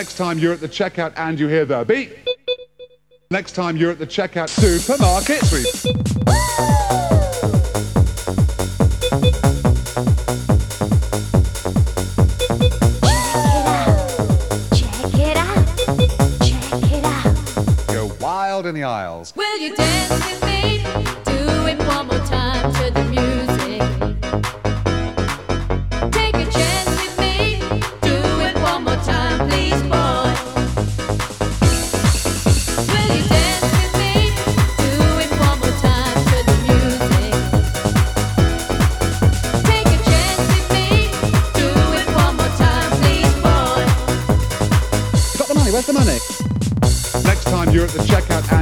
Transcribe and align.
Next 0.00 0.14
time 0.14 0.38
you're 0.38 0.54
at 0.54 0.60
the 0.60 0.68
checkout 0.68 1.12
and 1.16 1.38
you 1.38 1.46
hear 1.46 1.66
the 1.66 1.84
beep. 1.84 2.16
Next 3.30 3.52
time 3.52 3.76
you're 3.76 3.90
at 3.90 3.98
the 3.98 4.06
checkout 4.06 4.48
supermarket 4.48 5.44
sweep. 5.44 5.66
Check 14.74 15.14
it 15.20 15.36
out. 15.36 15.66
Check 16.46 16.92
it 16.92 17.04
out. 17.04 17.86
Go 17.88 18.10
wild 18.24 18.64
in 18.64 18.74
the 18.74 18.84
aisles. 18.84 19.34
Will 19.36 19.58
you 19.58 19.76
dance 19.76 20.39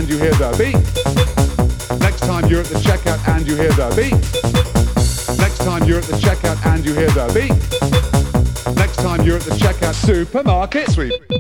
and 0.09 0.17
you 0.17 0.25
hear 0.25 0.35
the 0.35 0.57
beep. 0.57 2.01
Next 2.01 2.21
time 2.21 2.47
you're 2.47 2.61
at 2.61 2.67
the 2.67 2.79
checkout 2.79 3.27
and 3.29 3.47
you 3.47 3.57
hear 3.57 3.73
the 3.73 3.89
beep. 3.95 5.39
Next 5.39 5.59
time 5.59 5.85
you're 5.85 5.99
at 5.99 6.05
the 6.05 6.17
checkout 6.17 6.65
and 6.67 6.85
you 6.85 6.95
hear 6.95 7.11
the 7.11 7.27
beep. 7.35 8.77
Next 8.77 8.97
time 8.97 9.23
you're 9.23 9.37
at 9.37 9.43
the 9.43 9.57
checkout 9.57 9.95
supermarket 9.95 10.91
sweep. 10.91 11.38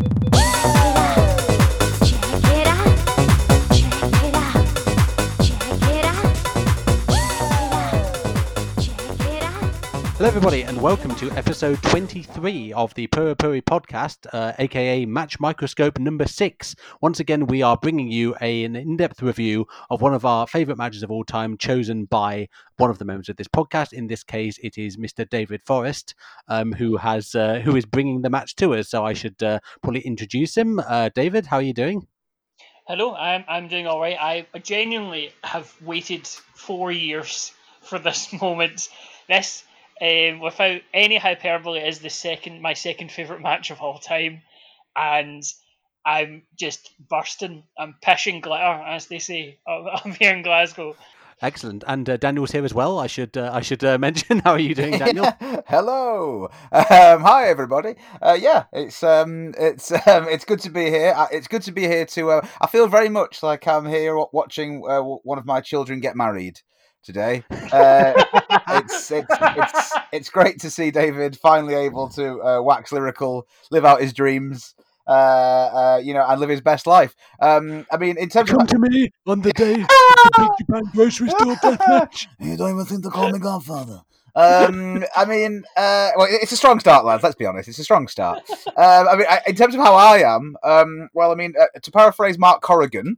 Hello, 10.18 10.26
everybody, 10.26 10.62
and 10.62 10.82
welcome 10.82 11.14
to 11.14 11.30
episode 11.38 11.80
23 11.84 12.72
of 12.72 12.92
the 12.94 13.06
Puri 13.06 13.36
Puri 13.36 13.62
podcast, 13.62 14.26
uh, 14.32 14.52
aka 14.58 15.06
Match 15.06 15.38
Microscope 15.38 15.96
number 16.00 16.26
six. 16.26 16.74
Once 17.00 17.20
again, 17.20 17.46
we 17.46 17.62
are 17.62 17.76
bringing 17.76 18.10
you 18.10 18.34
a, 18.40 18.64
an 18.64 18.74
in 18.74 18.96
depth 18.96 19.22
review 19.22 19.64
of 19.90 20.02
one 20.02 20.14
of 20.14 20.24
our 20.24 20.48
favourite 20.48 20.76
matches 20.76 21.04
of 21.04 21.12
all 21.12 21.22
time, 21.22 21.56
chosen 21.56 22.06
by 22.06 22.48
one 22.78 22.90
of 22.90 22.98
the 22.98 23.04
members 23.04 23.28
of 23.28 23.36
this 23.36 23.46
podcast. 23.46 23.92
In 23.92 24.08
this 24.08 24.24
case, 24.24 24.58
it 24.60 24.76
is 24.76 24.96
Mr. 24.96 25.24
David 25.30 25.62
Forrest, 25.64 26.16
um, 26.48 26.72
who 26.72 26.96
has 26.96 27.36
uh, 27.36 27.60
who 27.60 27.76
is 27.76 27.86
bringing 27.86 28.22
the 28.22 28.28
match 28.28 28.56
to 28.56 28.74
us. 28.74 28.88
So 28.88 29.06
I 29.06 29.12
should 29.12 29.40
uh, 29.40 29.60
probably 29.84 30.00
introduce 30.00 30.56
him. 30.56 30.80
Uh, 30.80 31.10
David, 31.14 31.46
how 31.46 31.58
are 31.58 31.62
you 31.62 31.72
doing? 31.72 32.08
Hello, 32.88 33.14
I'm 33.14 33.44
I'm 33.46 33.68
doing 33.68 33.86
all 33.86 34.00
right. 34.00 34.16
I 34.20 34.58
genuinely 34.58 35.30
have 35.44 35.72
waited 35.80 36.26
four 36.26 36.90
years 36.90 37.52
for 37.82 38.00
this 38.00 38.32
moment. 38.42 38.88
This, 39.28 39.62
um, 40.00 40.40
without 40.40 40.80
any 40.94 41.16
hyperbole, 41.18 41.80
is 41.80 41.98
the 42.00 42.10
second 42.10 42.62
my 42.62 42.74
second 42.74 43.10
favorite 43.12 43.40
match 43.42 43.70
of 43.70 43.80
all 43.80 43.98
time, 43.98 44.42
and 44.96 45.42
I'm 46.04 46.42
just 46.58 46.90
bursting. 47.08 47.64
I'm 47.78 47.94
pishing 48.02 48.40
glitter, 48.40 48.62
as 48.64 49.06
they 49.06 49.18
say 49.18 49.58
up 49.66 50.04
up 50.06 50.16
here 50.16 50.32
in 50.34 50.42
Glasgow. 50.42 50.96
Excellent, 51.40 51.84
and 51.86 52.10
uh, 52.10 52.16
Daniel's 52.16 52.50
here 52.50 52.64
as 52.64 52.74
well. 52.74 52.98
I 52.98 53.06
should 53.06 53.36
uh, 53.36 53.50
I 53.54 53.60
should 53.60 53.84
uh, 53.84 53.96
mention. 54.06 54.40
How 54.40 54.52
are 54.52 54.58
you 54.58 54.74
doing, 54.74 54.98
Daniel? 54.98 55.32
Hello. 55.68 56.48
Um, 56.72 57.20
hi, 57.20 57.48
everybody. 57.48 57.94
Uh, 58.20 58.36
yeah, 58.40 58.64
it's 58.72 59.04
um, 59.04 59.54
it's 59.56 59.92
um, 59.92 60.26
it's 60.28 60.44
good 60.44 60.58
to 60.60 60.70
be 60.70 60.86
here. 60.86 61.14
Uh, 61.16 61.28
It's 61.30 61.46
good 61.46 61.62
to 61.62 61.72
be 61.72 61.82
here 61.82 62.06
to. 62.06 62.30
Uh, 62.32 62.46
I 62.60 62.66
feel 62.66 62.88
very 62.88 63.08
much 63.08 63.42
like 63.44 63.68
I'm 63.68 63.86
here 63.86 64.16
watching 64.32 64.82
uh, 64.88 65.00
one 65.00 65.38
of 65.38 65.46
my 65.46 65.60
children 65.60 66.00
get 66.00 66.16
married 66.16 66.60
today. 67.04 67.44
Uh, 67.70 68.20
it's, 68.68 69.10
it's 69.10 69.34
it's 69.40 69.92
it's 70.12 70.30
great 70.30 70.60
to 70.60 70.70
see 70.70 70.90
David 70.90 71.36
finally 71.38 71.74
able 71.74 72.08
to 72.10 72.42
uh, 72.42 72.62
wax 72.62 72.92
lyrical, 72.92 73.46
live 73.70 73.84
out 73.84 74.00
his 74.00 74.12
dreams. 74.12 74.74
Uh, 75.06 75.10
uh, 75.96 76.00
you 76.04 76.12
know, 76.12 76.22
and 76.28 76.38
live 76.38 76.50
his 76.50 76.60
best 76.60 76.86
life. 76.86 77.16
Um, 77.40 77.86
I 77.90 77.96
mean, 77.96 78.18
in 78.18 78.28
terms 78.28 78.50
of 78.50 78.58
Come 78.58 78.66
to 78.66 78.78
me 78.78 79.10
on 79.26 79.40
the 79.40 79.52
day 79.54 79.72
the 79.76 80.30
Big 80.36 80.50
Japan 80.58 80.82
grocery 80.94 81.30
store 81.30 81.56
deathmatch. 81.56 82.26
You 82.40 82.58
don't 82.58 82.74
even 82.74 82.84
think 82.84 83.04
to 83.04 83.08
call 83.08 83.32
me 83.32 83.38
Godfather. 83.38 84.02
Um, 84.36 85.04
I 85.16 85.24
mean, 85.24 85.64
uh, 85.78 86.10
well, 86.14 86.28
it's 86.30 86.52
a 86.52 86.58
strong 86.58 86.78
start, 86.78 87.06
lads. 87.06 87.22
Let's 87.22 87.36
be 87.36 87.46
honest, 87.46 87.70
it's 87.70 87.78
a 87.78 87.84
strong 87.84 88.06
start. 88.06 88.42
Um, 88.50 89.08
I 89.08 89.16
mean, 89.16 89.26
I, 89.30 89.40
in 89.46 89.54
terms 89.56 89.74
of 89.74 89.80
how 89.80 89.94
I 89.94 90.18
am, 90.18 90.56
um, 90.62 91.08
well, 91.14 91.32
I 91.32 91.36
mean, 91.36 91.54
uh, 91.58 91.66
to 91.82 91.90
paraphrase 91.90 92.38
Mark 92.38 92.60
Corrigan, 92.60 93.16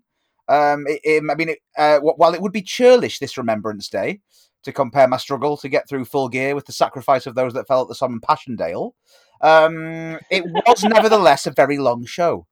um, 0.49 0.87
it, 0.87 1.01
it- 1.03 1.25
I 1.29 1.35
mean, 1.35 1.49
it, 1.51 1.59
uh, 1.77 1.99
wh- 1.99 2.17
while 2.19 2.35
it 2.35 2.41
would 2.41 2.53
be 2.53 2.63
churlish 2.63 3.19
this 3.19 3.37
Remembrance 3.37 3.89
Day 3.89 4.21
to 4.63 4.73
compare 4.73 5.09
my 5.09 5.17
struggle 5.17 5.57
to 5.57 5.69
get 5.69 5.89
through 5.89 6.05
full 6.05 6.29
gear 6.29 6.55
with 6.55 6.67
the 6.67 6.73
sacrifice 6.73 7.27
of 7.27 7.35
those 7.35 7.55
that 7.55 7.67
fell 7.67 7.83
at 7.83 7.89
the 7.89 7.95
Somme 7.95 8.15
and 8.15 8.23
Passchendaele, 8.23 8.95
um, 9.41 10.19
it 10.31 10.45
was 10.45 10.85
nevertheless 10.85 11.47
a 11.47 11.51
very 11.51 11.79
long 11.79 12.05
show. 12.05 12.47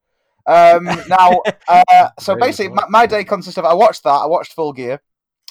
Um, 0.47 0.85
now, 1.09 1.43
uh, 1.69 2.09
so 2.19 2.35
basically, 2.35 2.73
my, 2.73 2.85
my 2.89 3.07
day 3.07 3.23
consists 3.25 3.59
of 3.59 3.67
I 3.67 3.75
watched 3.75 4.03
that, 4.05 4.11
I 4.11 4.27
watched 4.27 4.55
Full 4.55 4.73
Gear, 4.73 5.03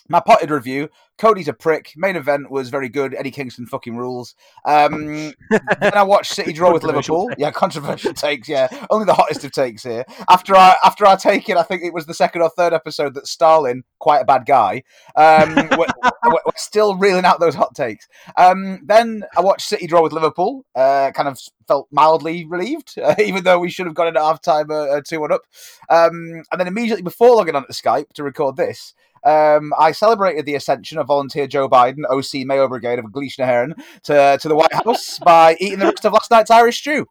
my 0.09 0.19
potted 0.19 0.50
review. 0.51 0.90
Cody's 1.18 1.47
a 1.47 1.53
prick. 1.53 1.94
Main 1.95 2.16
event 2.16 2.51
was 2.51 2.69
very 2.69 2.90
good. 2.90 3.16
Eddie 3.16 3.31
Kingston 3.31 3.66
fucking 3.66 3.97
rules. 3.97 4.35
Um, 4.66 5.34
then 5.79 5.94
I 5.95 6.03
watched 6.03 6.34
City 6.34 6.53
draw 6.53 6.72
with 6.72 6.84
Liverpool. 6.84 7.29
Yeah, 7.40 7.50
controversial 7.51 8.13
takes. 8.13 8.47
Yeah, 8.47 8.67
only 8.91 9.06
the 9.06 9.16
hottest 9.16 9.44
of 9.44 9.51
takes 9.51 9.84
here. 9.84 10.06
After 10.29 10.56
I 10.56 10.75
after 10.84 11.06
I 11.07 11.16
take 11.16 11.50
it, 11.50 11.57
I 11.57 11.63
think 11.63 11.81
it 11.84 11.94
was 11.94 12.06
the 12.06 12.13
second 12.13 12.41
or 12.44 12.50
third 12.50 12.73
episode 12.73 13.16
that 13.16 13.25
Stalin, 13.28 13.84
quite 14.00 14.19
a 14.19 14.25
bad 14.25 14.46
guy, 14.46 14.84
um, 15.16 15.56
we're, 15.72 15.88
we're- 16.25 16.41
still 16.56 16.96
reeling 16.96 17.23
out 17.23 17.40
those 17.40 17.56
hot 17.56 17.73
takes. 17.75 18.07
Um, 18.35 18.81
then 18.84 19.23
I 19.38 19.41
watched 19.41 19.67
City 19.67 19.88
draw 19.88 20.01
with 20.01 20.12
Liverpool. 20.12 20.66
Uh, 20.75 21.12
kind 21.12 21.29
of 21.29 21.40
felt 21.67 21.88
mildly 21.91 22.46
relieved, 22.46 22.96
uh, 23.00 23.16
even 23.19 23.44
though 23.44 23.59
we 23.59 23.69
should 23.69 23.85
have 23.85 23.96
gone 23.96 24.07
into 24.07 24.19
half 24.22 24.41
time 24.41 24.69
uh, 24.72 24.85
uh, 24.85 25.01
two 25.06 25.19
one 25.19 25.31
up. 25.31 25.41
Um, 25.90 26.44
and 26.51 26.59
then 26.59 26.67
immediately 26.67 27.03
before 27.03 27.35
logging 27.35 27.56
onto 27.56 27.73
Skype 27.73 28.09
to 28.16 28.23
record 28.23 28.56
this, 28.57 28.94
um, 29.28 29.74
I 29.78 29.92
celebrated 29.92 30.46
the 30.46 30.56
ascension 30.56 30.98
of 30.98 31.08
volunteer 31.08 31.48
Joe 31.48 31.68
Biden, 31.68 32.04
OC 32.10 32.46
Mayo 32.48 32.68
Brigade 32.68 33.00
of 33.00 33.06
Gleeshna 33.06 33.46
Heron, 33.46 33.76
to, 34.04 34.38
to 34.42 34.48
the 34.48 34.56
White 34.56 34.74
House 34.74 35.20
by 35.26 35.58
eating 35.60 35.80
the 35.80 35.86
rest 35.86 36.06
of 36.06 36.14
last 36.14 36.32
night's 36.32 36.50
Irish 36.50 36.80
stew. 36.80 37.06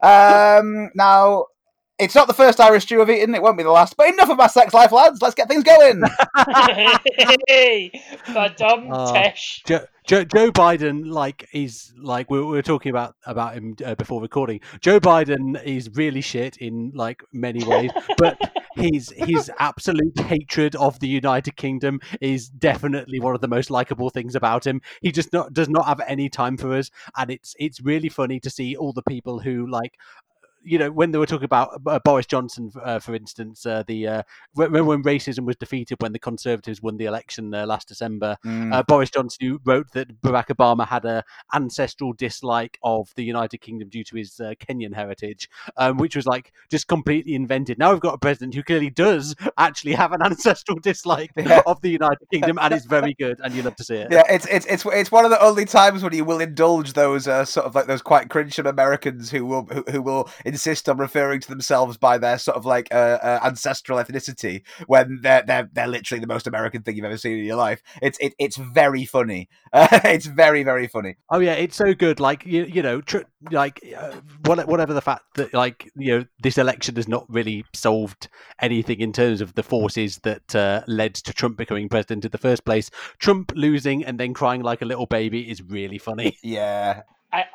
Um, 0.00 0.90
now, 0.94 1.46
it's 1.98 2.14
not 2.14 2.26
the 2.26 2.32
first 2.34 2.60
Irish 2.60 2.84
stew 2.84 3.02
I've 3.02 3.10
eaten, 3.10 3.34
it 3.34 3.42
won't 3.42 3.58
be 3.58 3.64
the 3.64 3.70
last, 3.70 3.96
but 3.96 4.08
enough 4.08 4.30
of 4.30 4.38
my 4.38 4.46
sex 4.46 4.72
life, 4.72 4.92
lads. 4.92 5.20
Let's 5.20 5.34
get 5.34 5.48
things 5.48 5.64
going. 5.64 6.02
hey, 7.48 7.90
Madame 8.28 8.88
Oh. 8.90 9.12
Tish. 9.12 9.62
Joe, 9.66 9.84
Joe, 10.08 10.24
Joe 10.24 10.50
Biden, 10.50 11.04
like, 11.04 11.46
is 11.52 11.92
like 12.00 12.30
we 12.30 12.38
were, 12.38 12.46
we 12.46 12.52
were 12.52 12.62
talking 12.62 12.88
about 12.88 13.14
about 13.26 13.52
him 13.52 13.76
uh, 13.84 13.94
before 13.94 14.22
recording. 14.22 14.60
Joe 14.80 14.98
Biden 14.98 15.62
is 15.62 15.90
really 15.96 16.22
shit 16.22 16.56
in 16.56 16.92
like 16.94 17.22
many 17.30 17.62
ways, 17.62 17.90
but 18.16 18.38
his 18.74 19.12
his 19.14 19.50
absolute 19.58 20.18
hatred 20.20 20.74
of 20.76 20.98
the 21.00 21.08
United 21.08 21.56
Kingdom 21.56 22.00
is 22.22 22.48
definitely 22.48 23.20
one 23.20 23.34
of 23.34 23.42
the 23.42 23.48
most 23.48 23.70
likable 23.70 24.08
things 24.08 24.34
about 24.34 24.66
him. 24.66 24.80
He 25.02 25.12
just 25.12 25.30
not 25.34 25.52
does 25.52 25.68
not 25.68 25.84
have 25.84 26.00
any 26.08 26.30
time 26.30 26.56
for 26.56 26.72
us, 26.72 26.90
and 27.18 27.30
it's 27.30 27.54
it's 27.58 27.82
really 27.82 28.08
funny 28.08 28.40
to 28.40 28.48
see 28.48 28.74
all 28.76 28.94
the 28.94 29.02
people 29.02 29.40
who 29.40 29.66
like 29.66 29.92
you 30.68 30.78
know, 30.78 30.90
when 30.90 31.10
they 31.10 31.18
were 31.18 31.26
talking 31.26 31.44
about 31.44 31.80
uh, 31.86 31.98
Boris 32.04 32.26
Johnson, 32.26 32.70
uh, 32.82 32.98
for 32.98 33.14
instance, 33.14 33.64
uh, 33.64 33.82
the 33.86 34.06
uh, 34.06 34.22
remember 34.54 34.84
when 34.84 35.02
racism 35.02 35.44
was 35.46 35.56
defeated 35.56 35.96
when 36.00 36.12
the 36.12 36.18
Conservatives 36.18 36.82
won 36.82 36.98
the 36.98 37.06
election 37.06 37.54
uh, 37.54 37.66
last 37.66 37.88
December. 37.88 38.36
Mm. 38.44 38.74
Uh, 38.74 38.82
Boris 38.86 39.10
Johnson 39.10 39.58
wrote 39.64 39.90
that 39.92 40.20
Barack 40.20 40.46
Obama 40.46 40.86
had 40.86 41.04
a 41.04 41.24
ancestral 41.54 42.12
dislike 42.12 42.78
of 42.82 43.10
the 43.14 43.24
United 43.24 43.58
Kingdom 43.58 43.88
due 43.88 44.04
to 44.04 44.16
his 44.16 44.38
uh, 44.40 44.52
Kenyan 44.60 44.94
heritage, 44.94 45.48
um, 45.78 45.96
which 45.96 46.14
was 46.14 46.26
like 46.26 46.52
just 46.70 46.86
completely 46.88 47.34
invented. 47.34 47.78
Now 47.78 47.92
we've 47.92 48.00
got 48.00 48.14
a 48.14 48.18
president 48.18 48.54
who 48.54 48.62
clearly 48.62 48.90
does 48.90 49.34
actually 49.56 49.94
have 49.94 50.12
an 50.12 50.22
ancestral 50.24 50.78
dislike 50.78 51.32
Yeah. 51.36 51.62
of 51.66 51.80
the 51.80 51.90
United 51.90 52.28
Kingdom, 52.30 52.58
and 52.60 52.74
it's 52.74 52.84
very 52.84 53.14
good, 53.14 53.40
and 53.42 53.54
you 53.54 53.62
love 53.62 53.76
to 53.76 53.84
see 53.84 53.96
it. 53.96 54.08
Yeah, 54.10 54.22
it's 54.28 54.46
it's 54.46 54.66
it's 54.66 54.84
it's 54.86 55.10
one 55.10 55.24
of 55.24 55.30
the 55.30 55.42
only 55.42 55.64
times 55.64 56.02
when 56.02 56.12
you 56.12 56.24
will 56.24 56.40
indulge 56.40 56.92
those 56.92 57.26
uh, 57.26 57.44
sort 57.44 57.64
of 57.66 57.74
like 57.74 57.86
those 57.86 58.02
quite 58.02 58.28
cringe 58.28 58.58
Americans 58.58 59.30
who 59.30 59.46
will 59.46 59.64
who, 59.64 59.84
who 59.90 60.02
will 60.02 60.28
insist 60.58 60.88
on 60.88 60.98
referring 60.98 61.38
to 61.38 61.48
themselves 61.48 61.96
by 61.96 62.18
their 62.18 62.36
sort 62.36 62.56
of 62.56 62.66
like 62.66 62.88
uh, 62.92 63.18
uh, 63.22 63.40
ancestral 63.44 63.96
ethnicity 64.02 64.62
when 64.88 65.20
they're 65.22 65.44
they're 65.46 65.70
they're 65.72 65.86
literally 65.86 66.20
the 66.20 66.26
most 66.26 66.48
American 66.48 66.82
thing 66.82 66.96
you've 66.96 67.04
ever 67.04 67.16
seen 67.16 67.38
in 67.38 67.44
your 67.44 67.56
life. 67.56 67.80
It's 68.02 68.18
it, 68.18 68.34
it's 68.40 68.56
very 68.56 69.04
funny. 69.04 69.48
Uh, 69.72 69.86
it's 70.04 70.26
very 70.26 70.64
very 70.64 70.88
funny. 70.88 71.14
Oh 71.30 71.38
yeah, 71.38 71.52
it's 71.52 71.76
so 71.76 71.94
good. 71.94 72.18
Like 72.18 72.44
you, 72.44 72.64
you 72.64 72.82
know, 72.82 73.00
tr- 73.00 73.28
like 73.52 73.80
uh, 73.96 74.16
whatever 74.44 74.92
the 74.92 75.00
fact 75.00 75.22
that 75.34 75.54
like 75.54 75.88
you 75.94 76.18
know 76.18 76.24
this 76.42 76.58
election 76.58 76.96
has 76.96 77.06
not 77.06 77.24
really 77.28 77.64
solved 77.72 78.28
anything 78.60 79.00
in 79.00 79.12
terms 79.12 79.40
of 79.40 79.54
the 79.54 79.62
forces 79.62 80.18
that 80.24 80.56
uh, 80.56 80.82
led 80.88 81.14
to 81.14 81.32
Trump 81.32 81.56
becoming 81.56 81.88
president 81.88 82.24
in 82.24 82.32
the 82.32 82.38
first 82.38 82.64
place. 82.64 82.90
Trump 83.18 83.52
losing 83.54 84.04
and 84.04 84.18
then 84.18 84.34
crying 84.34 84.62
like 84.62 84.82
a 84.82 84.86
little 84.86 85.06
baby 85.06 85.48
is 85.48 85.62
really 85.62 85.98
funny. 85.98 86.36
Yeah, 86.48 87.02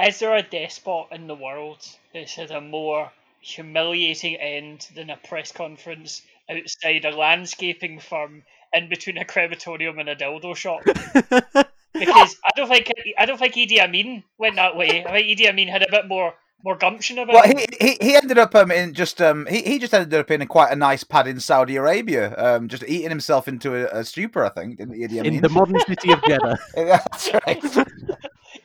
Is 0.02 0.20
there 0.20 0.36
a 0.36 0.44
despot 0.44 1.08
in 1.12 1.28
the 1.28 1.36
world 1.36 1.86
that's 2.14 2.36
had 2.36 2.52
a 2.52 2.62
more 2.62 3.12
humiliating 3.42 4.36
end 4.38 4.88
than 4.96 5.10
a 5.10 5.18
press 5.18 5.52
conference 5.52 6.22
outside 6.50 7.06
a 7.06 7.12
landscaping 7.12 8.00
firm 8.00 8.44
in 8.74 8.90
between 8.90 9.18
a 9.18 9.26
crematorium 9.26 10.00
and 10.00 10.10
a 10.10 10.16
dildo 10.16 10.56
shop. 10.56 10.82
because 11.94 12.38
I 12.44 12.50
don't 12.56 12.68
think 12.68 12.92
I 13.18 13.26
don't 13.26 13.38
think 13.38 13.54
Idi 13.54 13.80
Amin 13.80 14.24
went 14.38 14.56
that 14.56 14.76
way. 14.76 15.06
I 15.06 15.12
think 15.12 15.40
Idi 15.40 15.48
Amin 15.48 15.68
had 15.68 15.84
a 15.84 15.92
bit 15.92 16.08
more 16.08 16.34
more 16.66 16.76
gumption 16.78 17.20
about 17.20 17.34
Well, 17.34 17.44
he, 17.44 17.66
he 17.80 17.98
he 18.02 18.16
ended 18.16 18.38
up 18.38 18.56
um, 18.56 18.72
in 18.72 18.94
just 18.94 19.22
um 19.22 19.46
he, 19.48 19.62
he 19.62 19.80
just 19.80 19.94
ended 19.94 20.14
up 20.14 20.32
in 20.32 20.46
quite 20.48 20.72
a 20.72 20.76
nice 20.76 21.04
pad 21.04 21.28
in 21.28 21.40
Saudi 21.40 21.76
Arabia, 21.76 22.34
um 22.38 22.68
just 22.68 22.84
eating 22.88 23.10
himself 23.10 23.48
into 23.48 23.76
a, 23.76 24.00
a 24.00 24.04
stupor, 24.04 24.46
I 24.46 24.50
think. 24.50 24.78
Didn't 24.78 24.96
he, 24.96 25.08
Idi 25.08 25.24
in 25.24 25.42
the 25.42 25.50
modern 25.50 25.80
city 25.82 26.12
of 26.12 26.24
Jeddah. 26.24 26.58
That's 26.76 27.34
right. 27.46 27.64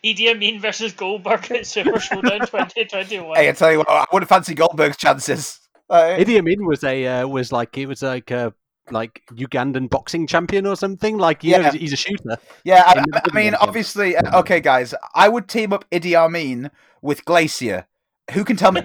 Idi 0.04 0.30
Amin 0.30 0.60
versus 0.60 0.92
Goldberg 0.92 1.50
at 1.50 1.66
Super 1.66 1.98
Showdown 2.00 2.40
2021. 2.46 3.36
hey, 3.36 3.48
I 3.48 3.52
tell 3.52 3.72
you 3.72 3.78
what, 3.78 3.88
I 3.88 4.04
wouldn't 4.12 4.28
fancy 4.28 4.54
Goldberg's 4.54 4.96
chances. 4.96 5.60
Uh, 5.90 6.16
Idi 6.18 6.38
Amin 6.38 6.66
was 6.66 6.84
a 6.84 7.06
uh, 7.06 7.26
was 7.26 7.50
like 7.52 7.74
he 7.74 7.86
was 7.86 8.02
like 8.02 8.30
a 8.30 8.52
like 8.90 9.22
Ugandan 9.32 9.90
boxing 9.90 10.26
champion 10.26 10.66
or 10.66 10.76
something. 10.76 11.18
Like 11.18 11.44
you 11.44 11.50
Yeah. 11.52 11.70
he's, 11.72 11.80
he's 11.80 11.92
a 11.92 11.96
shooter. 11.96 12.38
yeah, 12.64 12.84
I, 12.86 13.04
I- 13.12 13.20
I 13.30 13.34
mean, 13.34 13.54
obviously, 13.54 14.16
uh, 14.16 14.38
okay, 14.40 14.60
guys, 14.60 14.94
I 15.14 15.28
would 15.28 15.48
team 15.48 15.72
up 15.72 15.84
Idi 15.90 16.14
Amin 16.14 16.70
with 17.02 17.24
Glacier. 17.24 17.86
Who 18.32 18.44
can 18.44 18.56
tell 18.56 18.72
me? 18.72 18.82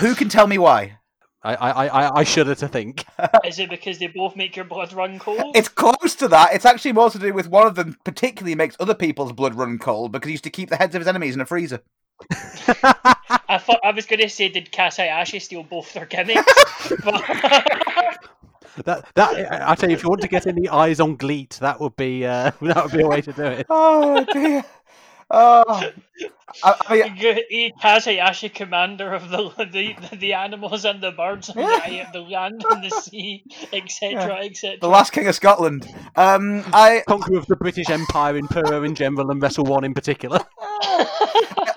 who 0.00 0.14
can 0.14 0.28
tell 0.28 0.46
me 0.46 0.58
why? 0.58 0.97
I 1.42 1.54
I 1.54 1.86
I, 1.86 2.16
I 2.18 2.24
shudder 2.24 2.54
to 2.56 2.68
think. 2.68 3.04
Is 3.44 3.58
it 3.58 3.70
because 3.70 3.98
they 3.98 4.08
both 4.08 4.36
make 4.36 4.56
your 4.56 4.64
blood 4.64 4.92
run 4.92 5.18
cold? 5.18 5.56
It's 5.56 5.68
close 5.68 6.14
to 6.16 6.28
that. 6.28 6.54
It's 6.54 6.64
actually 6.64 6.92
more 6.92 7.10
to 7.10 7.18
do 7.18 7.32
with 7.32 7.48
one 7.48 7.66
of 7.66 7.74
them 7.74 7.96
particularly 8.04 8.54
makes 8.54 8.76
other 8.80 8.94
people's 8.94 9.32
blood 9.32 9.54
run 9.54 9.78
cold 9.78 10.12
because 10.12 10.28
he 10.28 10.32
used 10.32 10.44
to 10.44 10.50
keep 10.50 10.70
the 10.70 10.76
heads 10.76 10.94
of 10.94 11.00
his 11.00 11.08
enemies 11.08 11.34
in 11.34 11.40
a 11.40 11.46
freezer. 11.46 11.80
I 12.30 13.58
thought 13.58 13.80
I 13.84 13.92
was 13.92 14.06
going 14.06 14.20
to 14.20 14.28
say, 14.28 14.48
did 14.48 14.72
Kasayashi 14.72 15.40
steal 15.40 15.62
both 15.62 15.92
their 15.92 16.06
gimmicks? 16.06 16.42
but 17.04 17.22
That 18.84 19.06
that 19.14 19.68
I 19.68 19.74
tell 19.74 19.90
you, 19.90 19.96
if 19.96 20.02
you 20.02 20.08
want 20.08 20.22
to 20.22 20.28
get 20.28 20.46
any 20.46 20.68
eyes 20.68 21.00
on 21.00 21.16
Gleet, 21.16 21.58
that 21.58 21.80
would 21.80 21.96
be 21.96 22.24
uh, 22.24 22.52
that 22.62 22.84
would 22.84 22.92
be 22.92 23.02
a 23.02 23.08
way 23.08 23.20
to 23.22 23.32
do 23.32 23.42
it. 23.44 23.66
Oh 23.68 24.24
dear. 24.32 24.64
Oh, 25.30 25.92
I, 26.64 26.74
I 26.88 26.94
mean, 26.94 27.16
G- 27.16 27.72
Kasayashi, 27.82 28.52
commander 28.52 29.12
of 29.12 29.28
the 29.28 29.50
the, 29.58 30.16
the 30.16 30.32
animals 30.32 30.86
and 30.86 31.02
the 31.02 31.12
birds 31.12 31.50
and 31.50 31.58
the, 31.58 32.06
the 32.14 32.20
land 32.20 32.64
and 32.70 32.82
the 32.82 32.90
sea, 32.90 33.44
etc., 33.72 34.38
etc. 34.44 34.78
the 34.80 34.88
last 34.88 35.12
king 35.12 35.26
of 35.28 35.34
Scotland. 35.34 35.86
Um, 36.16 36.64
I 36.72 37.02
Conqueror 37.06 37.38
of 37.38 37.46
the 37.46 37.56
British 37.56 37.90
Empire 37.90 38.36
in 38.36 38.48
Puro 38.48 38.82
in 38.84 38.94
general 38.94 39.30
and 39.30 39.42
Wrestle 39.42 39.64
One 39.64 39.84
in 39.84 39.92
particular. 39.92 40.40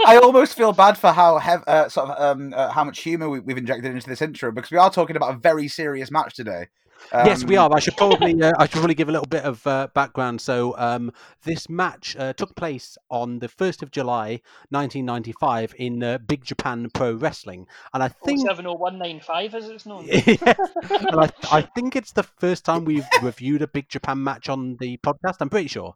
I 0.03 0.19
almost 0.24 0.56
feel 0.56 0.71
bad 0.71 0.98
for 0.98 1.12
how 1.12 1.38
hev- 1.38 1.63
uh, 1.68 1.89
sort 1.89 2.09
of 2.09 2.38
um, 2.38 2.53
uh, 2.56 2.71
how 2.71 2.86
much 2.86 3.01
humour 3.01 3.30
we, 3.30 3.42
we've 3.42 3.57
injected 3.57 3.94
into 3.94 4.07
this 4.07 4.21
intro 4.21 4.51
because 4.51 4.71
we 4.71 4.77
are 4.77 4.89
talking 4.89 5.15
about 5.18 5.36
a 5.36 5.38
very 5.38 5.68
serious 5.68 6.09
match 6.09 6.36
today. 6.36 6.68
Yes, 7.13 7.44
we 7.44 7.57
Um, 7.57 7.71
are. 7.71 7.77
I 7.77 7.80
should 7.80 7.95
probably 7.98 8.42
uh, 8.42 8.51
I 8.57 8.65
should 8.65 8.74
probably 8.74 8.94
give 8.95 9.09
a 9.09 9.12
little 9.12 9.27
bit 9.27 9.44
of 9.44 9.65
uh, 9.68 9.88
background. 9.94 10.42
So 10.42 10.75
um, 10.77 11.12
this 11.44 11.69
match 11.69 12.15
uh, 12.18 12.33
took 12.33 12.56
place 12.56 12.98
on 13.09 13.39
the 13.39 13.48
first 13.48 13.83
of 13.83 13.92
July, 13.92 14.42
1995, 14.69 15.74
in 15.77 16.03
uh, 16.03 16.18
Big 16.19 16.44
Japan 16.44 16.89
Pro 16.94 17.13
Wrestling, 17.13 17.68
and 17.94 18.03
I 18.03 18.07
think 18.07 18.42
70195 18.42 19.56
as 19.56 19.69
it's 19.69 19.86
known. 19.86 20.06
Yeah. 20.12 20.53
and 20.89 21.19
I, 21.19 21.30
I 21.51 21.62
think 21.62 21.95
it's 21.95 22.12
the 22.12 22.24
first 22.24 22.65
time 22.65 22.86
we've 22.86 23.07
reviewed 23.21 23.62
a 23.62 23.68
Big 23.68 23.89
Japan 23.89 24.24
match 24.24 24.50
on 24.50 24.77
the 24.80 24.98
podcast. 24.98 25.38
I'm 25.39 25.50
pretty 25.50 25.68
sure. 25.68 25.95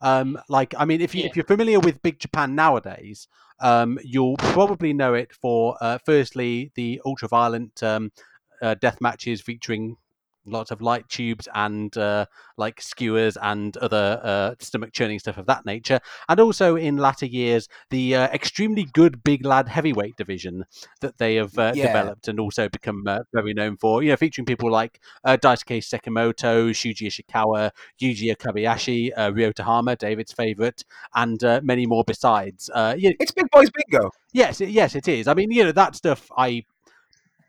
Um, 0.00 0.38
like, 0.48 0.74
I 0.78 0.84
mean, 0.84 1.00
if 1.00 1.14
you 1.14 1.22
Yeah. 1.22 1.28
if 1.28 1.36
you're 1.36 1.46
familiar 1.46 1.80
with 1.80 2.02
Big 2.02 2.18
Japan 2.18 2.54
nowadays, 2.54 3.28
um, 3.60 3.98
you'll 4.04 4.36
probably 4.36 4.92
know 4.92 5.14
it 5.14 5.32
for 5.32 5.76
uh, 5.80 5.98
firstly 6.04 6.70
the 6.74 7.00
ultra 7.06 7.28
violent 7.28 7.82
um, 7.82 8.12
uh, 8.60 8.74
death 8.74 9.00
matches 9.00 9.40
featuring 9.40 9.96
lots 10.46 10.70
of 10.70 10.80
light 10.80 11.08
tubes 11.08 11.48
and 11.54 11.96
uh, 11.96 12.26
like 12.56 12.80
skewers 12.80 13.36
and 13.42 13.76
other 13.78 14.20
uh, 14.22 14.54
stomach 14.60 14.92
churning 14.92 15.18
stuff 15.18 15.38
of 15.38 15.46
that 15.46 15.66
nature, 15.66 16.00
and 16.28 16.40
also 16.40 16.76
in 16.76 16.96
latter 16.96 17.26
years 17.26 17.68
the 17.90 18.14
uh, 18.14 18.28
extremely 18.28 18.84
good 18.92 19.22
big 19.24 19.44
lad 19.44 19.68
heavyweight 19.68 20.16
division 20.16 20.64
that 21.00 21.18
they 21.18 21.36
have 21.36 21.56
uh, 21.58 21.72
Yeah. 21.74 21.86
developed 21.86 22.28
and 22.28 22.40
also 22.40 22.68
become 22.68 23.04
uh, 23.06 23.20
very 23.32 23.54
known 23.54 23.76
for. 23.76 24.02
You 24.02 24.10
know, 24.10 24.16
featuring 24.16 24.46
people 24.46 24.70
like 24.70 25.00
uh, 25.24 25.36
Daisuke 25.36 25.78
Sekimoto, 25.82 26.70
Shuji 26.70 27.06
Ishikawa, 27.08 27.70
Yuji 28.00 28.34
Okabayashi, 28.36 29.10
uh, 29.16 29.30
Ryota 29.30 29.60
Hama, 29.60 29.96
David's 29.96 30.32
favorite, 30.32 30.84
and 31.14 31.42
uh, 31.44 31.60
many 31.62 31.86
more 31.86 32.04
besides. 32.04 32.70
Uh, 32.72 32.94
yeah, 32.96 33.10
it's 33.20 33.32
Big 33.32 33.50
Boys 33.50 33.68
Bingo. 33.70 34.10
Yes, 34.32 34.60
yes, 34.60 34.94
it 34.94 35.08
is. 35.08 35.28
I 35.28 35.34
mean, 35.34 35.50
you 35.50 35.64
know, 35.64 35.72
that 35.72 35.96
stuff 35.96 36.30
I 36.36 36.64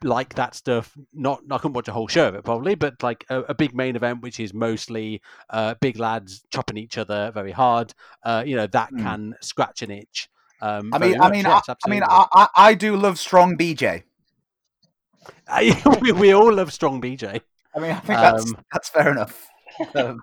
like 0.04 0.36
that 0.36 0.56
stuff. 0.56 0.98
Not, 1.14 1.42
I 1.50 1.58
couldn't 1.58 1.74
watch 1.74 1.88
a 1.88 1.94
whole 1.94 2.08
show 2.08 2.28
of 2.28 2.36
it 2.36 2.44
probably, 2.44 2.76
but 2.76 3.02
like 3.04 3.26
a, 3.30 3.42
a 3.42 3.56
big 3.56 3.76
main 3.76 3.96
event, 3.96 4.22
which 4.22 4.40
is 4.40 4.54
mostly 4.54 5.22
uh, 5.50 5.76
big 5.82 5.98
lads 5.98 6.44
chopping 6.50 6.78
each 6.78 6.98
other 6.98 7.32
very 7.34 7.52
hard. 7.52 7.94
Uh, 8.24 8.44
you 8.46 8.56
know, 8.56 8.68
that 8.68 8.90
Hmm. 8.90 9.04
can 9.04 9.36
scratch 9.42 9.82
an 9.82 9.92
itch. 9.92 10.30
Um, 10.62 10.92
I 10.94 10.98
mean, 10.98 11.20
I 11.20 11.30
mean, 11.30 11.46
yes, 11.46 11.70
I, 11.70 11.76
I 11.86 11.90
mean. 11.90 12.04
I, 12.04 12.26
I, 12.34 12.48
I 12.56 12.74
do 12.74 12.96
love 12.96 13.20
strong 13.20 13.58
BJ. 13.58 14.04
we, 16.02 16.12
we 16.12 16.34
all 16.34 16.54
love 16.54 16.74
strong 16.74 17.02
BJ. 17.02 17.42
I 17.76 17.80
mean, 17.80 17.92
I 17.92 18.00
think 18.00 18.20
that's 18.20 18.52
Um, 18.52 18.66
that's 18.72 18.90
fair 18.90 19.12
enough. 19.12 19.50
Um, 19.96 20.22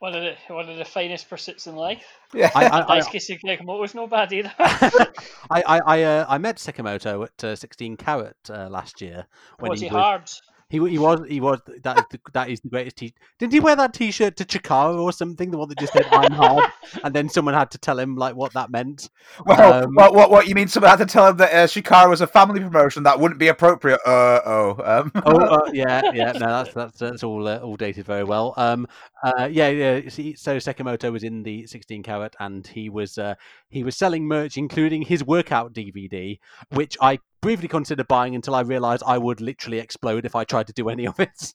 One 0.00 0.14
of 0.14 0.22
the 0.22 0.54
one 0.54 0.66
of 0.66 0.78
the 0.78 0.84
finest 0.84 1.28
pursuits 1.28 1.66
in 1.66 1.76
life. 1.76 2.04
yeah, 2.32 2.50
I, 2.54 2.66
I, 2.66 2.96
I, 2.96 3.00
Daisuke 3.00 3.20
Sekimoto's 3.20 3.94
no 3.94 4.06
bad 4.06 4.32
either. 4.32 4.50
I, 4.58 5.12
I, 5.50 5.80
I, 5.86 6.02
uh, 6.02 6.26
I 6.26 6.38
met 6.38 6.56
Sekimoto 6.56 7.24
at 7.24 7.44
uh, 7.44 7.54
16 7.54 7.98
Carat 7.98 8.34
uh, 8.48 8.68
last 8.70 9.02
year 9.02 9.26
when 9.58 9.70
Was 9.70 9.80
he 9.80 9.88
he 9.88 9.94
was 9.94 10.02
hard? 10.02 10.30
He, 10.70 10.78
he 10.88 10.98
was 10.98 11.20
he 11.28 11.40
was 11.40 11.60
that 11.82 11.98
is 11.98 12.04
the, 12.12 12.20
that 12.32 12.48
is 12.48 12.60
the 12.60 12.68
greatest 12.68 12.96
t 12.96 13.12
Didn't 13.40 13.52
he 13.52 13.58
wear 13.58 13.74
that 13.74 13.92
T-shirt 13.92 14.36
to 14.36 14.44
Chikara 14.44 15.02
or 15.02 15.12
something? 15.12 15.50
The 15.50 15.58
one 15.58 15.68
that 15.68 15.78
just 15.78 15.92
said 15.92 16.06
"I'm 16.12 16.30
hard," 16.30 16.70
and 17.02 17.12
then 17.12 17.28
someone 17.28 17.54
had 17.54 17.72
to 17.72 17.78
tell 17.78 17.98
him 17.98 18.14
like 18.14 18.36
what 18.36 18.52
that 18.54 18.70
meant. 18.70 19.10
well, 19.44 19.84
um, 19.84 19.94
what, 19.94 20.14
what, 20.14 20.30
what 20.30 20.46
you 20.46 20.54
mean? 20.54 20.68
Someone 20.68 20.90
had 20.90 21.00
to 21.00 21.06
tell 21.06 21.26
him 21.26 21.38
that 21.38 21.52
uh, 21.52 21.66
Chikara 21.66 22.08
was 22.08 22.20
a 22.20 22.26
family 22.28 22.60
promotion 22.60 23.02
that 23.02 23.18
wouldn't 23.18 23.40
be 23.40 23.48
appropriate. 23.48 24.00
Uh 24.06 24.40
oh. 24.46 24.76
Um, 24.84 25.12
Oh 25.26 25.38
uh, 25.38 25.70
yeah, 25.72 26.02
yeah. 26.14 26.32
No, 26.32 26.46
that's 26.46 26.72
that's 26.72 26.98
that's 26.98 27.24
all 27.24 27.48
uh, 27.48 27.58
all 27.58 27.76
dated 27.76 28.06
very 28.06 28.24
well. 28.24 28.54
Um, 28.56 28.86
uh, 29.24 29.48
yeah, 29.50 29.68
yeah. 29.68 30.08
See, 30.08 30.34
so 30.36 30.58
Sekimoto 30.58 31.10
was 31.10 31.24
in 31.24 31.42
the 31.42 31.66
16 31.66 32.04
carat, 32.04 32.36
and 32.38 32.64
he 32.64 32.88
was 32.88 33.18
uh, 33.18 33.34
he 33.68 33.82
was 33.82 33.96
selling 33.96 34.28
merch, 34.28 34.56
including 34.56 35.02
his 35.02 35.24
workout 35.24 35.72
DVD, 35.72 36.38
which 36.70 36.96
I 37.00 37.18
briefly 37.40 37.68
considered 37.68 38.08
buying 38.08 38.34
until 38.34 38.54
I 38.54 38.60
realised 38.60 39.02
I 39.06 39.18
would 39.18 39.40
literally 39.40 39.78
explode 39.78 40.24
if 40.24 40.34
I 40.34 40.44
tried 40.44 40.66
to 40.68 40.72
do 40.72 40.88
any 40.88 41.06
of 41.06 41.18
it. 41.20 41.54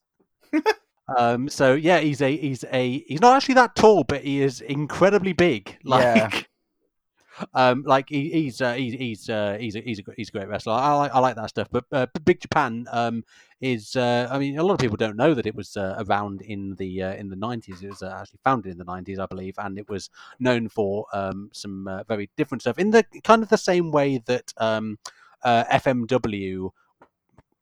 um, 1.17 1.49
so 1.49 1.73
yeah, 1.73 1.99
he's 1.99 2.21
a 2.21 2.35
he's 2.35 2.63
a 2.71 3.03
he's 3.07 3.21
not 3.21 3.35
actually 3.35 3.55
that 3.55 3.75
tall, 3.75 4.03
but 4.03 4.23
he 4.23 4.41
is 4.41 4.61
incredibly 4.61 5.33
big. 5.33 5.77
Like. 5.83 6.03
Yeah. 6.03 6.41
Um, 7.53 7.83
like 7.85 8.07
he, 8.09 8.29
he's 8.29 8.61
uh, 8.61 8.73
he's 8.75 8.93
he's 8.93 9.29
uh, 9.29 9.57
he's 9.59 9.75
a, 9.75 9.81
he's 9.81 9.99
a 9.99 10.03
he's 10.15 10.29
a 10.29 10.31
great 10.31 10.47
wrestler. 10.47 10.73
I 10.73 10.93
like 10.93 11.13
I 11.13 11.19
like 11.19 11.35
that 11.35 11.49
stuff. 11.49 11.67
But 11.69 11.83
uh, 11.91 12.07
Big 12.23 12.39
Japan 12.39 12.87
um, 12.91 13.23
is 13.59 13.95
uh, 13.95 14.29
I 14.31 14.39
mean 14.39 14.57
a 14.57 14.63
lot 14.63 14.73
of 14.73 14.79
people 14.79 14.97
don't 14.97 15.17
know 15.17 15.33
that 15.33 15.45
it 15.45 15.55
was 15.55 15.75
uh, 15.75 16.01
around 16.07 16.41
in 16.41 16.75
the 16.75 17.03
uh, 17.03 17.13
in 17.15 17.29
the 17.29 17.35
nineties. 17.35 17.81
It 17.83 17.89
was 17.89 18.01
uh, 18.01 18.17
actually 18.19 18.39
founded 18.43 18.71
in 18.71 18.77
the 18.77 18.85
nineties, 18.85 19.19
I 19.19 19.25
believe, 19.25 19.55
and 19.57 19.77
it 19.77 19.89
was 19.89 20.09
known 20.39 20.69
for 20.69 21.07
um, 21.13 21.49
some 21.51 21.87
uh, 21.87 22.03
very 22.03 22.29
different 22.37 22.61
stuff 22.61 22.79
in 22.79 22.91
the 22.91 23.03
kind 23.23 23.43
of 23.43 23.49
the 23.49 23.57
same 23.57 23.91
way 23.91 24.19
that 24.25 24.53
um, 24.57 24.97
uh, 25.45 25.63
FMW 25.71 26.71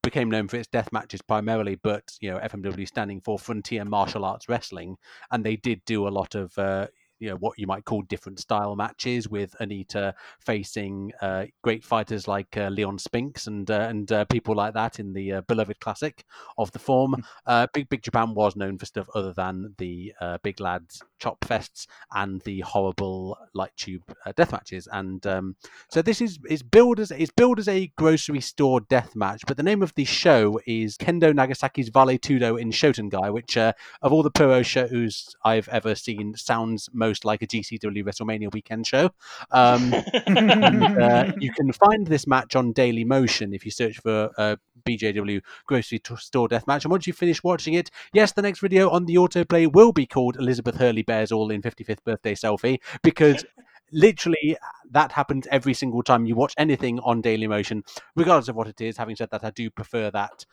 became 0.01 0.29
known 0.29 0.47
for 0.47 0.57
its 0.57 0.67
death 0.67 0.91
matches 0.91 1.21
primarily, 1.21 1.75
but 1.75 2.03
you 2.19 2.31
know 2.31 2.39
FMW 2.39 2.87
standing 2.87 3.21
for 3.21 3.37
Frontier 3.37 3.85
Martial 3.85 4.25
Arts 4.25 4.49
Wrestling, 4.49 4.97
and 5.31 5.43
they 5.43 5.55
did 5.55 5.83
do 5.85 6.07
a 6.07 6.09
lot 6.09 6.33
of 6.33 6.57
uh, 6.57 6.87
you 7.23 7.29
know 7.29 7.37
what 7.37 7.57
you 7.57 7.65
might 7.65 7.85
call 7.85 8.01
different 8.01 8.37
style 8.37 8.75
matches 8.75 9.29
with 9.29 9.55
Onita 9.61 10.13
facing 10.41 11.13
uh, 11.21 11.45
great 11.61 11.81
fighters 11.81 12.27
like 12.27 12.57
uh, 12.57 12.67
Leon 12.67 12.99
Spinks 12.99 13.47
and 13.47 13.71
uh, 13.71 13.87
and 13.89 14.11
uh, 14.11 14.25
people 14.25 14.53
like 14.53 14.73
that 14.73 14.99
in 14.99 15.13
the 15.13 15.31
uh, 15.33 15.41
beloved 15.41 15.79
classic 15.79 16.25
of 16.57 16.69
the 16.73 16.79
form. 16.79 17.15
Uh, 17.45 17.67
Big 17.73 17.87
Big 17.87 18.03
Japan 18.03 18.33
was 18.33 18.57
known 18.57 18.77
for 18.77 18.85
stuff 18.85 19.07
other 19.15 19.31
than 19.31 19.73
the 19.77 20.13
uh, 20.19 20.37
big 20.43 20.59
lads 20.59 21.01
chop 21.19 21.39
fests 21.39 21.87
and 22.13 22.41
the 22.41 22.59
horrible 22.59 23.37
light 23.53 23.71
tube 23.77 24.03
uh, 24.25 24.33
death 24.35 24.51
matches. 24.51 24.89
And 24.91 25.25
um, 25.25 25.55
so 25.89 26.01
this 26.01 26.19
is 26.19 26.39
is 26.49 26.61
billed 26.61 26.99
as 26.99 27.11
it's 27.11 27.31
billed 27.31 27.59
as 27.59 27.69
a 27.69 27.91
grocery 27.95 28.41
store 28.41 28.81
death 28.81 29.15
match, 29.15 29.43
but 29.47 29.55
the 29.55 29.63
name 29.63 29.81
of 29.81 29.93
the 29.95 30.03
show 30.03 30.59
is 30.67 30.97
Kendo 30.97 31.31
Nagasaki's 31.31 31.87
Vale 31.87 32.17
Tudo 32.17 32.59
in 32.59 32.71
Shotengai, 32.71 33.31
which 33.33 33.55
uh, 33.55 33.71
of 34.01 34.11
all 34.11 34.23
the 34.23 34.31
pro 34.31 34.61
shows 34.61 35.35
I've 35.45 35.69
ever 35.69 35.95
seen 35.95 36.35
sounds 36.35 36.89
most 36.91 37.12
like 37.23 37.41
a 37.41 37.47
GCW 37.47 38.03
WrestleMania 38.03 38.51
weekend 38.53 38.87
show. 38.87 39.11
Um, 39.51 39.93
and, 40.25 41.01
uh, 41.01 41.31
you 41.39 41.51
can 41.51 41.71
find 41.71 42.07
this 42.07 42.27
match 42.27 42.55
on 42.55 42.71
Daily 42.71 43.03
Motion 43.03 43.53
if 43.53 43.65
you 43.65 43.71
search 43.71 43.99
for 43.99 44.31
uh, 44.37 44.55
BJW 44.85 45.41
Grocery 45.65 46.01
Store 46.17 46.47
Death 46.47 46.67
Match. 46.67 46.85
And 46.85 46.91
once 46.91 47.07
you 47.07 47.13
finish 47.13 47.43
watching 47.43 47.73
it, 47.73 47.89
yes, 48.13 48.31
the 48.31 48.41
next 48.41 48.59
video 48.59 48.89
on 48.89 49.05
the 49.05 49.15
autoplay 49.15 49.71
will 49.71 49.91
be 49.91 50.05
called 50.05 50.37
Elizabeth 50.37 50.75
Hurley 50.75 51.03
Bears 51.03 51.31
All 51.31 51.51
in 51.51 51.61
55th 51.61 52.03
Birthday 52.03 52.35
Selfie 52.35 52.79
because 53.01 53.45
literally 53.91 54.57
that 54.91 55.11
happens 55.11 55.47
every 55.51 55.73
single 55.73 56.03
time 56.03 56.25
you 56.25 56.35
watch 56.35 56.53
anything 56.57 56.99
on 56.99 57.21
Daily 57.21 57.47
Motion, 57.47 57.83
regardless 58.15 58.49
of 58.49 58.55
what 58.55 58.67
it 58.67 58.81
is. 58.81 58.97
Having 58.97 59.15
said 59.17 59.29
that, 59.31 59.43
I 59.43 59.51
do 59.51 59.69
prefer 59.69 60.11
that 60.11 60.45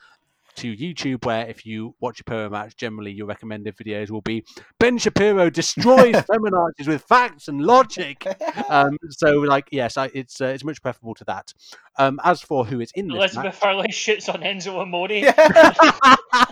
to 0.55 0.75
YouTube, 0.75 1.25
where 1.25 1.47
if 1.47 1.65
you 1.65 1.95
watch 1.99 2.19
a 2.19 2.23
Puro 2.23 2.49
match, 2.49 2.75
generally 2.75 3.11
your 3.11 3.27
recommended 3.27 3.75
videos 3.75 4.09
will 4.09 4.21
be 4.21 4.45
Ben 4.79 4.97
Shapiro 4.97 5.49
destroys 5.49 6.15
feminazis 6.29 6.87
with 6.87 7.03
facts 7.03 7.47
and 7.47 7.61
logic. 7.61 8.25
Um, 8.69 8.97
so, 9.09 9.39
like, 9.39 9.67
yes, 9.71 9.97
I, 9.97 10.09
it's 10.13 10.39
uh, 10.39 10.45
it's 10.45 10.63
much 10.63 10.81
preferable 10.81 11.13
to 11.15 11.25
that. 11.25 11.53
Um, 11.97 12.19
as 12.23 12.41
for 12.41 12.63
who 12.63 12.79
is 12.79 12.91
in 12.95 13.07
this 13.07 13.17
Elizabeth 13.17 13.43
match, 13.43 13.63
Hurley 13.63 13.91
shoots 13.91 14.29
on 14.29 14.41
Enzo 14.41 14.79
Amore. 14.79 15.09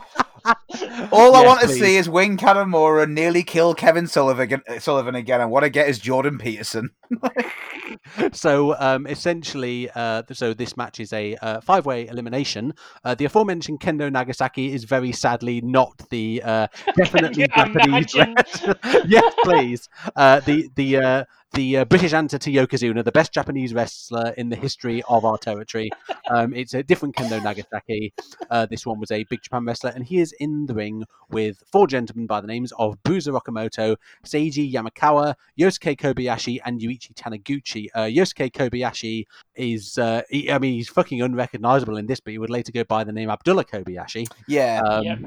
All 1.11 1.35
I 1.35 1.41
Yes, 1.41 1.47
want 1.47 1.61
to 1.61 1.67
see 1.67 1.95
is 1.97 2.07
Wing 2.09 2.37
Kanemura 2.37 3.09
nearly 3.09 3.43
kill 3.43 3.73
Kevin 3.73 4.05
Sullivan 4.07 4.43
again, 4.43 4.61
Sullivan 4.79 5.15
again. 5.15 5.41
I 5.41 5.45
want 5.45 5.63
to 5.63 5.69
get 5.69 5.89
is 5.89 5.99
Jordan 5.99 6.37
Peterson. 6.37 6.91
so 8.33 8.75
um, 8.79 9.07
essentially, 9.07 9.89
uh, 9.95 10.23
so 10.31 10.53
this 10.53 10.77
match 10.77 10.99
is 10.99 11.11
a 11.13 11.35
uh, 11.37 11.61
five-way 11.61 12.07
elimination. 12.07 12.73
Uh, 13.03 13.15
the 13.15 13.25
aforementioned 13.25 13.79
Kendo 13.79 14.11
Nagasaki 14.11 14.71
is 14.73 14.83
very 14.83 15.11
sadly 15.11 15.61
not 15.61 16.01
the 16.09 16.41
uh, 16.43 16.67
definitely 16.97 17.47
Japanese. 17.47 18.13
imagine? 18.13 18.35
yes, 19.07 19.33
please. 19.43 19.89
Uh, 20.15 20.39
the 20.41 20.69
the 20.75 20.97
uh, 20.97 21.23
the 21.53 21.77
uh, 21.77 21.85
British 21.85 22.13
answer 22.13 22.37
to 22.37 22.51
Yokozuna, 22.51 23.03
the 23.03 23.11
best 23.11 23.33
Japanese 23.33 23.73
wrestler 23.73 24.33
in 24.37 24.49
the 24.49 24.55
history 24.55 25.01
of 25.09 25.25
our 25.25 25.37
territory. 25.37 25.89
Um, 26.29 26.53
it's 26.53 26.73
a 26.73 26.83
different 26.83 27.15
Kendo 27.15 27.43
Nagasaki. 27.43 28.13
Uh, 28.49 28.65
this 28.65 28.85
one 28.85 28.99
was 28.99 29.11
a 29.11 29.23
Big 29.25 29.41
Japan 29.41 29.65
wrestler, 29.65 29.91
and 29.95 30.05
he 30.05 30.19
is 30.19 30.31
in 30.39 30.67
the 30.67 30.73
ring 30.73 31.03
with 31.29 31.63
four 31.71 31.87
gentlemen 31.87 32.27
by 32.27 32.39
the 32.41 32.47
names 32.47 32.71
of 32.77 33.01
Bruiser 33.03 33.31
Okamoto, 33.31 33.95
Seiji 34.25 34.71
Yamakawa, 34.71 35.35
Yosuke 35.59 35.97
Kobayashi, 35.97 36.59
and 36.65 36.79
Yuichi 36.79 37.13
Taniguchi. 37.13 37.87
Uh, 37.95 38.01
Yosuke 38.01 38.51
Kobayashi 38.51 39.25
is, 39.55 39.97
uh, 39.97 40.21
he, 40.29 40.51
I 40.51 40.59
mean, 40.59 40.73
he's 40.73 40.89
fucking 40.89 41.21
unrecognizable 41.21 41.97
in 41.97 42.05
this, 42.05 42.19
but 42.19 42.31
he 42.31 42.37
would 42.37 42.49
later 42.49 42.71
go 42.71 42.83
by 42.83 43.03
the 43.03 43.11
name 43.11 43.29
Abdullah 43.29 43.65
Kobayashi. 43.65 44.27
Yeah, 44.47 44.81
Um, 44.81 45.03
Yep. 45.03 45.19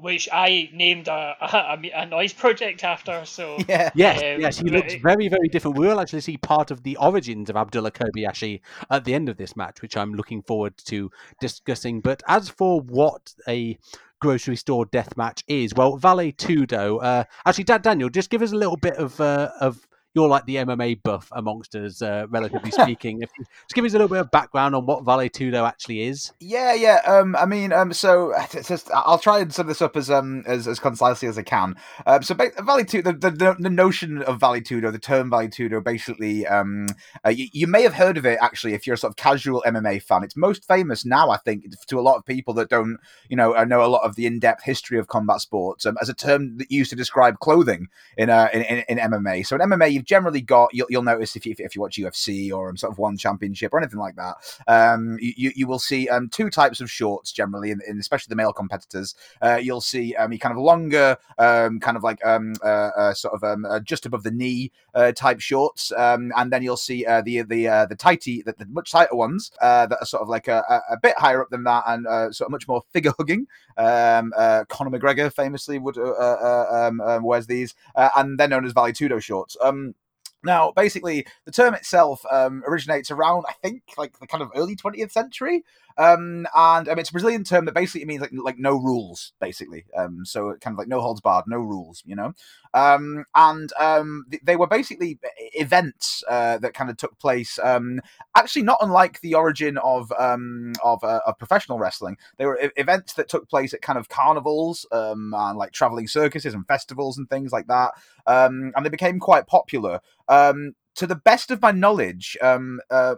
Which 0.00 0.28
I 0.32 0.70
named 0.72 1.08
a, 1.08 1.36
a, 1.40 1.78
a 1.94 2.06
noise 2.06 2.32
project 2.32 2.84
after. 2.84 3.24
So 3.24 3.58
yeah. 3.68 3.90
Yes, 3.94 4.18
Um, 4.18 4.40
yes, 4.40 4.58
he 4.58 4.68
looks 4.68 4.94
very, 4.94 5.28
very 5.28 5.48
different. 5.48 5.76
We 5.76 5.86
will 5.86 6.00
actually 6.00 6.20
see 6.22 6.36
part 6.36 6.70
of 6.70 6.82
the 6.82 6.96
origins 6.96 7.50
of 7.50 7.56
Abdullah 7.56 7.92
Kobayashi 7.92 8.60
at 8.90 9.04
the 9.04 9.14
end 9.14 9.28
of 9.28 9.36
this 9.36 9.56
match, 9.56 9.82
which 9.82 9.96
I'm 9.96 10.14
looking 10.14 10.42
forward 10.42 10.76
to 10.86 11.10
discussing. 11.40 12.00
But 12.00 12.22
as 12.28 12.48
for 12.48 12.80
what 12.80 13.34
a 13.48 13.78
grocery 14.20 14.56
store 14.56 14.84
death 14.86 15.16
match 15.16 15.42
is, 15.48 15.72
well, 15.74 15.96
Vale 15.96 16.32
Tudo. 16.32 17.02
Uh, 17.02 17.24
actually, 17.46 17.64
Dad 17.64 17.82
Daniel, 17.82 18.08
just 18.08 18.30
give 18.30 18.42
us 18.42 18.52
a 18.52 18.56
little 18.56 18.76
bit 18.76 18.96
of 18.96 19.20
uh, 19.20 19.50
of 19.60 19.86
you're 20.14 20.28
like 20.28 20.44
the 20.46 20.56
MMA 20.56 21.02
buff 21.02 21.28
amongst 21.32 21.74
us, 21.76 22.02
uh, 22.02 22.26
relatively 22.28 22.70
speaking. 22.70 23.22
If 23.22 23.30
just 23.38 23.74
give 23.74 23.84
us 23.84 23.92
a 23.92 23.94
little 23.94 24.08
bit 24.08 24.18
of 24.18 24.30
background 24.30 24.74
on 24.74 24.86
what 24.86 25.04
Vale 25.04 25.28
Tudo 25.28 25.66
actually 25.66 26.02
is. 26.02 26.32
Yeah, 26.40 26.74
yeah. 26.74 27.00
Um, 27.06 27.36
I 27.36 27.46
mean, 27.46 27.72
um, 27.72 27.92
so 27.92 28.32
just, 28.64 28.90
I'll 28.92 29.18
try 29.18 29.40
and 29.40 29.52
sum 29.52 29.68
this 29.68 29.80
up 29.80 29.96
as 29.96 30.10
um 30.10 30.42
as, 30.46 30.66
as 30.66 30.80
concisely 30.80 31.28
as 31.28 31.38
I 31.38 31.42
can. 31.42 31.76
Um, 32.06 32.22
so 32.22 32.34
Vale 32.34 32.50
Tudo, 32.84 33.20
the, 33.20 33.30
the 33.30 33.56
the 33.58 33.70
notion 33.70 34.22
of 34.22 34.40
Vale 34.40 34.60
Tudo, 34.60 34.90
the 34.90 34.98
term 34.98 35.30
Vale 35.30 35.48
Tudo, 35.48 35.82
basically, 35.82 36.46
um, 36.46 36.86
uh, 37.24 37.30
you, 37.30 37.48
you 37.52 37.66
may 37.66 37.82
have 37.82 37.94
heard 37.94 38.16
of 38.16 38.26
it 38.26 38.38
actually 38.40 38.74
if 38.74 38.86
you're 38.86 38.94
a 38.94 38.98
sort 38.98 39.12
of 39.12 39.16
casual 39.16 39.62
MMA 39.66 40.02
fan. 40.02 40.24
It's 40.24 40.36
most 40.36 40.66
famous 40.66 41.04
now, 41.04 41.30
I 41.30 41.36
think, 41.36 41.64
to 41.86 41.98
a 41.98 42.02
lot 42.02 42.16
of 42.16 42.24
people 42.24 42.54
that 42.54 42.68
don't, 42.68 42.98
you 43.28 43.36
know, 43.36 43.54
uh, 43.54 43.64
know 43.64 43.84
a 43.84 43.86
lot 43.86 44.04
of 44.04 44.16
the 44.16 44.26
in-depth 44.26 44.64
history 44.64 44.98
of 44.98 45.06
combat 45.06 45.40
sports 45.40 45.86
um, 45.86 45.96
as 46.00 46.08
a 46.08 46.14
term 46.14 46.58
that 46.58 46.70
used 46.70 46.90
to 46.90 46.96
describe 46.96 47.38
clothing 47.38 47.88
in 48.16 48.30
uh 48.30 48.48
in, 48.52 48.62
in, 48.62 48.84
in 48.88 48.98
MMA. 48.98 49.46
So 49.46 49.56
in 49.56 49.62
MMA, 49.62 49.99
you've 50.00 50.06
generally 50.06 50.40
got 50.40 50.72
you'll, 50.72 50.86
you'll 50.88 51.02
notice 51.02 51.36
if 51.36 51.44
you, 51.44 51.54
if 51.58 51.74
you 51.74 51.82
watch 51.82 51.98
UFC 51.98 52.50
or 52.52 52.70
um, 52.70 52.76
sort 52.76 52.90
of 52.90 52.98
one 52.98 53.18
championship 53.18 53.72
or 53.74 53.78
anything 53.78 53.98
like 53.98 54.16
that, 54.16 54.36
um, 54.66 55.18
you, 55.20 55.52
you- 55.54 55.66
will 55.70 55.78
see 55.78 56.08
um, 56.08 56.28
two 56.28 56.50
types 56.50 56.80
of 56.80 56.90
shorts 56.90 57.30
generally, 57.30 57.70
in, 57.70 57.80
in 57.86 58.00
especially 58.00 58.30
the 58.30 58.34
male 58.34 58.52
competitors. 58.52 59.14
Uh, 59.40 59.60
you'll 59.62 59.80
see 59.80 60.16
um, 60.16 60.36
kind 60.38 60.52
of 60.52 60.60
longer, 60.60 61.16
um, 61.38 61.78
kind 61.78 61.96
of 61.96 62.02
like 62.02 62.24
um, 62.24 62.54
uh, 62.64 62.90
uh, 62.96 63.14
sort 63.14 63.34
of 63.34 63.44
um, 63.44 63.64
uh, 63.64 63.78
just 63.78 64.04
above 64.04 64.24
the 64.24 64.32
knee 64.32 64.72
uh, 64.94 65.12
type 65.12 65.38
shorts, 65.38 65.92
um, 65.92 66.32
and 66.36 66.52
then 66.52 66.62
you'll 66.62 66.76
see 66.76 67.04
uh, 67.06 67.20
the 67.22 67.42
the 67.42 67.86
the 67.88 67.96
tighty, 67.96 68.42
the, 68.42 68.52
the 68.58 68.66
much 68.66 68.90
tighter 68.90 69.14
ones 69.14 69.52
that 69.60 69.96
are 70.00 70.06
sort 70.06 70.22
of 70.22 70.28
like 70.28 70.48
a, 70.48 70.82
a, 70.90 70.96
bit 71.00 71.16
higher 71.18 71.42
up 71.42 71.50
than 71.50 71.62
that, 71.62 71.84
and 71.86 72.04
sort 72.34 72.48
of 72.48 72.50
much 72.50 72.66
more 72.66 72.82
figure 72.92 73.12
hugging. 73.18 73.46
Um, 73.80 74.32
uh, 74.36 74.64
Conor 74.68 74.90
McGregor 74.90 75.32
famously 75.32 75.78
would 75.78 75.96
uh, 75.96 76.02
uh, 76.02 76.66
um, 76.88 77.00
um, 77.00 77.22
wears 77.22 77.46
these, 77.46 77.74
uh, 77.94 78.10
and 78.16 78.38
they're 78.38 78.48
known 78.48 78.66
as 78.66 78.72
Vale 78.72 78.92
Tudo 78.92 79.22
shorts. 79.22 79.56
Um, 79.60 79.94
now, 80.42 80.72
basically, 80.72 81.26
the 81.44 81.52
term 81.52 81.74
itself 81.74 82.22
um, 82.30 82.62
originates 82.66 83.10
around, 83.10 83.44
I 83.48 83.52
think, 83.62 83.82
like 83.96 84.18
the 84.18 84.26
kind 84.26 84.42
of 84.42 84.50
early 84.54 84.76
20th 84.76 85.12
century. 85.12 85.64
Um, 86.00 86.46
and 86.56 86.88
um, 86.88 86.98
it's 86.98 87.10
a 87.10 87.12
Brazilian 87.12 87.44
term 87.44 87.66
that 87.66 87.74
basically 87.74 88.06
means 88.06 88.22
like 88.22 88.30
like 88.32 88.58
no 88.58 88.72
rules, 88.72 89.34
basically. 89.38 89.84
Um, 89.94 90.24
so 90.24 90.56
kind 90.62 90.74
of 90.74 90.78
like 90.78 90.88
no 90.88 91.02
holds 91.02 91.20
barred, 91.20 91.44
no 91.46 91.58
rules, 91.58 92.02
you 92.06 92.16
know. 92.16 92.32
Um, 92.72 93.26
and 93.34 93.70
um, 93.78 94.24
th- 94.30 94.42
they 94.42 94.56
were 94.56 94.66
basically 94.66 95.18
events 95.52 96.24
uh, 96.26 96.56
that 96.58 96.72
kind 96.72 96.88
of 96.88 96.96
took 96.96 97.18
place. 97.18 97.58
Um, 97.62 98.00
actually, 98.34 98.62
not 98.62 98.78
unlike 98.80 99.20
the 99.20 99.34
origin 99.34 99.76
of 99.76 100.10
um, 100.18 100.72
of, 100.82 101.04
uh, 101.04 101.20
of 101.26 101.36
professional 101.38 101.78
wrestling. 101.78 102.16
They 102.38 102.46
were 102.46 102.58
e- 102.58 102.70
events 102.76 103.12
that 103.14 103.28
took 103.28 103.50
place 103.50 103.74
at 103.74 103.82
kind 103.82 103.98
of 103.98 104.08
carnivals 104.08 104.86
um, 104.92 105.34
and 105.36 105.58
like 105.58 105.72
traveling 105.72 106.08
circuses 106.08 106.54
and 106.54 106.66
festivals 106.66 107.18
and 107.18 107.28
things 107.28 107.52
like 107.52 107.66
that. 107.66 107.92
Um, 108.26 108.72
and 108.74 108.86
they 108.86 108.90
became 108.90 109.18
quite 109.18 109.46
popular. 109.46 110.00
Um, 110.28 110.76
to 110.94 111.06
the 111.06 111.14
best 111.14 111.50
of 111.50 111.60
my 111.60 111.72
knowledge, 111.72 112.38
um, 112.40 112.80
uh, 112.90 113.16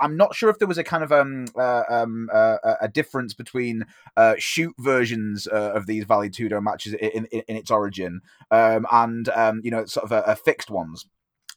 I'm 0.00 0.16
not 0.16 0.34
sure 0.34 0.50
if 0.50 0.58
there 0.58 0.68
was 0.68 0.78
a 0.78 0.84
kind 0.84 1.02
of 1.04 1.12
um, 1.12 1.46
uh, 1.58 1.82
um, 1.88 2.28
uh, 2.32 2.56
a- 2.64 2.76
a 2.82 2.88
difference 2.88 3.34
between 3.34 3.84
uh, 4.16 4.34
shoot 4.38 4.74
versions 4.78 5.46
uh, 5.46 5.72
of 5.74 5.86
these 5.86 6.04
Vale 6.04 6.28
Tudo 6.30 6.62
matches 6.62 6.94
in, 6.94 7.26
in, 7.26 7.42
in 7.48 7.56
its 7.56 7.70
origin 7.70 8.20
um, 8.50 8.86
and 8.90 9.28
um, 9.30 9.60
you 9.62 9.70
know 9.70 9.84
sort 9.84 10.04
of 10.04 10.12
uh, 10.12 10.22
uh, 10.26 10.34
fixed 10.34 10.70
ones. 10.70 11.06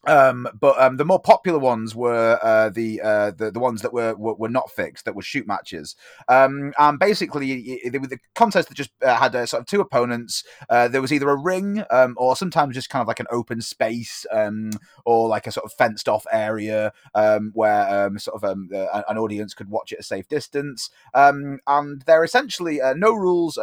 Um, 0.06 0.48
but 0.58 0.80
um, 0.80 0.96
the 0.96 1.04
more 1.04 1.20
popular 1.20 1.58
ones 1.58 1.94
were 1.94 2.38
uh, 2.42 2.70
the, 2.70 3.00
uh, 3.02 3.30
the 3.32 3.50
the 3.50 3.60
ones 3.60 3.82
that 3.82 3.92
were, 3.92 4.14
were 4.14 4.34
were 4.34 4.48
not 4.48 4.70
fixed, 4.70 5.04
that 5.04 5.16
were 5.16 5.22
shoot 5.22 5.46
matches. 5.46 5.96
Um, 6.28 6.72
and 6.78 6.98
basically, 6.98 7.80
they 7.88 7.98
were 7.98 8.06
the 8.06 8.18
contest 8.34 8.68
that 8.68 8.74
just 8.74 8.90
uh, 9.02 9.16
had 9.16 9.34
uh, 9.34 9.46
sort 9.46 9.60
of 9.62 9.66
two 9.66 9.80
opponents. 9.80 10.44
Uh, 10.70 10.88
there 10.88 11.02
was 11.02 11.12
either 11.12 11.28
a 11.28 11.36
ring, 11.36 11.82
um, 11.90 12.14
or 12.18 12.36
sometimes 12.36 12.74
just 12.74 12.90
kind 12.90 13.02
of 13.02 13.08
like 13.08 13.20
an 13.20 13.26
open 13.30 13.60
space, 13.60 14.24
um, 14.30 14.70
or 15.04 15.28
like 15.28 15.46
a 15.46 15.52
sort 15.52 15.64
of 15.64 15.72
fenced 15.72 16.08
off 16.08 16.24
area 16.30 16.92
um, 17.14 17.50
where 17.54 18.10
sort 18.18 18.42
of 18.42 18.44
uh, 18.44 19.02
an 19.08 19.18
audience 19.18 19.54
could 19.54 19.70
watch 19.70 19.92
at 19.92 20.00
a 20.00 20.04
safe 20.04 20.28
distance. 20.28 20.90
And 21.14 22.02
they're 22.06 22.24
essentially 22.24 22.80
no 22.96 23.12
rules 23.12 23.58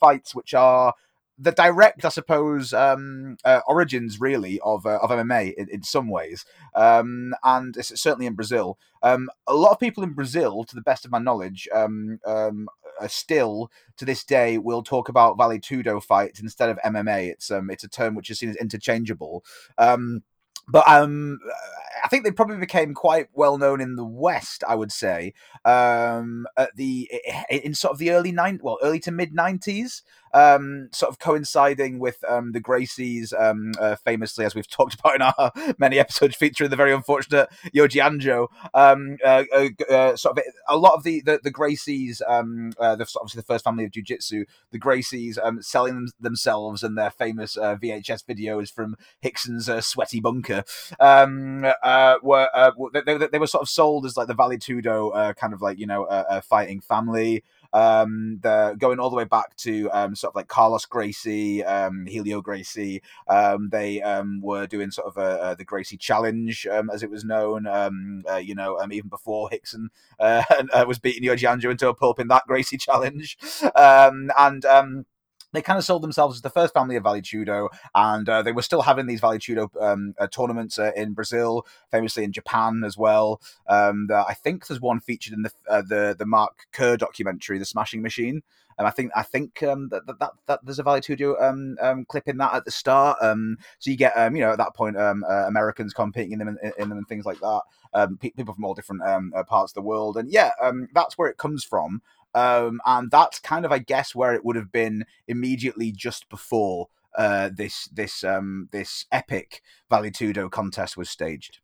fights, 0.00 0.34
which 0.34 0.54
are 0.54 0.94
the 1.38 1.52
direct, 1.52 2.04
I 2.04 2.10
suppose, 2.10 2.72
um, 2.72 3.36
uh, 3.44 3.60
origins 3.66 4.20
really 4.20 4.60
of 4.60 4.86
uh, 4.86 4.98
of 5.02 5.10
MMA 5.10 5.54
in, 5.54 5.68
in 5.68 5.82
some 5.82 6.08
ways, 6.08 6.44
um, 6.74 7.34
and 7.42 7.76
it's 7.76 8.00
certainly 8.00 8.26
in 8.26 8.34
Brazil. 8.34 8.78
Um, 9.02 9.28
a 9.46 9.54
lot 9.54 9.72
of 9.72 9.80
people 9.80 10.04
in 10.04 10.12
Brazil, 10.12 10.64
to 10.64 10.74
the 10.74 10.82
best 10.82 11.04
of 11.04 11.10
my 11.10 11.18
knowledge, 11.18 11.68
um, 11.72 12.20
um, 12.24 12.68
uh, 13.00 13.08
still 13.08 13.70
to 13.96 14.04
this 14.04 14.24
day 14.24 14.58
will 14.58 14.82
talk 14.82 15.08
about 15.08 15.36
Vale 15.36 15.58
Tudo 15.58 16.02
fights 16.02 16.40
instead 16.40 16.68
of 16.68 16.78
MMA. 16.84 17.30
It's 17.30 17.50
um, 17.50 17.70
it's 17.70 17.84
a 17.84 17.88
term 17.88 18.14
which 18.14 18.30
is 18.30 18.38
seen 18.38 18.50
as 18.50 18.56
interchangeable. 18.56 19.44
Um, 19.76 20.22
but 20.68 20.88
um, 20.88 21.40
I 22.02 22.08
think 22.08 22.24
they 22.24 22.30
probably 22.30 22.56
became 22.56 22.94
quite 22.94 23.28
well 23.32 23.58
known 23.58 23.80
in 23.80 23.96
the 23.96 24.04
West. 24.04 24.64
I 24.66 24.74
would 24.74 24.92
say 24.92 25.34
um, 25.64 26.46
at 26.56 26.74
the 26.76 27.10
in 27.50 27.74
sort 27.74 27.92
of 27.92 27.98
the 27.98 28.12
early 28.12 28.32
nine, 28.32 28.60
well, 28.62 28.78
early 28.82 29.00
to 29.00 29.10
mid 29.10 29.34
nineties, 29.34 30.02
um, 30.34 30.88
sort 30.92 31.10
of 31.10 31.18
coinciding 31.18 32.00
with 32.00 32.22
um, 32.28 32.52
the 32.52 32.60
Gracies, 32.60 33.32
um, 33.40 33.72
uh, 33.80 33.94
famously 33.96 34.44
as 34.44 34.54
we've 34.54 34.68
talked 34.74 34.94
about 34.94 35.14
in 35.14 35.22
our 35.22 35.52
many 35.78 35.98
episodes 35.98 36.36
featuring 36.36 36.70
the 36.70 36.76
very 36.76 36.92
unfortunate 36.92 37.48
Yoji 37.74 38.02
Anjo. 38.02 38.48
Um, 38.74 39.16
uh, 39.24 39.44
uh, 39.54 39.92
uh, 39.92 40.16
sort 40.16 40.36
of 40.36 40.44
a 40.68 40.76
lot 40.76 40.94
of 40.94 41.04
the 41.04 41.22
the, 41.22 41.40
the 41.42 41.52
Gracies, 41.52 42.20
um, 42.28 42.72
uh, 42.78 42.96
the, 42.96 43.06
obviously 43.16 43.38
the 43.38 43.46
first 43.46 43.64
family 43.64 43.84
of 43.84 43.92
jiu-jitsu, 43.92 44.44
the 44.72 44.80
Gracies 44.80 45.38
um, 45.42 45.62
selling 45.62 45.94
them, 45.94 46.08
themselves 46.20 46.82
and 46.82 46.98
their 46.98 47.10
famous 47.10 47.56
VHS 47.56 48.24
videos 48.24 48.72
from 48.72 48.96
Rickson's 49.22 49.70
sweaty 49.86 50.20
bunker 50.20 50.64
were 51.00 52.48
they, 52.92 53.00
they, 53.00 53.26
they 53.28 53.38
were 53.38 53.46
sort 53.46 53.62
of 53.62 53.68
sold 53.68 54.04
as 54.04 54.16
like 54.16 54.26
the 54.26 54.34
Vale 54.34 54.58
Tudo 54.58 55.36
kind 55.36 55.52
of 55.52 55.62
like 55.62 55.78
you 55.78 55.86
know 55.86 56.06
a 56.10 56.42
fighting 56.42 56.80
family. 56.80 57.44
Um, 57.74 58.38
going 58.40 59.00
all 59.00 59.10
the 59.10 59.16
way 59.16 59.24
back 59.24 59.56
to 59.56 59.90
um, 59.92 60.14
sort 60.14 60.32
of 60.32 60.36
like 60.36 60.48
Carlos 60.48 60.86
Gracie, 60.86 61.64
um, 61.64 62.06
Helio 62.06 62.40
Gracie. 62.40 63.02
Um, 63.28 63.68
they 63.70 64.00
um, 64.00 64.40
were 64.40 64.66
doing 64.66 64.90
sort 64.90 65.08
of 65.08 65.18
uh, 65.18 65.42
uh, 65.42 65.54
the 65.54 65.64
Gracie 65.64 65.96
Challenge, 65.96 66.66
as 66.92 67.02
it 67.02 67.10
was 67.10 67.24
known. 67.24 67.66
Uh, 67.66 68.36
you 68.36 68.54
know, 68.54 68.80
even 68.90 69.08
before 69.08 69.50
Rickson 69.50 69.88
uh, 70.18 70.44
uh, 70.72 70.84
was 70.86 70.98
beating 70.98 71.28
Yoji 71.28 71.48
Anjo 71.48 71.70
into 71.70 71.88
a 71.88 71.94
pulp 71.94 72.20
in 72.20 72.28
that 72.28 72.46
Gracie 72.46 72.78
Challenge, 72.78 73.36
and. 73.76 74.64
They 75.54 75.62
kind 75.62 75.78
of 75.78 75.84
sold 75.84 76.02
themselves 76.02 76.36
as 76.36 76.42
the 76.42 76.50
first 76.50 76.74
family 76.74 76.96
of 76.96 77.04
Vale 77.04 77.22
Tudo, 77.22 77.68
and 77.94 78.28
uh, 78.28 78.42
they 78.42 78.50
were 78.50 78.60
still 78.60 78.82
having 78.82 79.06
these 79.06 79.20
Vale 79.20 79.38
Tudo 79.38 79.70
um, 79.80 80.14
uh, 80.18 80.26
tournaments 80.26 80.80
uh, 80.80 80.90
in 80.96 81.12
Brazil, 81.12 81.64
famously 81.92 82.24
in 82.24 82.32
Japan 82.32 82.82
as 82.84 82.98
well. 82.98 83.40
Um, 83.68 84.08
the, 84.08 84.16
I 84.16 84.34
think 84.34 84.66
there's 84.66 84.80
one 84.80 84.98
featured 84.98 85.32
in 85.32 85.42
the 85.42 85.52
uh, 85.68 85.82
the 85.82 86.16
the 86.18 86.26
Mark 86.26 86.66
Kerr 86.72 86.96
documentary, 86.96 87.58
The 87.58 87.64
Smashing 87.64 88.02
Machine. 88.02 88.42
And 88.76 88.88
I 88.88 88.90
think 88.90 89.12
I 89.14 89.22
think 89.22 89.62
um, 89.62 89.88
that, 89.90 90.04
that, 90.06 90.18
that, 90.18 90.32
that 90.46 90.60
there's 90.64 90.80
a 90.80 90.82
Vale 90.82 91.00
Tudo 91.00 91.40
um, 91.40 91.76
um, 91.80 92.04
clip 92.06 92.26
in 92.26 92.38
that 92.38 92.54
at 92.54 92.64
the 92.64 92.72
start. 92.72 93.18
Um, 93.20 93.58
so 93.78 93.92
you 93.92 93.96
get 93.96 94.16
um, 94.16 94.34
you 94.34 94.42
know 94.42 94.50
at 94.50 94.58
that 94.58 94.74
point 94.74 94.96
um, 94.96 95.24
uh, 95.28 95.46
Americans 95.46 95.94
competing 95.94 96.32
in 96.32 96.38
them 96.40 96.48
in, 96.48 96.72
in 96.78 96.88
them 96.88 96.98
and 96.98 97.06
things 97.06 97.24
like 97.24 97.38
that. 97.38 97.60
Um, 97.92 98.18
pe- 98.18 98.30
people 98.30 98.54
from 98.54 98.64
all 98.64 98.74
different 98.74 99.02
uh, 99.02 99.44
parts 99.44 99.70
of 99.70 99.74
the 99.76 99.82
world, 99.82 100.16
and 100.16 100.28
yeah, 100.28 100.50
that's 100.92 101.16
where 101.16 101.28
it 101.28 101.36
comes 101.36 101.62
from. 101.62 102.02
Um, 102.34 102.80
and 102.84 103.10
that's 103.10 103.38
kind 103.38 103.64
of, 103.64 103.72
I 103.72 103.78
guess, 103.78 104.14
where 104.14 104.34
it 104.34 104.44
would 104.44 104.56
have 104.56 104.72
been 104.72 105.04
immediately 105.28 105.92
just 105.92 106.28
before 106.28 106.88
uh, 107.16 107.50
this 107.54 107.88
this 107.92 108.24
um, 108.24 108.68
this 108.72 109.06
epic 109.12 109.62
Vale 109.88 110.10
Tudo 110.10 110.50
contest 110.50 110.96
was 110.96 111.08
staged. 111.10 111.60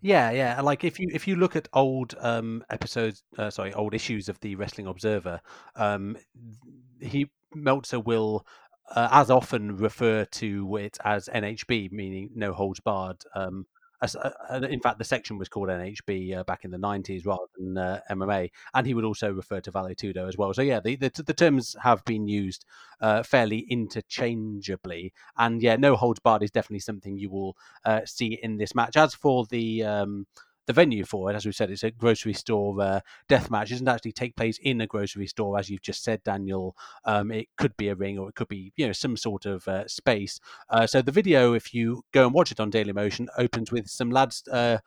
Yeah, 0.00 0.30
yeah. 0.30 0.60
Like 0.60 0.84
if 0.84 0.98
you 0.98 1.08
if 1.12 1.26
you 1.28 1.36
look 1.36 1.56
at 1.56 1.68
old 1.72 2.14
um 2.20 2.62
episodes, 2.70 3.22
uh, 3.38 3.50
sorry, 3.50 3.72
old 3.74 3.94
issues 3.94 4.28
of 4.28 4.40
the 4.40 4.54
Wrestling 4.54 4.86
Observer, 4.86 5.40
um, 5.76 6.16
he 7.00 7.30
Meltzer 7.54 8.00
will 8.00 8.46
uh, 8.94 9.08
as 9.10 9.30
often 9.30 9.76
refer 9.76 10.24
to 10.26 10.76
it 10.76 10.98
as 11.04 11.28
NHB, 11.32 11.92
meaning 11.92 12.30
no 12.34 12.52
holds 12.52 12.80
barred. 12.80 13.22
Um, 13.34 13.66
in 14.70 14.80
fact, 14.80 14.98
the 14.98 15.04
section 15.04 15.38
was 15.38 15.48
called 15.48 15.68
NHB 15.68 16.38
uh, 16.38 16.44
back 16.44 16.64
in 16.64 16.70
the 16.70 16.78
nineties 16.78 17.24
rather 17.26 17.44
than 17.56 17.78
uh, 17.78 18.00
MMA, 18.10 18.50
and 18.74 18.86
he 18.86 18.94
would 18.94 19.04
also 19.04 19.30
refer 19.32 19.60
to 19.60 19.70
Vale 19.70 19.94
Tudo 19.94 20.28
as 20.28 20.36
well. 20.36 20.52
So 20.54 20.62
yeah, 20.62 20.80
the 20.80 20.96
the, 20.96 21.10
the 21.24 21.34
terms 21.34 21.76
have 21.82 22.04
been 22.04 22.26
used 22.26 22.64
uh, 23.00 23.22
fairly 23.22 23.66
interchangeably, 23.70 25.12
and 25.36 25.62
yeah, 25.62 25.76
no 25.76 25.96
holds 25.96 26.20
barred 26.20 26.42
is 26.42 26.50
definitely 26.50 26.80
something 26.80 27.16
you 27.16 27.30
will 27.30 27.56
uh, 27.84 28.00
see 28.04 28.38
in 28.42 28.56
this 28.56 28.74
match. 28.74 28.96
As 28.96 29.14
for 29.14 29.46
the 29.46 29.84
um, 29.84 30.26
the 30.66 30.72
venue 30.72 31.04
for 31.04 31.30
it, 31.30 31.34
as 31.34 31.46
we 31.46 31.52
said, 31.52 31.70
it's 31.70 31.82
a 31.82 31.90
grocery 31.90 32.32
store 32.32 32.80
uh, 32.80 33.00
death 33.28 33.50
match. 33.50 33.70
It 33.70 33.74
doesn't 33.74 33.88
actually 33.88 34.12
take 34.12 34.36
place 34.36 34.58
in 34.62 34.80
a 34.80 34.86
grocery 34.86 35.26
store, 35.26 35.58
as 35.58 35.68
you've 35.68 35.82
just 35.82 36.02
said, 36.02 36.22
Daniel. 36.24 36.76
Um, 37.04 37.30
it 37.30 37.48
could 37.56 37.76
be 37.76 37.88
a 37.88 37.94
ring 37.94 38.18
or 38.18 38.28
it 38.28 38.34
could 38.34 38.48
be, 38.48 38.72
you 38.76 38.86
know, 38.86 38.92
some 38.92 39.16
sort 39.16 39.46
of 39.46 39.66
uh, 39.68 39.86
space. 39.88 40.40
Uh, 40.70 40.86
so 40.86 41.02
the 41.02 41.12
video, 41.12 41.52
if 41.52 41.74
you 41.74 42.02
go 42.12 42.24
and 42.24 42.34
watch 42.34 42.52
it 42.52 42.60
on 42.60 42.70
Daily 42.70 42.92
Motion, 42.92 43.28
opens 43.36 43.70
with 43.70 43.88
some 43.88 44.10
lads 44.10 44.46
uh, 44.48 44.78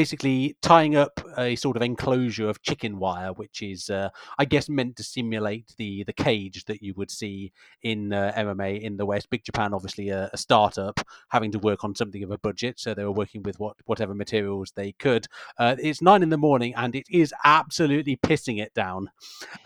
basically 0.00 0.54
tying 0.60 0.94
up 0.94 1.18
a 1.38 1.56
sort 1.56 1.74
of 1.74 1.82
enclosure 1.82 2.50
of 2.50 2.60
chicken 2.60 2.98
wire, 2.98 3.32
which 3.32 3.62
is, 3.62 3.88
uh, 3.88 4.10
I 4.36 4.44
guess, 4.44 4.68
meant 4.68 4.96
to 4.96 5.02
simulate 5.02 5.72
the 5.78 6.04
the 6.04 6.12
cage 6.12 6.66
that 6.66 6.82
you 6.82 6.92
would 6.98 7.10
see 7.10 7.50
in 7.82 8.12
uh, 8.12 8.30
MMA 8.36 8.78
in 8.82 8.98
the 8.98 9.06
West. 9.06 9.30
Big 9.30 9.42
Japan, 9.42 9.72
obviously, 9.72 10.10
a, 10.10 10.28
a 10.34 10.36
startup 10.36 11.00
having 11.30 11.50
to 11.52 11.58
work 11.58 11.82
on 11.82 11.94
something 11.94 12.22
of 12.22 12.30
a 12.30 12.36
budget, 12.36 12.78
so 12.78 12.92
they 12.92 13.04
were 13.04 13.10
working 13.22 13.42
with 13.42 13.58
what 13.58 13.76
whatever 13.86 14.12
materials 14.14 14.70
they 14.76 14.92
could. 14.92 15.26
Uh, 15.58 15.76
it's 15.78 16.02
nine 16.02 16.22
in 16.22 16.28
the 16.28 16.36
morning, 16.36 16.74
and 16.74 16.94
it 16.94 17.06
is 17.10 17.32
absolutely 17.44 18.16
pissing 18.18 18.60
it 18.60 18.74
down. 18.74 19.08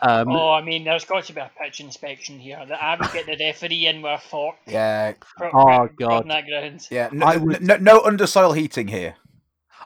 Um, 0.01 0.29
oh, 0.29 0.51
I 0.53 0.61
mean, 0.61 0.85
there's 0.85 1.03
got 1.03 1.25
to 1.25 1.33
be 1.33 1.41
a 1.41 1.51
pitch 1.61 1.81
inspection 1.81 2.39
here. 2.39 2.63
That 2.69 2.81
I 2.81 2.95
would 2.95 3.11
get 3.11 3.25
the 3.25 3.35
referee 3.37 3.85
in 3.87 4.01
with 4.01 4.13
a 4.13 4.29
fork. 4.29 4.55
Yeah, 4.65 5.11
pro- 5.35 5.49
Oh, 5.49 5.87
pro- 5.87 5.87
God. 5.97 6.21
On 6.21 6.27
that 6.29 6.45
ground. 6.47 6.87
yeah. 6.89 7.09
No, 7.11 7.25
I 7.25 7.35
would- 7.35 7.61
no, 7.61 7.75
no 7.75 7.99
undersoil 7.99 8.55
heating 8.55 8.87
here. 8.87 9.15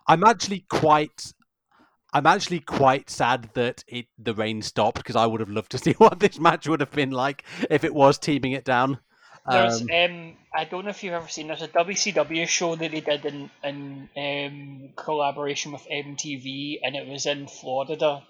I'm 0.07 0.24
actually 0.24 0.65
quite. 0.69 1.33
I'm 2.13 2.25
actually 2.25 2.62
quite 2.62 3.09
sad 3.09 3.50
that 3.55 3.83
it 3.88 4.05
the 4.17 4.33
rain 4.33 4.62
stopped 4.62 4.97
because 4.97 5.15
I 5.15 5.25
would 5.25 5.41
have 5.41 5.50
loved 5.50 5.71
to 5.71 5.77
see 5.85 5.93
what 5.93 6.19
this 6.19 6.39
match 6.39 6.67
would 6.67 6.79
have 6.79 6.91
been 6.91 7.12
like 7.12 7.43
if 7.69 7.83
it 7.83 7.93
was 7.93 8.17
teeming 8.17 8.53
it 8.53 8.65
down. 8.65 9.00
There's 9.48 9.81
Um, 9.81 9.89
um, 9.91 10.37
I 10.55 10.65
don't 10.65 10.85
know 10.85 10.89
if 10.89 11.03
you've 11.03 11.13
ever 11.13 11.27
seen. 11.27 11.48
There's 11.48 11.61
a 11.61 11.68
WCW 11.68 12.48
show 12.48 12.75
that 12.75 12.91
they 12.91 13.01
did 13.01 13.25
in 13.25 13.50
in 13.63 14.09
um, 14.18 14.94
collaboration 14.96 15.72
with 15.72 15.87
MTV, 15.91 16.79
and 16.83 16.96
it 16.96 17.07
was 17.07 17.25
in 17.25 17.48
Florida, 17.48 18.24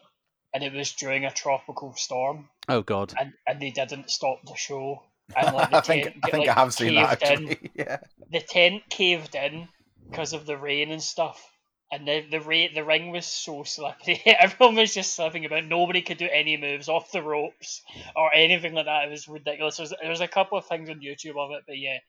and 0.53 0.63
it 0.63 0.73
was 0.73 0.91
during 0.93 1.23
a 1.23 1.31
tropical 1.31 1.93
storm, 1.95 2.49
oh 2.67 2.81
God. 2.81 3.13
and, 3.19 3.33
and 3.47 3.61
they 3.61 3.71
didn't 3.71 4.09
stop 4.09 4.39
the 4.45 4.55
show. 4.55 5.03
And 5.35 5.55
like 5.55 5.71
the 5.71 5.77
I 5.77 5.81
think 5.81 6.03
tent, 6.03 6.15
I 6.23 6.29
think 6.29 6.47
like, 6.47 6.55
I 6.55 6.59
have 6.59 6.71
seen 6.71 6.95
that 6.95 7.21
in. 7.23 7.49
actually. 7.49 7.71
yeah. 7.75 7.97
The 8.29 8.41
tent 8.41 8.83
caved 8.91 9.33
in 9.33 9.67
because 10.07 10.33
of 10.33 10.45
the 10.45 10.55
rain 10.55 10.91
and 10.91 11.01
stuff. 11.01 11.43
And 11.91 12.08
the 12.08 12.26
the 12.30 12.41
ra- 12.41 12.74
the 12.74 12.84
ring 12.84 13.12
was 13.12 13.26
so 13.26 13.63
slippery. 13.63 14.21
Everyone 14.39 14.76
was 14.76 14.93
just 14.93 15.15
slipping 15.15 15.45
about. 15.45 15.65
Nobody 15.65 16.02
could 16.02 16.17
do 16.17 16.28
any 16.32 16.58
moves 16.58 16.89
off 16.89 17.12
the 17.12 17.21
ropes 17.21 17.84
or 18.15 18.34
anything 18.34 18.74
like 18.74 18.86
that. 18.86 19.06
It 19.06 19.12
was 19.12 19.28
ridiculous. 19.28 19.78
There's 19.78 19.93
there's 20.02 20.21
a 20.21 20.28
couple 20.28 20.58
of 20.58 20.65
things 20.65 20.89
on 20.89 21.00
YouTube 21.00 21.38
of 21.38 21.52
it, 21.52 21.63
but 21.67 21.78
yeah, 21.78 22.00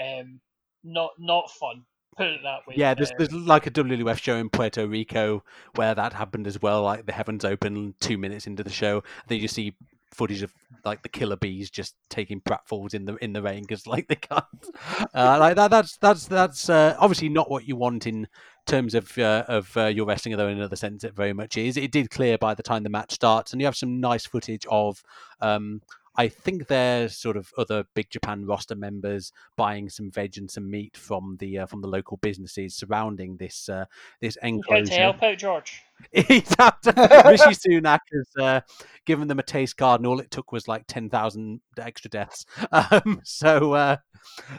um, 0.00 0.40
not 0.84 1.12
not 1.18 1.50
fun. 1.50 1.84
Put 2.16 2.26
it 2.26 2.40
that 2.42 2.66
way. 2.68 2.74
Yeah, 2.76 2.92
there's 2.92 3.10
Um, 3.10 3.16
there's 3.18 3.32
like 3.32 3.66
a 3.66 3.70
WWF 3.70 4.18
show 4.20 4.36
in 4.36 4.50
Puerto 4.50 4.86
Rico 4.86 5.42
where 5.76 5.94
that 5.94 6.12
happened 6.12 6.46
as 6.46 6.60
well. 6.60 6.82
Like 6.82 7.06
the 7.06 7.12
heavens 7.12 7.42
open 7.44 7.94
two 8.00 8.18
minutes 8.18 8.46
into 8.46 8.62
the 8.62 8.70
show, 8.70 9.02
then 9.28 9.40
you 9.40 9.48
see 9.48 9.74
footage 10.14 10.42
of 10.42 10.52
like 10.84 11.02
the 11.02 11.08
killer 11.08 11.36
bees 11.36 11.70
just 11.70 11.94
taking 12.10 12.40
pratfalls 12.40 12.94
in 12.94 13.04
the 13.04 13.16
in 13.16 13.32
the 13.32 13.42
rain 13.42 13.62
because 13.62 13.86
like 13.86 14.08
they 14.08 14.16
can't. 14.16 14.44
Uh, 15.14 15.36
like 15.38 15.56
that. 15.56 15.70
That's 15.70 15.96
that's 15.98 16.26
that's 16.26 16.70
uh, 16.70 16.96
obviously 16.98 17.28
not 17.28 17.50
what 17.50 17.68
you 17.68 17.76
want 17.76 18.06
in 18.06 18.28
terms 18.66 18.94
of 18.94 19.16
uh, 19.18 19.44
of 19.48 19.76
uh, 19.76 19.86
your 19.86 20.06
wrestling, 20.06 20.34
although 20.34 20.48
in 20.48 20.56
another 20.58 20.76
sense 20.76 21.04
it 21.04 21.14
very 21.14 21.32
much 21.32 21.56
is. 21.56 21.76
It 21.76 21.92
did 21.92 22.10
clear 22.10 22.38
by 22.38 22.54
the 22.54 22.62
time 22.62 22.82
the 22.82 22.88
match 22.88 23.12
starts, 23.12 23.52
and 23.52 23.60
you 23.60 23.66
have 23.66 23.76
some 23.76 24.00
nice 24.00 24.26
footage 24.26 24.66
of. 24.70 25.02
Um, 25.40 25.82
I 26.16 26.28
think 26.28 26.66
there's 26.66 27.16
sort 27.16 27.36
of 27.36 27.50
other 27.56 27.84
Big 27.94 28.10
Japan 28.10 28.44
roster 28.44 28.74
members 28.74 29.32
buying 29.56 29.88
some 29.88 30.10
veg 30.10 30.36
and 30.36 30.50
some 30.50 30.70
meat 30.70 30.96
from 30.96 31.36
the 31.40 31.60
uh, 31.60 31.66
from 31.66 31.80
the 31.80 31.88
local 31.88 32.18
businesses 32.18 32.74
surrounding 32.74 33.36
this 33.38 33.68
uh, 33.68 33.86
this 34.20 34.36
had 34.42 34.86
to 34.86 34.94
help 34.94 35.22
out, 35.22 35.38
George. 35.38 35.82
He's 36.12 36.54
out- 36.58 36.84
Rishi 36.86 37.50
Sunak 37.54 38.00
has 38.12 38.28
uh, 38.38 38.60
given 39.06 39.28
them 39.28 39.38
a 39.38 39.42
taste 39.42 39.76
card, 39.76 40.00
and 40.00 40.06
all 40.06 40.20
it 40.20 40.30
took 40.30 40.52
was 40.52 40.68
like 40.68 40.86
ten 40.86 41.08
thousand 41.08 41.60
extra 41.78 42.10
deaths. 42.10 42.44
Um, 42.72 43.20
so 43.24 43.72
uh, 43.74 43.96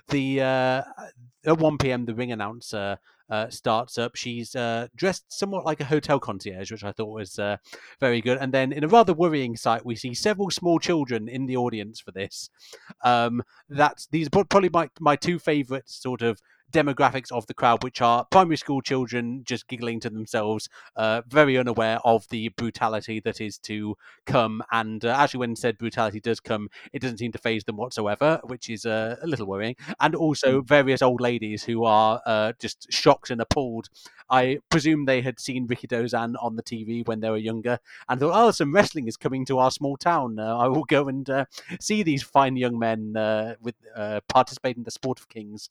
the 0.10 0.42
uh, 0.42 0.82
at 1.46 1.58
one 1.58 1.78
p.m. 1.78 2.06
the 2.06 2.16
ring 2.16 2.32
announcer 2.32 2.98
uh, 3.30 3.50
starts 3.50 3.98
up. 3.98 4.16
She's 4.16 4.56
uh, 4.56 4.88
dressed 4.96 5.26
somewhat 5.30 5.66
like 5.66 5.80
a 5.80 5.86
hotel 5.86 6.20
concierge, 6.20 6.72
which 6.72 6.84
I 6.84 6.92
thought 6.92 7.14
was 7.14 7.40
uh, 7.40 7.58
very 8.00 8.22
good. 8.22 8.38
And 8.40 8.54
then, 8.54 8.72
in 8.72 8.84
a 8.84 8.88
rather 8.88 9.14
worrying 9.14 9.56
sight, 9.56 9.86
we 9.86 9.96
see 9.96 10.14
several 10.14 10.50
small 10.50 10.80
children 10.80 11.28
in 11.28 11.46
the 11.46 11.58
audience 11.58 12.00
for 12.00 12.12
this. 12.12 12.50
Um, 13.04 13.44
that's 13.70 14.08
these 14.08 14.30
probably 14.30 14.70
my 14.70 14.90
my 15.00 15.16
two 15.16 15.40
favourite 15.40 15.90
sort 15.90 16.22
of 16.22 16.42
demographics 16.74 17.32
of 17.32 17.46
the 17.48 17.54
crowd, 17.54 17.84
which 17.84 18.02
are 18.02 18.26
primary 18.26 18.58
school 18.58 18.82
children 18.82 19.44
just 19.46 19.68
giggling 19.68 20.00
to 20.02 20.10
themselves, 20.10 20.68
uh, 20.96 21.22
very 21.28 21.58
unaware 21.58 22.00
of 22.04 22.28
the 22.30 22.50
brutality 22.50 23.20
that 23.22 23.40
is 23.40 23.58
to 23.60 23.96
come. 24.26 24.64
And 24.72 25.06
uh, 25.06 25.10
actually, 25.10 25.40
when 25.40 25.56
said 25.56 25.78
brutality 25.78 26.20
does 26.20 26.40
come, 26.40 26.70
it 26.92 27.02
doesn't 27.02 27.20
seem 27.20 27.32
to 27.32 27.38
faze 27.38 27.64
them 27.64 27.78
whatsoever, 27.78 28.42
which 28.44 28.70
is 28.70 28.86
uh, 28.86 29.16
a 29.22 29.28
little 29.28 29.48
worrying. 29.48 29.76
And 30.00 30.16
also, 30.16 30.62
various 30.62 31.02
old 31.02 31.22
ladies 31.22 31.64
who 31.64 31.86
are 31.86 32.22
uh, 32.26 32.54
just 32.60 32.92
shocked 32.92 33.30
and 33.30 33.40
appalled. 33.40 33.90
I 34.30 34.60
presume 34.70 35.06
they 35.06 35.22
had 35.22 35.40
seen 35.40 35.68
Rikidozan 35.68 36.36
on 36.42 36.56
the 36.56 36.64
TV 36.64 37.06
when 37.08 37.20
they 37.20 37.30
were 37.30 37.38
younger 37.38 37.80
and 38.10 38.20
thought, 38.20 38.32
oh, 38.34 38.52
some 38.52 38.74
wrestling 38.74 39.08
is 39.08 39.18
coming 39.18 39.46
to 39.46 39.60
our 39.60 39.70
small 39.70 39.98
town. 39.98 40.40
Uh, 40.40 40.58
I 40.58 40.68
will 40.68 40.86
go 40.86 41.08
and 41.08 41.30
uh, 41.30 41.46
see 41.80 42.02
these 42.04 42.24
fine 42.24 42.56
young 42.56 42.80
men 42.80 43.16
uh, 43.16 43.56
with 43.62 43.76
uh, 43.96 44.22
participate 44.28 44.78
in 44.78 44.84
the 44.84 44.92
sport 44.92 45.20
of 45.20 45.30
kings. 45.30 45.70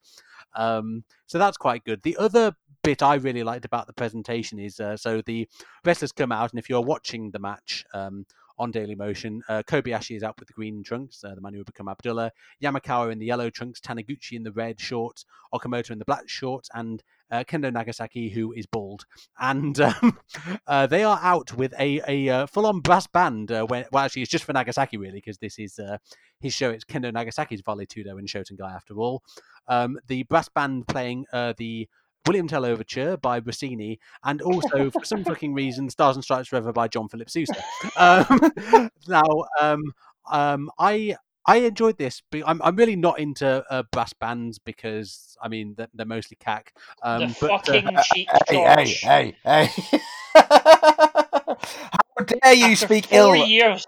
Um, 0.55 0.92
so 1.27 1.39
that's 1.39 1.57
quite 1.57 1.85
good. 1.85 2.03
The 2.03 2.17
other 2.17 2.53
bit 2.83 3.03
I 3.03 3.15
really 3.15 3.45
liked 3.45 3.65
about 3.65 3.87
the 3.87 3.93
presentation 3.93 4.59
is 4.59 4.81
uh, 4.81 4.97
so 4.97 5.23
the 5.25 5.49
wrestlers 5.85 6.13
come 6.13 6.33
out, 6.33 6.51
and 6.51 6.59
if 6.59 6.69
you're 6.69 6.83
watching 6.83 7.31
the 7.31 7.39
match 7.39 7.85
um, 7.95 8.27
on 8.59 8.71
Daily 8.71 8.95
Motion, 8.95 9.43
uh, 9.49 9.63
Kobayashi 9.67 10.17
is 10.17 10.23
out 10.23 10.39
with 10.39 10.49
the 10.49 10.55
green 10.55 10.83
trunks, 10.83 11.23
uh, 11.25 11.35
the 11.35 11.41
man 11.41 11.53
who 11.53 11.61
would 11.61 11.67
become 11.67 11.89
Abdullah, 11.89 12.33
Yamakawa 12.63 13.13
in 13.13 13.19
the 13.19 13.27
yellow 13.27 13.51
trunks, 13.51 13.81
Taniguchi 13.81 14.33
in 14.33 14.43
the 14.43 14.53
red 14.53 14.81
shorts, 14.81 15.25
Okamoto 15.53 15.91
in 15.91 15.99
the 15.99 16.05
black 16.05 16.29
shorts, 16.29 16.69
and 16.75 17.03
uh, 17.31 17.45
Kendo 17.45 17.73
Nagasaki, 17.73 18.29
who 18.29 18.53
is 18.53 18.67
bald. 18.67 19.07
And 19.41 19.81
um, 19.81 20.19
uh, 20.67 20.87
they 20.87 21.03
are 21.03 21.19
out 21.23 21.55
with 21.57 21.75
a, 21.79 22.01
a 22.07 22.29
uh, 22.29 22.47
full 22.47 22.67
on 22.67 22.81
brass 22.81 23.07
band. 23.07 23.51
Uh, 23.51 23.65
when, 23.65 23.85
well, 23.91 24.05
actually, 24.05 24.23
it's 24.23 24.31
just 24.31 24.45
for 24.45 24.53
Nagasaki, 24.53 24.97
really, 24.97 25.19
because 25.19 25.39
this 25.39 25.59
is 25.59 25.79
uh, 25.79 25.99
his 26.41 26.53
show. 26.53 26.71
It's 26.71 26.85
Kendo 26.85 27.13
Nagasaki's 27.13 27.63
Vale 27.63 27.87
Tudo 27.87 28.19
and 28.19 28.29
Shotengai, 28.29 28.75
after 28.75 28.95
all. 28.99 29.23
Um, 29.69 29.99
the 30.09 30.25
brass 30.25 30.49
band 30.49 30.87
playing 30.89 31.25
the 31.33 31.89
William 32.27 32.49
Tell 32.49 32.65
Overture 32.65 33.17
by 33.17 33.39
Rossini, 33.39 33.99
and 34.25 34.41
also 34.43 34.91
for 34.91 35.05
some 35.05 35.25
fucking 35.25 35.55
reason, 35.55 35.91
Stars 35.91 36.17
and 36.17 36.25
Stripes 36.25 36.49
Forever 36.49 36.73
by 36.73 36.89
John 36.89 37.09
Philip 37.09 37.31
Sousa. 37.31 37.55
Um, 37.97 38.91
now, 39.09 39.45
um, 39.61 39.93
um, 40.31 40.71
I 40.79 41.17
I 41.47 41.57
enjoyed 41.59 41.99
this. 41.99 42.23
But 42.31 42.43
I'm 42.47 42.63
I'm 42.63 42.77
really 42.77 42.97
not 42.97 43.19
into 43.19 43.65
uh, 43.71 43.83
brass 43.91 44.13
bands 44.13 44.59
because 44.59 45.37
I 45.43 45.49
mean 45.49 45.75
they're, 45.77 45.89
they're 45.95 46.07
mostly 46.07 46.37
cack. 46.41 46.75
Um, 47.03 47.21
the 47.21 47.29
but, 47.41 47.69
uh, 47.69 47.73
fucking 47.73 47.99
cheek, 48.03 48.29
Hey, 48.49 48.57
hey, 48.57 48.85
hey, 48.85 49.37
hey. 49.45 50.01
How 50.35 52.25
dare 52.25 52.55
you 52.55 52.65
After 52.73 52.87
speak 52.87 53.07
four 53.07 53.37
ill? 53.37 53.47
years 53.47 53.87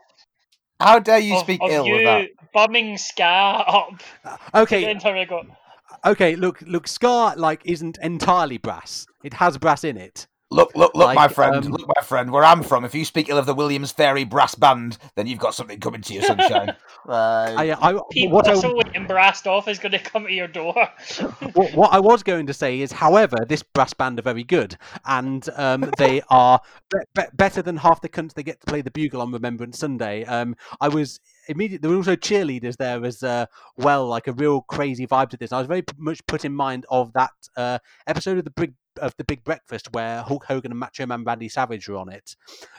How 0.80 0.98
dare 0.98 1.18
you 1.18 1.34
of, 1.34 1.40
speak 1.42 1.60
of 1.62 1.70
ill 1.70 1.86
you 1.86 1.96
of 1.96 2.02
that? 2.04 2.28
bumming 2.52 2.98
ska 2.98 3.24
up. 3.24 4.02
Okay, 4.54 4.94
Then 6.02 6.14
turn 6.14 6.16
around 6.16 6.16
and 6.18 6.18
go, 6.18 6.24
okay. 6.24 6.36
Look, 6.36 6.62
look. 6.62 6.88
Scar 6.88 7.36
like 7.36 7.62
isn't 7.64 7.98
entirely 8.02 8.58
brass. 8.58 9.06
It 9.22 9.34
has 9.34 9.58
brass 9.58 9.84
in 9.84 9.96
it. 9.96 10.26
Look, 10.50 10.76
look, 10.76 10.94
look, 10.94 11.14
my 11.16 11.26
friend. 11.26 11.56
um, 11.56 11.72
look, 11.72 11.88
my 11.96 12.02
friend. 12.02 12.30
Where 12.30 12.44
I'm 12.44 12.62
from, 12.62 12.84
if 12.84 12.94
you 12.94 13.04
speak 13.04 13.28
ill 13.28 13.38
of 13.38 13.46
the 13.46 13.54
Williams 13.54 13.90
Ferry 13.90 14.22
Brass 14.22 14.54
Band, 14.54 14.98
then 15.16 15.26
you've 15.26 15.40
got 15.40 15.54
something 15.54 15.80
coming 15.80 16.00
to 16.02 16.14
you, 16.14 16.22
sunshine. 16.22 16.76
Uh, 17.06 17.54
I, 17.58 17.72
I, 17.72 18.00
Pete 18.12 18.30
what, 18.30 18.48
I, 18.48 18.54
and 18.94 19.06
Brassed 19.06 19.46
Off 19.46 19.68
is 19.68 19.78
going 19.78 19.92
to 19.92 19.98
come 19.98 20.24
to 20.24 20.32
your 20.32 20.48
door. 20.48 20.72
what, 21.52 21.74
what 21.74 21.92
I 21.92 22.00
was 22.00 22.22
going 22.22 22.46
to 22.46 22.54
say 22.54 22.80
is, 22.80 22.92
however, 22.92 23.36
this 23.46 23.62
brass 23.62 23.92
band 23.92 24.18
are 24.18 24.22
very 24.22 24.42
good, 24.42 24.78
and 25.04 25.46
um, 25.56 25.92
they 25.98 26.22
are 26.30 26.62
be- 26.90 26.98
be- 27.14 27.28
better 27.34 27.60
than 27.60 27.76
half 27.76 28.00
the 28.00 28.08
cunts 28.08 28.32
they 28.32 28.42
get 28.42 28.58
to 28.60 28.66
play 28.66 28.80
the 28.80 28.90
bugle 28.90 29.20
on 29.20 29.32
Remembrance 29.32 29.78
Sunday. 29.78 30.24
Um, 30.24 30.56
I 30.80 30.88
was 30.88 31.20
immediately 31.48 31.78
there 31.78 31.90
were 31.90 31.96
also 31.96 32.16
cheerleaders 32.16 32.76
there 32.76 33.04
as 33.04 33.22
uh, 33.22 33.46
well, 33.76 34.06
like 34.06 34.26
a 34.26 34.32
real 34.32 34.62
crazy 34.62 35.06
vibe 35.06 35.30
to 35.30 35.36
this. 35.36 35.52
I 35.52 35.58
was 35.58 35.66
very 35.66 35.84
much 35.96 36.24
put 36.26 36.44
in 36.44 36.54
mind 36.54 36.86
of 36.90 37.12
that 37.14 37.32
uh, 37.56 37.78
episode 38.06 38.38
of 38.38 38.44
the 38.44 38.50
big 38.50 38.74
of 39.00 39.14
the 39.16 39.24
Big 39.24 39.42
Breakfast 39.42 39.92
where 39.92 40.22
Hulk 40.22 40.44
Hogan 40.44 40.70
and 40.70 40.78
Macho 40.78 41.04
Man 41.06 41.24
Randy 41.24 41.48
Savage 41.48 41.88
were 41.88 41.96
on 41.96 42.08
it. 42.08 42.36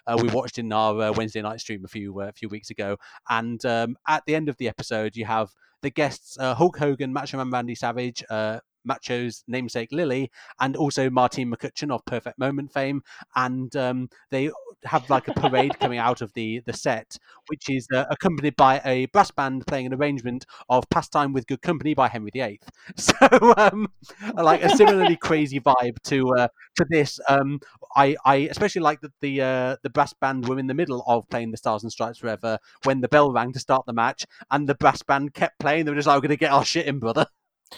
Uh, 0.07 0.17
we 0.21 0.29
watched 0.29 0.57
in 0.57 0.71
our 0.71 1.01
uh, 1.01 1.11
Wednesday 1.11 1.41
night 1.41 1.59
stream 1.59 1.83
a 1.83 1.87
few 1.87 2.19
uh, 2.19 2.31
few 2.33 2.49
weeks 2.49 2.69
ago, 2.69 2.97
and 3.29 3.63
um, 3.65 3.97
at 4.07 4.23
the 4.25 4.35
end 4.35 4.49
of 4.49 4.57
the 4.57 4.67
episode, 4.67 5.15
you 5.15 5.25
have 5.25 5.49
the 5.81 5.89
guests 5.89 6.37
uh, 6.39 6.55
Hulk 6.55 6.77
Hogan, 6.77 7.13
Macho 7.13 7.37
Man 7.37 7.51
Randy 7.51 7.75
Savage, 7.75 8.23
uh, 8.29 8.59
Macho's 8.85 9.43
namesake 9.47 9.91
Lily, 9.91 10.31
and 10.59 10.75
also 10.75 11.09
Martine 11.09 11.51
McCutcheon 11.51 11.91
of 11.91 12.05
Perfect 12.05 12.39
Moment 12.39 12.71
fame, 12.71 13.01
and 13.35 13.75
um, 13.75 14.09
they 14.31 14.49
have 14.85 15.09
like 15.09 15.27
a 15.27 15.33
parade 15.33 15.79
coming 15.79 15.99
out 15.99 16.21
of 16.21 16.33
the 16.33 16.61
the 16.65 16.73
set, 16.73 17.17
which 17.47 17.69
is 17.69 17.87
uh, 17.93 18.05
accompanied 18.09 18.55
by 18.55 18.81
a 18.85 19.05
brass 19.07 19.31
band 19.31 19.65
playing 19.67 19.85
an 19.87 19.93
arrangement 19.93 20.45
of 20.69 20.89
"Pastime 20.89 21.33
with 21.33 21.47
Good 21.47 21.61
Company" 21.61 21.93
by 21.93 22.07
Henry 22.07 22.31
VIII. 22.33 22.59
So, 22.97 23.15
um, 23.57 23.87
like 24.35 24.63
a 24.63 24.69
similarly 24.69 25.15
crazy 25.21 25.59
vibe 25.59 26.01
to 26.03 26.29
uh, 26.37 26.47
to 26.77 26.85
this. 26.89 27.19
Um, 27.29 27.59
I, 27.95 28.15
I 28.25 28.35
especially 28.51 28.81
like 28.81 29.01
that 29.01 29.11
the 29.21 29.41
uh, 29.41 29.75
the 29.83 29.89
brass 29.89 30.13
band 30.13 30.47
were 30.47 30.59
in 30.59 30.67
the 30.67 30.73
middle 30.73 31.03
of 31.07 31.27
playing 31.29 31.51
the 31.51 31.57
Stars 31.57 31.83
and 31.83 31.91
Stripes 31.91 32.19
Forever 32.19 32.59
when 32.83 33.01
the 33.01 33.07
bell 33.07 33.31
rang 33.31 33.53
to 33.53 33.59
start 33.59 33.85
the 33.85 33.93
match, 33.93 34.25
and 34.51 34.67
the 34.67 34.75
brass 34.75 35.01
band 35.03 35.33
kept 35.33 35.59
playing. 35.59 35.85
They 35.85 35.91
were 35.91 35.95
just 35.97 36.07
like, 36.07 36.17
"We're 36.17 36.27
gonna 36.27 36.35
get 36.37 36.51
our 36.51 36.65
shit 36.65 36.85
in, 36.85 36.99
brother." 36.99 37.25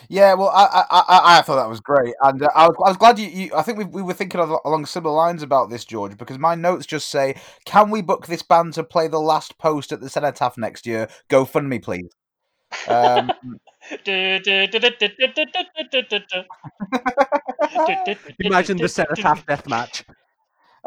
Yeah, 0.10 0.34
well, 0.34 0.50
I 0.50 0.84
I, 0.90 1.00
I, 1.00 1.38
I 1.38 1.42
thought 1.42 1.56
that 1.56 1.70
was 1.70 1.80
great, 1.80 2.14
and 2.22 2.44
uh, 2.44 2.50
I 2.54 2.68
was 2.68 2.76
I 2.86 2.90
was 2.90 2.98
glad 2.98 3.20
you. 3.20 3.28
you 3.28 3.52
I 3.56 3.62
think 3.62 3.78
we, 3.78 3.86
we 3.86 4.02
were 4.02 4.14
thinking 4.14 4.40
of, 4.40 4.54
along 4.66 4.86
similar 4.86 5.16
lines 5.16 5.44
about 5.44 5.70
this, 5.70 5.86
George, 5.86 6.18
because 6.18 6.38
my 6.38 6.56
notes 6.56 6.86
just 6.86 7.10
say, 7.10 7.40
"Can 7.66 7.90
we 7.90 8.02
book 8.02 8.28
this 8.28 8.44
band 8.44 8.74
to 8.74 8.84
play 8.84 9.08
the 9.08 9.20
last 9.20 9.58
post 9.58 9.92
at 9.92 10.02
the 10.02 10.10
Cenotaph 10.10 10.58
next 10.58 10.86
year? 10.86 11.08
Go 11.30 11.46
fund 11.46 11.70
me, 11.70 11.80
please." 11.80 12.10
Um, 12.88 13.32
Imagine 18.40 18.78
the 18.78 18.90
Cenotaph 18.90 19.46
death 19.46 19.68
match. 19.68 20.04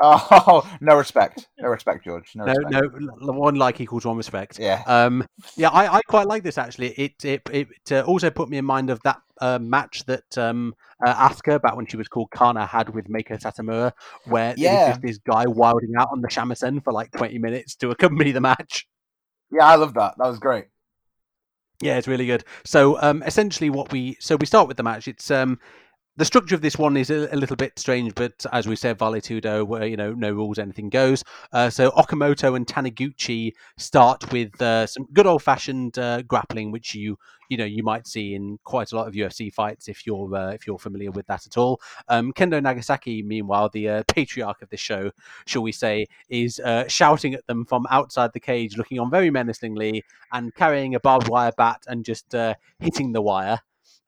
Oh, 0.00 0.68
no 0.80 0.96
respect, 0.96 1.48
no 1.58 1.68
respect, 1.68 2.04
George. 2.04 2.32
No, 2.34 2.44
No, 2.44 2.52
respect. 2.80 2.94
no, 3.00 3.32
one 3.32 3.54
like 3.56 3.80
equals 3.80 4.04
one 4.04 4.16
respect. 4.16 4.58
Yeah. 4.58 4.82
Um, 4.86 5.26
yeah, 5.56 5.68
I, 5.70 5.96
I 5.96 6.00
quite 6.08 6.26
like 6.26 6.42
this 6.42 6.58
actually. 6.58 6.88
It 6.92 7.24
it 7.24 7.42
it 7.52 7.68
uh, 7.92 8.00
also 8.02 8.30
put 8.30 8.48
me 8.48 8.58
in 8.58 8.64
mind 8.64 8.90
of 8.90 9.00
that 9.02 9.20
uh, 9.40 9.58
match 9.58 10.04
that 10.06 10.36
um, 10.38 10.74
uh, 11.06 11.28
Asuka 11.28 11.60
back 11.62 11.76
when 11.76 11.86
she 11.86 11.96
was 11.96 12.08
called 12.08 12.30
Kana 12.32 12.66
had 12.66 12.88
with 12.94 13.08
Meiko 13.08 13.40
Satomura, 13.40 13.92
where 14.26 14.54
Yeah. 14.56 14.90
just 14.90 15.02
this 15.02 15.18
guy 15.18 15.46
wilding 15.46 15.92
out 15.98 16.08
on 16.12 16.20
the 16.20 16.28
shamisen 16.28 16.82
for 16.84 16.92
like 16.92 17.10
twenty 17.12 17.38
minutes 17.38 17.74
to 17.76 17.90
accompany 17.90 18.32
the 18.32 18.40
match. 18.40 18.86
Yeah, 19.52 19.66
I 19.66 19.76
love 19.76 19.94
that. 19.94 20.14
That 20.18 20.28
was 20.28 20.38
great. 20.38 20.66
Yeah, 21.82 21.96
it's 21.96 22.06
really 22.06 22.26
good. 22.26 22.44
So 22.64 23.00
um, 23.00 23.22
essentially, 23.22 23.70
what 23.70 23.90
we 23.90 24.16
so 24.20 24.36
we 24.36 24.44
start 24.46 24.68
with 24.68 24.76
the 24.76 24.82
match. 24.82 25.08
It's 25.08 25.30
um, 25.30 25.58
the 26.16 26.24
structure 26.24 26.54
of 26.54 26.60
this 26.60 26.76
one 26.76 26.96
is 26.96 27.10
a, 27.10 27.28
a 27.32 27.36
little 27.36 27.56
bit 27.56 27.78
strange, 27.78 28.14
but 28.14 28.44
as 28.52 28.66
we 28.66 28.76
said, 28.76 28.98
Vale 28.98 29.20
Tudo, 29.20 29.66
where 29.66 29.86
you 29.86 29.96
know 29.96 30.12
no 30.12 30.32
rules, 30.32 30.58
anything 30.58 30.88
goes. 30.88 31.24
Uh, 31.52 31.70
so 31.70 31.90
Okamoto 31.92 32.56
and 32.56 32.66
Taniguchi 32.66 33.52
start 33.78 34.30
with 34.32 34.60
uh, 34.60 34.86
some 34.86 35.06
good 35.12 35.26
old 35.26 35.42
fashioned 35.42 35.98
uh, 35.98 36.22
grappling, 36.22 36.72
which 36.72 36.94
you 36.94 37.16
you 37.48 37.56
know 37.56 37.64
you 37.64 37.82
might 37.82 38.06
see 38.06 38.34
in 38.34 38.58
quite 38.64 38.92
a 38.92 38.96
lot 38.96 39.08
of 39.08 39.14
UFC 39.14 39.52
fights 39.52 39.88
if 39.88 40.06
you're 40.06 40.34
uh, 40.34 40.50
if 40.50 40.66
you're 40.66 40.78
familiar 40.78 41.10
with 41.12 41.26
that 41.28 41.46
at 41.46 41.56
all. 41.56 41.80
Um, 42.08 42.32
Kendo 42.32 42.60
Nagasaki, 42.60 43.22
meanwhile, 43.22 43.68
the 43.68 43.88
uh, 43.88 44.02
patriarch 44.08 44.62
of 44.62 44.68
this 44.68 44.80
show, 44.80 45.12
shall 45.46 45.62
we 45.62 45.72
say, 45.72 46.06
is 46.28 46.60
uh, 46.60 46.88
shouting 46.88 47.34
at 47.34 47.46
them 47.46 47.64
from 47.64 47.86
outside 47.88 48.32
the 48.32 48.40
cage, 48.40 48.76
looking 48.76 48.98
on 48.98 49.10
very 49.10 49.30
menacingly 49.30 50.04
and 50.32 50.54
carrying 50.54 50.94
a 50.94 51.00
barbed 51.00 51.28
wire 51.28 51.52
bat 51.56 51.82
and 51.86 52.04
just 52.04 52.34
hitting 52.80 53.12
the 53.12 53.22
wire. 53.22 53.60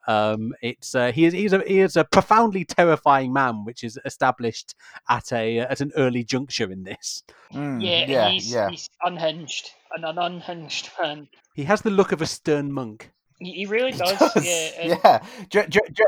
Um, 0.09 0.53
it's 0.63 0.95
uh, 0.95 1.13
he 1.13 1.25
is 1.27 1.33
he's 1.33 1.53
a 1.53 1.63
he 1.67 1.79
is 1.81 1.97
a 1.97 2.05
profoundly 2.05 2.65
terrifying 2.65 3.33
man, 3.33 3.65
which 3.65 3.85
is 3.85 3.99
established 4.05 4.75
at 5.09 5.33
a 5.33 5.61
at 5.61 5.81
an 5.81 5.93
early 5.97 6.25
juncture 6.25 6.71
in 6.73 6.83
this. 6.83 7.23
Mm, 7.55 7.83
Yeah, 7.83 8.07
yeah, 8.09 8.29
he's, 8.31 8.53
yeah. 8.53 8.69
he's 8.71 8.89
unhinged. 9.05 9.71
An, 9.97 10.05
an 10.05 10.19
unhinged 10.19 10.91
man. 11.01 11.29
He 11.55 11.65
has 11.65 11.83
the 11.83 11.91
look 11.91 12.13
of 12.13 12.23
a 12.23 12.27
stern 12.27 12.73
monk. 12.73 13.11
He, 13.39 13.53
he 13.53 13.67
really 13.67 13.93
He 13.93 13.99
does. 13.99 14.19
does, 14.19 14.45
Yeah. 14.45 14.71
and- 14.81 15.01
yeah. 15.05 15.23
Do, 15.51 15.59
you- 15.61 15.65
do, 15.67 15.81
do, 15.87 15.93
do, 15.95 16.03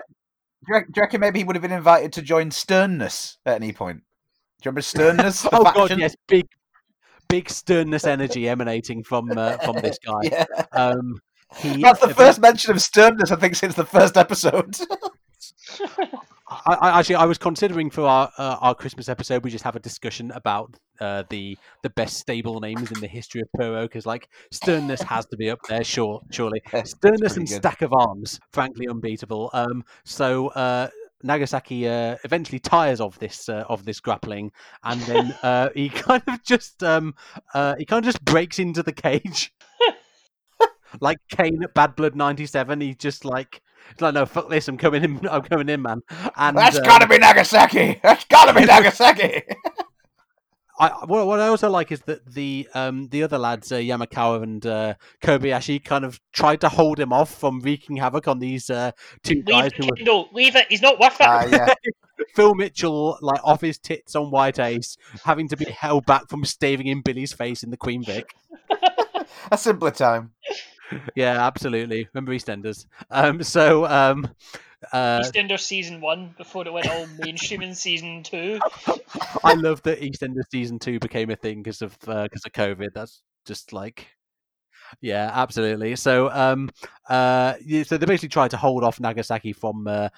you 0.68 0.74
reckon- 0.74 0.92
do 0.92 0.98
you 0.98 1.02
reckon 1.02 1.20
maybe 1.20 1.38
he 1.40 1.44
would 1.44 1.54
have 1.54 1.62
been 1.62 1.70
invited 1.72 2.12
to 2.14 2.22
join 2.22 2.50
Sternness 2.50 3.36
at 3.46 3.56
any 3.56 3.72
point? 3.72 3.98
Do 3.98 4.02
you 4.02 4.70
remember 4.70 4.80
Sternness? 4.82 5.42
the 5.42 5.50
oh 5.52 5.64
god, 5.64 5.96
yes, 5.98 6.16
big 6.26 6.46
big 7.28 7.48
sternness 7.50 8.04
energy 8.06 8.48
emanating 8.48 9.02
from 9.04 9.30
uh, 9.36 9.56
from 9.58 9.76
this 9.76 9.98
guy. 10.04 10.20
Yeah. 10.32 10.44
Um, 10.72 11.20
he 11.58 11.82
That's 11.82 12.00
the 12.00 12.14
first 12.14 12.40
mention 12.40 12.72
of 12.72 12.80
sternness, 12.80 13.30
I 13.30 13.36
think, 13.36 13.54
since 13.56 13.74
the 13.74 13.84
first 13.84 14.16
episode. 14.16 14.76
I, 16.48 16.74
I 16.74 16.98
actually 16.98 17.16
I 17.16 17.24
was 17.24 17.38
considering 17.38 17.90
for 17.90 18.02
our 18.02 18.30
uh, 18.38 18.56
our 18.60 18.74
Christmas 18.74 19.08
episode 19.08 19.42
we 19.44 19.50
just 19.50 19.64
have 19.64 19.76
a 19.76 19.80
discussion 19.80 20.30
about 20.32 20.76
uh, 21.00 21.24
the 21.30 21.56
the 21.82 21.90
best 21.90 22.18
stable 22.18 22.60
names 22.60 22.92
in 22.92 23.00
the 23.00 23.06
history 23.06 23.40
of 23.40 23.48
Puro 23.56 23.82
because 23.82 24.06
like 24.06 24.28
sternness 24.52 25.02
has 25.02 25.26
to 25.26 25.36
be 25.36 25.50
up 25.50 25.58
there 25.68 25.82
sure 25.82 26.20
surely 26.30 26.62
sternness 26.84 27.36
and 27.36 27.48
good. 27.48 27.56
stack 27.56 27.82
of 27.82 27.92
arms 27.92 28.38
frankly 28.52 28.86
unbeatable 28.88 29.50
um 29.52 29.84
so 30.04 30.48
uh 30.48 30.88
Nagasaki 31.24 31.88
uh, 31.88 32.16
eventually 32.24 32.58
tires 32.58 33.00
of 33.00 33.18
this 33.18 33.48
uh, 33.48 33.64
of 33.68 33.86
this 33.86 33.98
grappling, 33.98 34.52
and 34.82 35.00
then 35.02 35.32
uh, 35.42 35.70
he 35.74 35.88
kind 35.88 36.22
of 36.28 36.42
just 36.44 36.84
um, 36.84 37.14
uh, 37.54 37.74
he 37.78 37.86
kind 37.86 38.04
of 38.04 38.12
just 38.12 38.22
breaks 38.24 38.58
into 38.58 38.82
the 38.82 38.92
cage, 38.92 39.52
like 41.00 41.18
Kane 41.28 41.62
at 41.62 41.74
Bad 41.74 41.96
Blood 41.96 42.14
'97. 42.14 42.80
He 42.80 42.94
just 42.94 43.24
like 43.24 43.62
like 44.00 44.14
no 44.14 44.26
fuck 44.26 44.48
this, 44.48 44.68
I'm 44.68 44.76
coming 44.76 45.04
in, 45.04 45.28
I'm 45.30 45.42
coming 45.42 45.68
in, 45.68 45.82
man. 45.82 46.00
And 46.36 46.56
That's 46.56 46.78
um, 46.78 46.84
gotta 46.84 47.06
be 47.06 47.18
Nagasaki! 47.18 48.00
That's 48.02 48.24
gotta 48.24 48.52
be 48.58 48.64
Nagasaki! 48.66 49.42
I 50.76 50.88
what, 51.06 51.26
what 51.28 51.38
I 51.38 51.46
also 51.46 51.70
like 51.70 51.92
is 51.92 52.00
that 52.02 52.26
the 52.26 52.68
um 52.74 53.08
the 53.08 53.22
other 53.22 53.38
lads 53.38 53.70
uh, 53.70 53.76
Yamakawa 53.76 54.42
and 54.42 54.66
uh, 54.66 54.94
Kobayashi 55.22 55.84
kind 55.84 56.04
of 56.04 56.20
tried 56.32 56.60
to 56.62 56.68
hold 56.68 56.98
him 56.98 57.12
off 57.12 57.32
from 57.32 57.60
wreaking 57.60 57.96
havoc 57.96 58.26
on 58.26 58.40
these 58.40 58.70
uh, 58.70 58.90
two 59.22 59.34
Leave 59.34 59.44
guys 59.46 59.66
it, 59.66 59.76
who 59.76 59.86
were 59.86 59.96
Kendall. 59.96 60.28
Leave 60.32 60.56
it. 60.56 60.66
He's 60.68 60.82
not 60.82 60.98
worth 60.98 61.20
it. 61.20 61.26
Ah, 61.28 61.46
yeah. 61.46 61.74
Phil 62.34 62.54
Mitchell 62.54 63.18
like 63.20 63.40
off 63.44 63.60
his 63.60 63.78
tits 63.78 64.16
on 64.16 64.32
White 64.32 64.58
Ace, 64.58 64.96
having 65.24 65.48
to 65.48 65.56
be 65.56 65.66
held 65.66 66.06
back 66.06 66.28
from 66.28 66.44
staving 66.44 66.88
in 66.88 67.02
Billy's 67.02 67.32
face 67.32 67.62
in 67.62 67.70
the 67.70 67.76
Queen 67.76 68.02
Vic. 68.02 68.34
A 69.52 69.58
simpler 69.58 69.90
time. 69.90 70.32
Yeah, 71.14 71.46
absolutely. 71.46 72.08
Remember 72.12 72.32
EastEnders. 72.32 72.86
Um, 73.10 73.42
so 73.42 73.86
um, 73.86 74.28
uh, 74.92 75.20
EastEnders 75.20 75.60
season 75.60 76.00
one 76.00 76.34
before 76.36 76.66
it 76.66 76.72
went 76.72 76.88
all 76.88 77.06
mainstream 77.18 77.62
in 77.62 77.74
season 77.74 78.22
two. 78.22 78.58
I 79.44 79.54
love 79.54 79.82
that 79.82 80.00
EastEnders 80.00 80.50
season 80.50 80.78
two 80.78 80.98
became 80.98 81.30
a 81.30 81.36
thing 81.36 81.62
because 81.62 81.82
of 81.82 81.98
because 82.00 82.44
of 82.44 82.52
COVID. 82.52 82.90
That's 82.94 83.22
just 83.46 83.72
like, 83.72 84.06
yeah, 85.00 85.30
absolutely. 85.32 85.96
So, 85.96 86.30
um, 86.30 86.70
uh, 87.08 87.54
so 87.84 87.96
they 87.96 88.06
basically 88.06 88.28
tried 88.30 88.50
to 88.52 88.56
hold 88.56 88.84
off 88.84 89.00
Nagasaki 89.00 89.52
from 89.52 89.86
uh, 89.86 90.08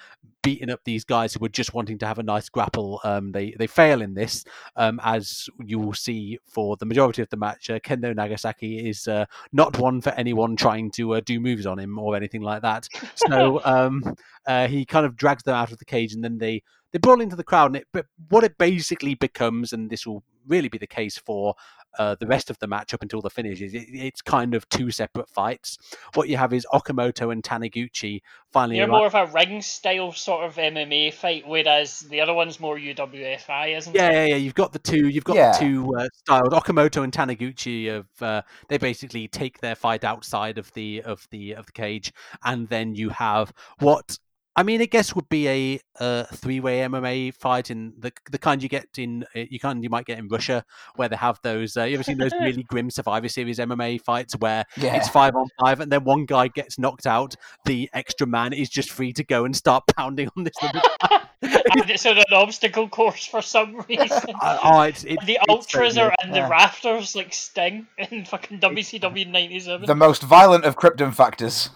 beating 0.47 0.69
up 0.69 0.79
these 0.85 1.03
guys 1.03 1.33
who 1.33 1.41
were 1.41 1.49
just 1.49 1.73
wanting 1.73 1.97
to 1.97 2.07
have 2.07 2.19
a 2.19 2.23
nice 2.23 2.47
grapple. 2.47 3.01
Um, 3.03 3.33
they 3.33 3.53
they 3.59 3.67
fail 3.67 4.01
in 4.01 4.13
this, 4.13 4.45
um, 4.77 4.97
as 5.03 5.49
you 5.61 5.77
will 5.77 5.93
see 5.93 6.39
for 6.45 6.77
the 6.77 6.85
majority 6.85 7.21
of 7.21 7.27
the 7.27 7.35
match. 7.35 7.69
Uh, 7.69 7.79
Kendo 7.79 8.15
Nagasaki 8.15 8.87
is 8.89 9.09
uh, 9.09 9.25
not 9.51 9.77
one 9.77 9.99
for 9.99 10.11
anyone 10.11 10.55
trying 10.55 10.89
to 10.91 11.15
uh, 11.15 11.19
do 11.19 11.41
moves 11.41 11.65
on 11.65 11.77
him 11.77 11.99
or 11.99 12.15
anything 12.15 12.43
like 12.43 12.61
that. 12.61 12.87
So 13.27 13.59
um, 13.65 14.15
uh, 14.45 14.69
he 14.69 14.85
kind 14.85 15.05
of 15.05 15.17
drags 15.17 15.43
them 15.43 15.53
out 15.53 15.73
of 15.73 15.79
the 15.79 15.85
cage, 15.85 16.13
and 16.13 16.23
then 16.23 16.37
they 16.37 16.63
they 16.93 16.99
brawl 16.99 17.19
into 17.19 17.35
the 17.35 17.43
crowd. 17.43 17.71
And 17.71 17.75
it, 17.75 17.87
but 17.91 18.05
what 18.29 18.45
it 18.45 18.57
basically 18.57 19.15
becomes, 19.15 19.73
and 19.73 19.89
this 19.89 20.07
will 20.07 20.23
really 20.47 20.69
be 20.69 20.77
the 20.77 20.87
case 20.87 21.17
for 21.17 21.55
uh, 21.97 22.15
the 22.19 22.27
rest 22.27 22.49
of 22.49 22.59
the 22.59 22.67
match 22.67 22.93
up 22.93 23.01
until 23.01 23.21
the 23.21 23.29
finish 23.29 23.61
is 23.61 23.73
it, 23.73 23.85
it's 23.91 24.21
kind 24.21 24.53
of 24.53 24.67
two 24.69 24.91
separate 24.91 25.29
fights. 25.29 25.77
What 26.13 26.29
you 26.29 26.37
have 26.37 26.53
is 26.53 26.65
Okamoto 26.73 27.31
and 27.31 27.43
Taniguchi 27.43 28.21
finally. 28.51 28.77
You're 28.77 28.87
arri- 28.87 28.91
more 28.91 29.07
of 29.07 29.15
a 29.15 29.25
ring 29.27 29.61
style 29.61 30.11
sort 30.11 30.45
of 30.45 30.55
MMA 30.55 31.13
fight, 31.13 31.47
whereas 31.47 32.01
the 32.01 32.21
other 32.21 32.33
one's 32.33 32.59
more 32.59 32.77
UWFI, 32.77 33.77
isn't 33.77 33.95
Yeah, 33.95 34.09
it? 34.09 34.13
yeah, 34.13 34.25
yeah. 34.25 34.35
You've 34.35 34.55
got 34.55 34.73
the 34.73 34.79
two. 34.79 35.07
You've 35.07 35.23
got 35.23 35.35
Yeah. 35.35 35.51
the 35.53 35.59
two 35.59 35.95
uh, 35.97 36.07
styles. 36.13 36.49
Okamoto 36.49 37.03
and 37.03 37.13
Taniguchi 37.13 37.87
have 37.87 38.21
uh, 38.21 38.41
they 38.69 38.77
basically 38.77 39.27
take 39.27 39.59
their 39.59 39.75
fight 39.75 40.03
outside 40.03 40.57
of 40.57 40.71
the 40.73 41.01
of 41.03 41.27
the 41.31 41.53
of 41.55 41.65
the 41.65 41.71
cage, 41.71 42.13
and 42.43 42.67
then 42.69 42.95
you 42.95 43.09
have 43.09 43.53
what 43.79 44.17
I 44.59 44.63
mean, 44.63 44.81
I 44.81 44.85
guess 44.85 45.13
would 45.15 45.29
be 45.29 45.47
a, 45.47 45.79
uh 45.99 46.23
three 46.25 46.59
way 46.59 46.79
MMA 46.79 47.33
fight 47.33 47.71
in 47.71 47.93
the 47.99 48.11
the 48.31 48.37
kind 48.39 48.61
you 48.61 48.69
get 48.69 48.87
in 48.97 49.23
uh, 49.35 49.41
you 49.49 49.59
kind 49.59 49.83
you 49.83 49.89
might 49.89 50.05
get 50.05 50.17
in 50.19 50.27
Russia 50.27 50.65
where 50.95 51.07
they 51.07 51.15
have 51.15 51.39
those. 51.43 51.77
Uh, 51.77 51.83
you 51.83 51.93
ever 51.93 52.03
seen 52.03 52.17
those 52.17 52.31
really 52.41 52.63
grim 52.63 52.89
Survivor 52.89 53.27
Series 53.29 53.59
MMA 53.59 54.01
fights 54.01 54.33
where 54.39 54.65
Yeah. 54.77 54.95
it's 54.95 55.09
five 55.09 55.35
on 55.35 55.47
five, 55.59 55.79
and 55.79 55.91
then 55.91 56.03
one 56.03 56.25
guy 56.25 56.47
gets 56.49 56.77
knocked 56.79 57.05
out, 57.05 57.35
the 57.65 57.89
extra 57.93 58.25
man 58.27 58.51
is 58.51 58.67
just 58.69 58.89
free 58.91 59.13
to 59.13 59.23
go 59.23 59.45
and 59.45 59.55
start 59.55 59.83
pounding 59.95 60.29
on 60.35 60.43
this. 60.43 60.53
other 60.61 60.81
and 61.41 61.89
it's 61.91 62.05
on 62.07 62.17
an 62.17 62.23
obstacle 62.33 62.89
course 62.89 63.25
for 63.27 63.41
some 63.43 63.85
reason. 63.87 64.33
Uh, 64.41 64.57
oh, 64.63 64.81
it's, 64.81 65.03
it's, 65.03 65.23
the 65.25 65.33
it's 65.33 65.45
ultras 65.49 65.93
good. 65.95 66.01
are 66.01 66.15
in 66.23 66.31
the 66.31 66.41
rafters 66.41 67.15
like 67.15 67.31
Sting 67.33 67.85
in 67.97 68.25
fucking 68.25 68.59
WCW 68.59 69.27
'97. 69.27 69.85
the 69.85 69.95
most 69.95 70.23
violent 70.23 70.65
of 70.65 70.75
Krypton 70.75 71.13
factors. 71.13 71.69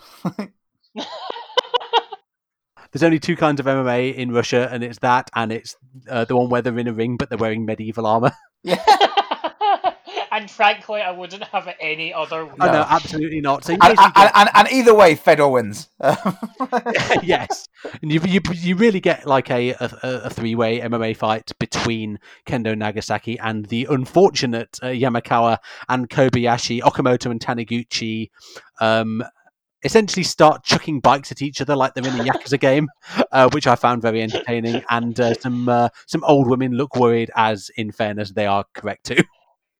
There's 2.92 3.04
only 3.04 3.20
two 3.20 3.36
kinds 3.36 3.60
of 3.60 3.66
MMA 3.66 4.16
in 4.16 4.32
Russia, 4.32 4.70
and 4.72 4.84
it's 4.84 5.00
that, 5.00 5.30
and 5.36 5.52
it's 5.52 5.76
uh, 6.10 6.26
the 6.26 6.36
one 6.36 6.50
where 6.50 6.62
they're 6.62 6.78
in 6.78 6.88
a 6.88 6.94
ring 6.94 7.18
but 7.18 7.30
they're 7.30 7.38
wearing 7.38 7.66
medieval 7.66 8.06
armor. 8.06 8.32
Yeah. 8.64 8.84
and 10.32 10.50
frankly, 10.50 11.02
I 11.02 11.12
wouldn't 11.12 11.44
have 11.44 11.68
it 11.68 11.76
any 11.80 12.14
other 12.14 12.46
way. 12.46 12.52
Oh, 12.60 12.66
no, 12.66 12.72
No. 12.72 12.86
absolutely 12.90 13.42
not. 13.42 13.66
So 13.66 13.74
you 13.74 13.80
And, 13.82 13.96
basically 13.96 14.22
and, 14.24 14.32
and, 14.36 14.50
and 14.54 14.72
either 14.72 14.96
way, 14.96 15.16
Fedor 15.16 15.48
wins. 15.50 15.90
yes, 17.24 17.68
and 18.02 18.12
you, 18.12 18.22
you 18.26 18.42
you 18.54 18.76
really 18.76 19.00
get 19.00 19.26
like 19.28 19.50
a 19.52 19.72
a, 19.72 19.92
a 20.04 20.30
three 20.30 20.56
way 20.56 20.80
MMA 20.80 21.16
fight 21.18 21.52
between 21.60 22.20
Kendo 22.48 22.78
Nagasaki 22.78 23.38
and 23.40 23.66
the 23.66 23.88
unfortunate 23.90 24.78
uh, 24.82 24.88
Yamakawa 24.88 25.58
and 25.90 26.10
Kobayashi, 26.10 26.82
Okamoto 26.82 27.30
and 27.30 27.40
Taniguchi. 27.40 28.30
Um, 28.80 29.24
essentially 29.84 30.24
start 30.24 30.64
chucking 30.64 31.00
bikes 31.00 31.32
at 31.32 31.42
each 31.42 31.62
other 31.62 31.76
like 31.76 31.94
they're 31.94 32.08
in 32.08 32.20
a 32.20 32.24
Yakuza 32.24 32.60
game, 32.70 32.90
uh, 33.32 33.50
which 33.52 33.68
I 33.68 33.76
found 33.76 34.02
very 34.02 34.22
entertaining. 34.22 34.84
And 34.90 35.20
uh, 35.20 35.34
some 35.36 35.70
uh, 35.70 35.90
some 36.06 36.24
old 36.24 36.48
women 36.48 36.74
look 36.74 36.96
worried, 36.96 37.32
as 37.36 37.70
in 37.76 37.92
fairness 37.92 38.32
they 38.32 38.46
are 38.46 38.66
correct 38.74 39.06
too. 39.06 39.24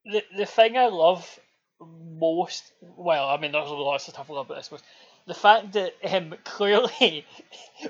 the 0.04 0.22
the 0.36 0.46
thing 0.46 0.76
I 0.76 0.86
love 0.86 1.38
most, 1.80 2.72
well, 2.80 3.28
I 3.28 3.38
mean, 3.38 3.52
there's 3.52 3.68
lots 3.68 4.08
of 4.08 4.14
stuff 4.14 4.30
I 4.30 4.34
love 4.34 4.46
about 4.46 4.58
this, 4.58 4.68
but 4.68 4.82
the 5.26 5.34
fact 5.34 5.72
that 5.72 5.94
um, 6.04 6.34
clearly 6.44 7.26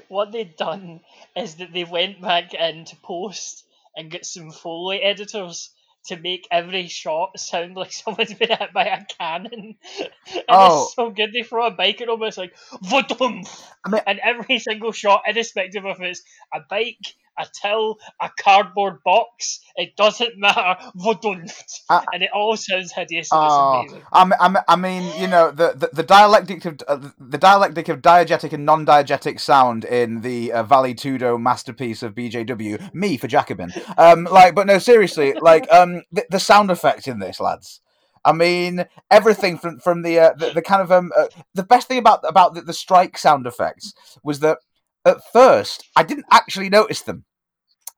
what 0.09 0.33
they'd 0.33 0.57
done 0.57 1.01
is 1.37 1.57
that 1.57 1.73
they 1.73 1.85
went 1.85 2.21
back 2.21 2.55
into 2.55 2.97
post 2.97 3.65
and 3.97 4.11
got 4.11 4.25
some 4.25 4.51
Foley 4.51 5.03
editors 5.03 5.71
to 6.07 6.17
make 6.17 6.47
every 6.51 6.89
shot 6.89 7.39
sound 7.39 7.77
like 7.77 7.93
someone's 7.93 8.35
been 8.35 8.49
hit 8.49 8.73
by 8.73 8.85
a 8.85 9.05
cannon. 9.19 9.77
and 10.35 10.45
Oh. 10.49 10.85
it's 10.85 10.95
so 10.95 11.11
good. 11.11 11.33
They 11.33 11.43
throw 11.43 11.67
a 11.67 11.71
bike 11.71 12.01
at 12.01 12.09
them, 12.09 12.23
it's 12.23 12.39
like, 12.39 12.55
Vadum! 12.85 13.47
I 13.85 13.89
mean- 13.91 14.03
and 14.07 14.19
every 14.19 14.59
single 14.59 14.93
shot, 14.93 15.23
irrespective 15.27 15.85
of 15.85 15.97
if 16.01 16.03
it's 16.03 16.23
a 16.53 16.61
bike, 16.69 17.15
a 17.39 17.47
till, 17.61 17.99
a 18.21 18.31
cardboard 18.39 19.03
box, 19.05 19.61
it 19.77 19.97
doesn't 19.97 20.39
matter. 20.39 20.77
Vadum! 20.97 21.51
Uh, 21.89 22.03
and 22.13 22.23
it 22.23 22.31
all 22.35 22.57
sounds 22.57 22.93
hideous 22.93 23.29
Oh, 23.33 23.81
amazing. 23.81 24.03
I 24.13 24.25
mean, 24.25 24.35
I 24.41 24.63
I 24.69 24.77
mean, 24.77 25.21
you 25.21 25.29
know, 25.29 25.51
the, 25.51 25.73
the, 25.75 25.91
the 25.93 26.03
dialectic 26.03 26.65
of 26.65 26.81
uh, 26.87 27.11
the 27.19 27.39
dialectic 27.39 27.89
of 27.89 28.03
diegetic 28.03 28.53
and 28.53 28.67
non-diegetic 28.67 29.41
sound 29.41 29.85
in 29.85 30.21
the 30.21 30.53
uh, 30.53 30.63
Vale 30.63 30.95
Tudo 30.95 31.41
masterpiece 31.41 32.03
of 32.03 32.15
BJW, 32.15 32.93
me 32.95 33.17
for 33.17 33.29
Jacobin. 33.29 33.73
Um, 33.97 34.25
like, 34.25 34.55
but 34.55 34.67
no, 34.67 34.79
seriously, 34.79 35.35
like, 35.35 35.71
um, 35.73 36.03
the, 36.13 36.27
the 36.31 36.41
sound 36.41 36.71
effects 36.71 37.09
in 37.09 37.19
this, 37.19 37.41
lads. 37.41 37.81
I 38.25 38.33
mean, 38.33 38.85
everything 39.11 39.59
from 39.59 39.81
from 39.81 40.03
the 40.03 40.19
uh, 40.19 40.33
the, 40.35 40.51
the 40.51 40.63
kind 40.63 40.81
of 40.81 40.93
um, 40.93 41.13
uh, 41.17 41.27
the 41.55 41.65
best 41.65 41.89
thing 41.89 41.99
about 41.99 42.21
about 42.29 42.55
the, 42.55 42.63
the 42.63 42.73
strike 42.73 43.19
sound 43.19 43.47
effects 43.47 43.95
was 44.23 44.41
that 44.41 44.59
at 45.05 45.19
first 45.33 45.85
I 45.97 46.03
didn't 46.03 46.27
actually 46.31 46.69
notice 46.69 47.03
them. 47.03 47.25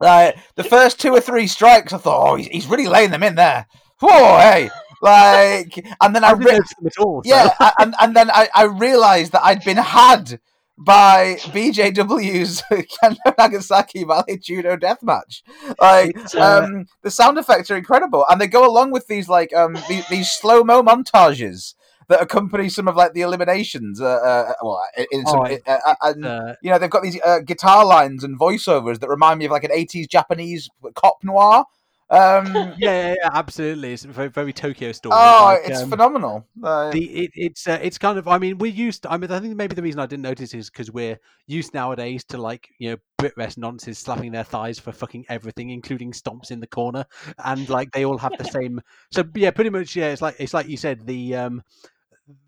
Uh, 0.01 0.33
the 0.57 0.65
first 0.65 1.01
two 1.01 1.13
or 1.13 1.21
three 1.21 1.47
strikes, 1.47 1.93
I 1.93 1.99
thought, 1.99 2.29
oh, 2.31 2.35
he's, 2.37 2.49
he's 2.49 2.67
really 2.67 2.89
laying 2.89 3.11
them 3.11 3.23
in 3.23 3.37
there. 3.37 3.67
Whoa, 4.01 4.39
hey, 4.39 4.69
like, 5.01 5.77
and 6.03 6.15
then 6.15 6.25
I, 6.25 6.29
I 6.29 6.33
didn't 6.33 6.45
re- 6.47 6.53
notice 6.53 6.75
them 6.75 6.87
at 6.87 6.99
all. 6.99 7.23
so- 7.23 7.29
yeah, 7.31 7.71
and 7.79 7.95
and 8.01 8.17
then 8.17 8.31
I, 8.31 8.49
I 8.55 8.65
realized 8.65 9.33
that 9.33 9.45
I'd 9.45 9.65
been 9.65 9.77
had 9.77 10.41
by 10.77 11.37
BJW's 11.53 12.63
Kendo 12.71 13.39
Nagasaki 13.39 14.03
Vale 14.05 14.25
Tudo 14.39 14.77
Deathmatch. 14.77 15.43
Like, 15.81 16.17
uh, 16.35 16.65
um, 16.65 16.87
the 17.03 17.11
sound 17.11 17.39
effects 17.39 17.71
are 17.71 17.77
incredible, 17.77 18.27
and 18.29 18.41
they 18.41 18.49
go 18.49 18.69
along 18.69 18.91
with 18.91 19.07
these 19.07 19.29
like 19.29 19.55
um 19.55 19.77
these, 19.89 20.07
these 20.09 20.31
slow 20.33 20.65
mo 20.65 20.83
montages 20.83 21.75
that 22.09 22.21
accompany 22.21 22.69
some 22.69 22.89
of 22.89 22.97
like 22.97 23.13
the 23.13 23.23
eliminations. 23.23 24.01
Uh, 24.01 24.07
uh 24.07 24.53
well, 24.63 24.85
in- 24.97 25.07
in 25.11 25.27
some, 25.27 25.41
Oh, 25.41 25.59
uh, 25.67 25.79
uh, 25.87 25.95
and 26.03 26.25
uh, 26.25 26.55
you 26.63 26.71
know 26.71 26.79
they've 26.79 26.91
got 26.91 27.03
these 27.03 27.21
uh, 27.25 27.41
guitar 27.41 27.85
lines 27.85 28.25
and 28.25 28.39
voiceovers 28.39 29.01
that 29.01 29.09
remind 29.09 29.39
me 29.39 29.45
of 29.45 29.51
like 29.51 29.65
an 29.65 29.71
'80s 29.71 30.09
Japanese 30.09 30.69
cop 30.95 31.19
noir. 31.23 31.65
Um, 32.11 32.47
yeah, 32.55 32.75
yeah, 32.79 33.15
yeah, 33.23 33.31
absolutely. 33.33 33.93
It's 33.93 34.05
a 34.05 34.09
very, 34.09 34.29
very 34.29 34.53
Tokyo 34.53 34.93
story. 34.93 35.15
oh, 35.17 35.45
like, 35.45 35.69
it's 35.71 35.83
um, 35.83 35.91
phenomenal. 35.91 36.47
Uh, 36.63 36.91
the 36.91 37.25
it, 37.25 37.31
it's 37.35 37.67
uh, 37.67 37.79
it's 37.83 37.99
kind 37.99 38.19
of 38.19 38.29
I 38.29 38.39
mean 38.39 38.59
we're 38.59 38.73
used 38.73 39.07
I 39.07 39.17
mean 39.17 39.31
I 39.31 39.41
think 39.41 39.57
maybe 39.57 39.75
the 39.75 39.83
reason 39.83 40.01
I 40.01 40.07
didn't 40.07 40.23
notice 40.23 40.55
is 40.55 40.71
because 40.71 40.91
we're 40.91 41.19
used 41.47 41.75
nowadays 41.75 42.25
to 42.25 42.39
like 42.39 42.69
you 42.79 42.91
know 42.91 42.97
Brit 43.19 43.35
rest 43.37 43.59
nonsense 43.59 43.99
slapping 43.99 44.33
their 44.33 44.45
thighs 44.45 44.79
for 44.79 44.93
fucking 44.93 45.25
everything 45.29 45.71
including 45.71 46.13
stomps 46.13 46.51
in 46.51 46.61
the 46.61 46.67
corner 46.67 47.07
and 47.45 47.69
like 47.69 47.91
they 47.93 48.05
all 48.05 48.19
have 48.19 48.37
the 48.39 48.45
same 48.53 48.81
so 49.11 49.25
yeah 49.35 49.51
pretty 49.51 49.71
much 49.71 49.97
yeah 49.97 50.09
it's 50.09 50.23
like 50.23 50.37
it's 50.39 50.55
like 50.55 50.69
you 50.69 50.77
said 50.77 51.07
the 51.07 51.35
um 51.35 51.63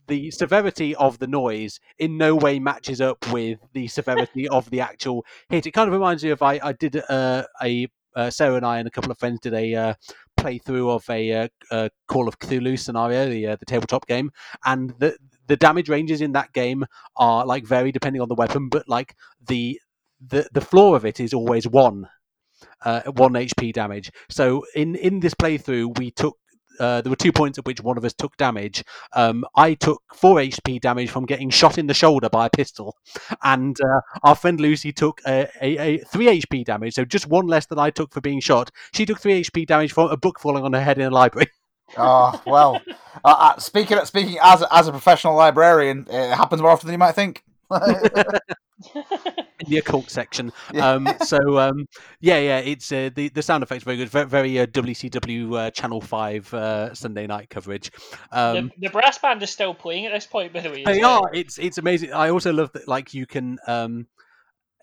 the 0.08 0.30
severity 0.30 0.94
of 0.96 1.18
the 1.18 1.26
noise 1.26 1.80
in 1.98 2.16
no 2.16 2.34
way 2.34 2.58
matches 2.58 3.00
up 3.00 3.18
with 3.32 3.58
the 3.72 3.88
severity 3.88 4.48
of 4.48 4.68
the 4.70 4.80
actual 4.80 5.24
hit 5.48 5.66
it 5.66 5.72
kind 5.72 5.88
of 5.88 5.94
reminds 5.94 6.22
me 6.24 6.30
of 6.30 6.42
I 6.42 6.60
I 6.62 6.72
did 6.72 7.02
uh, 7.08 7.44
a 7.62 7.88
uh, 8.16 8.30
Sarah 8.30 8.56
and 8.56 8.66
I 8.66 8.78
and 8.78 8.88
a 8.88 8.90
couple 8.90 9.12
of 9.12 9.18
friends 9.18 9.40
did 9.40 9.54
a 9.54 9.74
uh, 9.74 9.94
playthrough 10.38 10.90
of 10.90 11.08
a 11.10 11.48
uh, 11.70 11.88
Call 12.08 12.26
of 12.26 12.38
Cthulhu 12.38 12.78
scenario, 12.78 13.28
the 13.28 13.46
uh, 13.48 13.56
the 13.56 13.66
tabletop 13.66 14.06
game, 14.06 14.30
and 14.64 14.94
the 14.98 15.16
the 15.46 15.56
damage 15.56 15.88
ranges 15.88 16.20
in 16.20 16.32
that 16.32 16.52
game 16.52 16.84
are 17.16 17.46
like 17.46 17.64
vary 17.64 17.92
depending 17.92 18.22
on 18.22 18.28
the 18.28 18.34
weapon, 18.34 18.68
but 18.68 18.88
like 18.88 19.14
the 19.46 19.78
the 20.26 20.48
the 20.52 20.60
floor 20.60 20.96
of 20.96 21.04
it 21.04 21.20
is 21.20 21.32
always 21.34 21.68
one. 21.68 22.08
Uh, 22.86 23.02
one 23.16 23.34
HP 23.34 23.70
damage. 23.72 24.10
So 24.30 24.64
in 24.74 24.94
in 24.96 25.20
this 25.20 25.34
playthrough, 25.34 25.98
we 25.98 26.10
took 26.10 26.38
uh, 26.78 27.00
there 27.00 27.10
were 27.10 27.16
two 27.16 27.32
points 27.32 27.58
at 27.58 27.66
which 27.66 27.80
one 27.80 27.96
of 27.98 28.04
us 28.04 28.12
took 28.12 28.36
damage. 28.36 28.84
Um, 29.14 29.44
I 29.54 29.74
took 29.74 30.02
four 30.14 30.36
HP 30.36 30.80
damage 30.80 31.10
from 31.10 31.26
getting 31.26 31.50
shot 31.50 31.78
in 31.78 31.86
the 31.86 31.94
shoulder 31.94 32.28
by 32.28 32.46
a 32.46 32.50
pistol, 32.50 32.96
and 33.42 33.76
uh, 33.80 34.00
our 34.22 34.34
friend 34.34 34.60
Lucy 34.60 34.92
took 34.92 35.20
a, 35.26 35.48
a, 35.60 35.78
a 35.78 35.98
three 35.98 36.26
HP 36.26 36.64
damage. 36.64 36.94
So 36.94 37.04
just 37.04 37.26
one 37.26 37.46
less 37.46 37.66
than 37.66 37.78
I 37.78 37.90
took 37.90 38.12
for 38.12 38.20
being 38.20 38.40
shot. 38.40 38.70
She 38.94 39.06
took 39.06 39.20
three 39.20 39.42
HP 39.42 39.66
damage 39.66 39.92
from 39.92 40.10
a 40.10 40.16
book 40.16 40.40
falling 40.40 40.64
on 40.64 40.72
her 40.72 40.82
head 40.82 40.98
in 40.98 41.06
a 41.06 41.10
library. 41.10 41.48
Oh 41.96 42.40
well. 42.46 42.80
Uh, 43.24 43.34
uh, 43.38 43.58
speaking 43.58 43.98
speaking 44.04 44.38
as 44.42 44.64
as 44.70 44.88
a 44.88 44.92
professional 44.92 45.34
librarian, 45.34 46.06
it 46.10 46.34
happens 46.34 46.62
more 46.62 46.70
often 46.70 46.86
than 46.86 46.94
you 46.94 46.98
might 46.98 47.12
think. 47.12 47.42
in 48.94 49.70
the 49.70 49.78
occult 49.78 50.10
section. 50.10 50.52
Yeah. 50.72 50.90
Um, 50.90 51.08
so 51.24 51.58
um, 51.58 51.86
yeah, 52.20 52.38
yeah, 52.38 52.58
it's 52.58 52.92
uh, 52.92 53.10
the 53.14 53.28
the 53.28 53.42
sound 53.42 53.62
effects 53.62 53.84
very 53.84 53.96
good, 53.96 54.08
very, 54.08 54.26
very 54.26 54.58
uh, 54.58 54.66
WCW 54.66 55.58
uh, 55.58 55.70
Channel 55.70 56.00
Five 56.00 56.52
uh, 56.52 56.94
Sunday 56.94 57.26
night 57.26 57.50
coverage. 57.50 57.90
Um, 58.32 58.72
the, 58.76 58.88
the 58.88 58.90
brass 58.90 59.18
band 59.18 59.42
is 59.42 59.50
still 59.50 59.74
playing 59.74 60.06
at 60.06 60.12
this 60.12 60.26
point, 60.26 60.52
by 60.52 60.60
the 60.60 60.70
way. 60.70 60.84
they 60.84 61.00
it? 61.00 61.04
are. 61.04 61.30
It's 61.32 61.58
it's 61.58 61.78
amazing. 61.78 62.12
I 62.12 62.30
also 62.30 62.52
love 62.52 62.72
that 62.72 62.88
like 62.88 63.14
you 63.14 63.26
can 63.26 63.58
um, 63.66 64.06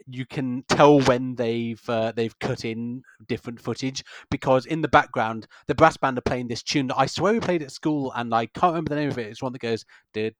you 0.08 0.26
can 0.26 0.64
tell 0.70 1.00
when 1.02 1.36
they've 1.36 1.82
uh, 1.90 2.12
they've 2.16 2.38
cut 2.40 2.66
in 2.66 3.04
different 3.28 3.60
footage 3.62 4.04
because 4.30 4.66
in 4.66 4.82
the 4.82 4.88
background 4.88 5.48
the 5.68 5.76
brass 5.76 5.98
band 5.98 6.18
are 6.18 6.22
playing 6.22 6.48
this 6.48 6.64
tune 6.64 6.88
that 6.88 6.98
I 6.98 7.06
swear 7.06 7.34
we 7.34 7.40
played 7.40 7.62
at 7.64 7.72
school 7.72 8.12
and 8.16 8.34
I 8.34 8.48
can't 8.48 8.72
remember 8.74 8.90
the 8.90 8.96
name 9.02 9.10
of 9.10 9.18
it. 9.18 9.28
It's 9.28 9.42
one 9.42 9.54
that 9.54 9.60
goes 9.60 9.86
and 10.16 10.34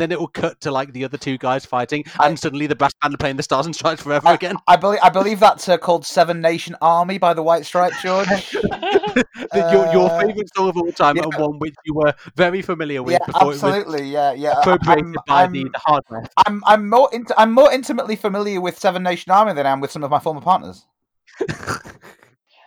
then 0.00 0.12
it 0.12 0.18
will 0.20 0.28
cut 0.28 0.60
to 0.60 0.70
like 0.70 0.92
the 0.92 1.04
other 1.04 1.16
two 1.18 1.38
guys 1.38 1.64
fighting 1.66 2.04
I- 2.18 2.28
and 2.28 2.38
suddenly 2.38 2.66
the 2.66 2.76
brass 2.76 2.92
band 3.00 3.14
are 3.14 3.18
playing 3.18 3.36
the 3.36 3.42
Stars 3.42 3.66
and 3.66 3.74
Stripes 3.74 4.02
Forever 4.02 4.28
again. 4.32 4.56
I 4.66 4.76
believe 4.76 5.00
I 5.02 5.10
believe 5.10 5.40
that's 5.40 5.68
uh, 5.68 5.78
called 5.78 6.04
Seven 6.06 6.40
Nation 6.40 6.76
Army 6.80 7.18
by 7.18 7.34
the 7.34 7.42
White 7.42 7.64
Stripes, 7.66 8.02
George. 8.02 8.26
The- 8.28 9.24
your 9.72 9.86
your 9.92 10.10
Uh, 10.10 10.20
favorite 10.20 10.48
song 10.54 10.68
of 10.68 10.76
all 10.76 10.92
time 10.92 11.16
yeah. 11.16 11.22
and 11.24 11.34
one 11.34 11.58
which 11.58 11.74
you 11.84 11.94
were 11.94 12.12
very 12.36 12.62
familiar 12.62 13.02
with 13.02 13.12
yeah, 13.14 13.26
before 13.26 13.42
it 13.42 13.46
was 13.46 13.64
absolutely. 13.64 14.08
Yeah, 14.10 14.32
yeah. 14.32 14.60
Appropriated 14.66 15.06
I'm, 15.06 15.14
by 15.26 15.42
I'm, 15.44 15.52
the, 15.52 15.64
the 15.64 15.78
hard 15.78 16.04
left. 16.10 16.32
I'm 16.46 16.62
I'm 16.66 16.88
more 16.88 17.08
int- 17.12 17.32
I'm 17.36 17.52
more 17.52 17.72
intimately 17.72 18.16
familiar 18.16 18.60
with 18.60 18.78
Seven 18.78 19.02
Nation 19.02 19.32
Army 19.32 19.52
than 19.52 19.66
I 19.66 19.70
am 19.70 19.80
with 19.80 19.90
some 19.90 20.04
of 20.04 20.10
my 20.10 20.18
former 20.18 20.40
partners. 20.40 20.84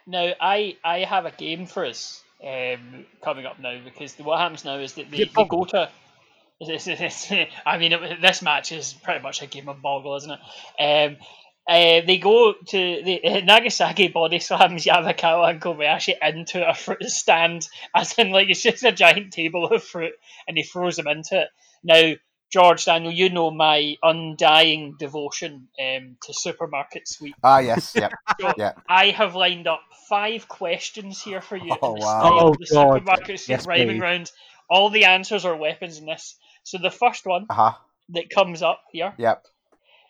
Now, 0.10 0.32
I 0.42 0.76
I 0.84 1.00
have 1.00 1.28
a 1.28 1.32
game 1.32 1.68
for 1.68 1.86
us 1.86 2.24
um, 2.44 3.06
coming 3.24 3.46
up 3.46 3.60
now 3.60 3.80
because 3.84 4.18
what 4.18 4.40
happens 4.40 4.66
now 4.66 4.80
is 4.80 4.94
that 4.94 5.12
they, 5.12 5.18
Yeah, 5.18 5.26
they 5.36 5.46
go 5.46 5.66
to. 5.66 5.88
It's, 6.60 6.88
it's, 6.88 7.30
it's, 7.32 7.50
I 7.64 7.78
mean, 7.78 7.94
it, 7.94 8.20
this 8.20 8.42
match 8.42 8.72
is 8.72 8.92
pretty 8.92 9.22
much 9.22 9.44
a 9.44 9.46
game 9.46 9.70
of 9.70 9.84
Boggle, 9.84 10.16
isn't 10.16 10.32
it? 10.32 10.82
Um, 10.82 11.18
uh, 11.68 12.02
they 12.08 12.18
go 12.18 12.54
to 12.54 13.02
the 13.06 13.42
Nagasaki 13.46 14.08
body 14.08 14.40
slams 14.40 14.84
Yamakawa 14.84 15.52
and 15.52 15.62
Kobayashi 15.62 16.16
into 16.24 16.68
a 16.68 16.74
fruit 16.74 17.04
stand, 17.04 17.68
as 17.96 18.18
in 18.18 18.32
like 18.32 18.50
it's 18.50 18.64
just 18.64 18.84
a 18.84 18.92
giant 18.92 19.32
table 19.32 19.68
of 19.68 19.84
fruit, 19.84 20.14
and 20.48 20.58
he 20.58 20.64
throws 20.64 20.96
them 20.96 21.08
into 21.08 21.44
it. 21.44 21.50
Now, 21.84 22.13
George 22.52 22.86
Daniel, 22.86 23.12
you 23.12 23.30
know 23.30 23.52
my 23.52 23.96
undying 24.02 24.96
devotion 24.98 25.70
um, 25.80 26.18
to 26.24 26.34
supermarket 26.34 27.08
sweep. 27.08 27.38
Ah, 27.44 27.60
yes, 27.60 27.96
yeah. 27.96 28.12
So 28.39 28.56
Yeah. 28.58 28.74
I 28.88 29.12
have 29.12 29.36
lined 29.36 29.68
up 29.68 29.82
five 30.10 30.48
questions 30.48 31.22
here 31.22 31.42
for 31.42 31.58
you. 31.58 31.78
Oh, 31.82 31.94
in 31.94 31.96
the 31.96 32.02
wow. 32.02 32.32
Oh, 32.38 32.56
the 32.58 32.65
God. 32.72 33.02
supermarket 33.02 33.42
Yes, 33.48 33.68
rhyming 33.68 34.00
please. 34.00 34.02
round. 34.02 34.32
All 34.70 34.89
the 34.89 35.06
answers 35.06 35.46
are 35.46 35.56
weapons 35.56 35.98
in 35.98 36.06
this. 36.06 36.38
So 36.63 36.78
the 36.78 36.89
first 36.92 37.26
one 37.26 37.50
Uh 37.50 37.54
huh. 37.54 37.74
that 38.10 38.30
comes 38.30 38.62
up 38.62 38.82
here: 38.92 39.13
Yep. 39.18 39.46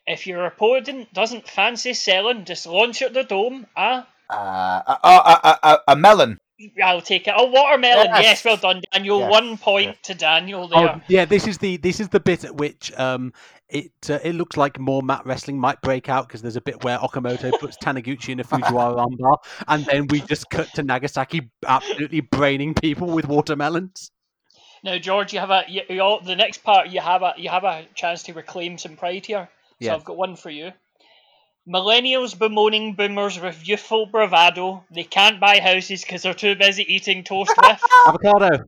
if 0.08 0.28
your 0.28 0.46
opponent 0.46 1.14
doesn't 1.14 1.48
fancy 1.48 1.94
selling, 1.94 2.46
just 2.46 2.66
launch 2.66 3.02
at 3.02 3.14
the 3.14 3.24
dome. 3.24 3.68
Ah, 3.76 4.08
Uh, 4.30 4.82
uh, 4.86 4.98
uh, 5.04 5.40
uh, 5.44 5.58
uh, 5.64 5.78
a 5.88 5.96
melon. 5.96 6.38
I'll 6.84 7.02
take 7.02 7.28
it. 7.28 7.34
Oh, 7.36 7.46
watermelon. 7.46 8.08
Yes. 8.08 8.24
Yes, 8.24 8.46
well 8.46 8.58
done, 8.58 8.82
Daniel. 8.92 9.20
Yes. 9.20 9.32
One 9.32 9.58
point 9.58 10.02
to 10.04 10.14
Daniel 10.14 10.68
there. 10.68 10.96
Oh, 10.96 11.02
yeah, 11.08 11.26
this 11.26 11.48
is 11.48 11.58
the 11.58 11.78
this 11.78 12.00
is 12.00 12.10
the 12.10 12.20
bit 12.20 12.44
at 12.44 12.56
which 12.56 12.92
um 12.98 13.34
it 13.70 13.92
uh, 14.10 14.20
it 14.24 14.34
looks 14.34 14.58
like 14.58 14.80
more 14.80 15.02
mat 15.02 15.22
wrestling 15.26 15.60
might 15.60 15.82
break 15.82 16.10
out 16.10 16.28
because 16.28 16.42
there's 16.42 16.56
a 16.56 16.62
bit 16.62 16.84
where 16.84 16.98
Okamoto 16.98 17.58
puts 17.60 17.78
Taniguchi 17.78 18.30
in 18.30 18.40
a 18.40 18.44
Fujiwara 18.44 19.08
armbar, 19.08 19.38
and 19.68 19.86
then 19.86 20.08
we 20.08 20.22
just 20.22 20.50
cut 20.50 20.68
to 20.76 20.84
Nagasaki 20.84 21.50
absolutely 21.66 22.22
braining 22.22 22.74
people 22.74 23.08
with 23.08 23.28
watermelons. 23.28 24.12
Now, 24.84 24.98
George, 24.98 25.34
you 25.34 25.40
have 25.40 25.52
a 25.52 25.64
you, 25.68 25.82
you 25.90 26.02
all, 26.02 26.22
the 26.22 26.36
next 26.36 26.64
part. 26.64 26.90
You 26.90 27.02
have 27.02 27.22
a 27.22 27.34
you 27.38 27.50
have 27.50 27.64
a 27.64 27.86
chance 27.96 28.24
to 28.24 28.34
reclaim 28.34 28.78
some 28.78 28.96
pride 28.96 29.26
here. 29.26 29.50
So 29.82 29.94
I've 29.94 30.04
got 30.04 30.18
one 30.18 30.36
for 30.36 30.50
you. 30.50 30.74
Millennials 31.70 32.38
bemoaning 32.38 32.96
boomers 32.96 33.40
with 33.40 33.68
youthful 33.68 34.08
bravado. 34.08 34.84
They 34.92 35.04
can't 35.04 35.40
buy 35.40 35.60
houses 35.60 36.02
because 36.02 36.24
they're 36.24 36.34
too 36.34 36.56
busy 36.56 36.84
eating 36.94 37.24
toast 37.24 37.54
with. 37.62 37.80
Avocado. 38.08 38.64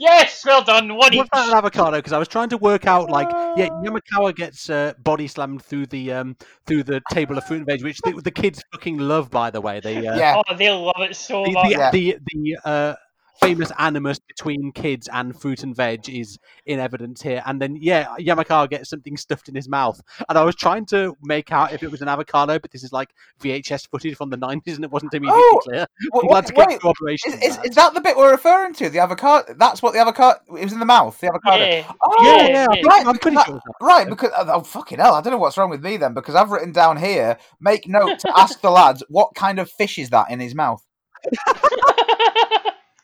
yes, 0.00 0.44
well 0.44 0.64
done. 0.64 0.96
One 0.96 1.12
each. 1.14 1.18
What's 1.18 1.48
an 1.48 1.54
avocado? 1.54 1.98
Because 1.98 2.12
I 2.12 2.18
was 2.18 2.26
trying 2.28 2.48
to 2.48 2.56
work 2.56 2.86
out 2.86 3.10
like 3.10 3.28
yeah, 3.56 3.68
Yamakawa 3.68 4.34
gets 4.34 4.68
uh, 4.70 4.94
body 4.98 5.28
slammed 5.28 5.62
through 5.62 5.86
the 5.86 6.12
um 6.12 6.36
through 6.66 6.82
the 6.84 7.00
table 7.12 7.38
of 7.38 7.44
fruit 7.44 7.58
and 7.58 7.66
veg, 7.66 7.84
which 7.84 7.98
the, 8.00 8.12
the 8.24 8.30
kids 8.30 8.62
fucking 8.72 8.98
love 8.98 9.30
by 9.30 9.50
the 9.50 9.60
way. 9.60 9.80
They 9.80 10.06
uh, 10.06 10.16
Yeah. 10.16 10.42
Oh, 10.48 10.56
they'll 10.56 10.82
love 10.82 11.00
it 11.08 11.14
so 11.16 11.44
the 11.44 11.52
much. 11.52 11.64
the, 11.66 11.70
Yeah. 11.70 11.90
the, 11.90 12.18
the 12.32 12.58
uh, 12.64 12.94
famous 13.40 13.70
animus 13.78 14.18
between 14.18 14.72
kids 14.72 15.08
and 15.12 15.38
fruit 15.38 15.62
and 15.62 15.74
veg 15.74 16.08
is 16.08 16.38
in 16.66 16.78
evidence 16.78 17.22
here. 17.22 17.42
And 17.46 17.60
then 17.60 17.76
yeah, 17.76 18.14
Yamakawa 18.18 18.70
gets 18.70 18.90
something 18.90 19.16
stuffed 19.16 19.48
in 19.48 19.54
his 19.54 19.68
mouth, 19.68 20.00
and 20.28 20.38
I 20.38 20.44
was 20.44 20.54
trying 20.54 20.86
to 20.86 21.16
make 21.22 21.52
out 21.52 21.72
if 21.72 21.82
it 21.82 21.90
was 21.90 22.02
an 22.02 22.08
avocado, 22.08 22.58
but 22.58 22.70
this 22.70 22.84
is 22.84 22.92
like 22.92 23.10
VHS 23.40 23.88
footage 23.90 24.16
from 24.16 24.30
the 24.30 24.36
nineties, 24.48 24.76
and 24.76 24.84
it 24.84 24.90
wasn't 24.90 25.14
immediately 25.14 25.42
Oh, 25.44 25.60
clear. 25.62 25.86
Wait, 26.12 26.22
I'm 26.22 26.28
glad 26.28 26.46
to 26.46 26.52
get 26.52 26.68
wait, 26.68 26.80
cooperation. 26.80 27.32
Is, 27.34 27.42
is, 27.42 27.56
that. 27.56 27.66
is 27.66 27.74
that 27.74 27.94
the 27.94 28.00
bit 28.00 28.16
we're 28.16 28.30
referring 28.30 28.72
to? 28.74 28.88
The 28.88 28.98
avocado? 29.00 29.54
That's 29.58 29.82
what 29.82 29.92
the 29.94 30.00
avocado. 30.00 30.38
It 30.56 30.64
was 30.64 30.72
in 30.72 30.78
the 30.78 30.86
mouth. 30.86 31.18
The 31.20 31.28
avocado. 31.28 31.64
Yeah. 31.64 31.92
Oh, 32.02 32.24
yeah, 32.24 32.30
yeah, 32.30 32.42
I 32.42 32.48
yeah. 32.48 32.66
think- 32.68 32.86
right, 32.86 33.06
I'm 33.06 33.18
pretty 33.18 33.36
because 33.36 33.46
sure. 33.46 33.62
that. 33.64 33.84
Right, 33.84 34.08
because 34.08 34.30
oh, 34.36 34.46
oh, 34.48 34.60
fucking 34.62 34.98
hell, 34.98 35.14
I 35.14 35.20
don't 35.20 35.32
know 35.32 35.38
what's 35.38 35.56
wrong 35.58 35.70
with 35.70 35.82
me 35.82 35.96
then. 35.96 36.14
Because 36.14 36.34
I've 36.34 36.50
written 36.50 36.72
down 36.72 36.96
here, 36.96 37.36
make 37.60 37.88
note 37.88 38.18
to 38.20 38.32
ask 38.38 38.60
the 38.60 38.70
lads 38.70 39.02
what 39.08 39.34
kind 39.34 39.58
of 39.58 39.70
fish 39.70 39.98
is 39.98 40.10
that 40.10 40.30
in 40.30 40.40
his 40.40 40.54
mouth. 40.54 40.84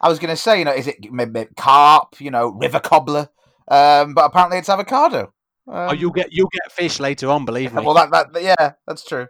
I 0.00 0.08
was 0.08 0.18
going 0.18 0.30
to 0.30 0.36
say, 0.36 0.58
you 0.58 0.64
know, 0.64 0.72
is 0.72 0.86
it 0.86 1.12
maybe 1.12 1.46
carp? 1.56 2.20
You 2.20 2.30
know, 2.30 2.48
river 2.48 2.80
cobbler? 2.80 3.28
Um, 3.68 4.14
but 4.14 4.24
apparently 4.24 4.58
it's 4.58 4.68
avocado. 4.68 5.32
Um, 5.68 5.90
Oh, 5.90 5.92
you'll 5.92 6.10
get 6.10 6.32
you'll 6.32 6.48
get 6.52 6.72
fish 6.72 6.98
later 6.98 7.28
on, 7.28 7.44
believe 7.44 7.72
me. 7.72 7.82
well, 7.84 7.94
that, 7.94 8.10
that 8.10 8.42
yeah, 8.42 8.72
that's 8.86 9.04
true. 9.04 9.28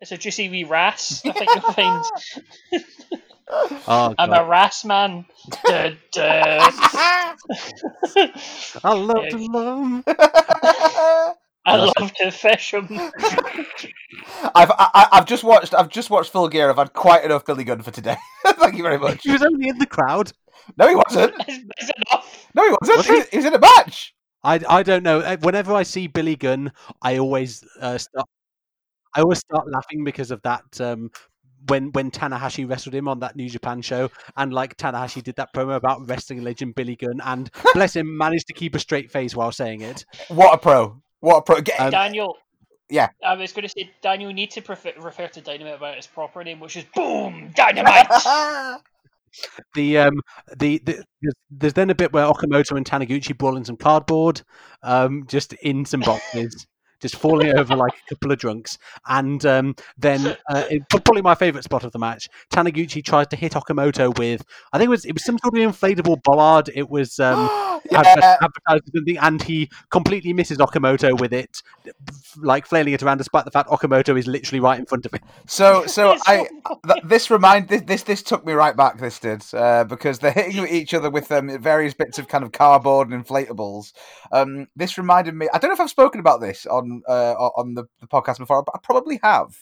It's 0.00 0.12
a 0.12 0.18
juicy 0.18 0.48
wee 0.50 0.64
ras. 0.64 1.22
I 1.24 1.32
think 1.32 1.50
you'll 1.54 1.72
find. 1.72 2.04
Oh, 3.48 4.12
I'm 4.18 4.32
a 4.32 4.44
ras 4.44 4.84
man. 4.84 5.24
Duh, 5.64 5.92
duh. 6.12 6.70
I 8.82 8.92
love 8.92 9.28
to 9.28 9.38
love. 9.38 10.02
I 11.66 11.76
love 11.76 12.12
to 12.14 12.30
fish 12.30 12.74
'em. 12.74 12.86
I've 14.54 14.70
I, 14.70 15.08
I've 15.12 15.26
just 15.26 15.44
watched 15.44 15.74
I've 15.74 15.88
just 15.88 16.10
watched 16.10 16.30
Full 16.30 16.48
Gear. 16.48 16.70
I've 16.70 16.76
had 16.76 16.92
quite 16.92 17.24
enough 17.24 17.44
Billy 17.44 17.64
Gunn 17.64 17.82
for 17.82 17.90
today. 17.90 18.16
Thank 18.46 18.76
you 18.76 18.82
very 18.82 18.98
much. 18.98 19.22
He 19.22 19.32
was 19.32 19.42
only 19.42 19.68
in 19.68 19.78
the 19.78 19.86
crowd. 19.86 20.32
No, 20.76 20.88
he 20.88 20.94
wasn't. 20.94 21.34
Is, 21.48 21.58
is 21.78 21.90
enough? 22.08 22.48
No, 22.54 22.64
he 22.64 22.76
wasn't. 22.80 22.96
Was 22.98 23.06
he, 23.06 23.12
was, 23.12 23.28
he 23.28 23.36
was 23.36 23.46
in 23.46 23.54
a 23.54 23.58
match. 23.58 24.14
I, 24.42 24.60
I 24.68 24.82
don't 24.82 25.02
know. 25.02 25.20
Uh, 25.20 25.36
Whenever 25.38 25.74
I 25.74 25.82
see 25.82 26.06
Billy 26.06 26.36
Gunn, 26.36 26.72
I 27.02 27.18
always 27.18 27.64
uh, 27.80 27.98
start. 27.98 28.26
I 29.14 29.20
always 29.20 29.38
start 29.38 29.68
laughing 29.70 30.04
because 30.04 30.30
of 30.30 30.42
that. 30.42 30.64
Um, 30.80 31.10
when 31.68 31.90
when 31.92 32.10
Tanahashi 32.10 32.68
wrestled 32.68 32.94
him 32.94 33.08
on 33.08 33.20
that 33.20 33.36
New 33.36 33.48
Japan 33.48 33.82
show, 33.82 34.10
and 34.36 34.52
like 34.52 34.76
Tanahashi 34.76 35.22
did 35.22 35.36
that 35.36 35.52
promo 35.54 35.76
about 35.76 36.06
wrestling 36.08 36.42
legend 36.42 36.74
Billy 36.74 36.96
Gunn, 36.96 37.20
and 37.24 37.50
bless 37.74 37.96
him, 37.96 38.16
managed 38.16 38.46
to 38.48 38.52
keep 38.52 38.74
a 38.74 38.78
straight 38.78 39.10
face 39.10 39.34
while 39.34 39.52
saying 39.52 39.80
it. 39.82 40.04
What 40.28 40.54
a 40.54 40.58
pro! 40.58 41.02
What 41.26 41.38
a 41.38 41.42
pro! 41.42 41.60
Get, 41.60 41.80
Um, 41.80 41.90
Daniel. 41.90 42.36
yeah. 42.88 43.08
I 43.24 43.34
was 43.34 43.52
going 43.52 43.64
to 43.64 43.68
say, 43.68 43.90
Daniel, 44.00 44.30
you 44.30 44.34
need 44.36 44.52
to 44.52 44.62
prefer, 44.62 44.92
refer 45.00 45.26
to 45.26 45.40
Dynamite 45.40 45.80
by 45.80 45.90
its 45.94 46.06
proper 46.06 46.44
name, 46.44 46.60
which 46.60 46.76
is 46.76 46.84
Boom 46.94 47.50
Dynamite. 47.56 48.06
The 49.74 49.98
um 49.98 50.14
the, 50.56 50.78
the 50.78 51.04
there's, 51.20 51.34
there's 51.50 51.72
then 51.74 51.90
a 51.90 51.94
bit 51.94 52.10
where 52.12 52.24
Okamoto 52.24 52.74
and 52.74 52.86
Taniguchi 52.86 53.36
brawl 53.36 53.58
in 53.58 53.66
some 53.66 53.76
cardboard, 53.76 54.40
um 54.82 55.26
just 55.26 55.52
in 55.54 55.84
some 55.84 56.00
boxes. 56.00 56.66
Just 57.00 57.16
falling 57.16 57.56
over 57.56 57.76
like 57.76 57.92
a 57.92 58.14
couple 58.14 58.32
of 58.32 58.38
drunks, 58.38 58.78
and 59.06 59.44
um, 59.44 59.74
then 59.98 60.36
uh, 60.48 60.64
it, 60.70 60.82
probably 60.88 61.22
my 61.22 61.34
favorite 61.34 61.64
spot 61.64 61.84
of 61.84 61.92
the 61.92 61.98
match. 61.98 62.28
Taniguchi 62.50 63.04
tries 63.04 63.26
to 63.28 63.36
hit 63.36 63.52
Okamoto 63.52 64.16
with, 64.18 64.44
I 64.72 64.78
think 64.78 64.86
it 64.86 64.90
was 64.90 65.04
it 65.04 65.12
was 65.12 65.24
some 65.24 65.38
sort 65.38 65.56
of 65.56 65.74
inflatable 65.74 66.22
bollard. 66.22 66.70
It 66.74 66.88
was 66.88 67.18
um, 67.20 67.48
yeah. 67.90 68.38
advertised 68.40 68.90
something, 68.94 69.18
and 69.18 69.42
he 69.42 69.70
completely 69.90 70.32
misses 70.32 70.58
Okamoto 70.58 71.18
with 71.18 71.32
it, 71.32 71.62
like 72.36 72.66
flailing 72.66 72.94
it 72.94 73.02
around, 73.02 73.18
despite 73.18 73.44
the 73.44 73.50
fact 73.50 73.68
Okamoto 73.68 74.18
is 74.18 74.26
literally 74.26 74.60
right 74.60 74.78
in 74.78 74.86
front 74.86 75.06
of 75.06 75.12
him. 75.12 75.20
So, 75.46 75.86
so 75.86 76.16
I 76.26 76.48
th- 76.86 77.04
this 77.04 77.30
remind 77.30 77.68
this, 77.68 77.82
this 77.82 78.02
this 78.02 78.22
took 78.22 78.44
me 78.44 78.52
right 78.52 78.76
back. 78.76 78.98
This 78.98 79.18
did 79.18 79.44
uh, 79.52 79.84
because 79.84 80.18
they're 80.18 80.32
hitting 80.32 80.66
each 80.68 80.94
other 80.94 81.10
with 81.10 81.30
um, 81.32 81.58
various 81.60 81.94
bits 81.94 82.18
of 82.18 82.28
kind 82.28 82.44
of 82.44 82.52
cardboard 82.52 83.10
and 83.10 83.24
inflatables. 83.24 83.92
Um, 84.32 84.68
this 84.76 84.98
reminded 84.98 85.34
me. 85.34 85.48
I 85.52 85.58
don't 85.58 85.70
know 85.70 85.74
if 85.74 85.80
I've 85.80 85.90
spoken 85.90 86.20
about 86.20 86.40
this 86.40 86.66
on 86.66 86.85
uh, 87.08 87.34
on 87.56 87.74
the, 87.74 87.84
the 88.00 88.06
podcast 88.06 88.38
before, 88.38 88.62
but 88.62 88.74
I 88.74 88.78
probably 88.82 89.20
have. 89.22 89.56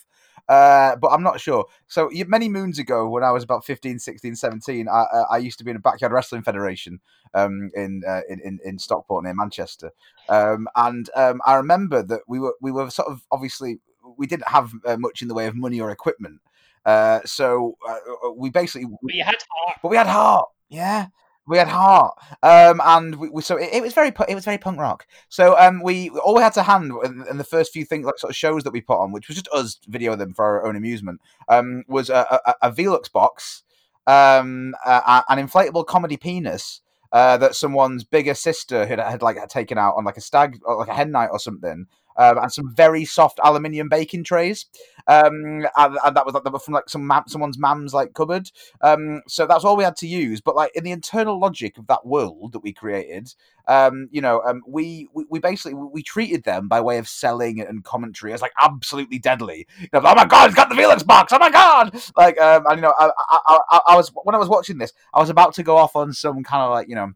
Uh, 0.47 0.95
but 0.97 1.07
I'm 1.07 1.23
not 1.23 1.39
sure. 1.39 1.65
So 1.87 2.09
many 2.27 2.49
moons 2.49 2.77
ago, 2.77 3.09
when 3.09 3.23
I 3.23 3.31
was 3.31 3.43
about 3.43 3.65
15, 3.65 3.97
16, 3.97 4.35
17, 4.35 4.87
I, 4.87 4.91
uh, 4.91 5.25
I 5.31 5.37
used 5.37 5.57
to 5.57 5.63
be 5.63 5.71
in 5.71 5.77
a 5.77 5.79
backyard 5.79 6.13
wrestling 6.13 6.43
federation 6.43 6.99
um, 7.33 7.71
in, 7.73 8.03
uh, 8.07 8.21
in 8.29 8.39
in 8.41 8.59
in 8.63 8.77
Stockport 8.77 9.23
near 9.23 9.33
Manchester, 9.33 9.91
um, 10.29 10.67
and 10.75 11.09
um, 11.15 11.41
I 11.45 11.55
remember 11.55 12.03
that 12.03 12.21
we 12.27 12.39
were 12.39 12.55
we 12.61 12.71
were 12.71 12.89
sort 12.91 13.07
of 13.07 13.25
obviously 13.31 13.79
we 14.17 14.27
didn't 14.27 14.47
have 14.47 14.71
uh, 14.85 14.97
much 14.97 15.21
in 15.21 15.27
the 15.27 15.33
way 15.33 15.47
of 15.47 15.55
money 15.55 15.81
or 15.81 15.89
equipment. 15.89 16.39
Uh, 16.85 17.19
so 17.25 17.75
uh, 17.87 18.31
we 18.35 18.51
basically, 18.51 18.87
but 19.01 19.13
you 19.13 19.23
had 19.23 19.35
heart. 19.49 19.79
but 19.81 19.89
we 19.89 19.97
had 19.97 20.07
heart. 20.07 20.49
Yeah, 20.69 21.07
we 21.47 21.57
had 21.57 21.67
heart. 21.67 22.17
Um, 22.43 22.81
and 22.83 23.15
we, 23.15 23.29
we 23.29 23.41
so 23.41 23.57
it, 23.57 23.69
it 23.73 23.81
was 23.81 23.93
very 23.93 24.11
it 24.27 24.35
was 24.35 24.45
very 24.45 24.57
punk 24.57 24.79
rock. 24.79 25.05
So 25.29 25.57
um, 25.57 25.81
we 25.81 26.09
all 26.09 26.35
we 26.35 26.41
had 26.41 26.53
to 26.53 26.63
hand 26.63 26.91
in, 27.03 27.25
in 27.29 27.37
the 27.37 27.43
first 27.43 27.73
few 27.73 27.85
things 27.85 28.05
like 28.05 28.17
sort 28.17 28.31
of 28.31 28.35
shows 28.35 28.63
that 28.63 28.73
we 28.73 28.81
put 28.81 28.99
on, 28.99 29.11
which 29.11 29.27
was 29.27 29.37
just 29.37 29.49
us 29.49 29.79
video 29.87 30.15
them 30.15 30.33
for 30.33 30.45
our 30.45 30.65
own 30.65 30.75
amusement, 30.75 31.21
um, 31.47 31.83
was 31.87 32.09
a, 32.09 32.41
a, 32.45 32.69
a 32.69 32.71
Velux 32.71 33.11
box, 33.11 33.63
um, 34.07 34.73
a, 34.85 35.23
an 35.29 35.45
inflatable 35.45 35.85
comedy 35.85 36.17
penis. 36.17 36.81
Uh, 37.11 37.37
that 37.37 37.55
someone's 37.55 38.03
bigger 38.03 38.33
sister 38.33 38.85
had, 38.85 38.99
had 38.99 39.21
like 39.21 39.37
had 39.37 39.47
taken 39.47 39.77
out 39.77 39.93
on 39.95 40.03
like 40.03 40.17
a 40.17 40.21
stag 40.21 40.59
like 40.67 40.89
a 40.89 40.93
hen 40.93 41.11
night 41.11 41.29
or 41.31 41.39
something, 41.39 41.85
um, 42.17 42.37
and 42.37 42.51
some 42.51 42.73
very 42.73 43.05
soft 43.05 43.39
aluminium 43.43 43.89
baking 43.89 44.23
trays, 44.23 44.65
um, 45.07 45.65
and, 45.77 45.97
and 46.03 46.15
that 46.15 46.25
was 46.25 46.33
like 46.33 46.43
that 46.43 46.53
were 46.53 46.59
from 46.59 46.73
like 46.73 46.89
some 46.89 47.11
someone's 47.27 47.57
mam's 47.57 47.93
like 47.93 48.13
cupboard. 48.13 48.49
Um, 48.81 49.21
so 49.27 49.45
that's 49.45 49.63
all 49.63 49.77
we 49.77 49.83
had 49.83 49.95
to 49.97 50.07
use. 50.07 50.41
But 50.41 50.55
like 50.55 50.71
in 50.75 50.83
the 50.83 50.91
internal 50.91 51.39
logic 51.39 51.77
of 51.77 51.87
that 51.87 52.05
world 52.05 52.53
that 52.53 52.59
we 52.59 52.73
created, 52.73 53.33
um, 53.67 54.07
you 54.11 54.21
know, 54.21 54.41
um, 54.45 54.61
we, 54.67 55.07
we 55.13 55.25
we 55.29 55.39
basically 55.39 55.73
we 55.73 56.03
treated 56.03 56.43
them 56.43 56.67
by 56.67 56.81
way 56.81 56.97
of 56.97 57.07
selling 57.07 57.59
and 57.59 57.83
commentary 57.83 58.33
as 58.33 58.41
like 58.41 58.53
absolutely 58.61 59.19
deadly. 59.19 59.67
You 59.79 59.87
know, 59.93 60.01
oh 60.03 60.15
my 60.15 60.25
god, 60.25 60.47
it's 60.47 60.55
got 60.55 60.69
the 60.69 60.75
Felix 60.75 61.03
box! 61.03 61.33
Oh 61.33 61.39
my 61.39 61.49
god! 61.49 61.95
Like, 62.15 62.39
um, 62.39 62.65
and 62.67 62.77
you 62.77 62.81
know, 62.81 62.93
I, 62.97 63.09
I, 63.29 63.59
I, 63.69 63.79
I 63.87 63.95
was 63.95 64.11
when 64.23 64.35
I 64.35 64.39
was 64.39 64.49
watching 64.49 64.77
this, 64.77 64.93
I 65.13 65.19
was 65.19 65.29
about 65.29 65.53
to 65.55 65.63
go 65.63 65.77
off 65.77 65.95
on 65.95 66.13
some 66.13 66.43
kind 66.43 66.63
of 66.63 66.71
like 66.71 66.87
you 66.87 66.95
know 66.95 67.13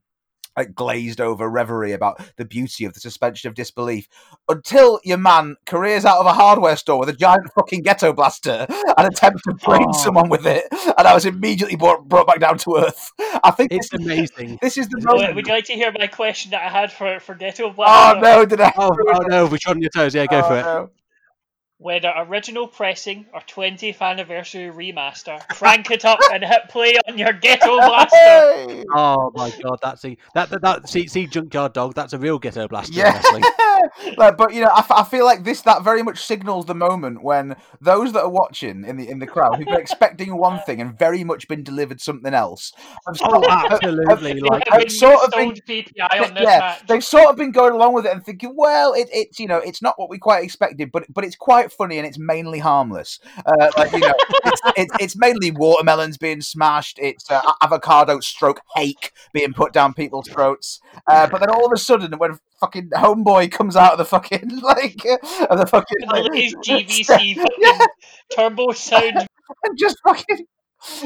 like 0.60 0.76
glazed 0.76 1.20
over 1.22 1.49
reverie 1.49 1.93
about 1.93 2.22
the 2.36 2.45
beauty 2.45 2.86
of 2.86 2.93
the 2.93 2.99
suspension 2.99 3.47
of 3.47 3.55
disbelief 3.55 4.07
until 4.47 4.99
your 5.03 5.18
man 5.18 5.55
careers 5.66 6.05
out 6.05 6.20
of 6.20 6.26
a 6.26 6.34
hardware 6.34 6.76
store 6.76 6.99
with 6.99 7.10
a 7.10 7.14
giant 7.14 7.51
fucking 7.55 7.82
ghetto 7.82 8.12
blaster 8.14 8.66
and 8.97 9.07
attempts 9.07 9.41
to 9.43 9.53
brain 9.53 9.86
Oh. 9.88 9.91
someone 10.03 10.30
with 10.30 10.45
it, 10.45 10.66
and 10.72 11.07
I 11.07 11.14
was 11.14 11.26
immediately 11.26 11.76
brought, 11.78 12.07
brought 12.07 12.28
back 12.28 12.39
down 12.39 12.57
to 12.60 12.76
earth. 12.78 13.12
I 13.43 13.51
think 13.51 13.72
It's 13.72 13.89
this, 13.89 14.01
amazing. 14.01 14.60
this 14.62 14.78
is 14.78 14.89
the 14.89 14.99
moment. 15.01 15.36
would 15.36 15.47
you 15.47 15.53
like 15.53 15.66
to 15.66 15.74
hear 15.74 15.91
my 15.97 16.07
question 16.07 16.51
that 16.51 16.62
I 16.64 16.70
had 16.70 16.91
for 16.91 17.20
for 17.20 17.36
Ghetto 17.36 17.70
blaster? 17.72 18.18
Oh 18.18 18.22
no, 18.22 18.45
did 18.45 18.60
I? 18.62 18.74
Oh, 18.78 18.89
oh 19.14 19.20
no, 19.28 19.45
we 19.45 19.57
trod 19.60 19.78
on 19.78 19.82
your 19.82 19.91
toes. 19.95 20.14
Yeah, 20.14 20.26
go 20.26 20.39
Oh, 20.39 20.47
for 20.47 20.57
it. 20.57 20.64
no. 20.64 20.89
Whether 21.82 22.12
original 22.18 22.68
pressing 22.68 23.28
or 23.34 23.40
20th 23.40 24.02
anniversary 24.02 24.70
remaster, 24.70 25.40
crank 25.48 25.90
it 25.92 26.04
up 26.04 26.20
and 26.34 26.44
hit 26.44 26.64
play 26.68 26.96
on 27.08 27.18
your 27.18 27.32
Ghetto 27.32 27.78
Blaster. 27.88 28.84
Oh 28.94 29.32
my 29.34 29.50
god, 29.64 29.80
that's 29.82 30.04
a, 30.04 30.18
that 30.34 30.50
that, 30.50 30.62
that 30.62 30.90
see, 30.90 31.08
see 31.08 31.26
junkyard 31.26 31.72
dog. 31.72 31.94
That's 31.96 32.12
a 32.12 32.18
real 32.20 32.38
ghetto 32.38 32.68
blaster 32.68 32.94
Yeah, 32.94 33.14
wrestling. 33.14 33.44
like, 34.18 34.36
but 34.38 34.54
you 34.54 34.60
know, 34.60 34.68
I, 34.68 34.80
f- 34.80 34.92
I 34.92 35.04
feel 35.06 35.24
like 35.24 35.46
this 35.46 35.62
that 35.62 35.82
very 35.84 36.04
much 36.04 36.20
signals 36.20 36.66
the 36.66 36.76
moment 36.76 37.24
when 37.24 37.56
those 37.80 38.12
that 38.12 38.24
are 38.24 38.30
watching 38.30 38.84
in 38.84 38.98
the 38.98 39.08
in 39.10 39.20
the 39.20 39.28
crowd 39.28 39.56
who've 39.56 39.66
been 39.66 39.80
expecting 39.80 40.36
one 40.38 40.60
thing 40.66 40.82
and 40.82 41.00
very 41.00 41.24
much 41.24 41.48
been 41.48 41.64
delivered 41.64 42.02
something 42.02 42.34
else. 42.34 42.74
Oh, 43.08 43.14
sort 43.14 43.50
have- 43.50 43.72
absolutely. 43.72 44.34
They 44.34 44.40
Like, 44.42 44.64
have 44.70 44.82
I've 44.82 44.92
sort 44.92 45.24
of 45.24 45.32
been- 45.32 45.54
PPI 45.54 46.28
on 46.28 46.34
this 46.34 46.44
yeah, 46.44 46.60
match. 46.60 46.88
they've 46.90 47.04
sort 47.04 47.30
of 47.30 47.38
been 47.38 47.52
going 47.52 47.72
along 47.74 47.94
with 47.94 48.06
it 48.06 48.12
and 48.12 48.22
thinking, 48.26 48.54
well, 48.58 48.92
it, 48.94 49.08
it's 49.14 49.40
you 49.40 49.48
know, 49.48 49.60
it's 49.60 49.82
not 49.82 49.98
what 49.98 50.10
we 50.10 50.18
quite 50.18 50.44
expected, 50.44 50.92
but 50.92 51.06
but 51.14 51.24
it's 51.24 51.38
quite 51.38 51.69
funny 51.70 51.98
and 51.98 52.06
it's 52.08 52.20
mainly 52.20 52.60
harmless. 52.60 53.20
Uh, 53.46 53.70
like 53.78 53.92
you 53.92 54.00
know, 54.00 54.14
it's, 54.46 54.62
it's 54.78 54.96
it's 55.00 55.16
mainly 55.18 55.52
watermelons 55.52 56.18
being 56.18 56.42
smashed. 56.42 57.00
It's 57.02 57.30
uh, 57.32 57.42
avocado 57.62 58.20
stroke 58.20 58.62
hake 58.76 59.12
being 59.34 59.54
put 59.54 59.74
down 59.74 59.94
people's 59.94 60.28
throats. 60.28 60.80
Uh, 61.08 61.28
but 61.28 61.40
then 61.40 61.50
all 61.50 61.66
of 61.66 61.72
a 61.72 61.78
sudden, 61.78 62.18
when 62.18 62.40
fucking 62.60 62.90
homeboy 62.90 63.52
comes 63.52 63.76
out 63.76 63.94
of 63.94 63.98
the 63.98 64.06
fucking 64.06 64.60
like 64.62 65.02
of 65.50 65.58
the 65.58 65.66
fucking 65.68 66.08
like, 66.08 66.32
these 66.32 66.56
GVC 66.56 67.06
fucking 67.38 67.48
Yeah. 67.60 67.86
turbo 68.36 68.72
sound. 68.72 69.28
and 69.64 69.78
just 69.78 69.98
fucking. 70.06 70.46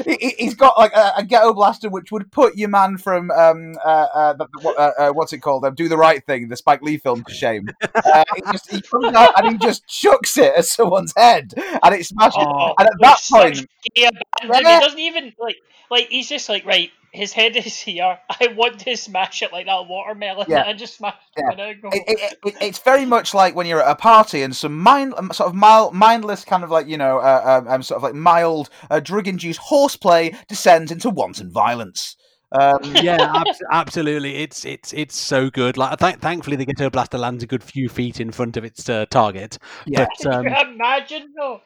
He- 0.04 0.34
He's 0.38 0.54
got 0.54 0.76
like 0.78 0.92
a, 0.94 1.12
a 1.18 1.24
ghetto 1.24 1.52
blaster, 1.52 1.88
which 1.88 2.12
would 2.12 2.30
put 2.30 2.56
your 2.56 2.68
man 2.68 2.96
from 2.98 3.30
um 3.30 3.74
uh, 3.84 4.06
uh, 4.14 4.34
uh, 4.66 4.90
uh, 4.98 5.10
what's 5.12 5.32
it 5.32 5.38
called? 5.38 5.64
Um, 5.64 5.74
Do 5.74 5.88
the 5.88 5.96
right 5.96 6.24
thing, 6.24 6.48
the 6.48 6.56
Spike 6.56 6.82
Lee 6.82 6.96
film, 6.96 7.24
to 7.24 7.32
shame. 7.34 7.68
Uh, 8.04 8.22
he 8.36 8.42
just 8.52 8.70
he 8.70 8.80
comes 8.82 9.14
out 9.16 9.32
and 9.42 9.52
he 9.52 9.58
just 9.58 9.86
chucks 9.88 10.36
it 10.36 10.52
at 10.56 10.64
someone's 10.64 11.12
head, 11.16 11.52
and 11.82 11.94
it 11.94 12.04
smashes. 12.04 12.44
Oh, 12.46 12.74
and 12.78 12.86
at 12.88 12.94
that 13.00 13.18
point. 13.30 13.66
Yeah. 13.94 14.10
He 14.42 14.62
doesn't 14.62 14.98
even 14.98 15.32
like 15.38 15.56
like 15.90 16.08
he's 16.08 16.28
just 16.28 16.48
like 16.48 16.64
right. 16.66 16.90
His 17.14 17.32
head 17.32 17.56
is 17.64 17.80
here. 17.80 18.18
I 18.28 18.48
want 18.56 18.80
to 18.80 18.96
smash 18.96 19.42
it 19.42 19.52
like 19.52 19.66
that 19.66 19.86
watermelon. 19.88 20.46
Yeah. 20.48 20.64
I 20.66 20.72
just 20.72 20.96
smash 20.96 21.14
Yeah. 21.38 21.48
it. 21.48 21.52
and 21.52 21.62
I 21.62 21.72
go, 21.74 21.88
it, 21.92 22.02
it, 22.08 22.38
it, 22.44 22.54
it's 22.60 22.78
very 22.78 23.06
much 23.06 23.32
like 23.32 23.54
when 23.54 23.66
you're 23.66 23.82
at 23.82 23.90
a 23.90 23.94
party 23.94 24.42
and 24.42 24.54
some 24.54 24.78
mind, 24.78 25.14
um, 25.16 25.30
sort 25.32 25.48
of 25.48 25.54
mild, 25.54 25.94
mindless 25.94 26.44
kind 26.44 26.64
of 26.64 26.70
like 26.70 26.88
you 26.88 26.98
know, 26.98 27.18
uh, 27.18 27.60
um, 27.64 27.72
um, 27.72 27.82
sort 27.82 27.96
of 27.98 28.02
like 28.02 28.14
mild 28.14 28.68
uh, 28.90 29.00
drug-induced 29.00 29.60
horseplay 29.60 30.34
descends 30.48 30.90
into 30.90 31.08
wanton 31.08 31.50
violence. 31.50 32.16
Um, 32.54 32.78
yeah, 33.02 33.32
abs- 33.34 33.62
absolutely. 33.70 34.36
It's 34.36 34.64
it's 34.64 34.92
it's 34.92 35.16
so 35.16 35.50
good. 35.50 35.76
Like, 35.76 35.98
th- 35.98 36.16
thankfully, 36.16 36.56
the 36.56 36.64
ghetto 36.64 36.88
blaster 36.90 37.18
lands 37.18 37.42
a 37.42 37.46
good 37.46 37.62
few 37.62 37.88
feet 37.88 38.20
in 38.20 38.30
front 38.30 38.56
of 38.56 38.64
its 38.64 38.88
uh, 38.88 39.06
target. 39.10 39.58
Yeah. 39.86 40.06
But, 40.22 40.32
um, 40.32 40.44
Can 40.54 40.68
you 40.68 40.74
imagine 40.74 41.34
though? 41.36 41.60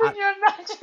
Can 0.00 0.14
you 0.16 0.32
imagine? 0.36 0.76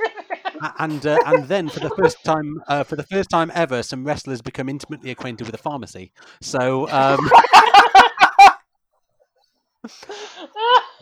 And 0.78 1.06
uh, 1.06 1.18
and 1.26 1.48
then 1.48 1.68
for 1.68 1.80
the 1.80 1.90
first 1.90 2.22
time 2.24 2.62
uh, 2.68 2.84
for 2.84 2.96
the 2.96 3.02
first 3.02 3.28
time 3.30 3.50
ever 3.54 3.82
some 3.82 4.04
wrestlers 4.04 4.40
become 4.40 4.68
intimately 4.68 5.10
acquainted 5.10 5.46
with 5.46 5.54
a 5.54 5.58
pharmacy 5.58 6.12
so 6.40 6.88
um, 6.90 7.18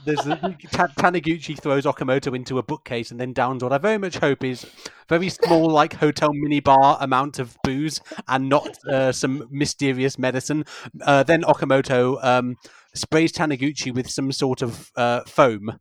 there's 0.05 0.25
the, 0.25 0.57
Ta- 0.71 0.89
Taniguchi 0.99 1.59
throws 1.61 1.85
Okamoto 1.85 2.35
into 2.35 2.59
a 2.59 2.63
bookcase 2.63 3.11
and 3.11 3.21
then 3.21 3.33
downs 3.33 3.63
what 3.63 3.73
I 3.73 3.79
very 3.79 3.99
much 3.99 4.17
hope 4.19 4.45
is 4.45 4.67
very 5.09 5.29
small 5.29 5.71
like 5.71 5.95
hotel 5.95 6.31
minibar 6.31 6.97
amount 7.01 7.39
of 7.39 7.57
booze 7.63 8.01
and 8.29 8.49
not 8.49 8.77
uh, 8.87 9.13
some 9.13 9.47
mysterious 9.51 10.19
medicine 10.19 10.65
uh, 11.03 11.23
then 11.23 11.43
Okamoto 11.43 12.23
um, 12.25 12.57
sprays 12.95 13.33
Taniguchi 13.33 13.95
with 13.95 14.11
some 14.11 14.33
sort 14.33 14.63
of 14.63 14.91
uh, 14.97 15.21
foam 15.27 15.79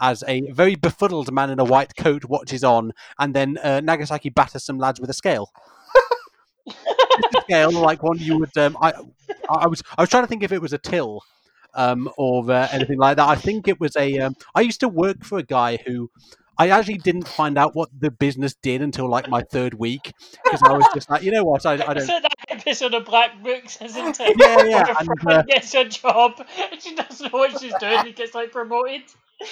as 0.00 0.22
a 0.28 0.42
very 0.50 0.74
befuddled 0.74 1.32
man 1.32 1.50
in 1.50 1.58
a 1.58 1.64
white 1.64 1.96
coat 1.96 2.24
watches 2.26 2.62
on 2.64 2.92
and 3.18 3.34
then 3.34 3.58
uh, 3.58 3.80
Nagasaki 3.80 4.30
batters 4.30 4.64
some 4.64 4.78
lads 4.78 5.00
with 5.00 5.10
a 5.10 5.14
scale. 5.14 5.50
Scale 7.42 7.72
like 7.72 8.02
one 8.02 8.18
you 8.18 8.38
would. 8.38 8.56
Um, 8.56 8.76
I, 8.80 8.92
I 9.48 9.66
was 9.66 9.82
I 9.98 10.02
was 10.02 10.08
trying 10.10 10.22
to 10.22 10.26
think 10.26 10.42
if 10.42 10.52
it 10.52 10.62
was 10.62 10.72
a 10.72 10.78
till, 10.78 11.22
um, 11.74 12.08
or 12.16 12.50
uh, 12.50 12.68
anything 12.72 12.98
like 12.98 13.16
that. 13.16 13.28
I 13.28 13.36
think 13.36 13.68
it 13.68 13.80
was 13.80 13.96
a. 13.96 14.18
Um, 14.18 14.36
I 14.54 14.60
used 14.60 14.80
to 14.80 14.88
work 14.88 15.24
for 15.24 15.38
a 15.38 15.42
guy 15.42 15.78
who. 15.86 16.10
I 16.58 16.68
actually 16.68 16.98
didn't 16.98 17.26
find 17.26 17.56
out 17.56 17.74
what 17.74 17.88
the 17.98 18.10
business 18.10 18.54
did 18.54 18.82
until 18.82 19.08
like 19.08 19.26
my 19.26 19.40
third 19.40 19.72
week 19.74 20.12
because 20.44 20.60
I 20.62 20.72
was 20.72 20.86
just 20.92 21.08
like, 21.08 21.22
you 21.22 21.32
know 21.32 21.44
what, 21.44 21.64
I, 21.64 21.72
I 21.72 21.76
don't. 21.76 22.06
like 22.06 22.22
that 22.22 22.34
episode 22.50 22.92
of 22.92 23.06
Black 23.06 23.42
Books, 23.42 23.80
isn't 23.80 24.20
it? 24.20 24.36
Yeah, 24.38 24.62
yeah, 24.64 24.94
and, 25.00 25.08
uh, 25.26 25.42
gets 25.42 25.74
a 25.74 25.86
job 25.86 26.46
and 26.70 26.80
she 26.80 26.94
doesn't 26.94 27.32
know 27.32 27.38
what 27.38 27.58
she's 27.58 27.72
doing. 27.80 28.04
He 28.04 28.12
gets 28.12 28.34
like 28.34 28.52
promoted. 28.52 29.02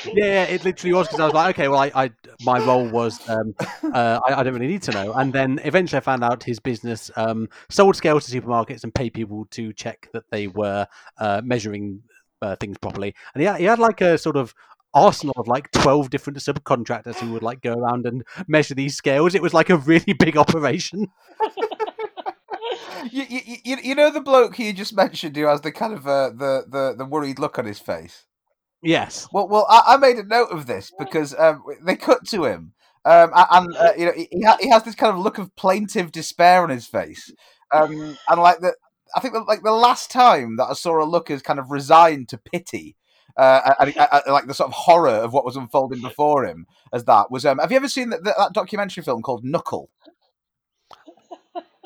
Yeah, 0.05 0.13
yeah, 0.15 0.45
it 0.45 0.65
literally 0.65 0.93
was 0.93 1.09
because 1.09 1.21
I 1.21 1.25
was 1.25 1.35
like, 1.35 1.57
okay, 1.57 1.69
well, 1.69 1.81
I, 1.81 1.91
I 1.95 2.11
my 2.45 2.65
role 2.65 2.89
was 2.89 3.29
um, 3.29 3.55
uh, 3.93 4.21
I, 4.27 4.35
I 4.35 4.43
don't 4.43 4.55
really 4.55 4.69
need 4.69 4.83
to 4.83 4.93
know, 4.93 5.13
and 5.15 5.33
then 5.33 5.61
eventually 5.65 5.99
I 5.99 6.01
found 6.01 6.23
out 6.23 6.43
his 6.43 6.61
business 6.61 7.11
um, 7.17 7.49
sold 7.69 7.97
scales 7.97 8.27
to 8.27 8.41
supermarkets 8.41 8.85
and 8.85 8.95
paid 8.95 9.15
people 9.15 9.47
to 9.53 9.73
check 9.73 10.09
that 10.13 10.31
they 10.31 10.47
were 10.47 10.87
uh, 11.19 11.41
measuring 11.45 12.03
uh, 12.43 12.57
things 12.57 12.79
properly, 12.79 13.15
and 13.35 13.41
he 13.41 13.47
had, 13.47 13.57
he 13.59 13.65
had 13.65 13.79
like 13.79 14.01
a 14.01 14.19
sort 14.19 14.37
of 14.37 14.55
arsenal 14.95 15.35
of 15.37 15.47
like 15.47 15.71
12 15.73 16.11
different 16.11 16.39
subcontractors 16.39 17.17
who 17.17 17.33
would 17.33 17.43
like 17.43 17.61
go 17.61 17.75
around 17.75 18.07
and 18.07 18.25
measure 18.49 18.75
these 18.75 18.97
scales. 18.97 19.35
It 19.35 19.43
was 19.43 19.55
like 19.55 19.71
a 19.71 19.77
really 19.77 20.13
big 20.19 20.37
operation. 20.37 21.09
You, 23.11 23.25
you, 23.65 23.77
you, 23.83 23.95
know 23.95 24.11
the 24.11 24.21
bloke 24.21 24.59
you 24.59 24.73
just 24.73 24.95
mentioned 24.95 25.35
who 25.35 25.47
has 25.47 25.63
the 25.63 25.73
kind 25.73 25.95
of 25.95 26.07
uh, 26.07 26.31
the, 26.31 26.65
the 26.69 26.95
the 26.99 27.05
worried 27.05 27.39
look 27.39 27.59
on 27.59 27.65
his 27.65 27.79
face. 27.79 28.27
yes. 28.83 29.27
Well, 29.33 29.49
well, 29.49 29.67
I, 29.69 29.95
I 29.95 29.97
made 29.97 30.17
a 30.17 30.23
note 30.23 30.51
of 30.51 30.67
this 30.67 30.93
because 30.99 31.35
um, 31.39 31.65
they 31.83 31.97
cut 31.97 32.27
to 32.29 32.45
him, 32.45 32.75
um, 33.05 33.31
and 33.35 33.77
uh, 33.77 33.93
you 33.97 34.05
know 34.05 34.13
he, 34.13 34.29
he 34.31 34.43
ha- 34.43 34.59
he 34.61 34.69
has 34.69 34.85
this 34.85 34.95
kind 34.95 35.17
of 35.17 35.23
look 35.23 35.39
of 35.39 35.57
plaintive 35.57 36.13
despair 36.13 36.63
on 36.63 36.69
his 36.69 36.87
face, 36.87 37.33
um, 37.73 38.17
and 38.29 38.41
like 38.41 38.61
the 38.61 38.75
I 39.15 39.21
think 39.21 39.35
like 39.47 39.63
the 39.63 39.73
last 39.73 40.11
time 40.11 40.57
that 40.57 40.67
I 40.67 40.73
saw 40.75 41.03
a 41.03 41.05
look 41.05 41.31
as 41.31 41.43
kind 41.43 41.59
of 41.59 41.71
resigned 41.71 42.29
to 42.31 42.39
pity. 42.39 42.97
Uh, 43.37 43.75
and, 43.79 43.97
and, 43.97 44.09
and, 44.13 44.33
like 44.33 44.47
the 44.47 44.55
sort 44.55 44.69
of 44.69 44.75
horror 44.75 45.09
of 45.09 45.33
what 45.33 45.45
was 45.45 45.57
unfolding 45.57 46.03
before 46.03 46.45
him, 46.45 46.67
as 46.93 47.05
that 47.05 47.31
was. 47.31 47.47
Um, 47.47 47.59
have 47.59 47.71
you 47.71 47.77
ever 47.77 47.89
seen 47.89 48.11
that, 48.11 48.25
that, 48.25 48.37
that 48.37 48.53
documentary 48.53 49.05
film 49.05 49.23
called 49.23 49.45
Knuckle? 49.45 49.89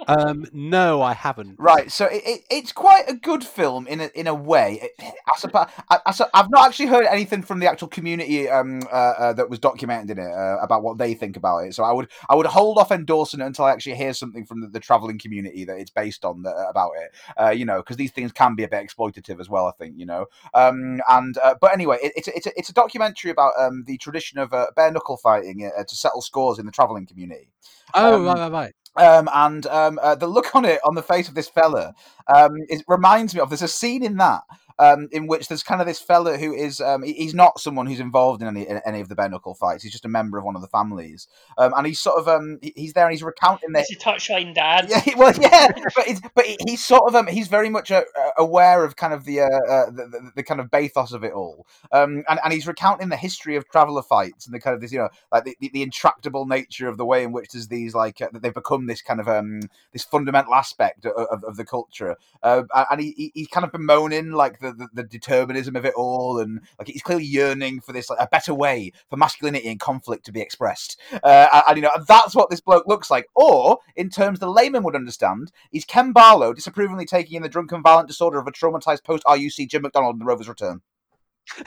Um 0.08 0.46
no 0.52 1.02
i 1.02 1.12
haven't 1.12 1.54
Right, 1.58 1.90
so 1.90 2.06
it, 2.06 2.22
it, 2.26 2.40
it's 2.50 2.72
quite 2.72 3.04
a 3.08 3.14
good 3.14 3.44
film 3.44 3.86
in 3.86 4.00
a, 4.00 4.10
in 4.14 4.26
a 4.26 4.34
way. 4.34 4.80
It, 4.82 5.14
I 5.26 5.36
suppose, 5.38 5.66
I, 5.88 5.98
i've 6.34 6.50
not 6.50 6.66
actually 6.66 6.86
heard 6.86 7.06
anything 7.06 7.42
from 7.42 7.60
the 7.60 7.66
actual 7.70 7.88
community 7.88 8.48
um, 8.48 8.82
uh, 8.92 9.14
uh, 9.18 9.32
that 9.34 9.48
was 9.48 9.58
documented 9.58 10.18
in 10.18 10.24
it 10.24 10.30
uh, 10.30 10.58
about 10.60 10.82
what 10.82 10.98
they 10.98 11.14
think 11.14 11.36
about 11.36 11.58
it. 11.58 11.74
So 11.74 11.84
I 11.84 11.92
would 11.92 12.08
I 12.28 12.34
would 12.34 12.46
hold 12.46 12.78
off 12.78 12.90
endorsing 12.92 13.40
it 13.40 13.46
until 13.46 13.64
I 13.66 13.72
actually 13.72 13.94
hear 13.96 14.12
something 14.14 14.44
from 14.44 14.60
the, 14.60 14.66
the 14.68 14.80
traveling 14.80 15.18
community 15.18 15.64
that 15.64 15.78
it's 15.78 15.90
based 15.90 16.24
on 16.24 16.42
that, 16.42 16.54
about 16.68 16.92
it. 16.96 17.14
Uh, 17.40 17.50
you 17.50 17.64
know, 17.64 17.78
because 17.78 17.96
these 17.96 18.12
things 18.12 18.32
can 18.32 18.54
be 18.54 18.64
a 18.64 18.68
bit 18.68 18.84
exploitative 18.86 19.40
as 19.40 19.48
well. 19.48 19.66
I 19.66 19.72
think 19.72 19.94
you 19.96 20.06
know. 20.06 20.26
Um, 20.54 21.00
and 21.08 21.38
uh, 21.38 21.54
but 21.60 21.72
anyway, 21.72 21.98
it, 22.02 22.12
it's 22.16 22.28
a- 22.28 22.36
it's 22.36 22.46
a, 22.46 22.58
it's 22.58 22.68
a 22.68 22.74
documentary 22.74 23.30
about 23.30 23.52
um, 23.58 23.84
the 23.86 23.96
tradition 23.98 24.38
of 24.38 24.52
uh, 24.52 24.66
bare 24.76 24.90
knuckle 24.90 25.16
fighting 25.16 25.70
uh, 25.76 25.84
to 25.84 25.96
settle 25.96 26.20
scores 26.20 26.58
in 26.58 26.66
the 26.66 26.72
traveling 26.72 27.06
community. 27.06 27.48
oh 27.94 28.16
um, 28.16 28.24
right 28.26 28.38
right 28.38 28.52
right 28.52 28.74
Um, 28.96 29.28
and 29.34 29.66
um, 29.66 29.98
uh, 30.00 30.14
the 30.14 30.28
look 30.28 30.54
on 30.54 30.64
it 30.64 30.80
on 30.84 30.94
the 30.94 31.02
face 31.02 31.28
of 31.28 31.34
this 31.34 31.48
fella 31.48 31.94
um, 32.32 32.52
it 32.68 32.84
reminds 32.86 33.34
me 33.34 33.40
of 33.40 33.50
there's 33.50 33.60
a 33.62 33.66
scene 33.68 34.04
in 34.04 34.18
that 34.18 34.42
um, 34.78 35.08
in 35.12 35.26
which 35.26 35.48
there's 35.48 35.62
kind 35.62 35.80
of 35.80 35.86
this 35.86 36.00
fella 36.00 36.36
who 36.36 36.52
is 36.52 36.80
um, 36.80 37.02
he's 37.02 37.34
not 37.34 37.60
someone 37.60 37.86
who's 37.86 38.00
involved 38.00 38.42
in 38.42 38.48
any 38.48 38.68
in 38.68 38.80
any 38.84 39.00
of 39.00 39.08
the 39.08 39.14
bare 39.14 39.28
knuckle 39.28 39.54
fights. 39.54 39.82
He's 39.82 39.92
just 39.92 40.04
a 40.04 40.08
member 40.08 40.38
of 40.38 40.44
one 40.44 40.56
of 40.56 40.62
the 40.62 40.68
families, 40.68 41.28
um, 41.58 41.72
and 41.76 41.86
he's 41.86 42.00
sort 42.00 42.18
of 42.18 42.28
um, 42.28 42.58
he's 42.62 42.92
there 42.92 43.04
and 43.06 43.12
he's 43.12 43.22
recounting 43.22 43.72
this. 43.72 43.86
He's 43.88 43.98
a 43.98 44.00
touchline 44.00 44.54
dad. 44.54 44.86
yeah, 44.88 45.00
he- 45.00 45.14
well, 45.14 45.32
yeah, 45.40 45.68
but 45.94 46.08
it's, 46.08 46.20
but 46.34 46.44
he's 46.66 46.84
sort 46.84 47.02
of 47.08 47.14
um, 47.14 47.26
he's 47.26 47.48
very 47.48 47.68
much 47.68 47.90
uh, 47.90 48.04
uh, 48.18 48.30
aware 48.38 48.84
of 48.84 48.96
kind 48.96 49.12
of 49.12 49.24
the, 49.24 49.40
uh, 49.40 49.44
uh, 49.46 49.86
the, 49.90 50.06
the 50.10 50.32
the 50.36 50.42
kind 50.42 50.60
of 50.60 50.70
bathos 50.70 51.12
of 51.12 51.24
it 51.24 51.32
all, 51.32 51.66
um, 51.92 52.24
and 52.28 52.40
and 52.42 52.52
he's 52.52 52.66
recounting 52.66 53.08
the 53.08 53.16
history 53.16 53.56
of 53.56 53.68
traveller 53.68 54.02
fights 54.02 54.46
and 54.46 54.54
the 54.54 54.60
kind 54.60 54.74
of 54.74 54.80
this 54.80 54.92
you 54.92 54.98
know 54.98 55.08
like 55.32 55.44
the, 55.44 55.56
the, 55.60 55.70
the 55.72 55.82
intractable 55.82 56.46
nature 56.46 56.88
of 56.88 56.96
the 56.96 57.04
way 57.06 57.22
in 57.22 57.32
which 57.32 57.50
there's 57.52 57.68
these 57.68 57.94
like 57.94 58.20
uh, 58.20 58.28
that 58.32 58.42
they've 58.42 58.54
become 58.54 58.86
this 58.86 59.02
kind 59.02 59.20
of 59.20 59.28
um 59.28 59.60
this 59.92 60.04
fundamental 60.04 60.54
aspect 60.54 61.04
of, 61.06 61.12
of, 61.30 61.44
of 61.44 61.56
the 61.56 61.64
culture, 61.64 62.16
uh, 62.42 62.62
and 62.90 63.00
he, 63.00 63.12
he 63.16 63.32
he's 63.34 63.48
kind 63.48 63.64
of 63.64 63.72
bemoaning 63.72 64.32
like 64.32 64.58
the 64.72 64.88
the, 64.92 65.04
determinism 65.04 65.76
of 65.76 65.84
it 65.84 65.94
all, 65.94 66.38
and 66.38 66.60
like 66.78 66.88
he's 66.88 67.02
clearly 67.02 67.24
yearning 67.24 67.80
for 67.80 67.92
this 67.92 68.10
like 68.10 68.18
a 68.20 68.28
better 68.30 68.54
way 68.54 68.92
for 69.08 69.16
masculinity 69.16 69.68
and 69.68 69.80
conflict 69.80 70.24
to 70.26 70.32
be 70.32 70.40
expressed. 70.40 71.00
Uh, 71.12 71.48
and, 71.52 71.62
and, 71.68 71.76
you 71.76 71.82
know 71.82 71.90
that's 72.06 72.34
what 72.34 72.50
this 72.50 72.60
bloke 72.60 72.86
looks 72.86 73.10
like. 73.10 73.26
Or 73.34 73.78
in 73.96 74.10
terms 74.10 74.38
the 74.38 74.50
layman 74.50 74.82
would 74.84 74.96
understand, 74.96 75.52
he's 75.70 75.84
Ken 75.84 76.12
Barlow 76.12 76.52
disapprovingly 76.52 77.06
taking 77.06 77.36
in 77.36 77.42
the 77.42 77.48
drunken 77.48 77.82
violent 77.82 78.08
disorder 78.08 78.38
of 78.38 78.46
a 78.46 78.52
traumatized 78.52 79.04
post 79.04 79.24
RUC 79.24 79.68
Jim 79.68 79.82
McDonald 79.82 80.14
in 80.14 80.18
the 80.20 80.24
Rovers 80.24 80.48
return. 80.48 80.80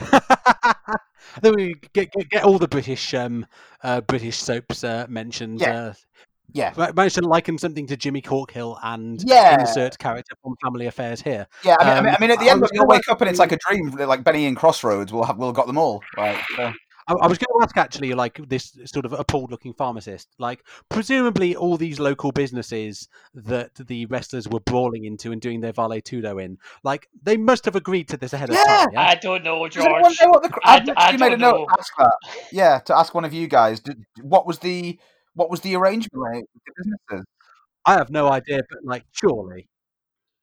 then 1.40 1.54
we 1.54 1.74
get, 1.92 2.10
get 2.12 2.28
get 2.28 2.44
all 2.44 2.58
the 2.58 2.68
British 2.68 3.14
um 3.14 3.46
uh 3.82 4.00
British 4.00 4.36
soaps 4.36 4.82
uh, 4.84 5.06
mentioned. 5.08 5.60
Yeah. 5.60 5.92
Yeah. 6.52 6.72
ma- 6.76 6.92
managed 6.94 7.16
to 7.16 7.22
liken 7.22 7.58
something 7.58 7.86
to 7.88 7.96
Jimmy 7.96 8.22
Corkhill 8.22 8.78
and 8.82 9.22
Yeah. 9.24 9.60
insert 9.60 9.98
character 9.98 10.34
from 10.42 10.54
Family 10.62 10.86
Affairs 10.86 11.20
here. 11.20 11.46
Yeah, 11.64 11.76
I 11.78 11.84
mean, 11.84 11.92
I, 11.92 12.00
mean, 12.00 12.08
Um, 12.08 12.14
I 12.14 12.20
mean, 12.20 12.30
at 12.30 12.38
the 12.40 12.48
end, 12.48 12.60
was 12.60 12.70
you'll 12.72 12.84
gonna 12.84 12.96
wake 12.96 13.08
up 13.08 13.20
and 13.20 13.28
it's 13.30 13.38
like 13.38 13.52
a 13.52 13.58
dream, 13.68 13.90
like 13.90 14.24
Benny 14.24 14.46
and 14.46 14.56
Crossroads. 14.56 15.12
We'll 15.12 15.24
have, 15.24 15.36
we'll 15.38 15.52
got 15.52 15.66
them 15.66 15.78
all. 15.78 16.02
Right. 16.16 16.38
So. 16.56 16.72
I, 17.10 17.14
I 17.22 17.26
was 17.26 17.38
going 17.38 17.46
to 17.58 17.64
ask 17.64 17.74
actually, 17.78 18.12
like 18.12 18.38
this 18.48 18.76
sort 18.84 19.06
of 19.06 19.14
appalled-looking 19.14 19.72
pharmacist. 19.72 20.28
Like, 20.38 20.62
presumably, 20.90 21.56
all 21.56 21.78
these 21.78 21.98
local 21.98 22.32
businesses 22.32 23.08
that 23.32 23.70
the 23.76 24.04
wrestlers 24.06 24.46
were 24.46 24.60
brawling 24.60 25.06
into 25.06 25.32
and 25.32 25.40
doing 25.40 25.60
their 25.62 25.72
vale 25.72 25.88
tudo 26.02 26.42
in, 26.42 26.58
like, 26.84 27.08
they 27.22 27.38
must 27.38 27.64
have 27.64 27.76
agreed 27.76 28.08
to 28.08 28.18
this 28.18 28.34
ahead 28.34 28.50
of 28.50 28.56
time. 28.56 28.88
Yeah. 28.92 29.00
I 29.00 29.14
don't 29.14 29.42
know, 29.42 29.66
George. 29.68 29.84
the? 30.18 30.60
I 30.64 30.74
I've 30.76 30.84
d- 30.84 30.92
literally 30.92 30.94
I 30.96 31.12
made 31.16 31.26
a 31.26 31.30
don't 31.30 31.40
note 31.40 31.58
know. 31.60 31.66
to 31.66 31.76
ask 31.78 31.92
that. 31.96 32.14
Yeah, 32.52 32.78
to 32.80 32.98
ask 32.98 33.14
one 33.14 33.24
of 33.24 33.32
you 33.32 33.46
guys. 33.48 33.80
Did, 33.80 34.04
what 34.20 34.46
was 34.46 34.58
the 34.58 34.98
what 35.38 35.50
was 35.50 35.60
the 35.62 35.76
arrangement 35.76 36.22
like 36.22 36.44
with 36.54 36.64
the 36.66 36.72
businesses? 36.76 37.26
I 37.86 37.94
have 37.94 38.10
no 38.10 38.28
idea, 38.30 38.60
but 38.70 38.84
like, 38.84 39.04
surely. 39.12 39.68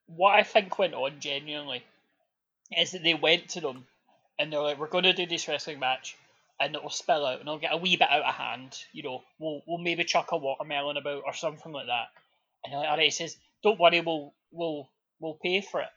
what 0.08 0.36
I 0.36 0.44
think 0.44 0.78
went 0.78 0.94
on 0.94 1.20
genuinely 1.20 1.84
is 2.78 2.92
that 2.92 3.04
they 3.04 3.14
went 3.14 3.50
to 3.50 3.62
them 3.62 3.88
and 4.40 4.52
they're 4.52 4.62
like, 4.62 4.78
"We're 4.80 4.88
going 4.88 5.04
to 5.06 5.14
do 5.14 5.26
this 5.26 5.48
wrestling 5.48 5.80
match, 5.80 6.18
and 6.60 6.76
it'll 6.76 6.90
spill 6.90 7.26
out, 7.26 7.40
and 7.40 7.48
it'll 7.48 7.60
get 7.60 7.74
a 7.74 7.78
wee 7.78 7.98
bit 7.98 8.10
out 8.12 8.24
of 8.24 8.36
hand. 8.36 8.78
You 8.94 9.04
know, 9.04 9.24
we'll 9.40 9.62
we'll 9.68 9.78
maybe 9.80 10.04
chuck 10.04 10.32
a 10.32 10.38
watermelon 10.38 10.98
about 10.98 11.24
or 11.26 11.34
something 11.34 11.72
like 11.72 11.88
that." 11.88 12.08
And 12.64 12.74
they're 12.74 12.80
like, 12.82 12.90
"All 12.90 12.98
right," 12.98 13.06
he 13.06 13.12
says, 13.12 13.38
"Don't 13.64 13.80
worry, 13.80 14.02
we'll 14.02 14.34
we'll 14.52 14.90
we'll 15.20 15.40
pay 15.42 15.62
for 15.62 15.82
it, 15.82 15.90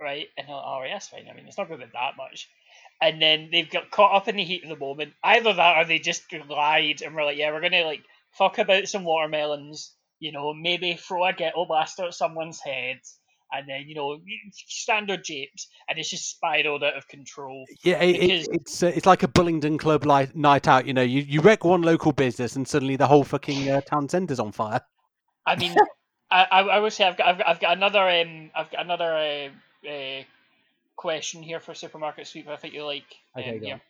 right?" 0.00 0.28
And 0.38 0.48
they're 0.48 0.56
like, 0.56 0.64
oh, 0.64 0.68
"All 0.68 0.80
right, 0.80 0.90
that's 0.92 1.08
fine. 1.08 1.28
I 1.30 1.34
mean, 1.34 1.46
it's 1.48 1.58
not 1.58 1.68
going 1.68 1.80
to 1.80 1.86
be 1.86 1.92
that 1.94 2.16
much." 2.16 2.48
And 3.00 3.20
then 3.22 3.50
they've 3.52 3.70
got 3.70 3.90
caught 3.90 4.14
up 4.16 4.28
in 4.28 4.36
the 4.36 4.44
heat 4.44 4.62
of 4.64 4.70
the 4.70 4.76
moment. 4.76 5.14
Either 5.24 5.52
that, 5.54 5.78
or 5.78 5.84
they 5.84 5.98
just 5.98 6.32
lied 6.48 7.02
and 7.02 7.14
were 7.14 7.24
like, 7.24 7.36
"Yeah, 7.38 7.52
we're 7.52 7.60
going 7.60 7.72
to 7.72 7.84
like 7.84 8.04
fuck 8.32 8.58
about 8.58 8.88
some 8.88 9.04
watermelons." 9.04 9.94
You 10.20 10.32
know, 10.32 10.54
maybe 10.54 10.94
throw 10.94 11.24
a 11.26 11.32
ghetto 11.32 11.64
blaster 11.66 12.04
at 12.04 12.14
someone's 12.14 12.60
head, 12.60 13.00
and 13.52 13.68
then 13.68 13.84
you 13.88 13.94
know 13.94 14.18
standard 14.54 15.24
japes, 15.24 15.68
and 15.88 15.98
it's 15.98 16.10
just 16.10 16.30
spiraled 16.30 16.84
out 16.84 16.96
of 16.96 17.08
control. 17.08 17.64
Yeah, 17.82 18.00
it, 18.02 18.20
Because- 18.20 18.48
it's 18.52 18.82
uh, 18.82 18.92
it's 18.94 19.06
like 19.06 19.22
a 19.22 19.28
Bullingdon 19.28 19.78
Club 19.78 20.04
li- 20.06 20.28
night 20.34 20.68
out. 20.68 20.86
You 20.86 20.94
know, 20.94 21.02
you, 21.02 21.22
you 21.22 21.40
wreck 21.40 21.64
one 21.64 21.82
local 21.82 22.12
business 22.12 22.56
and 22.56 22.66
suddenly 22.66 22.96
the 22.96 23.06
whole 23.06 23.24
fucking 23.24 23.68
uh, 23.68 23.80
town 23.82 24.08
centre's 24.08 24.38
on 24.40 24.52
fire. 24.52 24.80
I 25.44 25.56
mean, 25.56 25.74
I, 26.30 26.46
I 26.50 26.60
I 26.60 26.78
would 26.78 26.92
say 26.92 27.04
I've 27.04 27.16
got 27.16 27.26
I've 27.28 27.38
got, 27.38 27.48
I've 27.48 27.60
got 27.60 27.76
another 27.76 28.08
um 28.08 28.50
I've 28.54 28.70
got 28.70 28.84
another 28.84 29.12
uh, 29.84 29.88
uh, 29.90 30.22
question 30.96 31.42
here 31.42 31.60
for 31.60 31.74
supermarket 31.74 32.26
sweep. 32.26 32.48
I 32.48 32.56
think 32.56 32.74
you 32.74 32.84
like. 32.84 33.04
Okay, 33.36 33.50
um, 33.50 33.58
go 33.58 33.66
here. 33.66 33.80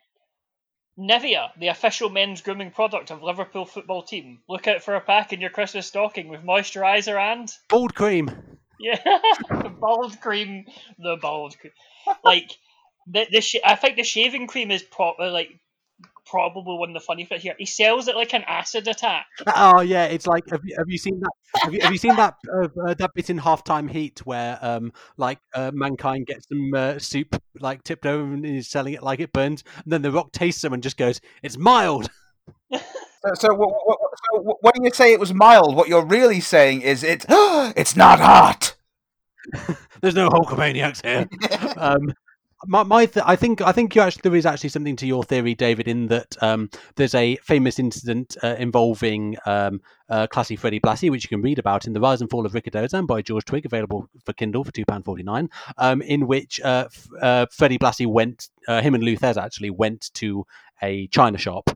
Nivea, 0.99 1.53
the 1.59 1.69
official 1.69 2.09
men's 2.11 2.43
grooming 2.43 2.71
product 2.71 3.11
of 3.11 3.23
Liverpool 3.23 3.65
football 3.67 4.03
team. 4.03 4.43
Look 4.49 4.67
out 4.67 4.83
for 4.83 4.95
a 4.95 5.01
pack 5.01 5.33
in 5.33 5.41
your 5.41 5.51
Christmas 5.51 5.87
stocking 5.87 6.29
with 6.29 6.43
moisturiser 6.43 7.19
and 7.19 7.51
Bald 7.69 7.95
cream. 7.95 8.31
yeah, 8.79 8.97
the 9.49 9.75
bald 9.81 10.21
cream, 10.21 10.67
the 10.99 11.17
bald 11.21 11.59
cream. 11.59 11.73
Like 12.25 12.51
the 13.07 13.27
the 13.31 13.41
sh- 13.41 13.65
I 13.65 13.77
think 13.77 13.97
the 13.97 14.05
shaving 14.05 14.47
cream 14.47 14.71
is 14.71 14.83
probably 14.83 15.29
like 15.29 15.51
probably 16.27 16.77
one 16.77 16.91
of 16.91 16.95
the 16.95 17.01
funny 17.01 17.25
bits 17.25 17.43
here. 17.43 17.55
He 17.59 17.67
sells 17.67 18.09
it 18.09 18.17
like 18.17 18.35
an 18.35 18.45
acid 18.47 18.89
attack. 18.89 19.27
Oh 19.55 19.81
yeah, 19.81 20.05
it's 20.05 20.27
like 20.27 20.49
have 20.51 20.61
you, 20.65 20.75
have 20.79 20.89
you 20.89 20.99
seen 20.99 21.21
that? 21.21 21.31
Have 21.63 21.75
you, 21.75 21.81
have 21.81 21.93
you 21.93 21.99
seen 21.99 22.17
that 22.17 22.35
uh, 22.53 22.69
uh, 22.87 22.95
that 22.95 23.11
bit 23.15 23.31
in 23.31 23.39
halftime 23.39 23.91
heat 23.91 24.25
where 24.25 24.59
um 24.63 24.93
like 25.17 25.39
uh, 25.55 25.71
mankind 25.75 26.27
gets 26.27 26.49
some 26.49 26.73
uh, 26.75 26.99
soup 26.99 27.41
like 27.61 27.83
tipped 27.85 28.07
over 28.07 28.33
and 28.33 28.45
is 28.47 28.69
selling 28.69 28.95
it 28.95 29.03
like 29.03 29.21
it 29.21 29.33
burns, 29.33 29.65
and 29.85 29.93
then 29.93 30.03
the 30.03 30.11
Rock 30.13 30.33
tastes 30.33 30.63
them 30.63 30.73
and 30.73 30.83
just 30.83 30.97
goes, 30.97 31.21
"It's 31.43 31.59
mild." 31.59 32.11
So, 33.25 33.35
so, 33.35 33.55
what, 33.55 33.71
what, 33.85 33.99
so 34.33 34.59
when 34.63 34.73
you 34.83 34.91
say 34.93 35.13
it 35.13 35.21
was 35.21 35.33
mild, 35.33 35.77
what 35.77 35.87
you're 35.87 36.05
really 36.05 36.41
saying 36.41 36.83
is 36.83 37.05
it 37.05 37.25
it's 37.29 37.95
not 37.95 38.19
hot. 38.19 38.75
There's 40.01 40.17
no 40.17 40.29
Hulkamaniacs 40.29 41.05
here. 41.05 41.29
um, 41.77 42.13
my, 42.67 42.83
my 42.83 43.07
th- 43.07 43.25
I 43.27 43.37
think 43.37 43.61
I 43.61 43.73
think 43.73 43.95
you 43.95 44.03
actually 44.03 44.23
there 44.23 44.37
is 44.37 44.47
actually 44.47 44.71
something 44.71 44.97
to 44.97 45.07
your 45.07 45.25
theory, 45.25 45.55
David, 45.55 45.89
in 45.89 46.07
that 46.09 46.37
um, 46.43 46.71
there's 46.97 47.15
a 47.15 47.37
famous 47.37 47.79
incident 47.79 48.37
uh, 48.43 48.57
involving 48.59 49.37
um, 49.47 49.81
uh, 50.09 50.27
Classy 50.27 50.57
Freddie 50.57 50.81
Blassie, 50.81 51.11
which 51.11 51.25
you 51.25 51.29
can 51.29 51.43
read 51.43 51.59
about 51.59 51.87
in 51.87 51.93
The 51.93 52.01
Rise 52.01 52.21
and 52.21 52.31
Fall 52.31 52.47
of 52.47 52.53
Rikidozan 52.53 53.07
by 53.07 53.23
George 53.23 53.45
Twig, 53.45 53.67
available 53.67 54.09
for 54.25 54.33
Kindle 54.33 54.65
for 54.65 54.73
two 54.73 54.85
pound 54.85 55.05
forty 55.05 55.23
nine. 55.23 55.49
Um, 55.79 56.03
in 56.03 56.27
which 56.27 56.61
uh, 56.61 56.87
f- 56.87 57.09
uh, 57.21 57.47
Freddie 57.51 57.79
Blassie 57.79 58.07
went, 58.07 58.49
uh, 58.69 58.81
him 58.81 58.95
and 58.95 59.03
Lou 59.03 59.17
Thesz 59.17 59.37
actually 59.37 59.71
went 59.71 60.11
to 60.15 60.47
a 60.83 61.07
china 61.09 61.39
shop. 61.39 61.71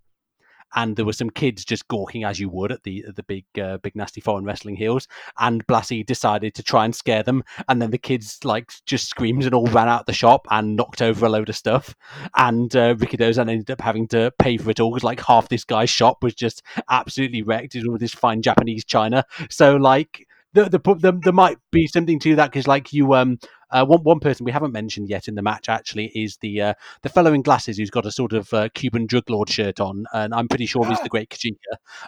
And 0.74 0.96
there 0.96 1.04
were 1.04 1.12
some 1.12 1.30
kids 1.30 1.64
just 1.64 1.88
gawking 1.88 2.24
as 2.24 2.40
you 2.40 2.48
would 2.50 2.72
at 2.72 2.82
the 2.82 3.04
at 3.08 3.16
the 3.16 3.22
big 3.22 3.44
uh, 3.60 3.78
big 3.78 3.96
nasty 3.96 4.20
foreign 4.20 4.44
wrestling 4.44 4.76
heels. 4.76 5.08
And 5.38 5.66
Blassie 5.66 6.04
decided 6.04 6.54
to 6.54 6.62
try 6.62 6.84
and 6.84 6.94
scare 6.94 7.22
them 7.22 7.44
and 7.68 7.80
then 7.80 7.90
the 7.90 7.98
kids 7.98 8.38
like 8.44 8.72
just 8.84 9.08
screamed 9.08 9.44
and 9.44 9.54
all 9.54 9.66
ran 9.66 9.88
out 9.88 10.00
of 10.00 10.06
the 10.06 10.12
shop 10.12 10.46
and 10.50 10.76
knocked 10.76 11.02
over 11.02 11.26
a 11.26 11.28
load 11.28 11.48
of 11.48 11.56
stuff 11.56 11.94
and 12.36 12.74
uh, 12.74 12.94
Rikidozan 12.94 13.50
ended 13.50 13.70
up 13.70 13.80
having 13.80 14.08
to 14.08 14.32
pay 14.38 14.56
for 14.56 14.70
it 14.70 14.80
all 14.80 14.90
because 14.90 15.04
like 15.04 15.20
half 15.20 15.48
this 15.48 15.64
guy's 15.64 15.90
shop 15.90 16.22
was 16.22 16.34
just 16.34 16.62
absolutely 16.90 17.42
wrecked 17.42 17.74
with 17.74 18.00
this 18.00 18.14
fine 18.14 18.42
Japanese 18.42 18.84
china 18.84 19.24
so 19.50 19.76
like 19.76 20.26
the, 20.52 20.64
the, 20.64 20.78
the, 20.78 21.18
there 21.22 21.32
might 21.32 21.58
be 21.70 21.86
something 21.86 22.18
to 22.20 22.36
that 22.36 22.50
because 22.50 22.66
like 22.66 22.92
you 22.92 23.14
um 23.14 23.38
uh, 23.70 23.84
one 23.84 24.02
one 24.02 24.20
person 24.20 24.44
we 24.44 24.52
haven't 24.52 24.72
mentioned 24.72 25.08
yet 25.08 25.28
in 25.28 25.34
the 25.34 25.42
match 25.42 25.68
actually 25.68 26.06
is 26.14 26.36
the 26.38 26.60
uh, 26.60 26.74
the 27.02 27.08
fellow 27.08 27.32
in 27.32 27.42
glasses 27.42 27.76
who's 27.78 27.90
got 27.90 28.06
a 28.06 28.12
sort 28.12 28.32
of 28.32 28.52
uh, 28.54 28.68
Cuban 28.74 29.06
drug 29.06 29.28
lord 29.30 29.48
shirt 29.50 29.80
on 29.80 30.04
and 30.12 30.34
I'm 30.34 30.48
pretty 30.48 30.66
sure 30.66 30.86
he's 30.86 31.00
the 31.00 31.08
great 31.08 31.28
Kojika 31.30 31.56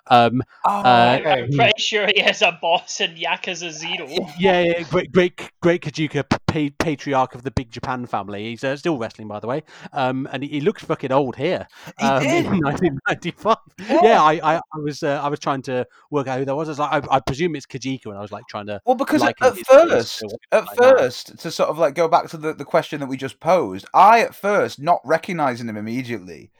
um 0.08 0.42
Oh, 0.64 0.80
Uh, 0.82 1.16
okay. 1.20 1.42
I'm 1.42 1.50
pretty 1.52 1.80
sure 1.80 2.06
he 2.14 2.20
has 2.20 2.42
a 2.42 2.58
boss 2.60 3.00
in 3.00 3.14
Yakuza 3.16 3.70
Zero. 3.70 4.06
yeah, 4.38 4.60
yeah, 4.60 4.82
great, 4.82 5.12
great, 5.12 5.50
great 5.60 5.82
Kojika, 5.82 6.24
pa- 6.28 6.74
patriarch 6.78 7.34
of 7.34 7.42
the 7.42 7.50
Big 7.50 7.70
Japan 7.70 8.06
family. 8.06 8.44
He's 8.44 8.64
uh, 8.64 8.76
still 8.76 8.98
wrestling, 8.98 9.28
by 9.28 9.40
the 9.40 9.46
way, 9.46 9.62
um, 9.92 10.28
and 10.32 10.42
he, 10.42 10.48
he 10.48 10.60
looks 10.60 10.82
fucking 10.84 11.12
old 11.12 11.36
here. 11.36 11.66
He 11.98 12.06
Um, 12.06 12.22
did. 12.22 12.46
in 12.46 12.60
1995. 12.60 13.56
Yeah, 14.02 14.22
I, 14.22 14.32
I, 14.42 14.56
I 14.56 14.78
was, 14.82 15.02
uh, 15.02 15.20
I 15.22 15.28
was 15.28 15.38
trying 15.38 15.62
to 15.62 15.86
work 16.10 16.26
out 16.28 16.38
who 16.38 16.44
that 16.44 16.54
was. 16.56 16.68
I 16.68 16.72
was 16.72 16.78
like, 16.78 17.04
I, 17.10 17.16
I 17.16 17.20
presume 17.20 17.56
it's 17.56 17.66
Kojika, 17.66 18.06
and 18.06 18.16
I 18.16 18.20
was 18.20 18.32
like 18.32 18.44
trying 18.48 18.66
to. 18.66 18.80
Well, 18.84 18.94
because 18.96 19.22
at, 19.22 19.34
at 19.40 19.56
first, 19.58 20.22
at 20.52 20.64
it's 20.64 20.68
like 20.68 20.80
now. 20.80 20.96
first, 20.96 21.40
to 21.48 21.52
sort 21.52 21.68
of 21.68 21.78
like 21.78 21.94
go 21.94 22.08
back 22.08 22.28
to 22.28 22.36
the, 22.36 22.52
the 22.52 22.64
question 22.64 23.00
that 23.00 23.08
we 23.08 23.16
just 23.16 23.40
posed, 23.40 23.86
I 23.94 24.20
at 24.20 24.34
first 24.34 24.80
not 24.80 25.00
recognizing 25.04 25.68
him 25.68 25.76
immediately 25.76 26.50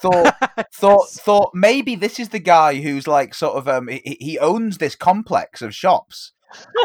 thought 0.00 0.34
thought 0.74 1.08
thought 1.10 1.50
maybe 1.54 1.94
this 1.94 2.20
is 2.20 2.28
the 2.28 2.38
guy 2.38 2.76
who's 2.76 3.06
like 3.08 3.34
sort 3.34 3.56
of 3.56 3.66
um 3.66 3.88
he, 3.88 4.16
he 4.20 4.38
owns 4.38 4.78
this 4.78 4.94
complex 4.94 5.60
of 5.60 5.74
shops 5.74 6.32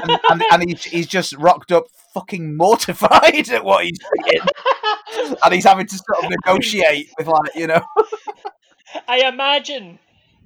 and, 0.02 0.20
and, 0.30 0.44
and 0.52 0.70
he's, 0.70 0.84
he's 0.84 1.08
just 1.08 1.34
rocked 1.38 1.72
up 1.72 1.86
fucking 2.14 2.56
mortified 2.58 3.50
at 3.52 3.64
what 3.64 3.86
he's 3.86 3.98
seeing 4.26 5.38
and 5.44 5.54
he's 5.54 5.66
having 5.66 5.88
to 5.88 5.96
sort 5.96 6.24
of 6.24 6.30
negotiate 6.30 7.10
with 7.18 7.28
like 7.28 7.56
you 7.56 7.68
know. 7.68 7.82
I 9.08 9.28
imagine 9.28 10.00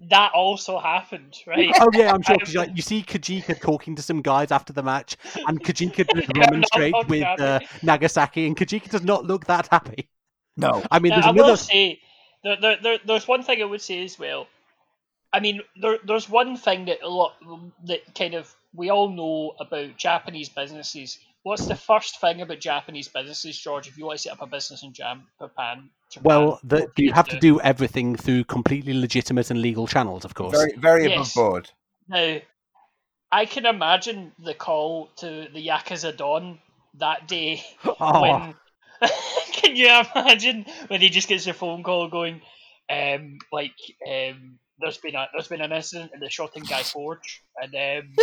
that 0.10 0.32
also 0.34 0.80
happened, 0.80 1.36
right? 1.46 1.72
Oh 1.80 1.90
yeah, 1.94 2.14
I'm 2.14 2.22
sure. 2.22 2.38
'cause, 2.40 2.56
like, 2.56 2.72
you 2.76 2.82
see 2.82 3.02
Kojika 3.04 3.60
talking 3.60 3.96
to 3.96 4.02
some 4.02 4.22
guys 4.22 4.52
after 4.52 4.74
the 4.74 4.84
match, 4.84 5.18
and 5.48 5.62
Kojika 5.64 6.08
does 6.14 6.28
Yeah, 6.36 6.42
remonstrate 6.42 6.96
with 7.08 7.24
uh. 7.40 7.60
Nagasaki, 7.84 8.46
and 8.48 8.56
Kojika 8.56 8.90
does 8.90 9.04
not 9.04 9.26
look 9.26 9.46
that 9.48 9.68
happy. 9.72 10.10
no 10.58 10.84
I 10.92 11.00
mean, 11.00 11.12
Now, 11.12 11.18
there's 11.18 11.28
I 11.28 11.32
another. 11.32 11.50
will 11.52 11.58
say 11.58 12.00
there, 12.44 12.58
there, 12.62 12.78
there, 12.82 12.98
there's 13.06 13.28
one 13.28 13.44
thing 13.44 13.62
I 13.62 13.66
would 13.66 13.82
say 13.82 14.04
as 14.04 14.18
well. 14.20 14.48
I 15.34 15.40
mean, 15.40 15.62
there, 15.82 15.98
there's 16.06 16.30
one 16.30 16.56
thing 16.58 16.86
that 16.86 17.02
a 17.04 17.10
lot 17.10 17.34
that 17.86 18.16
kind 18.16 18.34
of 18.34 18.54
we 18.74 18.90
all 18.90 19.10
know 19.10 19.56
about 19.60 19.98
Japanese 19.98 20.50
businesses. 20.50 21.20
What's 21.48 21.66
the 21.66 21.76
first 21.76 22.20
thing 22.20 22.42
about 22.42 22.60
Japanese 22.60 23.08
businesses, 23.08 23.58
George? 23.58 23.88
If 23.88 23.98
you 23.98 24.06
want 24.06 24.18
to 24.20 24.24
set 24.24 24.34
up 24.34 24.42
a 24.42 24.48
business 24.48 24.84
in 24.84 24.92
Japan, 24.92 25.24
Japan 25.40 25.90
Well, 26.22 26.60
the, 26.62 26.82
what 26.82 26.94
do 26.94 27.06
you 27.06 27.14
have 27.14 27.30
do? 27.30 27.36
to 27.36 27.40
do 27.40 27.62
everything 27.62 28.18
through 28.18 28.44
completely 28.44 28.94
legitimate 28.94 29.50
and 29.50 29.62
legal 29.62 29.88
channels, 29.88 30.26
of 30.26 30.34
course. 30.34 30.58
very 30.58 30.74
very 30.76 31.06
Yes. 31.06 31.16
above 31.16 31.34
board 31.34 31.72
Now, 32.10 32.40
I 33.32 33.46
can 33.46 33.66
imagine 33.66 34.34
the 34.38 34.54
call 34.56 35.08
to 35.20 35.48
the 35.54 35.66
Yakuza 35.66 36.18
Don 36.18 36.60
that 36.96 37.30
day 37.30 37.64
Oh, 37.86 38.22
when 38.22 38.56
can 39.54 39.78
you 39.78 39.88
imagine 39.88 40.66
when 40.90 41.00
he 41.00 41.08
just 41.08 41.30
gets 41.30 41.48
a 41.48 41.54
phone 41.54 41.82
call 41.82 42.10
going 42.10 42.42
um 42.90 43.38
like 43.54 43.78
um 44.06 44.60
there's 44.80 44.98
been 44.98 45.16
a 45.16 45.30
there's 45.32 45.48
been 45.48 45.62
an 45.62 45.72
incident 45.72 46.12
in 46.14 46.20
the 46.20 46.28
Shotengai 46.28 46.84
Forge 46.92 47.42
and 47.56 47.74
um 47.74 48.16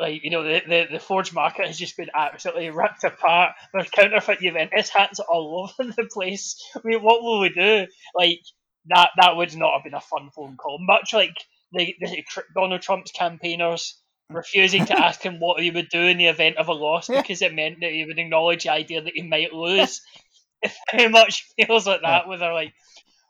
Like 0.00 0.24
you 0.24 0.30
know, 0.30 0.42
the, 0.42 0.62
the, 0.66 0.86
the 0.92 0.98
forge 0.98 1.34
market 1.34 1.66
has 1.66 1.78
just 1.78 1.96
been 1.96 2.08
absolutely 2.14 2.70
ripped 2.70 3.04
apart. 3.04 3.52
There's 3.74 3.90
counterfeit 3.90 4.40
Juventus 4.40 4.88
hats 4.88 5.20
all 5.20 5.70
over 5.78 5.92
the 5.92 6.08
place. 6.10 6.56
I 6.74 6.80
mean, 6.82 7.02
what 7.02 7.22
will 7.22 7.40
we 7.40 7.50
do? 7.50 7.86
Like 8.14 8.40
that 8.86 9.10
that 9.18 9.36
would 9.36 9.54
not 9.54 9.74
have 9.74 9.84
been 9.84 9.94
a 9.94 10.00
fun 10.00 10.30
phone 10.34 10.56
call. 10.56 10.78
Much 10.80 11.12
like 11.12 11.34
the, 11.72 11.94
the 12.00 12.24
Donald 12.54 12.80
Trump's 12.80 13.12
campaigners 13.12 14.00
hmm. 14.30 14.36
refusing 14.36 14.86
to 14.86 14.98
ask 14.98 15.20
him 15.22 15.38
what 15.38 15.60
he 15.60 15.70
would 15.70 15.90
do 15.90 16.00
in 16.00 16.16
the 16.16 16.28
event 16.28 16.56
of 16.56 16.68
a 16.68 16.72
loss 16.72 17.08
because 17.08 17.42
it 17.42 17.54
meant 17.54 17.80
that 17.80 17.92
he 17.92 18.06
would 18.06 18.18
acknowledge 18.18 18.62
the 18.64 18.70
idea 18.70 19.02
that 19.02 19.12
he 19.14 19.22
might 19.22 19.52
lose. 19.52 20.00
it 20.62 20.72
very 20.92 21.08
much 21.10 21.46
feels 21.56 21.86
like 21.86 22.00
that, 22.02 22.26
where 22.26 22.38
they're 22.38 22.54
like, 22.54 22.72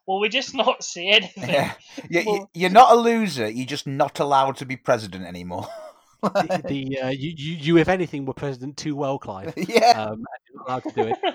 "Well, 0.07 0.21
we 0.21 0.29
just 0.29 0.55
not 0.55 0.85
say 0.85 1.09
anything." 1.09 1.49
Yeah. 1.51 1.73
You, 2.09 2.21
you, 2.21 2.27
Well- 2.27 2.51
you're 2.55 2.71
not 2.71 2.93
a 2.93 2.97
loser. 2.97 3.49
You're 3.49 3.67
just 3.67 3.89
not 3.89 4.21
allowed 4.21 4.57
to 4.59 4.67
be 4.67 4.77
president 4.77 5.27
anymore. 5.27 5.67
the, 6.23 6.63
the 6.69 7.01
uh, 7.01 7.09
you, 7.09 7.35
you, 7.37 7.57
you, 7.57 7.77
if 7.79 7.89
anything, 7.89 8.25
were 8.25 8.35
president 8.35 8.77
too 8.77 8.97
well, 8.97 9.19
Clive. 9.19 9.53
yeah. 9.57 9.91
Um, 9.91 10.25
you're 10.53 10.63
allowed 10.63 10.83
to 10.85 10.91
do 10.91 11.03
it. 11.03 11.19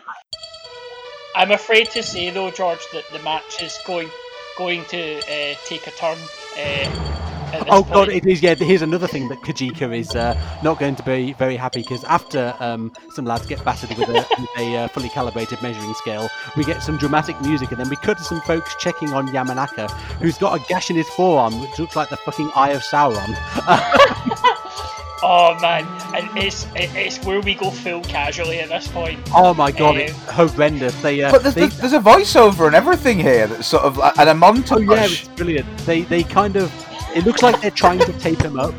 I'm 1.35 1.51
afraid 1.51 1.89
to 1.91 2.03
say 2.03 2.29
though, 2.29 2.51
George, 2.51 2.85
that 2.93 3.03
the 3.11 3.19
match 3.19 3.61
is 3.61 3.77
going 3.85 4.09
going 4.57 4.85
to 4.85 5.17
uh, 5.19 5.55
take 5.65 5.85
a 5.87 5.91
turn. 5.91 6.17
Uh, 6.57 7.34
at 7.55 7.65
this 7.65 7.69
Oh 7.73 7.83
god, 7.83 8.09
it 8.09 8.25
is. 8.25 8.41
Yeah, 8.41 8.55
here's 8.55 8.81
another 8.81 9.07
thing 9.07 9.27
that 9.29 9.39
Kojika 9.41 9.97
is 9.97 10.15
uh, 10.15 10.39
not 10.63 10.79
going 10.79 10.95
to 10.95 11.03
be 11.03 11.33
very 11.33 11.55
happy 11.55 11.81
because 11.81 12.03
after 12.05 12.55
um, 12.59 12.91
some 13.11 13.25
lads 13.25 13.45
get 13.45 13.63
battered 13.63 13.97
with 13.97 14.09
a, 14.09 14.13
with 14.13 14.49
a 14.57 14.77
uh, 14.77 14.87
fully 14.89 15.09
calibrated 15.09 15.61
measuring 15.61 15.93
scale, 15.95 16.29
we 16.57 16.63
get 16.63 16.81
some 16.81 16.97
dramatic 16.97 17.39
music, 17.41 17.71
and 17.71 17.79
then 17.79 17.89
we 17.89 17.95
cut 17.97 18.17
to 18.17 18.23
some 18.23 18.41
folks 18.41 18.75
checking 18.75 19.13
on 19.13 19.27
Yamanaka, 19.29 19.89
who's 20.19 20.37
got 20.37 20.59
a 20.59 20.63
gash 20.67 20.89
in 20.89 20.95
his 20.95 21.09
forearm, 21.09 21.59
which 21.61 21.77
looks 21.79 21.95
like 21.95 22.09
the 22.09 22.17
fucking 22.17 22.51
eye 22.55 22.71
of 22.71 22.81
Sauron. 22.81 23.35
Oh 25.27 25.57
man, 25.59 25.87
and 26.13 26.37
it's 26.37 26.67
it's 26.75 27.23
where 27.25 27.41
we 27.41 27.55
go 27.55 27.71
full 27.71 28.01
casually 28.03 28.59
at 28.59 28.69
this 28.69 28.87
point. 28.87 29.19
Oh 29.33 29.55
my 29.55 29.71
god, 29.71 29.95
Um, 29.95 30.01
it's 30.01 30.29
horrendous. 30.29 30.93
They, 31.01 31.23
uh, 31.23 31.31
But 31.31 31.41
there's, 31.41 31.55
they, 31.55 31.61
there's, 31.61 31.77
there's 31.79 31.93
a 31.93 31.99
voiceover 31.99 32.67
and 32.67 32.75
everything 32.75 33.17
here 33.17 33.47
that's 33.47 33.65
sort 33.65 33.83
of 33.83 33.97
like, 33.97 34.15
and 34.19 34.29
a 34.29 34.33
montage. 34.33 34.87
Oh 34.87 34.93
yeah, 34.93 35.05
it's 35.05 35.27
brilliant. 35.29 35.77
They 35.79 36.01
they 36.01 36.21
kind 36.21 36.57
of 36.57 36.71
it 37.15 37.25
looks 37.25 37.41
like 37.41 37.61
they're 37.61 37.71
trying 37.71 37.99
to 37.99 38.13
tape 38.19 38.41
him 38.41 38.59
up, 38.59 38.73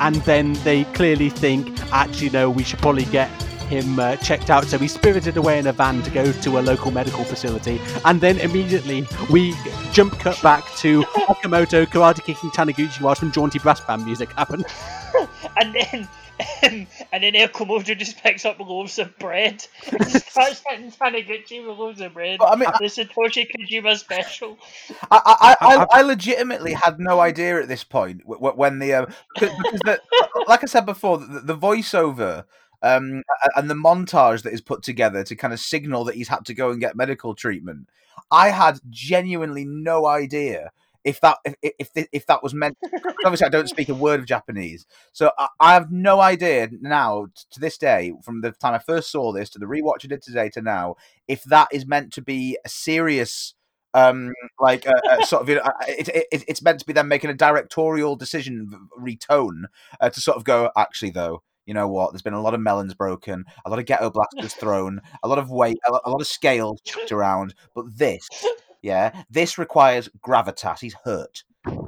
and 0.00 0.16
then 0.16 0.54
they 0.64 0.84
clearly 0.84 1.30
think, 1.30 1.80
actually 1.92 2.30
no, 2.30 2.50
we 2.50 2.64
should 2.64 2.78
probably 2.80 3.04
get 3.06 3.28
him 3.64 3.98
uh, 3.98 4.16
checked 4.16 4.50
out. 4.50 4.64
So 4.64 4.78
he's 4.78 4.94
spirited 4.94 5.36
away 5.36 5.58
in 5.58 5.66
a 5.66 5.72
van 5.72 6.02
to 6.02 6.10
go 6.10 6.32
to 6.32 6.58
a 6.58 6.60
local 6.60 6.90
medical 6.90 7.24
facility, 7.24 7.80
and 8.04 8.20
then 8.20 8.38
immediately 8.38 9.06
we 9.30 9.54
jump 9.92 10.18
cut 10.18 10.40
back 10.42 10.64
to 10.76 11.02
Okamoto 11.28 11.86
karate 11.86 12.24
kicking 12.24 12.50
Taniguchi 12.50 13.00
while 13.00 13.14
some 13.14 13.30
jaunty 13.30 13.58
brass 13.58 13.80
band 13.80 14.04
music 14.04 14.32
happens. 14.32 14.64
And 15.56 15.72
then 15.74 16.08
um, 16.40 16.86
and 17.12 17.22
then 17.22 17.36
El 17.36 17.48
Komodo 17.48 17.96
just 17.96 18.22
picks 18.22 18.44
up 18.44 18.58
loaves 18.58 18.98
of 18.98 19.16
bread 19.18 19.66
and 19.92 20.10
starts 20.10 20.62
hitting 20.68 20.90
Taniguchi 20.90 21.66
with 21.66 21.78
loaves 21.78 22.00
of 22.00 22.14
bread. 22.14 22.38
But 22.38 22.52
I 22.52 22.56
mean, 22.56 22.68
the 22.80 22.86
Satoshi 22.86 23.46
Kojima 23.50 23.96
special. 23.96 24.58
I, 25.10 25.20
I, 25.24 25.56
I, 25.60 25.86
I 25.90 26.02
legitimately 26.02 26.72
had 26.72 26.98
no 26.98 27.20
idea 27.20 27.60
at 27.60 27.68
this 27.68 27.84
point 27.84 28.22
wh- 28.22 28.38
wh- 28.38 28.58
when 28.58 28.78
the 28.78 28.94
uh, 28.94 29.06
because, 29.34 29.56
because 29.56 29.80
the, 29.80 30.00
like 30.48 30.62
I 30.62 30.66
said 30.66 30.86
before, 30.86 31.18
the, 31.18 31.40
the 31.40 31.56
voiceover 31.56 32.44
um, 32.82 33.22
and 33.56 33.70
the 33.70 33.74
montage 33.74 34.42
that 34.42 34.52
is 34.52 34.60
put 34.60 34.82
together 34.82 35.24
to 35.24 35.36
kind 35.36 35.52
of 35.52 35.60
signal 35.60 36.04
that 36.04 36.16
he's 36.16 36.28
had 36.28 36.44
to 36.46 36.54
go 36.54 36.70
and 36.70 36.80
get 36.80 36.96
medical 36.96 37.34
treatment. 37.34 37.88
I 38.30 38.50
had 38.50 38.80
genuinely 38.90 39.64
no 39.64 40.06
idea 40.06 40.72
if 41.04 41.20
that 41.20 41.38
if 41.62 41.90
if, 41.94 42.08
if, 42.12 42.26
that 42.26 42.42
was 42.42 42.54
meant. 42.54 42.76
Obviously, 43.24 43.46
I 43.46 43.50
don't 43.50 43.68
speak 43.68 43.88
a 43.88 43.94
word 43.94 44.20
of 44.20 44.26
Japanese, 44.26 44.86
so 45.12 45.30
I, 45.38 45.48
I 45.60 45.74
have 45.74 45.90
no 45.90 46.20
idea 46.20 46.68
now 46.80 47.26
to 47.52 47.60
this 47.60 47.78
day, 47.78 48.12
from 48.22 48.40
the 48.40 48.52
time 48.52 48.74
I 48.74 48.78
first 48.78 49.10
saw 49.10 49.32
this 49.32 49.50
to 49.50 49.58
the 49.58 49.66
rewatch 49.66 50.04
I 50.04 50.08
did 50.08 50.22
today 50.22 50.48
to 50.50 50.62
now, 50.62 50.96
if 51.28 51.44
that 51.44 51.68
is 51.72 51.86
meant 51.86 52.12
to 52.14 52.22
be 52.22 52.58
a 52.64 52.68
serious 52.68 53.54
um 53.92 54.32
like 54.58 54.86
a, 54.86 54.94
a 55.20 55.24
sort 55.24 55.42
of 55.42 55.48
you 55.48 55.56
know, 55.56 55.62
it, 55.86 56.08
it, 56.08 56.44
it's 56.48 56.62
meant 56.62 56.80
to 56.80 56.86
be 56.86 56.92
them 56.92 57.08
making 57.08 57.30
a 57.30 57.34
directorial 57.34 58.16
decision 58.16 58.88
retone 59.00 59.64
uh, 60.00 60.10
to 60.10 60.20
sort 60.20 60.36
of 60.36 60.44
go 60.44 60.70
actually 60.76 61.10
though 61.10 61.42
you 61.64 61.72
know 61.72 61.88
what 61.88 62.12
there's 62.12 62.22
been 62.22 62.34
a 62.34 62.42
lot 62.42 62.54
of 62.54 62.60
melons 62.60 62.94
broken 62.94 63.44
a 63.64 63.70
lot 63.70 63.78
of 63.78 63.86
ghetto 63.86 64.10
blasters 64.10 64.54
thrown 64.54 65.00
a 65.22 65.28
lot 65.28 65.38
of 65.38 65.50
weight 65.50 65.78
a 65.86 65.92
lot, 65.92 66.02
a 66.04 66.10
lot 66.10 66.20
of 66.20 66.26
scales 66.26 66.80
chucked 66.84 67.12
around 67.12 67.54
but 67.74 67.84
this 67.96 68.28
yeah 68.84 69.22
this 69.30 69.56
requires 69.58 70.08
gravitas 70.24 70.80
he's 70.80 70.94
hurt 71.04 71.42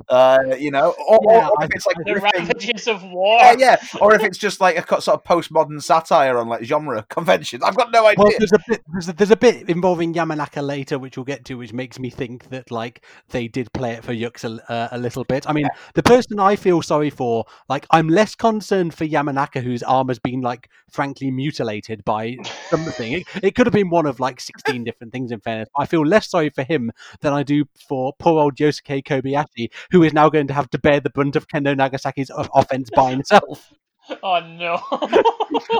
uh 0.08 0.38
you 0.58 0.70
know 0.70 0.94
or, 1.08 1.18
Yeah, 1.28 1.48
or 1.48 1.64
if 1.64 1.70
it's 1.74 1.86
like 1.86 1.96
The 2.04 2.14
ravages 2.20 2.88
of 2.88 3.02
war. 3.12 3.38
yeah, 3.40 3.54
yeah, 3.58 3.76
or 4.00 4.14
if 4.14 4.22
it's 4.22 4.38
just 4.38 4.60
like 4.60 4.76
a 4.76 5.00
sort 5.00 5.20
of 5.20 5.24
postmodern 5.24 5.82
satire 5.82 6.38
on 6.38 6.48
like 6.48 6.62
genre 6.64 7.04
conventions. 7.08 7.62
I've 7.62 7.76
got 7.76 7.90
no 7.92 8.06
idea. 8.06 8.24
Well, 8.24 8.32
there's 8.38 8.52
a 8.52 8.58
bit 8.66 8.82
there's 8.92 9.08
a, 9.08 9.12
there's 9.12 9.30
a 9.30 9.36
bit 9.36 9.68
involving 9.68 10.14
Yamanaka 10.14 10.64
later, 10.66 10.98
which 10.98 11.16
we'll 11.16 11.24
get 11.24 11.44
to, 11.46 11.54
which 11.54 11.72
makes 11.72 11.98
me 11.98 12.10
think 12.10 12.48
that 12.50 12.70
like 12.70 13.04
they 13.30 13.48
did 13.48 13.72
play 13.72 13.92
it 13.92 14.04
for 14.04 14.14
Yux 14.14 14.44
a, 14.44 14.72
uh, 14.72 14.88
a 14.92 14.98
little 14.98 15.24
bit. 15.24 15.48
I 15.48 15.52
mean, 15.52 15.66
the 15.94 16.02
person 16.02 16.38
I 16.40 16.56
feel 16.56 16.82
sorry 16.82 17.10
for, 17.10 17.44
like, 17.68 17.86
I'm 17.90 18.08
less 18.08 18.34
concerned 18.34 18.94
for 18.94 19.04
Yamanaka, 19.06 19.62
whose 19.62 19.82
arm 19.82 20.08
has 20.08 20.18
been 20.18 20.40
like 20.40 20.68
frankly 20.90 21.30
mutilated 21.30 22.04
by 22.04 22.36
something. 22.70 23.12
It, 23.12 23.24
it 23.42 23.54
could 23.54 23.66
have 23.66 23.72
been 23.74 23.90
one 23.90 24.06
of 24.06 24.20
like 24.20 24.40
16 24.40 24.84
different 24.84 25.12
things. 25.12 25.32
In 25.32 25.40
fairness, 25.40 25.68
I 25.76 25.86
feel 25.86 26.06
less 26.06 26.30
sorry 26.30 26.50
for 26.50 26.62
him 26.62 26.92
than 27.20 27.32
I 27.32 27.42
do 27.42 27.64
for 27.88 28.12
poor 28.18 28.40
old 28.40 28.56
Yosuke 28.56 29.04
Kobayashi, 29.04 29.65
who 29.90 30.02
is 30.02 30.12
now 30.12 30.28
going 30.28 30.46
to 30.48 30.54
have 30.54 30.70
to 30.70 30.78
bear 30.78 31.00
the 31.00 31.10
brunt 31.10 31.36
of 31.36 31.48
Kendo 31.48 31.74
Nagasaki's 31.76 32.30
offense 32.54 32.90
by 32.94 33.10
himself. 33.10 33.72
Oh 34.22 34.38
no. 34.38 34.80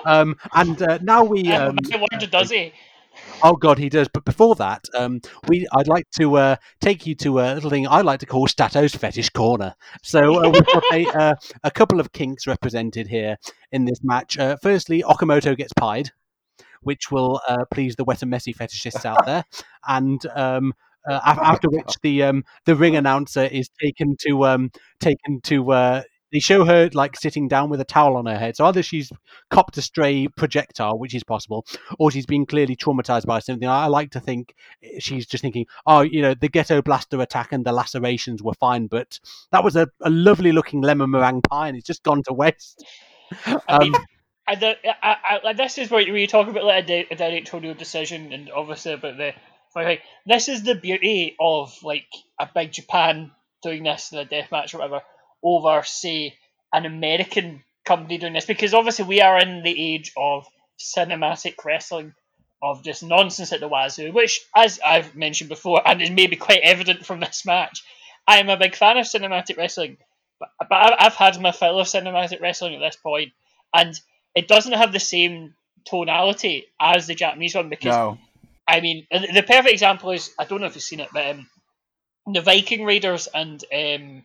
Um, 0.05 0.37
and 0.53 0.83
uh, 0.83 0.99
now 1.01 1.23
we. 1.23 1.53
Um, 1.53 1.77
wonder, 1.93 2.27
does 2.27 2.51
he? 2.51 2.73
Oh 3.43 3.55
God, 3.55 3.79
he 3.79 3.89
does. 3.89 4.09
But 4.09 4.25
before 4.25 4.55
that, 4.57 4.85
um, 4.97 5.21
we 5.49 5.67
I'd 5.73 5.89
like 5.89 6.09
to 6.19 6.37
uh, 6.37 6.57
take 6.81 7.07
you 7.07 7.15
to 7.17 7.41
a 7.41 7.55
little 7.55 7.71
thing 7.71 7.87
I 7.87 8.01
like 8.01 8.21
to 8.21 8.27
call 8.27 8.47
Stato's 8.47 8.95
fetish 8.95 9.31
corner. 9.31 9.75
So 10.03 10.45
uh, 10.45 10.51
we've 10.51 10.67
got 10.67 10.85
a, 10.93 11.07
uh, 11.19 11.35
a 11.65 11.71
couple 11.71 12.01
of 12.01 12.13
kinks 12.13 12.47
represented 12.47 13.07
here 13.07 13.37
in 13.73 13.85
this 13.85 14.03
match. 14.03 14.39
Uh, 14.39 14.57
firstly, 14.63 15.03
Okamoto 15.03 15.57
gets 15.57 15.73
pied, 15.73 16.11
which 16.83 17.11
will 17.11 17.41
uh, 17.49 17.65
please 17.71 17.97
the 17.97 18.05
wet 18.05 18.23
and 18.23 18.31
messy 18.31 18.55
fetishists 18.55 19.05
out 19.05 19.25
there, 19.27 19.45
and. 19.87 20.25
Um, 20.35 20.75
uh, 21.09 21.21
after 21.25 21.69
which 21.69 21.95
the 22.03 22.23
um, 22.23 22.45
the 22.65 22.77
ring 22.77 22.97
announcer 22.97 23.45
is 23.45 23.69
taken 23.83 24.17
to 24.21 24.47
um, 24.47 24.71
taken 25.01 25.41
to 25.43 25.73
uh, 25.73 26.03
they 26.33 26.41
show 26.41 26.65
her 26.65 26.91
like 26.93 27.17
sitting 27.17 27.49
down 27.49 27.71
with 27.71 27.81
a 27.81 27.85
towel 27.85 28.17
on 28.17 28.27
her 28.27 28.39
head. 28.39 28.57
So 28.57 28.67
either 28.67 28.83
she's 28.83 29.11
copped 29.51 29.79
a 29.79 29.83
stray 29.83 30.29
projectile, 30.37 30.99
which 30.99 31.15
is 31.15 31.25
possible, 31.25 31.65
or 31.99 32.11
she's 32.11 32.27
been 32.27 32.47
clearly 32.47 32.77
traumatized 32.77 33.27
by 33.27 33.39
something. 33.39 33.69
I 33.69 33.87
like 33.87 34.11
to 34.13 34.21
think 34.21 34.55
she's 34.99 35.27
just 35.27 35.43
thinking, 35.43 35.67
oh, 35.87 36.01
you 36.01 36.23
know, 36.23 36.35
the 36.35 36.49
ghetto 36.49 36.83
blaster 36.83 37.21
attack 37.21 37.53
and 37.53 37.65
the 37.65 37.73
lacerations 37.73 38.43
were 38.43 38.55
fine, 38.55 38.87
but 38.87 39.21
that 39.53 39.65
was 39.65 39.77
a, 39.77 39.89
a 40.03 40.11
lovely 40.11 40.53
looking 40.53 40.81
lemon 40.81 41.11
meringue 41.11 41.43
pie 41.43 41.69
and 41.69 41.77
it's 41.77 41.87
just 41.87 42.03
gone 42.03 42.23
to 42.25 42.35
waste. 42.35 42.85
I 43.69 43.79
mean, 43.79 43.95
Um, 43.95 44.05
I, 44.49 44.77
I, 45.03 45.41
I, 45.45 45.53
this 45.55 45.79
is 45.79 45.91
where 45.91 46.01
you, 46.01 46.13
where 46.13 46.21
you 46.21 46.27
talk 46.27 46.49
about 46.49 46.65
like 46.65 46.85
a, 46.85 46.87
di- 46.87 47.07
a 47.11 47.17
directorial 47.17 47.75
decision, 47.75 48.33
and 48.33 48.51
obviously 48.51 48.93
about 48.93 49.17
the 49.17 49.35
like, 49.85 50.03
this 50.27 50.49
is 50.49 50.63
the 50.63 50.75
beauty 50.75 51.37
of 51.41 51.77
like 51.83 52.07
a 52.41 52.49
big 52.53 52.73
Japan 52.73 53.31
doing 53.63 53.83
this 53.85 54.13
in 54.13 54.19
a 54.19 54.25
death 54.25 54.51
match 54.53 54.75
or 54.75 54.79
whatever 54.79 55.03
over 55.43 55.83
say 55.85 56.35
an 56.73 56.87
American 56.87 57.63
company 57.85 58.19
doing 58.19 58.33
this 58.33 58.47
because 58.47 58.75
obviously 58.75 59.05
we 59.05 59.21
are 59.21 59.39
in 59.39 59.63
the 59.63 59.95
age 59.95 60.13
of 60.17 60.47
cinematic 60.79 61.55
wrestling 61.65 62.15
of 62.63 62.83
just 62.83 63.03
nonsense 63.03 63.53
at 63.53 63.61
the 63.61 63.69
wazoo, 63.69 64.13
which 64.13 64.41
as 64.55 64.81
I've 64.85 65.15
mentioned 65.15 65.49
before 65.49 65.87
and 65.87 66.01
is 66.01 66.11
maybe 66.11 66.37
quite 66.37 66.61
evident 66.63 67.05
from 67.05 67.21
this 67.21 67.45
match, 67.45 67.85
I 68.27 68.39
am 68.39 68.49
a 68.49 68.57
big 68.57 68.75
fan 68.75 68.97
of 68.99 69.07
cinematic 69.07 69.57
wrestling. 69.57 69.99
But, 70.41 70.49
but 70.69 70.73
I've- 70.77 70.97
I've 70.99 71.15
had 71.15 71.41
my 71.41 71.53
fill 71.53 71.79
of 71.79 71.87
cinematic 71.87 72.41
wrestling 72.41 72.75
at 72.75 72.81
this 72.81 72.97
point, 72.97 73.33
and 73.75 73.99
it 74.35 74.49
doesn't 74.49 74.73
have 74.73 74.93
the 74.93 75.01
same 75.01 75.55
tonality 75.85 76.67
as 76.81 77.07
the 77.07 77.15
Japanese 77.15 77.55
one 77.55 77.69
because 77.69 77.95
no, 77.95 78.19
I 78.69 78.81
mean 78.81 79.07
the 79.11 79.29
the 79.35 79.43
perfect 79.43 79.73
example 79.73 80.11
is 80.13 80.33
I 80.39 80.45
don't 80.45 80.61
know 80.61 80.67
if 80.67 80.75
you've 80.75 80.83
seen 80.85 81.01
it, 81.01 81.09
but 81.13 81.27
um, 81.27 81.49
the 82.33 82.41
Viking 82.41 82.85
Raiders 82.85 83.29
and 83.33 83.63
um, 83.73 84.25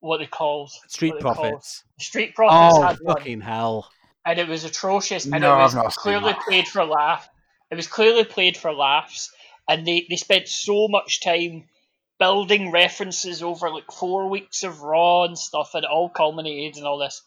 what 0.00 0.18
they 0.18 0.26
called 0.26 0.70
Street 0.88 1.10
what 1.14 1.18
they 1.18 1.22
called- 1.24 1.36
Profits. 1.36 1.84
Street 1.98 2.34
Profits 2.34 2.76
Oh, 2.78 2.82
had 2.82 2.96
one, 3.00 3.16
fucking 3.16 3.40
hell. 3.40 3.90
and 4.24 4.38
it 4.38 4.48
was 4.48 4.64
atrocious, 4.64 5.24
and 5.26 5.40
No, 5.42 5.54
it 5.54 5.58
was 5.62 5.74
not 5.74 5.92
clearly 5.94 6.34
played 6.46 6.66
for 6.68 6.84
laugh. 6.84 7.28
It 7.70 7.74
was 7.74 7.86
clearly 7.86 8.24
played 8.24 8.56
for 8.56 8.72
laughs, 8.72 9.30
and 9.68 9.86
they 9.86 10.06
they 10.08 10.16
spent 10.16 10.48
so 10.48 10.88
much 10.88 11.20
time 11.20 11.64
building 12.18 12.70
references 12.72 13.42
over 13.42 13.70
like 13.70 13.92
four 13.92 14.28
weeks 14.28 14.62
of 14.64 14.80
Raw 14.82 15.24
and 15.24 15.38
stuff, 15.38 15.74
and 15.74 15.84
it 15.84 15.90
all 15.90 16.08
culminated 16.08 16.78
in 16.78 16.84
all 16.86 16.98
this. 16.98 17.22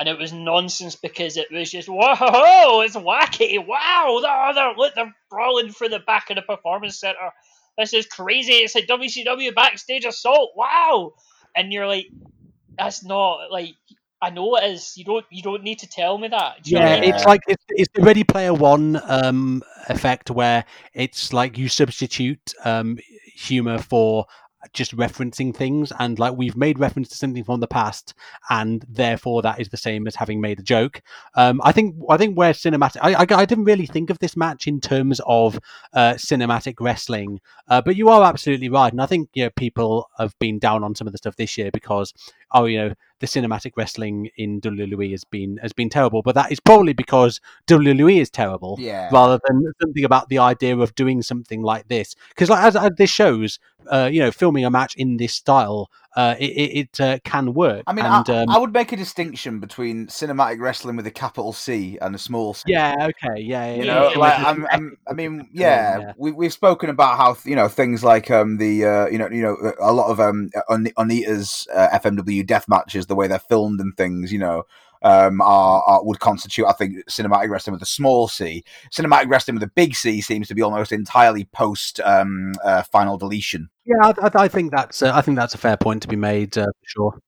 And 0.00 0.08
it 0.08 0.18
was 0.18 0.32
nonsense 0.32 0.94
because 0.94 1.36
it 1.36 1.48
was 1.50 1.70
just 1.70 1.88
whoa, 1.88 2.80
it's 2.82 2.96
wacky, 2.96 3.64
wow, 3.64 4.20
they're, 4.22 4.54
they're, 4.54 4.74
look, 4.76 4.94
they're 4.94 5.14
brawling 5.28 5.70
for 5.70 5.88
the 5.88 5.98
back 5.98 6.30
of 6.30 6.36
the 6.36 6.42
performance 6.42 7.00
center. 7.00 7.32
This 7.76 7.92
is 7.92 8.06
crazy. 8.06 8.52
It's 8.52 8.76
a 8.76 8.82
WCW 8.82 9.54
backstage 9.54 10.04
assault. 10.04 10.52
Wow, 10.56 11.14
and 11.56 11.72
you're 11.72 11.86
like, 11.86 12.06
that's 12.76 13.04
not 13.04 13.50
like 13.50 13.74
I 14.20 14.30
know 14.30 14.56
it 14.56 14.64
is. 14.64 14.96
You 14.96 15.04
don't. 15.04 15.26
You 15.30 15.42
don't 15.42 15.62
need 15.62 15.80
to 15.80 15.88
tell 15.88 16.18
me 16.18 16.28
that. 16.28 16.64
Do 16.64 16.74
you 16.74 16.80
know 16.80 16.86
Yeah, 16.86 17.00
mean? 17.00 17.14
it's 17.14 17.24
like 17.24 17.42
it's, 17.46 17.64
it's 17.70 17.90
the 17.94 18.02
Ready 18.02 18.24
Player 18.24 18.52
One 18.52 19.00
um, 19.04 19.62
effect 19.88 20.30
where 20.30 20.64
it's 20.92 21.32
like 21.32 21.56
you 21.56 21.68
substitute 21.68 22.54
um, 22.64 22.98
humor 23.34 23.78
for 23.78 24.26
just 24.72 24.96
referencing 24.96 25.54
things, 25.54 25.92
and 25.98 26.18
like 26.18 26.36
we've 26.36 26.56
made 26.56 26.78
reference 26.78 27.08
to 27.10 27.16
something 27.16 27.44
from 27.44 27.60
the 27.60 27.66
past, 27.66 28.14
and 28.50 28.84
therefore 28.88 29.42
that 29.42 29.60
is 29.60 29.68
the 29.68 29.76
same 29.76 30.06
as 30.06 30.14
having 30.14 30.40
made 30.40 30.58
a 30.58 30.62
joke. 30.62 31.02
Um, 31.34 31.60
I 31.64 31.72
think 31.72 31.96
I 32.08 32.16
think 32.16 32.36
where 32.36 32.52
cinematic, 32.52 32.98
I, 33.02 33.14
I, 33.14 33.26
I 33.40 33.44
didn't 33.44 33.64
really 33.64 33.86
think 33.86 34.10
of 34.10 34.18
this 34.18 34.36
match 34.36 34.66
in 34.66 34.80
terms 34.80 35.20
of 35.26 35.58
uh, 35.92 36.14
cinematic 36.14 36.76
wrestling, 36.80 37.40
uh, 37.68 37.80
but 37.80 37.96
you 37.96 38.08
are 38.08 38.22
absolutely 38.24 38.68
right, 38.68 38.92
and 38.92 39.00
I 39.00 39.06
think 39.06 39.30
you 39.34 39.44
know, 39.44 39.50
people 39.50 40.08
have 40.18 40.38
been 40.38 40.58
down 40.58 40.84
on 40.84 40.94
some 40.94 41.06
of 41.06 41.12
the 41.12 41.18
stuff 41.18 41.36
this 41.36 41.56
year 41.56 41.70
because 41.72 42.12
oh, 42.52 42.64
you 42.64 42.78
know, 42.78 42.94
the 43.20 43.26
cinematic 43.26 43.72
wrestling 43.76 44.30
in 44.36 44.60
WWE 44.60 45.10
has 45.10 45.24
been 45.24 45.56
has 45.58 45.72
been 45.72 45.88
terrible, 45.90 46.22
but 46.22 46.34
that 46.34 46.52
is 46.52 46.60
probably 46.60 46.92
because 46.92 47.40
WWE 47.66 48.20
is 48.20 48.30
terrible 48.30 48.76
Yeah. 48.78 49.08
rather 49.12 49.40
than 49.46 49.62
something 49.82 50.04
about 50.04 50.28
the 50.28 50.38
idea 50.38 50.76
of 50.76 50.94
doing 50.94 51.22
something 51.22 51.62
like 51.62 51.88
this. 51.88 52.14
Because 52.30 52.48
like 52.48 52.62
as, 52.64 52.76
as 52.76 52.92
this 52.96 53.10
shows, 53.10 53.58
uh, 53.90 54.08
you 54.12 54.20
know, 54.20 54.30
filming 54.30 54.64
a 54.64 54.70
match 54.70 54.94
in 54.96 55.16
this 55.16 55.34
style, 55.34 55.90
uh, 56.18 56.34
it, 56.40 56.46
it, 56.46 56.78
it 56.80 57.00
uh, 57.00 57.18
can 57.22 57.54
work. 57.54 57.84
I 57.86 57.92
mean, 57.92 58.04
and, 58.04 58.28
I, 58.28 58.42
um, 58.42 58.50
I 58.50 58.58
would 58.58 58.72
make 58.72 58.90
a 58.90 58.96
distinction 58.96 59.60
between 59.60 60.08
cinematic 60.08 60.58
wrestling 60.60 60.96
with 60.96 61.06
a 61.06 61.12
capital 61.12 61.52
C 61.52 61.96
and 62.02 62.12
a 62.12 62.18
small 62.18 62.54
C. 62.54 62.64
yeah, 62.66 62.94
okay, 62.98 63.40
yeah, 63.40 63.66
yeah, 63.66 63.74
You 63.76 63.84
Yeah, 63.84 63.94
know, 63.94 64.10
yeah, 64.10 64.18
like. 64.18 64.38
I'm, 64.40 64.66
I'm, 64.72 64.98
I 65.08 65.12
mean, 65.12 65.48
yeah, 65.52 65.98
yeah. 66.00 66.12
we 66.18 66.32
we've 66.32 66.52
spoken 66.52 66.90
about 66.90 67.18
how 67.18 67.36
you 67.44 67.54
know 67.54 67.68
things 67.68 68.02
like 68.02 68.32
um 68.32 68.56
the 68.56 68.84
uh, 68.84 69.06
you 69.06 69.18
know 69.18 69.30
you 69.30 69.42
know 69.42 69.56
a 69.80 69.92
lot 69.92 70.10
of 70.10 70.18
um 70.18 70.50
An- 70.68 70.90
Onita's 70.98 71.68
uh, 71.72 71.88
FMW 72.00 72.44
death 72.44 72.68
matches, 72.68 73.06
the 73.06 73.14
way 73.14 73.28
they're 73.28 73.38
filmed 73.38 73.80
and 73.80 73.96
things, 73.96 74.32
you 74.32 74.40
know, 74.40 74.64
um 75.02 75.40
are, 75.40 75.82
are 75.82 76.04
would 76.04 76.20
constitute 76.20 76.66
I 76.66 76.72
think 76.72 77.04
cinematic 77.06 77.48
wrestling 77.50 77.72
with 77.72 77.82
a 77.82 77.86
small 77.86 78.28
C. 78.28 78.64
Cinematic 78.92 79.28
wrestling 79.28 79.54
with 79.56 79.62
a 79.62 79.72
big 79.74 79.94
C 79.94 80.20
seems 80.20 80.48
to 80.48 80.54
be 80.54 80.62
almost 80.62 80.92
entirely 80.92 81.44
post 81.46 82.00
um 82.04 82.52
uh, 82.64 82.82
final 82.84 83.18
deletion. 83.18 83.68
Yeah, 83.84 83.96
I, 84.02 84.14
I- 84.26 84.42
I 84.44 84.48
think 84.48 84.70
that's 84.72 85.02
uh, 85.02 85.12
I 85.14 85.20
think 85.22 85.36
that's 85.36 85.54
a 85.54 85.58
fair 85.58 85.76
point 85.76 86.02
to 86.02 86.08
be 86.08 86.16
made 86.16 86.56
uh, 86.58 86.64
for 86.66 86.86
sure. 86.86 87.18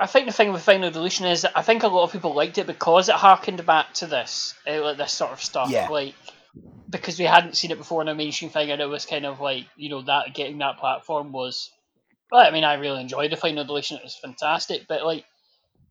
I 0.00 0.06
think 0.06 0.26
the 0.26 0.32
thing 0.32 0.52
with 0.52 0.62
Final 0.62 0.90
Deletion 0.90 1.26
is 1.26 1.46
I 1.54 1.62
think 1.62 1.82
a 1.84 1.88
lot 1.88 2.02
of 2.02 2.12
people 2.12 2.34
liked 2.34 2.58
it 2.58 2.66
because 2.66 3.08
it 3.08 3.14
harkened 3.14 3.64
back 3.64 3.94
to 3.94 4.06
this, 4.06 4.54
uh, 4.66 4.82
like 4.82 4.96
this 4.98 5.12
sort 5.12 5.30
of 5.30 5.40
stuff. 5.40 5.70
Yeah. 5.70 5.88
Like 5.88 6.14
because 6.90 7.18
we 7.18 7.24
hadn't 7.24 7.56
seen 7.56 7.70
it 7.70 7.78
before 7.78 8.02
in 8.02 8.08
a 8.08 8.14
mainstream 8.14 8.50
thing, 8.50 8.70
and 8.70 8.80
it 8.80 8.86
was 8.86 9.06
kind 9.06 9.24
of 9.24 9.40
like 9.40 9.66
you 9.76 9.88
know 9.90 10.02
that 10.02 10.34
getting 10.34 10.58
that 10.58 10.78
platform 10.78 11.32
was. 11.32 11.70
Well, 12.30 12.44
I 12.44 12.50
mean, 12.50 12.64
I 12.64 12.74
really 12.74 13.00
enjoyed 13.00 13.30
the 13.30 13.36
Final 13.36 13.64
Deletion; 13.64 13.96
it 13.98 14.02
was 14.02 14.16
fantastic. 14.16 14.86
But 14.88 15.04
like, 15.04 15.24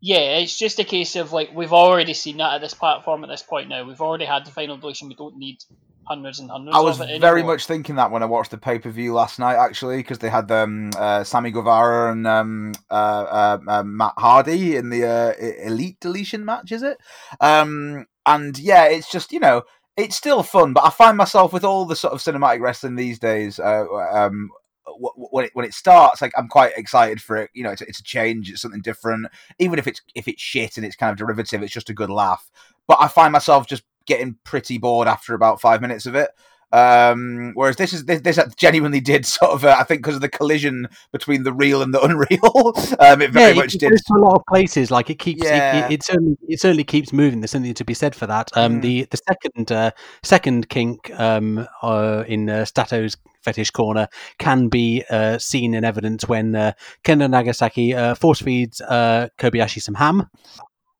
yeah, 0.05 0.35
it's 0.39 0.59
just 0.59 0.79
a 0.79 0.83
case 0.83 1.15
of 1.15 1.31
like 1.31 1.55
we've 1.55 1.71
already 1.71 2.13
seen 2.13 2.35
that 2.37 2.55
at 2.55 2.59
this 2.59 2.73
platform 2.73 3.23
at 3.23 3.29
this 3.29 3.41
point 3.41 3.69
now. 3.69 3.85
We've 3.85 4.01
already 4.01 4.25
had 4.25 4.45
the 4.45 4.51
Final 4.51 4.75
Deletion. 4.75 5.07
We 5.07 5.15
don't 5.15 5.37
need 5.37 5.63
hundreds 6.03 6.41
and 6.41 6.51
hundreds. 6.51 6.75
I 6.75 6.81
was 6.81 6.97
very 6.97 7.41
much 7.41 7.67
thinking 7.67 7.95
that 7.95 8.11
when 8.11 8.21
I 8.21 8.25
watched 8.25 8.51
the 8.51 8.57
pay 8.57 8.79
per 8.79 8.89
view 8.89 9.13
last 9.13 9.39
night, 9.39 9.55
actually, 9.55 9.99
because 9.99 10.19
they 10.19 10.27
had 10.27 10.51
um, 10.51 10.91
uh, 10.97 11.23
Sammy 11.23 11.51
Guevara 11.51 12.11
and 12.11 12.27
um, 12.27 12.73
uh, 12.91 12.93
uh, 12.93 13.57
uh, 13.65 13.83
Matt 13.83 14.15
Hardy 14.17 14.75
in 14.75 14.89
the 14.89 15.05
uh, 15.05 15.33
Elite 15.65 16.01
Deletion 16.01 16.43
match, 16.43 16.73
is 16.73 16.83
it? 16.83 16.97
Um, 17.39 18.05
and 18.25 18.59
yeah, 18.59 18.87
it's 18.87 19.09
just 19.09 19.31
you 19.31 19.39
know, 19.39 19.63
it's 19.95 20.17
still 20.17 20.43
fun, 20.43 20.73
but 20.73 20.83
I 20.83 20.89
find 20.89 21.15
myself 21.15 21.53
with 21.53 21.63
all 21.63 21.85
the 21.85 21.95
sort 21.95 22.11
of 22.11 22.19
cinematic 22.19 22.59
wrestling 22.59 22.97
these 22.97 23.19
days. 23.19 23.57
Uh, 23.57 23.85
um, 24.11 24.49
when 24.85 25.45
it, 25.45 25.51
when 25.53 25.65
it 25.65 25.73
starts, 25.73 26.21
like 26.21 26.33
I'm 26.37 26.47
quite 26.47 26.73
excited 26.77 27.21
for 27.21 27.37
it. 27.37 27.49
You 27.53 27.63
know, 27.63 27.71
it's, 27.71 27.81
it's 27.81 27.99
a 27.99 28.03
change, 28.03 28.51
it's 28.51 28.61
something 28.61 28.81
different. 28.81 29.27
Even 29.59 29.79
if 29.79 29.87
it's 29.87 30.01
if 30.15 30.27
it's 30.27 30.41
shit 30.41 30.77
and 30.77 30.85
it's 30.85 30.95
kind 30.95 31.11
of 31.11 31.17
derivative, 31.17 31.63
it's 31.63 31.73
just 31.73 31.89
a 31.89 31.93
good 31.93 32.09
laugh. 32.09 32.49
But 32.87 32.97
I 32.99 33.07
find 33.07 33.31
myself 33.31 33.67
just 33.67 33.83
getting 34.05 34.37
pretty 34.43 34.77
bored 34.77 35.07
after 35.07 35.33
about 35.33 35.61
five 35.61 35.81
minutes 35.81 36.05
of 36.05 36.15
it. 36.15 36.31
Um, 36.73 37.51
whereas 37.53 37.75
this 37.75 37.93
is 37.93 38.05
this, 38.05 38.21
this 38.21 38.39
genuinely 38.57 38.99
did 38.99 39.25
sort 39.27 39.51
of 39.51 39.63
uh, 39.63 39.75
I 39.79 39.83
think 39.83 40.01
because 40.01 40.15
of 40.15 40.21
the 40.21 40.29
collision 40.29 40.87
between 41.11 41.43
the 41.43 41.53
real 41.53 41.81
and 41.83 41.93
the 41.93 42.01
unreal, 42.01 42.73
um, 42.99 43.21
it 43.21 43.31
very 43.31 43.53
yeah, 43.53 43.61
much 43.61 43.75
it, 43.75 43.79
did. 43.81 43.91
goes 43.91 44.01
to 44.03 44.13
a 44.15 44.17
lot 44.19 44.35
of 44.35 44.41
places. 44.49 44.89
Like 44.89 45.09
it 45.11 45.19
keeps, 45.19 45.43
Yeah. 45.43 45.85
it, 45.85 45.91
it, 45.91 45.93
it 45.93 46.03
certainly, 46.03 46.37
it 46.47 46.59
certainly 46.59 46.83
keeps 46.83 47.13
moving. 47.13 47.41
There's 47.41 47.51
something 47.51 47.73
to 47.75 47.85
be 47.85 47.93
said 47.93 48.15
for 48.15 48.25
that. 48.27 48.49
Um, 48.57 48.73
Mm. 48.73 48.81
the 48.81 49.03
the 49.11 49.17
second 49.17 49.71
uh, 49.71 49.91
second 50.23 50.67
kink 50.69 51.11
um, 51.19 51.67
uh, 51.83 52.23
in 52.27 52.49
uh, 52.49 52.65
Stato's 52.65 53.17
fetish 53.43 53.69
corner 53.71 54.07
can 54.39 54.67
be 54.69 55.03
uh, 55.11 55.37
seen 55.37 55.75
in 55.75 55.83
evidence 55.83 56.27
when 56.27 56.55
uh, 56.55 56.71
Kendo 57.03 57.29
Nagasaki 57.29 57.93
uh, 57.93 58.15
force 58.15 58.41
feeds 58.41 58.81
uh, 58.81 59.27
Kobayashi 59.37 59.79
some 59.81 59.95
ham. 59.95 60.27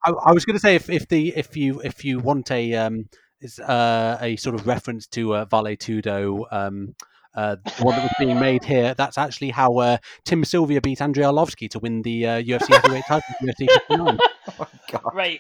I, 0.06 0.12
I 0.12 0.32
was 0.34 0.46
going 0.46 0.56
to 0.56 0.60
say 0.60 0.76
if, 0.76 0.90
if 0.90 1.08
the 1.08 1.34
if 1.36 1.58
you 1.58 1.80
if 1.82 2.06
you 2.06 2.20
want 2.20 2.52
a 2.52 2.76
um, 2.76 3.10
is 3.44 3.60
uh, 3.60 4.18
a 4.22 4.36
sort 4.38 4.56
of 4.56 4.66
reference 4.66 5.08
to 5.08 5.36
uh, 5.36 5.46
Vale 5.46 5.76
Tudo. 5.76 6.46
Um, 6.52 6.96
uh, 7.36 7.56
the 7.56 7.84
one 7.84 7.96
that 7.96 8.04
was 8.04 8.14
being 8.20 8.40
made 8.40 8.64
here. 8.64 8.94
That's 8.94 9.18
actually 9.18 9.50
how 9.50 9.78
uh, 9.78 9.98
Tim 10.24 10.46
Sylvia 10.46 10.82
beat 10.82 11.02
Andrei 11.02 11.24
Arlovsky 11.24 11.70
to 11.72 11.80
win 11.80 12.04
the 12.04 12.28
uh, 12.28 12.42
UFC 12.42 12.70
heavyweight 12.70 13.06
title. 13.08 13.36
in 13.42 13.48
UFC 13.48 13.70
59. 13.90 14.20
Oh, 14.60 14.68
God. 14.92 15.16
Right. 15.16 15.40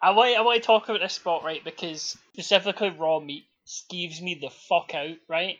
I 0.00 0.12
want 0.12 0.38
I 0.38 0.40
want 0.42 0.62
to 0.62 0.66
talk 0.66 0.88
about 0.88 1.00
this 1.00 1.14
spot 1.14 1.42
right 1.42 1.64
because 1.64 2.16
specifically 2.32 2.90
raw 2.90 3.18
meat 3.18 3.44
skeeves 3.66 4.22
me 4.22 4.38
the 4.40 4.50
fuck 4.50 4.94
out. 4.94 5.16
Right. 5.28 5.56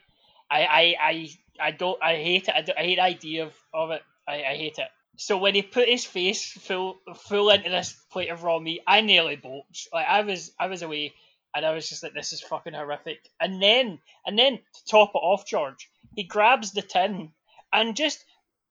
I 0.48 0.60
I 0.60 0.94
I, 1.00 1.28
I 1.60 1.70
don't 1.72 2.00
I 2.00 2.14
hate 2.14 2.46
it. 2.48 2.54
I, 2.54 2.62
don't, 2.62 2.78
I 2.78 2.82
hate 2.82 2.96
the 2.96 3.02
idea 3.02 3.46
of, 3.46 3.52
of 3.74 3.90
it. 3.90 4.02
I, 4.26 4.34
I 4.34 4.56
hate 4.56 4.78
it. 4.78 4.88
So 5.16 5.36
when 5.38 5.56
he 5.56 5.62
put 5.62 5.88
his 5.88 6.04
face 6.04 6.52
full 6.52 7.00
full 7.16 7.50
into 7.50 7.70
this 7.70 7.96
plate 8.12 8.28
of 8.30 8.44
raw 8.44 8.60
meat, 8.60 8.82
I 8.86 9.00
nearly 9.00 9.36
bolted. 9.36 9.76
Like 9.92 10.06
I 10.06 10.22
was 10.22 10.52
I 10.60 10.68
was 10.68 10.82
away 10.82 11.12
and 11.56 11.64
I 11.64 11.72
was 11.72 11.88
just 11.88 12.02
like, 12.02 12.12
this 12.12 12.34
is 12.34 12.42
fucking 12.42 12.74
horrific. 12.74 13.30
And 13.40 13.62
then 13.62 13.98
and 14.26 14.38
then 14.38 14.56
to 14.58 14.84
top 14.90 15.12
it 15.14 15.18
off, 15.18 15.46
George, 15.46 15.88
he 16.14 16.22
grabs 16.24 16.72
the 16.72 16.82
tin 16.82 17.32
and 17.72 17.96
just 17.96 18.22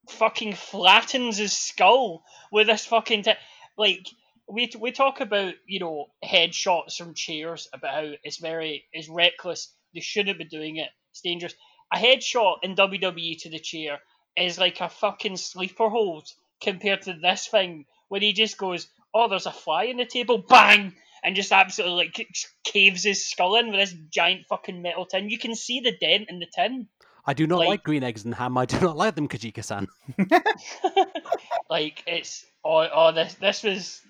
fucking 0.07 0.53
flattens 0.53 1.38
his 1.38 1.51
skull 1.51 2.23
with 2.51 2.67
this 2.67 2.86
fucking 2.86 3.23
tin. 3.23 3.38
Like 3.75 4.07
we 4.47 4.71
we 4.79 4.91
talk 4.91 5.19
about 5.19 5.55
you 5.65 5.79
know 5.79 6.11
headshots 6.23 6.95
from 6.95 7.15
chairs 7.15 7.67
about 7.73 7.93
how 7.95 8.11
it's 8.23 8.38
very 8.38 8.86
it's 8.93 9.09
reckless. 9.09 9.73
They 9.95 10.01
shouldn't 10.01 10.38
be 10.38 10.45
doing 10.45 10.77
it. 10.77 10.89
It's 11.09 11.21
dangerous. 11.21 11.55
A 11.91 11.97
headshot 11.97 12.57
in 12.61 12.75
WWE 12.75 13.41
to 13.41 13.49
the 13.49 13.59
chair 13.59 13.99
is 14.38 14.59
like 14.59 14.79
a 14.79 14.89
fucking 14.89 15.38
sleeper 15.38 15.89
hold 15.89 16.27
compared 16.61 17.01
to 17.03 17.13
this 17.13 17.47
thing 17.47 17.86
when 18.09 18.21
he 18.21 18.33
just 18.33 18.59
goes, 18.59 18.88
"Oh, 19.11 19.27
there's 19.27 19.47
a 19.47 19.51
fly 19.51 19.86
in 19.86 19.97
the 19.97 20.05
table," 20.05 20.38
bang, 20.38 20.95
and 21.26 21.36
just 21.36 21.51
absolutely 21.51 22.05
like 22.05 22.28
caves 22.63 23.03
his 23.03 23.28
skull 23.28 23.55
in 23.55 23.71
with 23.71 23.80
this 23.80 23.95
giant 24.13 24.45
fucking 24.47 24.82
metal 24.82 25.05
tin. 25.05 25.30
You 25.30 25.39
can 25.39 25.55
see 25.55 25.80
the 25.80 25.91
dent 25.99 26.28
in 26.30 26.39
the 26.39 26.47
tin. 26.55 26.88
I 27.26 27.34
do 27.34 27.47
not 27.47 27.59
Like- 27.59 27.67
like 27.69 27.84
green 27.84 28.03
eggs 28.03 28.23
and 28.23 28.36
ham. 28.36 28.57
I 28.57 28.65
do 28.65 28.80
not 28.80 28.95
like 28.95 29.15
them, 29.15 29.28
Kojika-san. 29.28 29.88
like 31.69 32.03
it's 32.05 32.45
oh, 32.66 32.88
oh 32.93 33.11
this 33.11 33.36
this 33.36 33.63
was 33.63 34.01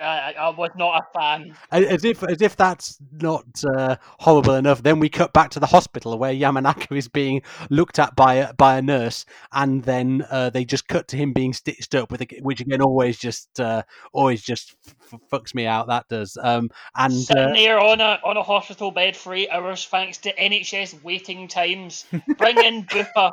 I, 0.00 0.34
I 0.38 0.48
was 0.50 0.70
not 0.76 1.02
a 1.02 1.18
fan. 1.18 1.56
As 1.70 2.04
if, 2.04 2.22
as 2.22 2.40
if 2.40 2.56
that's 2.56 2.98
not 3.12 3.44
uh, 3.76 3.96
horrible 4.18 4.54
enough, 4.54 4.82
then 4.82 4.98
we 4.98 5.08
cut 5.08 5.32
back 5.32 5.50
to 5.50 5.60
the 5.60 5.66
hospital 5.66 6.18
where 6.18 6.32
Yamanaka 6.32 6.96
is 6.96 7.08
being 7.08 7.42
looked 7.68 7.98
at 7.98 8.16
by 8.16 8.34
a, 8.34 8.54
by 8.54 8.78
a 8.78 8.82
nurse, 8.82 9.26
and 9.52 9.82
then 9.82 10.26
uh, 10.30 10.50
they 10.50 10.64
just 10.64 10.88
cut 10.88 11.08
to 11.08 11.16
him 11.16 11.32
being 11.32 11.52
stitched 11.52 11.94
up 11.94 12.10
with, 12.10 12.22
a, 12.22 12.26
which 12.40 12.60
again 12.60 12.82
always 12.82 13.18
just 13.18 13.60
uh, 13.60 13.82
always 14.12 14.42
just 14.42 14.76
f- 15.12 15.20
fucks 15.30 15.54
me 15.54 15.66
out. 15.66 15.88
That 15.88 16.08
does. 16.08 16.36
Um, 16.40 16.70
and 16.96 17.12
Sitting 17.12 17.42
uh, 17.42 17.52
there 17.52 17.78
on 17.78 18.00
a 18.00 18.18
on 18.24 18.36
a 18.36 18.42
hospital 18.42 18.90
bed 18.90 19.16
for 19.16 19.34
eight 19.34 19.50
hours 19.50 19.84
thanks 19.86 20.18
to 20.18 20.34
NHS 20.34 21.02
waiting 21.02 21.48
times. 21.48 22.06
Bring 22.38 22.58
in 22.58 22.84
Bupa. 22.86 23.32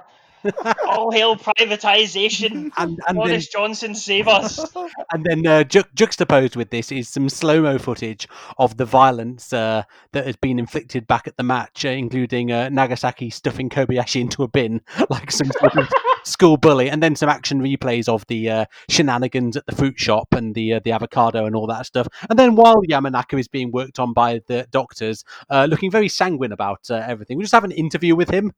All 0.88 1.12
hail 1.12 1.36
privatisation. 1.36 2.72
and 2.78 3.00
and 3.08 3.08
then 3.08 3.16
Boris 3.16 3.48
Johnson 3.48 3.96
save 3.96 4.28
us. 4.28 4.66
And 5.14 5.24
then 5.24 5.48
uh, 5.48 5.64
ju- 5.64 5.84
juxtaposed 5.96 6.56
with 6.56 6.70
this 6.70 6.92
is 6.92 7.08
some 7.08 7.30
slow 7.30 7.62
mo 7.62 7.78
footage 7.78 8.28
of 8.58 8.78
the 8.78 8.86
violence 8.86 9.54
uh, 9.54 9.84
that 10.12 10.26
has 10.26 10.36
been 10.36 10.60
inflicted 10.60 11.08
back 11.08 11.28
at 11.28 11.38
the 11.38 11.44
match, 11.44 11.86
uh, 11.86 11.90
including 11.90 12.52
uh, 12.52 12.70
Nagasaki 12.70 13.30
stuffing 13.30 13.70
Kobayashi 13.70 14.20
into 14.22 14.44
a 14.44 14.48
bin 14.48 14.82
like 15.10 15.32
some 15.32 15.52
sort 15.60 15.78
of 15.78 15.90
school 16.24 16.58
bully, 16.58 16.90
and 16.90 17.02
then 17.02 17.16
some 17.16 17.30
action 17.30 17.62
replays 17.62 18.10
of 18.10 18.26
the 18.28 18.50
uh, 18.50 18.66
shenanigans 18.90 19.56
at 19.56 19.66
the 19.66 19.76
fruit 19.76 20.00
shop 20.00 20.28
and 20.34 20.56
the 20.56 20.74
uh, 20.74 20.80
the 20.84 20.92
avocado 20.92 21.46
and 21.46 21.56
all 21.56 21.68
that 21.68 21.86
stuff. 21.86 22.08
And 22.30 22.38
then 22.38 22.56
while 22.56 22.82
Yamanaka 22.90 23.40
is 23.40 23.48
being 23.48 23.72
worked 23.72 24.00
on 24.00 24.14
by 24.14 24.42
the 24.48 24.68
doctors, 24.72 25.24
uh, 25.50 25.66
looking 25.70 25.92
very 25.92 26.10
sanguine 26.10 26.52
about 26.52 26.90
uh, 26.90 26.96
everything, 26.96 27.38
we 27.38 27.44
just 27.44 27.54
have 27.54 27.64
an 27.64 27.72
interview 27.72 28.16
with 28.16 28.30
him. 28.30 28.52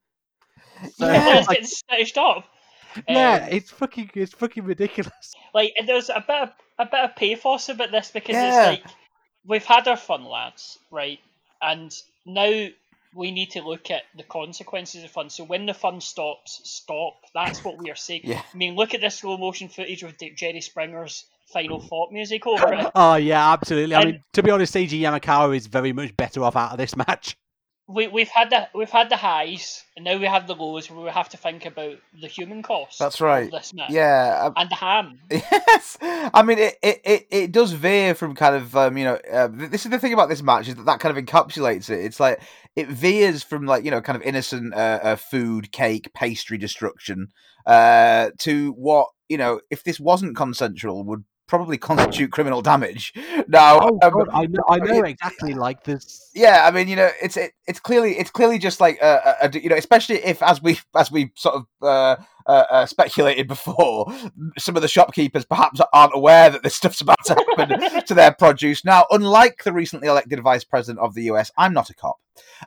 So, 0.97 1.07
Everyone's 1.07 1.47
like, 1.47 1.57
getting 1.57 1.65
stitched 1.67 2.17
up. 2.17 2.45
yeah, 3.07 3.43
Um, 3.43 3.49
it's 3.51 3.71
fucking 3.71 4.11
it's 4.15 4.34
fucking 4.34 4.63
ridiculous. 4.63 5.34
like 5.53 5.73
and 5.77 5.88
there's 5.88 6.09
a 6.09 6.23
bit 6.25 6.41
of, 6.43 6.49
a 6.77 6.86
bit 6.86 6.99
of 7.01 7.15
pathos 7.15 7.69
about 7.69 7.91
this 7.91 8.11
because 8.11 8.34
Yeah. 8.36 8.71
it's 8.71 8.84
like 8.84 8.93
we've 9.45 9.65
had 9.65 9.88
our 9.88 9.97
fun 9.97 10.25
lads 10.25 10.77
right 10.91 11.19
and 11.61 11.93
now 12.25 12.67
we 13.15 13.32
need 13.32 13.51
to 13.51 13.61
look 13.61 13.89
at 13.89 14.03
the 14.15 14.23
consequences 14.23 15.03
of 15.03 15.09
fun 15.11 15.30
so 15.30 15.43
when 15.43 15.65
the 15.65 15.73
fun 15.73 15.99
stops 16.01 16.61
stop 16.63 17.15
that's 17.34 17.63
what 17.63 17.77
we 17.77 17.89
are 17.89 17.95
saying 17.95 18.21
Yeah. 18.23 18.41
i 18.53 18.57
mean 18.57 18.75
look 18.75 18.93
at 18.93 19.01
this 19.01 19.15
slow 19.15 19.38
motion 19.38 19.67
footage 19.67 20.03
of 20.03 20.15
jerry 20.36 20.61
springer's 20.61 21.25
final 21.51 21.80
thought 21.80 22.11
music 22.11 22.45
over 22.45 22.71
it. 22.75 22.91
Oh 22.93 23.15
yeah, 23.15 23.51
absolutely. 23.53 23.95
I 23.95 24.05
mean, 24.05 24.23
to 24.34 24.43
be 24.43 24.51
honest, 24.51 24.73
Seiji 24.75 24.99
Yamakawa 25.01 25.55
is 25.57 25.65
very 25.65 25.91
much 25.91 26.15
better 26.15 26.43
off 26.43 26.55
out 26.55 26.73
of 26.73 26.77
this 26.77 26.95
match. 26.95 27.36
We 27.91 28.07
we've 28.07 28.29
had 28.29 28.51
the 28.51 28.69
we've 28.75 28.89
had 28.89 29.09
the 29.09 29.15
highs, 29.15 29.83
and 29.95 30.05
now 30.05 30.17
we 30.17 30.27
have 30.27 30.45
the 30.45 30.53
lows 30.53 30.91
where 30.91 31.03
we 31.03 31.09
have 31.09 31.29
to 31.29 31.37
think 31.37 31.65
about 31.65 31.97
the 32.21 32.27
human 32.27 32.61
cost. 32.61 32.99
That's 32.99 33.15
of 33.15 33.21
right. 33.21 33.51
Yeah, 33.89 34.43
um, 34.45 34.53
And 34.55 34.69
the 34.69 34.75
ham. 34.75 35.19
Yes, 35.31 35.97
I 36.01 36.43
mean 36.43 36.59
it, 36.59 36.77
it, 36.83 37.01
it, 37.03 37.27
it 37.31 37.51
does 37.51 37.71
veer 37.71 38.13
from 38.13 38.35
kind 38.35 38.55
of 38.55 38.77
um, 38.77 38.95
you 38.97 39.05
know 39.05 39.19
uh, 39.31 39.49
this 39.51 39.85
is 39.85 39.91
the 39.91 39.97
thing 39.97 40.13
about 40.13 40.29
this 40.29 40.43
match 40.43 40.67
is 40.67 40.75
that 40.75 40.85
that 40.85 40.99
kind 40.99 41.17
of 41.17 41.23
encapsulates 41.23 41.89
it. 41.89 42.05
It's 42.05 42.19
like 42.19 42.41
it 42.75 42.87
veers 42.89 43.41
from 43.41 43.65
like 43.65 43.83
you 43.83 43.91
know 43.91 44.01
kind 44.01 44.15
of 44.15 44.21
innocent 44.21 44.73
uh, 44.73 44.99
uh, 45.01 45.15
food, 45.15 45.71
cake, 45.71 46.13
pastry 46.13 46.59
destruction 46.59 47.29
uh, 47.65 48.29
to 48.39 48.71
what 48.73 49.07
you 49.29 49.37
know 49.37 49.61
if 49.71 49.83
this 49.83 49.99
wasn't 49.99 50.35
consensual 50.35 51.03
would 51.05 51.23
probably 51.50 51.78
constitute 51.78 52.32
criminal 52.32 52.62
damage. 52.62 53.14
Now, 53.47 53.80
Oh, 53.82 54.00
um, 54.04 54.14
God, 54.14 54.28
I 54.32 54.45
know, 54.45 54.64
I 54.70 54.78
know 54.86 55.04
it- 55.04 55.10
exactly. 55.10 55.54
Like 55.56 55.84
this. 55.84 56.30
yeah, 56.36 56.66
I 56.68 56.72
mean, 56.72 56.88
you 56.88 56.95
know, 56.95 57.10
it's 57.22 57.36
it, 57.36 57.54
it's 57.68 57.80
clearly 57.80 58.18
it's 58.18 58.30
clearly 58.30 58.60
just 58.60 58.80
like 58.80 59.00
a, 59.02 59.38
a, 59.41 59.47
a- 59.47 59.60
you 59.60 59.70
know, 59.70 59.76
especially 59.76 60.18
if 60.24 60.41
as 60.43 60.62
we 60.62 60.80
as 60.95 61.12
we 61.12 61.32
sort 61.36 61.56
of 61.56 61.66
uh, 61.82 62.16
uh, 62.50 62.66
uh, 62.72 62.86
speculated 62.86 63.47
before, 63.47 64.12
some 64.58 64.76
of 64.76 64.82
the 64.82 64.88
shopkeepers 64.88 65.45
perhaps 65.45 65.80
aren't 65.93 66.16
aware 66.16 66.50
that 66.50 66.64
this 66.64 66.76
stuff's 66.76 67.02
about 67.02 67.24
to 67.26 67.36
happen 67.36 68.04
to 68.06 68.14
their 68.14 68.32
produce. 68.34 68.84
Now, 68.84 69.06
unlike 69.12 69.64
the 69.64 69.72
recently 69.72 70.08
elected 70.08 70.39
vice 70.41 70.64
president 70.64 71.00
of 71.00 71.14
the 71.14 71.24
US, 71.24 71.52
I'm 71.58 71.74
not 71.74 71.89
a 71.89 71.93
cop, 71.93 72.20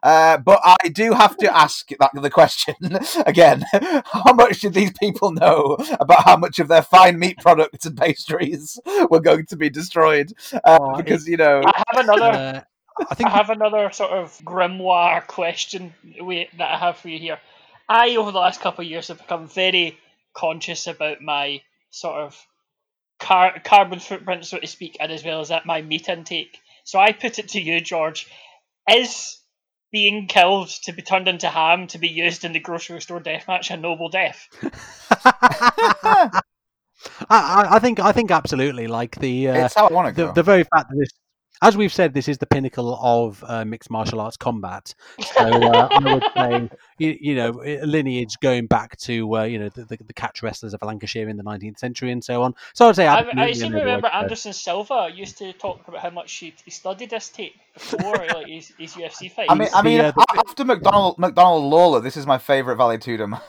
uh, 0.02 0.38
but 0.38 0.60
I 0.64 0.88
do 0.88 1.12
have 1.12 1.36
to 1.38 1.56
ask 1.56 1.88
that 1.88 2.10
the 2.14 2.30
question 2.30 2.76
again: 3.26 3.64
How 3.72 4.32
much 4.34 4.60
did 4.60 4.74
these 4.74 4.92
people 4.92 5.32
know 5.32 5.76
about 5.98 6.24
how 6.24 6.36
much 6.36 6.58
of 6.58 6.68
their 6.68 6.82
fine 6.82 7.18
meat 7.18 7.38
products 7.38 7.84
and 7.84 7.96
pastries 7.96 8.78
were 9.10 9.20
going 9.20 9.46
to 9.46 9.56
be 9.56 9.68
destroyed? 9.68 10.32
Uh, 10.64 10.78
Oh, 10.80 10.96
because 10.96 11.28
you 11.28 11.36
know. 11.36 11.62
I 11.64 11.82
have 11.88 12.04
another. 12.04 12.24
Uh, 12.24 12.60
I 13.10 13.24
I 13.24 13.30
have 13.30 13.50
another 13.50 13.90
sort 13.90 14.10
of 14.10 14.38
grimoire 14.44 15.26
question 15.26 15.94
that 16.58 16.70
I 16.70 16.76
have 16.78 16.98
for 16.98 17.08
you 17.08 17.18
here. 17.18 17.38
I, 17.88 18.16
over 18.16 18.32
the 18.32 18.38
last 18.38 18.60
couple 18.60 18.84
of 18.84 18.90
years, 18.90 19.08
have 19.08 19.18
become 19.18 19.48
very 19.48 19.98
conscious 20.34 20.86
about 20.86 21.20
my 21.20 21.62
sort 21.90 22.22
of 22.22 22.46
car- 23.18 23.60
carbon 23.64 24.00
footprint, 24.00 24.44
so 24.44 24.58
to 24.58 24.66
speak, 24.66 24.96
and 25.00 25.12
as 25.12 25.24
well 25.24 25.40
as 25.40 25.48
that 25.48 25.66
my 25.66 25.82
meat 25.82 26.08
intake. 26.08 26.58
So 26.84 26.98
I 26.98 27.12
put 27.12 27.38
it 27.38 27.50
to 27.50 27.60
you, 27.60 27.80
George: 27.80 28.26
Is 28.90 29.38
being 29.92 30.26
killed 30.26 30.68
to 30.84 30.92
be 30.92 31.02
turned 31.02 31.28
into 31.28 31.48
ham 31.48 31.86
to 31.88 31.98
be 31.98 32.08
used 32.08 32.44
in 32.44 32.52
the 32.52 32.60
grocery 32.60 33.00
store 33.00 33.20
death 33.20 33.46
match 33.46 33.70
a 33.70 33.76
noble 33.76 34.08
death? 34.08 34.48
I, 37.28 37.28
I, 37.28 37.76
I 37.76 37.78
think 37.78 38.00
I 38.00 38.12
think 38.12 38.30
absolutely. 38.30 38.86
Like 38.86 39.16
the 39.16 39.48
uh, 39.48 39.66
it's 39.66 39.74
how 39.74 39.88
I 39.88 39.92
want 39.92 40.08
to 40.08 40.20
the, 40.20 40.28
go. 40.28 40.32
the 40.34 40.42
very 40.42 40.64
fact 40.64 40.88
that 40.90 40.96
this, 40.96 41.10
as 41.62 41.76
we've 41.76 41.92
said, 41.92 42.12
this 42.12 42.28
is 42.28 42.38
the 42.38 42.46
pinnacle 42.46 42.98
of 43.00 43.42
uh, 43.46 43.64
mixed 43.64 43.90
martial 43.90 44.20
arts 44.20 44.36
combat. 44.36 44.94
So 45.20 45.44
uh, 45.44 45.88
I 45.90 46.14
would 46.14 46.24
say, 46.34 46.76
you, 46.98 47.16
you 47.20 47.34
know, 47.36 47.50
lineage 47.84 48.38
going 48.40 48.66
back 48.66 48.96
to 48.98 49.36
uh, 49.36 49.42
you 49.44 49.58
know 49.58 49.68
the, 49.68 49.84
the, 49.84 49.96
the 49.96 50.12
catch 50.12 50.42
wrestlers 50.42 50.74
of 50.74 50.82
Lancashire 50.82 51.28
in 51.28 51.36
the 51.36 51.44
19th 51.44 51.78
century 51.78 52.10
and 52.10 52.22
so 52.22 52.42
on. 52.42 52.54
So 52.74 52.88
I'd 52.88 52.96
say 52.96 53.06
I, 53.06 53.20
absolutely. 53.20 53.54
Seem 53.54 53.72
to 53.72 53.78
remember 53.78 54.08
idea. 54.08 54.20
Anderson 54.20 54.52
Silva 54.52 55.08
used 55.14 55.38
to 55.38 55.52
talk 55.52 55.86
about 55.86 56.00
how 56.00 56.10
much 56.10 56.32
he, 56.32 56.52
he 56.64 56.70
studied 56.70 57.10
this 57.10 57.28
tape 57.28 57.54
before 57.74 58.16
like 58.16 58.46
his, 58.48 58.72
his 58.78 58.94
UFC 58.94 59.30
fight. 59.34 59.46
I 59.48 59.54
mean, 59.54 59.68
I 59.72 59.82
the, 59.82 59.88
mean, 59.88 60.00
uh, 60.00 60.10
the- 60.10 60.44
after 60.46 60.64
McDonald, 60.64 61.18
McDonald 61.18 61.64
Lawler, 61.64 62.00
this 62.00 62.16
is 62.16 62.26
my 62.26 62.38
favorite 62.38 62.76
Vale 62.76 62.98
Tudo 62.98 63.40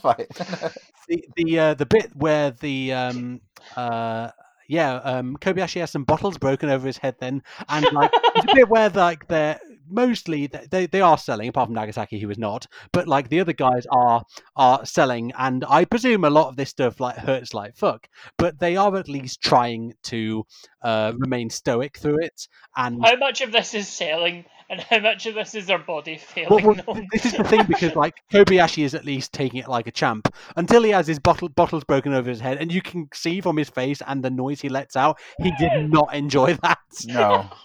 fight. 0.00 0.28
the 1.08 1.24
the 1.36 1.58
uh, 1.58 1.74
the 1.74 1.86
bit 1.86 2.14
where 2.14 2.50
the 2.50 2.92
um 2.92 3.40
uh 3.76 4.30
yeah 4.70 4.94
um 4.96 5.36
Kobayashi 5.36 5.80
has 5.80 5.90
some 5.90 6.04
bottles 6.04 6.38
broken 6.38 6.68
over 6.70 6.86
his 6.86 6.96
head 6.96 7.16
then 7.18 7.42
and 7.68 7.86
like 7.92 8.10
it's 8.14 8.52
a 8.52 8.54
bit 8.54 8.68
where 8.68 8.88
like 8.88 9.26
they're 9.26 9.58
mostly 9.88 10.46
they, 10.46 10.86
they 10.86 11.00
are 11.00 11.18
selling 11.18 11.48
apart 11.48 11.66
from 11.66 11.74
Nagasaki 11.74 12.20
who 12.20 12.30
is 12.30 12.38
not 12.38 12.66
but 12.92 13.08
like 13.08 13.28
the 13.28 13.40
other 13.40 13.52
guys 13.52 13.84
are 13.90 14.22
are 14.54 14.86
selling 14.86 15.32
and 15.36 15.64
I 15.68 15.84
presume 15.84 16.24
a 16.24 16.30
lot 16.30 16.48
of 16.48 16.56
this 16.56 16.70
stuff 16.70 17.00
like 17.00 17.16
hurts 17.16 17.52
like 17.52 17.76
fuck 17.76 18.08
but 18.38 18.60
they 18.60 18.76
are 18.76 18.96
at 18.96 19.08
least 19.08 19.42
trying 19.42 19.94
to 20.04 20.46
uh 20.82 21.14
remain 21.18 21.50
stoic 21.50 21.98
through 21.98 22.18
it 22.20 22.46
and 22.76 23.04
How 23.04 23.16
much 23.16 23.40
of 23.40 23.50
this 23.50 23.74
is 23.74 23.88
selling, 23.88 24.44
and 24.70 24.80
how 24.80 25.00
much 25.00 25.26
of 25.26 25.34
this 25.34 25.54
is 25.54 25.66
their 25.66 25.78
body 25.78 26.12
well, 26.12 26.58
failing 26.58 26.64
well, 26.64 26.74
them? 26.86 26.94
th- 26.94 27.08
this 27.12 27.26
is 27.26 27.32
the 27.34 27.44
thing 27.44 27.64
because 27.66 27.94
like 27.96 28.14
Kobayashi 28.32 28.84
is 28.84 28.94
at 28.94 29.04
least 29.04 29.32
taking 29.32 29.60
it 29.60 29.68
like 29.68 29.86
a 29.86 29.92
champ 29.92 30.32
until 30.56 30.82
he 30.82 30.90
has 30.90 31.06
his 31.06 31.18
bottle 31.18 31.48
bottles 31.48 31.84
broken 31.84 32.14
over 32.14 32.30
his 32.30 32.40
head, 32.40 32.58
and 32.58 32.72
you 32.72 32.80
can 32.80 33.08
see 33.12 33.40
from 33.40 33.56
his 33.56 33.68
face 33.68 34.00
and 34.06 34.22
the 34.22 34.30
noise 34.30 34.60
he 34.60 34.68
lets 34.68 34.96
out, 34.96 35.18
he 35.42 35.52
did 35.58 35.90
not 35.90 36.14
enjoy 36.14 36.54
that. 36.62 36.78
no, 37.06 37.50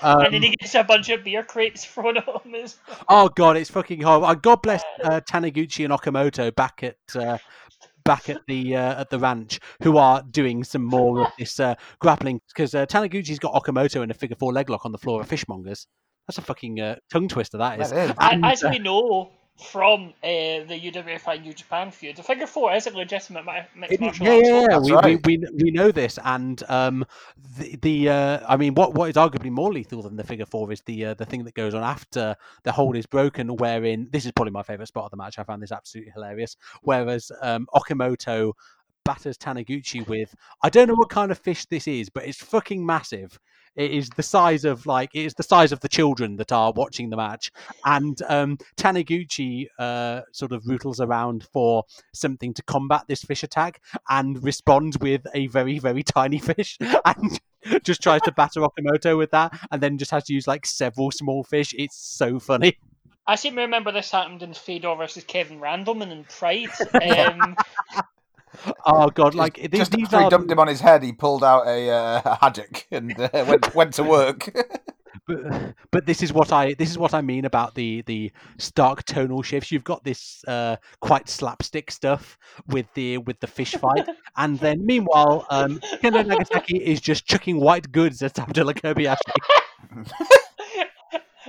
Um, 0.00 0.20
and 0.22 0.34
then 0.34 0.42
he 0.42 0.56
gets 0.56 0.74
a 0.74 0.84
bunch 0.84 1.10
of 1.10 1.24
beer 1.24 1.42
crates 1.42 1.84
thrown 1.84 2.16
at 2.16 2.24
him. 2.24 2.54
As... 2.54 2.76
oh 3.08 3.28
god, 3.28 3.56
it's 3.56 3.70
fucking 3.70 4.00
horrible. 4.00 4.26
Uh, 4.26 4.34
God 4.34 4.62
bless 4.62 4.82
uh, 5.02 5.20
Taniguchi 5.20 5.84
and 5.84 5.92
Okamoto 5.92 6.54
back 6.54 6.82
at. 6.82 6.96
Uh, 7.14 7.38
Back 8.08 8.30
at 8.30 8.40
the 8.46 8.74
uh, 8.74 9.02
at 9.02 9.10
the 9.10 9.18
ranch, 9.18 9.60
who 9.82 9.98
are 9.98 10.22
doing 10.30 10.64
some 10.64 10.82
more 10.82 11.26
of 11.26 11.32
this 11.38 11.60
uh, 11.60 11.74
grappling 11.98 12.40
because 12.48 12.74
uh, 12.74 12.86
Taniguchi's 12.86 13.38
got 13.38 13.52
Okamoto 13.52 14.02
in 14.02 14.10
a 14.10 14.14
figure 14.14 14.34
four 14.34 14.50
leg 14.50 14.70
lock 14.70 14.86
on 14.86 14.92
the 14.92 14.98
floor 14.98 15.20
of 15.20 15.28
Fishmongers. 15.28 15.86
That's 16.26 16.38
a 16.38 16.42
fucking 16.42 16.80
uh, 16.80 16.96
tongue 17.10 17.28
twister. 17.28 17.58
That 17.58 17.78
is. 17.80 17.90
that 17.90 18.10
is. 18.10 18.16
And, 18.18 18.46
As 18.46 18.64
uh, 18.64 18.70
we 18.70 18.78
know 18.78 19.30
from 19.60 20.12
uh, 20.22 20.62
the 20.68 20.80
UWFI 20.92 21.42
New 21.42 21.52
Japan 21.52 21.90
feud, 21.90 22.16
the 22.16 22.22
figure 22.22 22.46
four 22.46 22.72
is 22.74 22.86
a 22.86 22.96
legitimate 22.96 23.44
mi- 23.44 23.52
mixed 23.74 23.94
It- 23.94 24.00
martial 24.00 24.26
yeah, 24.26 24.32
arts. 24.32 24.48
yeah, 24.48 24.66
yeah. 24.70 24.78
We, 24.78 24.92
right. 24.92 25.26
we, 25.26 25.38
we 25.38 25.46
we 25.64 25.70
know 25.70 25.90
this, 25.90 26.18
and 26.24 26.62
um, 26.68 27.04
the 27.58 27.76
the 27.82 28.08
uh, 28.08 28.40
I 28.48 28.56
mean, 28.56 28.74
what 28.74 28.94
what 28.94 29.10
is 29.10 29.16
arguably 29.16 29.50
more 29.50 29.72
lethal 29.72 30.02
than 30.02 30.16
the 30.16 30.24
figure 30.24 30.46
four 30.46 30.70
is 30.72 30.80
the 30.82 31.06
uh, 31.06 31.14
the 31.14 31.26
thing 31.26 31.44
that 31.44 31.54
goes 31.54 31.74
on 31.74 31.82
after 31.82 32.36
the 32.62 32.72
hold 32.72 32.96
is 32.96 33.06
broken, 33.06 33.56
wherein 33.56 34.08
this 34.12 34.26
is 34.26 34.32
probably 34.32 34.52
my 34.52 34.62
favorite 34.62 34.86
spot 34.86 35.04
of 35.06 35.10
the 35.10 35.16
match. 35.16 35.38
I 35.38 35.44
found 35.44 35.62
this 35.62 35.72
absolutely 35.72 36.12
hilarious. 36.12 36.56
Whereas 36.82 37.32
um, 37.42 37.66
Okamoto 37.74 38.52
batters 39.04 39.38
Taniguchi 39.38 40.06
with 40.06 40.34
I 40.62 40.68
don't 40.68 40.86
know 40.86 40.94
what 40.94 41.08
kind 41.08 41.32
of 41.32 41.38
fish 41.38 41.64
this 41.66 41.88
is, 41.88 42.10
but 42.10 42.26
it's 42.26 42.42
fucking 42.42 42.84
massive. 42.84 43.40
It 43.78 43.92
is 43.92 44.10
the 44.10 44.24
size 44.24 44.64
of 44.64 44.86
like 44.86 45.10
it 45.14 45.24
is 45.24 45.34
the 45.34 45.44
size 45.44 45.70
of 45.70 45.78
the 45.80 45.88
children 45.88 46.34
that 46.36 46.50
are 46.50 46.72
watching 46.72 47.10
the 47.10 47.16
match, 47.16 47.52
and 47.84 48.20
um, 48.28 48.58
Taniguchi 48.76 49.68
uh, 49.78 50.22
sort 50.32 50.50
of 50.50 50.66
rootles 50.66 51.00
around 51.00 51.46
for 51.52 51.84
something 52.12 52.52
to 52.54 52.62
combat 52.64 53.04
this 53.06 53.22
fish 53.22 53.44
attack 53.44 53.80
and 54.08 54.42
responds 54.42 54.98
with 54.98 55.24
a 55.32 55.46
very 55.46 55.78
very 55.78 56.02
tiny 56.02 56.38
fish 56.48 56.76
and 56.80 57.40
just 57.84 58.02
tries 58.02 58.22
to 58.22 58.32
batter 58.32 58.60
Okamoto 58.60 59.16
with 59.16 59.30
that, 59.30 59.56
and 59.70 59.80
then 59.80 59.96
just 59.96 60.10
has 60.10 60.24
to 60.24 60.34
use 60.34 60.48
like 60.48 60.66
several 60.66 61.12
small 61.12 61.44
fish. 61.44 61.72
It's 61.78 61.96
so 61.96 62.40
funny. 62.40 62.76
I 63.28 63.36
seem 63.36 63.54
to 63.56 63.60
remember 63.60 63.92
this 63.92 64.10
happened 64.10 64.42
in 64.42 64.54
Fedor 64.54 64.96
versus 64.96 65.22
Kevin 65.22 65.60
Randleman 65.60 66.10
in 66.10 66.24
Pride. 66.24 66.70
Um, 67.38 67.56
Oh 68.86 69.10
god, 69.10 69.34
like 69.34 69.56
these, 69.56 69.80
Just 69.80 69.92
these 69.92 70.04
after 70.06 70.22
he 70.22 70.28
dumped 70.28 70.50
him 70.50 70.58
on 70.58 70.68
his 70.68 70.80
head, 70.80 71.02
he 71.02 71.12
pulled 71.12 71.44
out 71.44 71.66
a, 71.66 71.90
uh, 71.90 72.22
a 72.24 72.38
haddock 72.40 72.86
and 72.90 73.18
uh, 73.18 73.28
went 73.48 73.74
went 73.74 73.94
to 73.94 74.02
work. 74.02 74.54
but, 75.26 75.74
but 75.90 76.06
this 76.06 76.22
is 76.22 76.32
what 76.32 76.52
I 76.52 76.74
this 76.74 76.90
is 76.90 76.98
what 76.98 77.14
I 77.14 77.20
mean 77.20 77.44
about 77.44 77.74
the 77.74 78.02
the 78.02 78.32
stark 78.58 79.04
tonal 79.04 79.42
shifts. 79.42 79.70
You've 79.70 79.84
got 79.84 80.04
this 80.04 80.44
uh, 80.46 80.76
quite 81.00 81.28
slapstick 81.28 81.90
stuff 81.90 82.38
with 82.66 82.86
the 82.94 83.18
with 83.18 83.40
the 83.40 83.46
fish 83.46 83.74
fight, 83.74 84.08
and 84.36 84.58
then 84.58 84.84
meanwhile, 84.84 85.46
um, 85.50 85.80
Kendo 86.02 86.26
Nagasaki 86.26 86.78
is 86.78 87.00
just 87.00 87.26
chucking 87.26 87.60
white 87.60 87.92
goods 87.92 88.22
at 88.22 88.38
Abdullah 88.38 88.74
Kobayashi. 88.74 89.16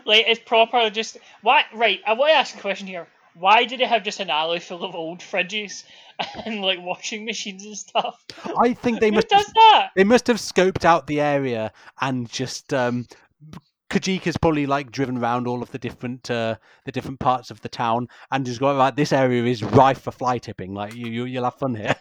like 0.05 0.25
it's 0.27 0.41
proper. 0.45 0.89
Just 0.89 1.17
why? 1.41 1.63
Right. 1.73 1.99
I 2.05 2.13
want 2.13 2.31
to 2.31 2.35
ask 2.35 2.55
a 2.55 2.59
question 2.59 2.87
here. 2.87 3.07
Why 3.39 3.63
did 3.65 3.79
it 3.79 3.87
have 3.87 4.03
just 4.03 4.19
an 4.19 4.29
alley 4.29 4.59
full 4.59 4.83
of 4.83 4.95
old 4.95 5.19
fridges 5.19 5.83
and 6.45 6.61
like 6.61 6.79
washing 6.81 7.25
machines 7.25 7.63
and 7.63 7.77
stuff? 7.77 8.25
I 8.59 8.73
think 8.73 8.99
they 8.99 9.11
must 9.11 9.29
does 9.29 9.45
that? 9.45 9.89
they 9.95 10.03
must 10.03 10.27
have 10.27 10.37
scoped 10.37 10.83
out 10.83 11.07
the 11.07 11.21
area 11.21 11.71
and 12.01 12.29
just 12.29 12.73
um 12.73 13.07
Kojika's 13.89 14.37
probably 14.37 14.65
like 14.67 14.91
driven 14.91 15.17
around 15.17 15.47
all 15.47 15.63
of 15.63 15.71
the 15.71 15.79
different 15.79 16.29
uh, 16.29 16.55
the 16.85 16.91
different 16.91 17.19
parts 17.19 17.49
of 17.49 17.59
the 17.61 17.69
town 17.69 18.07
and 18.31 18.45
just 18.45 18.59
got 18.59 18.75
like 18.75 18.95
this 18.95 19.11
area 19.11 19.43
is 19.45 19.63
rife 19.63 20.01
for 20.01 20.11
fly 20.11 20.37
tipping. 20.37 20.75
Like 20.75 20.93
you, 20.93 21.07
you 21.07 21.25
you'll 21.25 21.45
have 21.45 21.55
fun 21.55 21.73
here. 21.73 21.95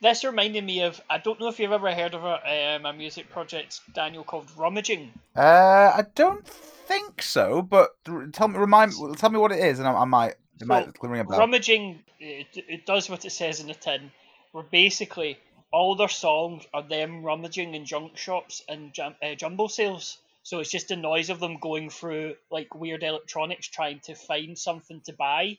This 0.00 0.24
reminded 0.24 0.64
me 0.64 0.82
of. 0.82 1.00
I 1.08 1.18
don't 1.18 1.40
know 1.40 1.48
if 1.48 1.58
you've 1.58 1.72
ever 1.72 1.92
heard 1.92 2.14
of 2.14 2.24
a, 2.24 2.76
um, 2.76 2.86
a 2.86 2.92
music 2.92 3.30
project, 3.30 3.80
Daniel, 3.94 4.24
called 4.24 4.50
Rummaging. 4.56 5.12
uh, 5.34 5.92
I 5.96 6.04
don't 6.14 6.46
think 6.46 7.22
so, 7.22 7.62
but 7.62 7.90
tell 8.32 8.48
me, 8.48 8.58
remind, 8.58 8.92
tell 9.16 9.30
me 9.30 9.38
what 9.38 9.52
it 9.52 9.58
is, 9.58 9.78
and 9.78 9.88
I, 9.88 9.92
I 9.92 10.04
might, 10.04 10.30
it 10.30 10.60
So, 10.60 10.66
might 10.66 10.88
ring 11.02 11.20
a 11.20 11.24
bell. 11.24 11.38
Rummaging, 11.38 12.02
it, 12.20 12.48
it 12.54 12.86
does 12.86 13.08
what 13.08 13.24
it 13.24 13.30
says 13.30 13.60
in 13.60 13.68
the 13.68 13.74
tin. 13.74 14.12
Where 14.52 14.64
basically 14.64 15.38
all 15.72 15.96
their 15.96 16.08
songs 16.08 16.64
are 16.72 16.82
them 16.82 17.22
rummaging 17.22 17.74
in 17.74 17.84
junk 17.84 18.16
shops 18.16 18.62
and 18.68 18.92
jum- 18.94 19.16
uh, 19.22 19.34
jumbo 19.34 19.66
sales. 19.66 20.18
So 20.42 20.60
it's 20.60 20.70
just 20.70 20.88
the 20.88 20.96
noise 20.96 21.28
of 21.28 21.40
them 21.40 21.58
going 21.58 21.90
through 21.90 22.36
like 22.50 22.74
weird 22.74 23.02
electronics 23.02 23.66
trying 23.66 24.00
to 24.04 24.14
find 24.14 24.56
something 24.56 25.00
to 25.06 25.12
buy. 25.12 25.58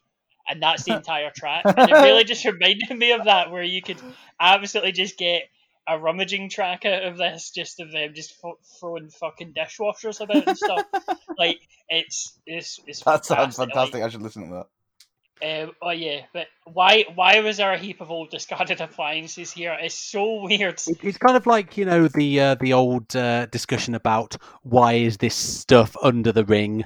And 0.49 0.61
that's 0.61 0.83
the 0.83 0.93
entire 0.97 1.31
track. 1.35 1.63
And 1.65 1.89
it 1.89 1.93
really 1.93 2.23
just 2.23 2.45
reminded 2.45 2.89
me 2.97 3.11
of 3.11 3.25
that, 3.25 3.51
where 3.51 3.63
you 3.63 3.81
could 3.81 3.97
absolutely 4.39 4.91
just 4.93 5.17
get 5.17 5.43
a 5.87 5.97
rummaging 5.97 6.49
track 6.49 6.85
out 6.85 7.03
of 7.03 7.17
this, 7.17 7.51
just 7.51 7.79
of 7.79 7.91
them 7.91 8.13
just 8.13 8.33
f- 8.43 8.57
throwing 8.79 9.09
fucking 9.09 9.53
dishwashers 9.53 10.19
about 10.19 10.47
and 10.47 10.57
stuff. 10.57 10.85
like 11.37 11.59
it's 11.89 12.37
it's 12.45 12.79
it's 12.85 13.03
That 13.03 13.25
sounds 13.25 13.55
fantastic, 13.55 13.95
like. 13.95 14.03
I 14.03 14.09
should 14.09 14.21
listen 14.21 14.49
to 14.49 14.65
that. 15.41 15.63
um, 15.63 15.71
oh 15.81 15.91
yeah, 15.91 16.21
but 16.33 16.47
why 16.65 17.05
why 17.15 17.39
was 17.39 17.57
there 17.57 17.71
a 17.71 17.77
heap 17.77 18.01
of 18.01 18.11
old 18.11 18.31
discarded 18.31 18.81
appliances 18.81 19.51
here? 19.51 19.77
It's 19.79 19.95
so 19.95 20.41
weird. 20.43 20.81
It's 21.03 21.17
kind 21.17 21.37
of 21.37 21.45
like 21.45 21.77
you 21.77 21.85
know 21.85 22.07
the 22.09 22.39
uh, 22.41 22.55
the 22.55 22.73
old 22.73 23.15
uh, 23.15 23.45
discussion 23.45 23.95
about 23.95 24.35
why 24.63 24.93
is 24.93 25.17
this 25.17 25.35
stuff 25.35 25.95
under 26.03 26.31
the 26.33 26.43
ring 26.43 26.83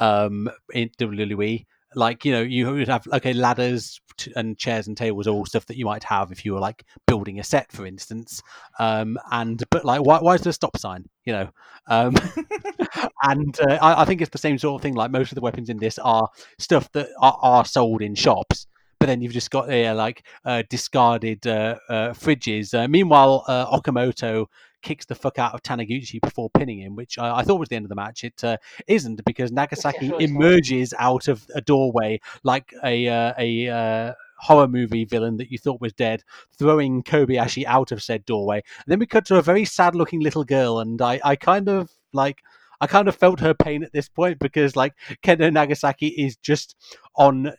um, 0.00 0.48
in 0.72 0.90
WWE. 1.00 1.64
Like 1.96 2.24
you 2.24 2.32
know 2.32 2.42
you 2.42 2.70
would 2.70 2.88
have 2.88 3.06
okay 3.12 3.32
ladders 3.32 4.00
and 4.36 4.56
chairs 4.56 4.86
and 4.86 4.96
tables, 4.96 5.26
all 5.26 5.44
stuff 5.46 5.66
that 5.66 5.76
you 5.76 5.84
might 5.84 6.04
have 6.04 6.30
if 6.32 6.44
you 6.44 6.54
were 6.54 6.60
like 6.60 6.84
building 7.06 7.40
a 7.40 7.44
set, 7.44 7.72
for 7.72 7.86
instance. 7.86 8.42
Um, 8.78 9.18
and 9.30 9.62
but 9.70 9.84
like 9.84 10.02
why 10.02 10.18
why 10.18 10.34
is 10.34 10.42
there 10.42 10.50
a 10.50 10.54
stop 10.54 10.76
sign? 10.76 11.08
You 11.24 11.32
know, 11.32 11.50
um, 11.88 12.14
and 13.22 13.58
uh, 13.60 13.78
I, 13.80 14.02
I 14.02 14.04
think 14.04 14.20
it's 14.20 14.30
the 14.30 14.38
same 14.38 14.58
sort 14.58 14.78
of 14.78 14.82
thing. 14.82 14.94
Like 14.94 15.10
most 15.10 15.32
of 15.32 15.36
the 15.36 15.40
weapons 15.40 15.68
in 15.68 15.78
this 15.78 15.98
are 15.98 16.28
stuff 16.58 16.90
that 16.92 17.08
are, 17.20 17.38
are 17.40 17.64
sold 17.64 18.02
in 18.02 18.14
shops. 18.14 18.66
But 19.00 19.06
then 19.06 19.20
you've 19.20 19.32
just 19.32 19.50
got 19.50 19.70
uh, 19.70 19.94
like 19.94 20.24
uh, 20.46 20.62
discarded 20.70 21.46
uh, 21.46 21.76
uh, 21.90 22.10
fridges. 22.10 22.72
Uh, 22.72 22.88
meanwhile, 22.88 23.44
uh, 23.46 23.66
Okamoto 23.76 24.46
kicks 24.84 25.06
the 25.06 25.14
fuck 25.16 25.38
out 25.38 25.54
of 25.54 25.62
Taniguchi 25.62 26.20
before 26.20 26.48
pinning 26.50 26.78
him, 26.78 26.94
which 26.94 27.18
I, 27.18 27.38
I 27.38 27.42
thought 27.42 27.58
was 27.58 27.68
the 27.70 27.76
end 27.76 27.86
of 27.86 27.88
the 27.88 27.96
match. 27.96 28.22
It 28.22 28.44
uh, 28.44 28.58
isn't 28.86 29.24
because 29.24 29.50
Nagasaki 29.50 30.08
not. 30.08 30.22
emerges 30.22 30.94
out 30.98 31.26
of 31.26 31.44
a 31.54 31.60
doorway 31.60 32.20
like 32.44 32.72
a 32.84 33.08
uh, 33.08 33.32
a 33.38 33.68
uh, 33.68 34.12
horror 34.38 34.68
movie 34.68 35.04
villain 35.04 35.38
that 35.38 35.50
you 35.50 35.58
thought 35.58 35.80
was 35.80 35.92
dead, 35.92 36.22
throwing 36.56 37.02
Kobayashi 37.02 37.64
out 37.64 37.90
of 37.90 38.02
said 38.02 38.24
doorway. 38.26 38.58
And 38.58 38.86
then 38.86 38.98
we 39.00 39.06
cut 39.06 39.24
to 39.26 39.38
a 39.38 39.42
very 39.42 39.64
sad-looking 39.64 40.20
little 40.20 40.44
girl, 40.44 40.78
and 40.78 41.00
I, 41.02 41.20
I 41.24 41.36
kind 41.36 41.68
of 41.68 41.90
like. 42.12 42.42
I 42.80 42.86
kind 42.86 43.08
of 43.08 43.16
felt 43.16 43.40
her 43.40 43.54
pain 43.54 43.82
at 43.84 43.92
this 43.92 44.08
point 44.08 44.38
because, 44.38 44.76
like, 44.76 44.94
Kendo 45.22 45.52
Nagasaki 45.52 46.08
is 46.08 46.36
just 46.36 46.76
on 47.16 47.52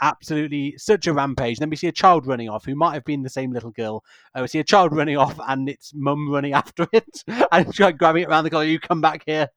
absolutely 0.00 0.76
such 0.78 1.06
a 1.06 1.12
rampage. 1.12 1.58
Then 1.58 1.70
we 1.70 1.76
see 1.76 1.88
a 1.88 1.92
child 1.92 2.26
running 2.26 2.48
off 2.48 2.64
who 2.64 2.74
might 2.74 2.94
have 2.94 3.04
been 3.04 3.22
the 3.22 3.28
same 3.28 3.52
little 3.52 3.70
girl. 3.70 4.04
Uh, 4.34 4.40
we 4.42 4.48
see 4.48 4.58
a 4.58 4.64
child 4.64 4.94
running 4.94 5.16
off 5.16 5.38
and 5.48 5.68
its 5.68 5.92
mum 5.94 6.30
running 6.30 6.52
after 6.54 6.86
it 6.92 7.22
and 7.50 7.66
she's 7.66 7.80
like 7.80 7.98
grabbing 7.98 8.22
it 8.22 8.28
around 8.28 8.44
the 8.44 8.50
collar. 8.50 8.64
You 8.64 8.78
come 8.80 9.00
back 9.00 9.22
here! 9.26 9.48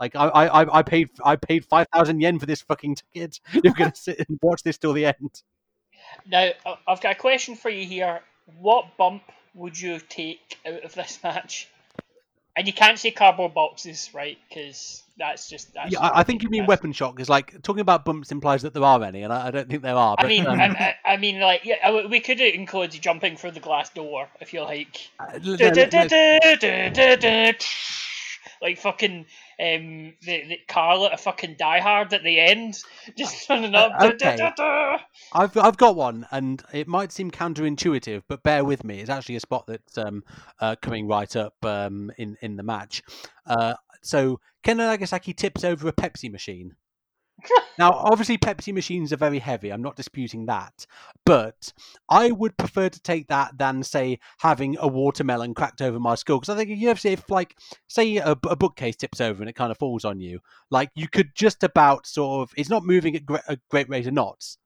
Like 0.00 0.16
I, 0.16 0.26
I, 0.28 0.78
I- 0.78 0.82
paid, 0.82 1.10
I 1.24 1.36
paid 1.36 1.64
five 1.64 1.86
thousand 1.92 2.20
yen 2.20 2.38
for 2.38 2.46
this 2.46 2.62
fucking 2.62 2.96
ticket. 2.96 3.40
You're 3.62 3.74
gonna 3.74 3.94
sit 3.94 4.24
and 4.28 4.38
watch 4.42 4.62
this 4.62 4.78
till 4.78 4.92
the 4.92 5.06
end. 5.06 5.42
Now 6.26 6.50
I've 6.86 7.00
got 7.00 7.12
a 7.16 7.18
question 7.18 7.54
for 7.54 7.68
you 7.70 7.84
here. 7.86 8.20
What 8.58 8.96
bump 8.96 9.22
would 9.54 9.78
you 9.78 10.00
take 10.00 10.58
out 10.66 10.84
of 10.84 10.94
this 10.94 11.18
match? 11.22 11.68
And 12.54 12.66
you 12.66 12.72
can't 12.72 12.98
say 12.98 13.10
cardboard 13.10 13.54
boxes, 13.54 14.10
right? 14.12 14.36
Because 14.48 15.02
that's 15.16 15.48
just 15.48 15.72
that's 15.72 15.92
Yeah, 15.92 16.00
I, 16.00 16.20
I 16.20 16.22
think 16.22 16.42
you 16.42 16.50
mean 16.50 16.66
weapon 16.66 16.92
shock 16.92 17.16
because, 17.16 17.30
like, 17.30 17.62
talking 17.62 17.80
about 17.80 18.04
bumps 18.04 18.30
implies 18.30 18.62
that 18.62 18.74
there 18.74 18.84
are 18.84 19.02
any, 19.02 19.22
and 19.22 19.32
I, 19.32 19.46
I 19.46 19.50
don't 19.50 19.70
think 19.70 19.82
there 19.82 19.94
are. 19.94 20.16
I 20.18 20.26
mean, 20.26 20.46
um, 20.46 20.60
I, 20.60 20.94
I, 21.04 21.16
mean, 21.16 21.40
like, 21.40 21.64
yeah, 21.64 22.06
we 22.06 22.20
could 22.20 22.40
include 22.40 22.92
jumping 22.92 23.36
through 23.36 23.52
the 23.52 23.60
glass 23.60 23.88
door 23.90 24.28
if 24.40 24.52
you 24.52 24.62
like. 24.62 25.10
uh, 25.18 25.38
let- 25.42 25.76
let- 25.76 25.92
let's- 25.94 28.11
Like 28.60 28.78
fucking 28.78 29.26
um, 29.60 30.14
the, 30.22 30.44
the 30.48 30.58
Carl 30.68 31.06
at 31.06 31.14
a 31.14 31.16
fucking 31.16 31.56
Die 31.58 31.80
Hard 31.80 32.12
at 32.12 32.22
the 32.22 32.40
end, 32.40 32.74
just 33.16 33.46
turning 33.46 33.74
up. 33.74 33.92
Uh, 33.98 34.06
okay. 34.06 34.50
I've 35.32 35.56
I've 35.56 35.76
got 35.76 35.96
one, 35.96 36.26
and 36.30 36.62
it 36.72 36.88
might 36.88 37.12
seem 37.12 37.30
counterintuitive, 37.30 38.22
but 38.28 38.42
bear 38.42 38.64
with 38.64 38.84
me. 38.84 39.00
It's 39.00 39.10
actually 39.10 39.36
a 39.36 39.40
spot 39.40 39.66
that's 39.66 39.98
um, 39.98 40.24
uh, 40.60 40.76
coming 40.80 41.08
right 41.08 41.34
up 41.36 41.54
um, 41.64 42.10
in 42.18 42.36
in 42.40 42.56
the 42.56 42.62
match. 42.62 43.02
Uh, 43.46 43.74
so 44.02 44.40
Ken 44.62 44.76
Nagasaki 44.76 45.32
tips 45.32 45.64
over 45.64 45.88
a 45.88 45.92
Pepsi 45.92 46.30
machine. 46.30 46.76
Now, 47.78 47.90
obviously, 47.92 48.38
Pepsi 48.38 48.72
machines 48.72 49.12
are 49.12 49.16
very 49.16 49.38
heavy. 49.38 49.70
I'm 49.70 49.82
not 49.82 49.96
disputing 49.96 50.46
that, 50.46 50.86
but 51.24 51.72
I 52.08 52.30
would 52.30 52.56
prefer 52.56 52.88
to 52.88 53.02
take 53.02 53.28
that 53.28 53.58
than 53.58 53.82
say 53.82 54.18
having 54.38 54.76
a 54.78 54.88
watermelon 54.88 55.54
cracked 55.54 55.82
over 55.82 55.98
my 55.98 56.14
skull. 56.14 56.38
Because 56.38 56.54
I 56.54 56.56
think 56.56 56.70
you 56.70 56.86
know, 56.86 56.94
if 57.04 57.30
like 57.30 57.56
say 57.88 58.16
a, 58.16 58.32
a 58.32 58.56
bookcase 58.56 58.96
tips 58.96 59.20
over 59.20 59.42
and 59.42 59.48
it 59.48 59.56
kind 59.56 59.70
of 59.70 59.78
falls 59.78 60.04
on 60.04 60.20
you, 60.20 60.40
like 60.70 60.90
you 60.94 61.08
could 61.08 61.34
just 61.34 61.62
about 61.64 62.06
sort 62.06 62.42
of 62.42 62.54
it's 62.56 62.70
not 62.70 62.84
moving 62.84 63.16
at 63.16 63.22
a 63.48 63.58
great 63.70 63.88
rate 63.88 64.06
of 64.06 64.14
knots. 64.14 64.58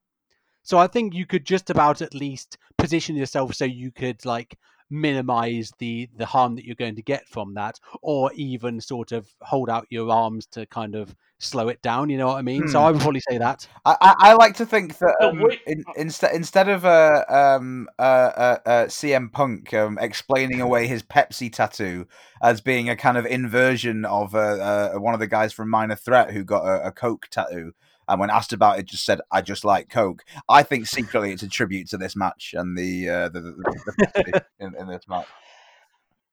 So 0.63 0.77
I 0.77 0.87
think 0.87 1.13
you 1.13 1.25
could 1.25 1.45
just 1.45 1.69
about 1.69 2.01
at 2.01 2.13
least 2.13 2.57
position 2.77 3.15
yourself 3.15 3.55
so 3.55 3.63
you 3.63 3.91
could 3.91 4.25
like 4.25 4.57
minimize 4.89 5.71
the 5.79 6.09
the 6.15 6.25
harm 6.25 6.55
that 6.55 6.65
you're 6.65 6.75
going 6.75 6.95
to 6.95 7.01
get 7.01 7.27
from 7.27 7.53
that, 7.55 7.79
or 8.01 8.31
even 8.33 8.81
sort 8.81 9.11
of 9.11 9.27
hold 9.41 9.69
out 9.69 9.87
your 9.89 10.09
arms 10.11 10.45
to 10.47 10.65
kind 10.65 10.95
of 10.95 11.15
slow 11.39 11.69
it 11.69 11.81
down. 11.81 12.09
You 12.09 12.17
know 12.17 12.27
what 12.27 12.37
I 12.37 12.41
mean? 12.41 12.67
So 12.67 12.79
Hmm. 12.79 12.85
I 12.85 12.91
would 12.91 13.01
probably 13.01 13.21
say 13.29 13.37
that. 13.37 13.67
I, 13.85 13.95
I, 14.01 14.15
I 14.19 14.33
like 14.33 14.55
to 14.55 14.65
think 14.65 14.97
that 14.97 15.15
um, 15.21 15.39
wait. 15.39 15.59
in, 15.67 15.83
instead 15.95 16.33
instead 16.35 16.69
of 16.69 16.85
uh, 16.85 17.23
um, 17.29 17.87
uh, 17.99 18.01
uh, 18.01 18.57
uh, 18.65 18.85
CM 18.85 19.31
Punk 19.31 19.73
um, 19.73 19.97
explaining 19.99 20.61
away 20.61 20.87
his 20.87 21.03
Pepsi 21.03 21.51
tattoo 21.51 22.07
as 22.41 22.61
being 22.61 22.89
a 22.89 22.95
kind 22.95 23.17
of 23.17 23.25
inversion 23.25 24.05
of 24.05 24.35
uh, 24.35 24.39
uh, 24.39 24.93
one 24.95 25.13
of 25.13 25.19
the 25.19 25.27
guys 25.27 25.53
from 25.53 25.69
Minor 25.69 25.95
Threat 25.95 26.31
who 26.31 26.43
got 26.43 26.65
a, 26.65 26.87
a 26.87 26.91
Coke 26.91 27.27
tattoo, 27.29 27.73
and 28.07 28.19
when 28.19 28.29
asked 28.29 28.53
about 28.53 28.79
it, 28.79 28.85
just 28.85 29.05
said, 29.05 29.19
"I 29.31 29.41
just 29.41 29.63
like 29.65 29.89
Coke." 29.89 30.23
I 30.49 30.63
think 30.63 30.87
secretly 30.87 31.31
it's 31.31 31.43
a 31.43 31.47
tribute 31.49 31.89
to 31.89 31.97
this 31.97 32.15
match 32.15 32.53
and 32.57 32.77
the 32.77 33.09
uh, 33.09 33.29
the, 33.29 33.41
the, 33.41 34.03
the 34.15 34.45
in, 34.59 34.75
in 34.75 34.87
this 34.87 35.07
match. 35.07 35.27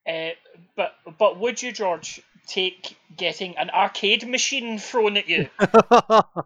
Uh, 0.07 0.31
but 0.77 0.95
but 1.19 1.39
would 1.41 1.63
you, 1.63 1.73
George, 1.73 2.21
take 2.47 2.97
getting 3.17 3.57
an 3.59 3.71
arcade 3.71 4.29
machine 4.29 4.79
thrown 4.79 5.17
at 5.17 5.29
you? 5.29 5.49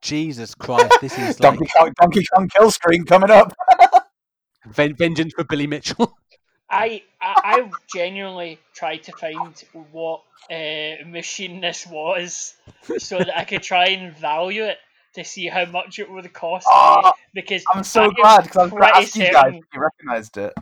Jesus 0.00 0.54
Christ, 0.54 0.92
this 1.00 1.16
is 1.18 1.40
like 1.40 1.56
Donkey 1.56 1.66
Kong, 1.76 1.92
Donkey 1.98 2.24
Kong 2.34 2.48
kill 2.48 2.70
stream 2.70 3.04
coming 3.04 3.30
up. 3.30 3.54
ven- 4.66 4.94
vengeance 4.96 5.32
for 5.34 5.44
Billy 5.44 5.66
Mitchell. 5.66 6.16
I, 6.70 7.02
I 7.20 7.34
I 7.44 7.70
genuinely 7.92 8.58
tried 8.74 9.04
to 9.04 9.12
find 9.12 9.54
what 9.92 10.22
uh, 10.50 11.06
machine 11.06 11.60
this 11.60 11.86
was, 11.86 12.54
so 12.98 13.18
that 13.18 13.36
I 13.38 13.44
could 13.44 13.62
try 13.62 13.88
and 13.88 14.14
value 14.16 14.64
it 14.64 14.78
to 15.14 15.24
see 15.24 15.46
how 15.46 15.64
much 15.66 15.98
it 15.98 16.10
would 16.10 16.30
cost 16.32 16.66
me. 16.66 16.72
Oh, 16.74 17.12
Because 17.32 17.62
I'm 17.72 17.84
so 17.84 18.10
glad 18.10 18.42
because 18.42 18.56
I 18.56 18.62
was 18.64 18.70
going 18.72 18.82
to 18.82 18.86
pretty 18.92 19.04
ask 19.06 19.16
you 19.16 19.22
guys 19.22 19.32
certain- 19.34 19.54
if 19.56 19.64
you 19.72 19.80
recognised 19.80 20.36
it. 20.38 20.54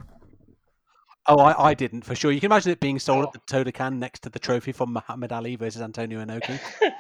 Oh, 1.26 1.38
I, 1.38 1.70
I 1.70 1.74
didn't 1.74 2.04
for 2.04 2.14
sure. 2.14 2.32
You 2.32 2.40
can 2.40 2.50
imagine 2.50 2.72
it 2.72 2.80
being 2.80 2.98
sold 2.98 3.24
Oh. 3.26 3.28
at 3.28 3.32
the 3.32 3.38
Budokan 3.72 3.98
next 3.98 4.20
to 4.24 4.28
the 4.28 4.38
trophy 4.40 4.72
from 4.72 4.92
Muhammad 4.92 5.30
Ali 5.32 5.56
versus 5.56 5.82
Antonio 5.82 6.24
Inoki. 6.24 6.58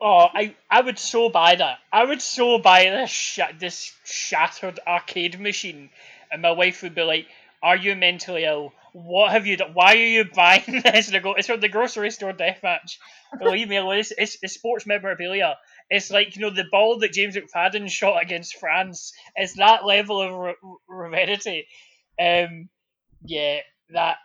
Oh, 0.00 0.28
I, 0.32 0.54
I 0.70 0.80
would 0.80 0.98
so 0.98 1.28
buy 1.28 1.56
that. 1.56 1.78
I 1.92 2.04
would 2.04 2.22
so 2.22 2.58
buy 2.58 2.84
this 2.84 3.10
sh- 3.10 3.40
this 3.58 3.92
shattered 4.04 4.78
arcade 4.86 5.40
machine, 5.40 5.90
and 6.30 6.40
my 6.40 6.52
wife 6.52 6.82
would 6.82 6.94
be 6.94 7.02
like, 7.02 7.26
"Are 7.64 7.76
you 7.76 7.96
mentally 7.96 8.44
ill? 8.44 8.72
What 8.92 9.32
have 9.32 9.44
you 9.44 9.56
done? 9.56 9.74
Why 9.74 9.94
are 9.94 9.96
you 9.96 10.24
buying 10.34 10.82
this?" 10.84 11.08
And 11.08 11.16
I 11.16 11.18
go, 11.18 11.34
"It's 11.34 11.48
from 11.48 11.58
the 11.60 11.68
grocery 11.68 12.12
store 12.12 12.32
deathmatch. 12.32 12.98
Believe 13.40 13.68
me, 13.68 13.76
it's, 13.98 14.12
it's, 14.16 14.38
it's 14.40 14.54
sports 14.54 14.86
memorabilia. 14.86 15.58
It's 15.90 16.12
like 16.12 16.36
you 16.36 16.42
know 16.42 16.50
the 16.50 16.64
ball 16.70 17.00
that 17.00 17.12
James 17.12 17.36
McFadden 17.36 17.90
shot 17.98 18.22
against 18.22 18.58
France. 18.60 19.12
It's 19.34 19.54
that 19.54 19.84
level 19.84 20.22
of 20.22 20.54
re-. 20.88 21.66
Um, 22.20 22.68
yeah, 23.24 23.58
that." 23.90 24.16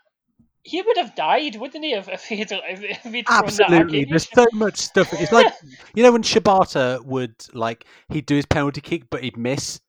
He 0.64 0.82
would 0.82 0.98
have 0.98 1.16
died, 1.16 1.56
wouldn't 1.56 1.82
he, 1.82 1.94
if, 1.94 2.10
if 2.10 2.26
he'd, 2.26 2.52
if, 2.52 3.04
he'd 3.04 3.26
Absolutely. 3.30 4.04
There's 4.04 4.28
so 4.30 4.46
much 4.52 4.76
stuff. 4.76 5.14
It's 5.14 5.32
like 5.32 5.48
you 5.96 6.04
know 6.04 6.12
when 6.12 6.24
Shibata 6.24 7.02
would 7.06 7.36
like 7.54 7.86
he'd 8.10 8.26
do 8.26 8.36
his 8.36 8.46
penalty 8.46 8.82
kick, 8.82 9.10
but 9.10 9.24
he'd 9.24 9.38
miss, 9.38 9.80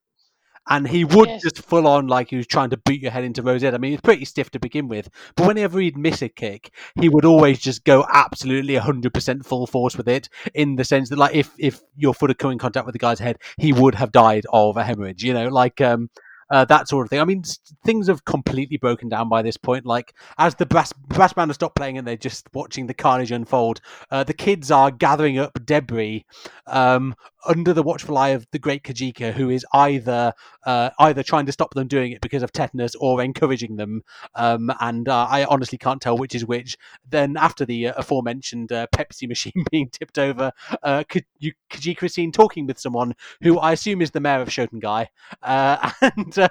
and 0.69 0.87
he 0.87 1.05
would 1.05 1.31
Yes. 1.31 1.43
just 1.43 1.63
full 1.63 1.89
on 1.89 2.07
like 2.07 2.31
he 2.31 2.37
was 2.37 2.47
trying 2.47 2.71
to 2.71 2.77
boot 2.77 3.01
your 3.01 3.11
head 3.11 3.25
into 3.25 3.43
Rosette. 3.43 3.75
I 3.75 3.79
mean, 3.79 3.91
he's 3.91 4.01
pretty 4.01 4.25
stiff 4.25 4.51
to 4.51 4.61
begin 4.61 4.87
with, 4.87 5.09
but 5.35 5.49
whenever 5.49 5.81
he'd 5.81 5.99
miss 5.99 6.23
a 6.23 6.29
kick, 6.29 6.73
he 7.01 7.09
would 7.09 7.25
always 7.25 7.59
just 7.59 7.83
go 7.83 8.07
absolutely 8.13 8.75
100% 8.77 9.45
full 9.45 9.67
force 9.67 9.97
with 9.97 10.07
it. 10.07 10.29
In 10.55 10.77
the 10.77 10.85
sense 10.85 11.09
that 11.09 11.19
like 11.19 11.35
if 11.35 11.51
if 11.59 11.81
your 11.97 12.15
foot 12.15 12.31
had 12.31 12.39
come 12.39 12.53
in 12.53 12.59
contact 12.59 12.87
with 12.87 12.93
the 12.93 13.01
guy's 13.01 13.19
head, 13.19 13.39
he 13.57 13.73
would 13.73 13.97
have 13.97 14.13
died 14.13 14.47
of 14.53 14.77
a 14.77 14.85
hemorrhage. 14.85 15.25
You 15.25 15.35
know, 15.35 15.49
like 15.49 15.81
um. 15.81 16.09
Uh, 16.51 16.65
that 16.65 16.89
sort 16.89 17.07
of 17.07 17.11
thing. 17.11 17.21
I 17.21 17.25
mean, 17.25 17.43
things 17.85 18.07
have 18.09 18.25
completely 18.25 18.77
broken 18.77 19.09
down 19.09 19.29
by 19.29 19.43
this 19.43 19.57
point. 19.57 19.85
Like, 19.85 20.15
as 20.39 20.55
the 20.55 20.67
brass 20.67 20.93
brass 20.93 21.33
band 21.33 21.51
has 21.51 21.57
stopped 21.57 21.77
playing 21.77 21.99
and 21.99 22.07
they're 22.07 22.17
just 22.17 22.49
watching 22.55 22.87
the 22.87 22.95
carnage 22.95 23.33
unfold, 23.33 23.81
uh, 24.11 24.25
the 24.25 24.35
kids 24.35 24.71
are 24.71 24.91
gathering 24.91 25.39
up 25.39 25.59
debris 25.65 26.25
um, 26.67 27.15
under 27.47 27.73
the 27.73 27.83
watchful 27.83 28.19
eye 28.19 28.31
of 28.31 28.47
the 28.53 28.59
great 28.59 28.83
Kojika, 28.83 29.33
who 29.33 29.51
is 29.51 29.65
either 29.73 30.33
uh, 30.65 30.91
either 30.99 31.23
trying 31.23 31.47
to 31.47 31.53
stop 31.53 31.75
them 31.75 31.89
doing 31.89 32.13
it 32.13 32.21
because 32.21 32.43
of 32.43 32.53
tetanus 32.53 32.95
or 32.97 33.23
encouraging 33.23 33.77
them. 33.77 34.03
Um, 34.35 34.73
and 34.81 35.09
uh, 35.09 35.27
I 35.31 35.45
honestly 35.45 35.79
can't 35.79 36.01
tell 36.01 36.17
which 36.17 36.35
is 36.35 36.45
which. 36.45 36.77
Then 37.09 37.37
after 37.37 37.65
the 37.65 37.89
uh, 37.89 37.95
aforementioned 37.97 38.73
uh, 38.73 38.87
Pepsi 38.95 39.29
machine 39.29 39.65
being 39.71 39.89
tipped 39.91 40.19
over, 40.19 40.53
uh, 40.83 41.05
you, 41.39 41.53
Kojika 41.71 42.05
is 42.05 42.15
seen 42.15 42.33
talking 42.33 42.67
with 42.67 42.79
someone 42.79 43.15
who 43.43 43.59
I 43.59 43.73
assume 43.73 44.03
is 44.03 44.11
the 44.11 44.21
mayor 44.21 44.41
of 44.41 44.49
Shotengai, 44.49 45.07
uh, 45.43 45.91
and 46.01 46.39
uh, 46.39 46.49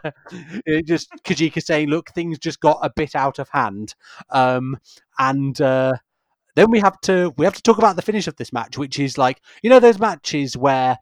just 0.85 1.09
Kojika 1.23 1.61
saying, 1.61 1.89
"Look, 1.89 2.11
things 2.11 2.39
just 2.39 2.59
got 2.59 2.79
a 2.81 2.91
bit 2.95 3.15
out 3.15 3.39
of 3.39 3.49
hand," 3.49 3.95
um, 4.29 4.77
and. 5.19 5.59
Then 6.57 6.71
we 6.71 6.79
have 6.81 6.99
to 7.03 7.33
we 7.37 7.45
have 7.45 7.53
to 7.55 7.61
talk 7.61 7.77
about 7.77 7.95
the 7.95 8.01
finish 8.01 8.27
of 8.27 8.35
this 8.35 8.51
match, 8.51 8.77
which 8.77 8.99
is 8.99 9.17
like 9.17 9.41
you 9.63 9.69
know 9.69 9.79
those 9.79 9.99
matches 9.99 10.57
where 10.57 10.97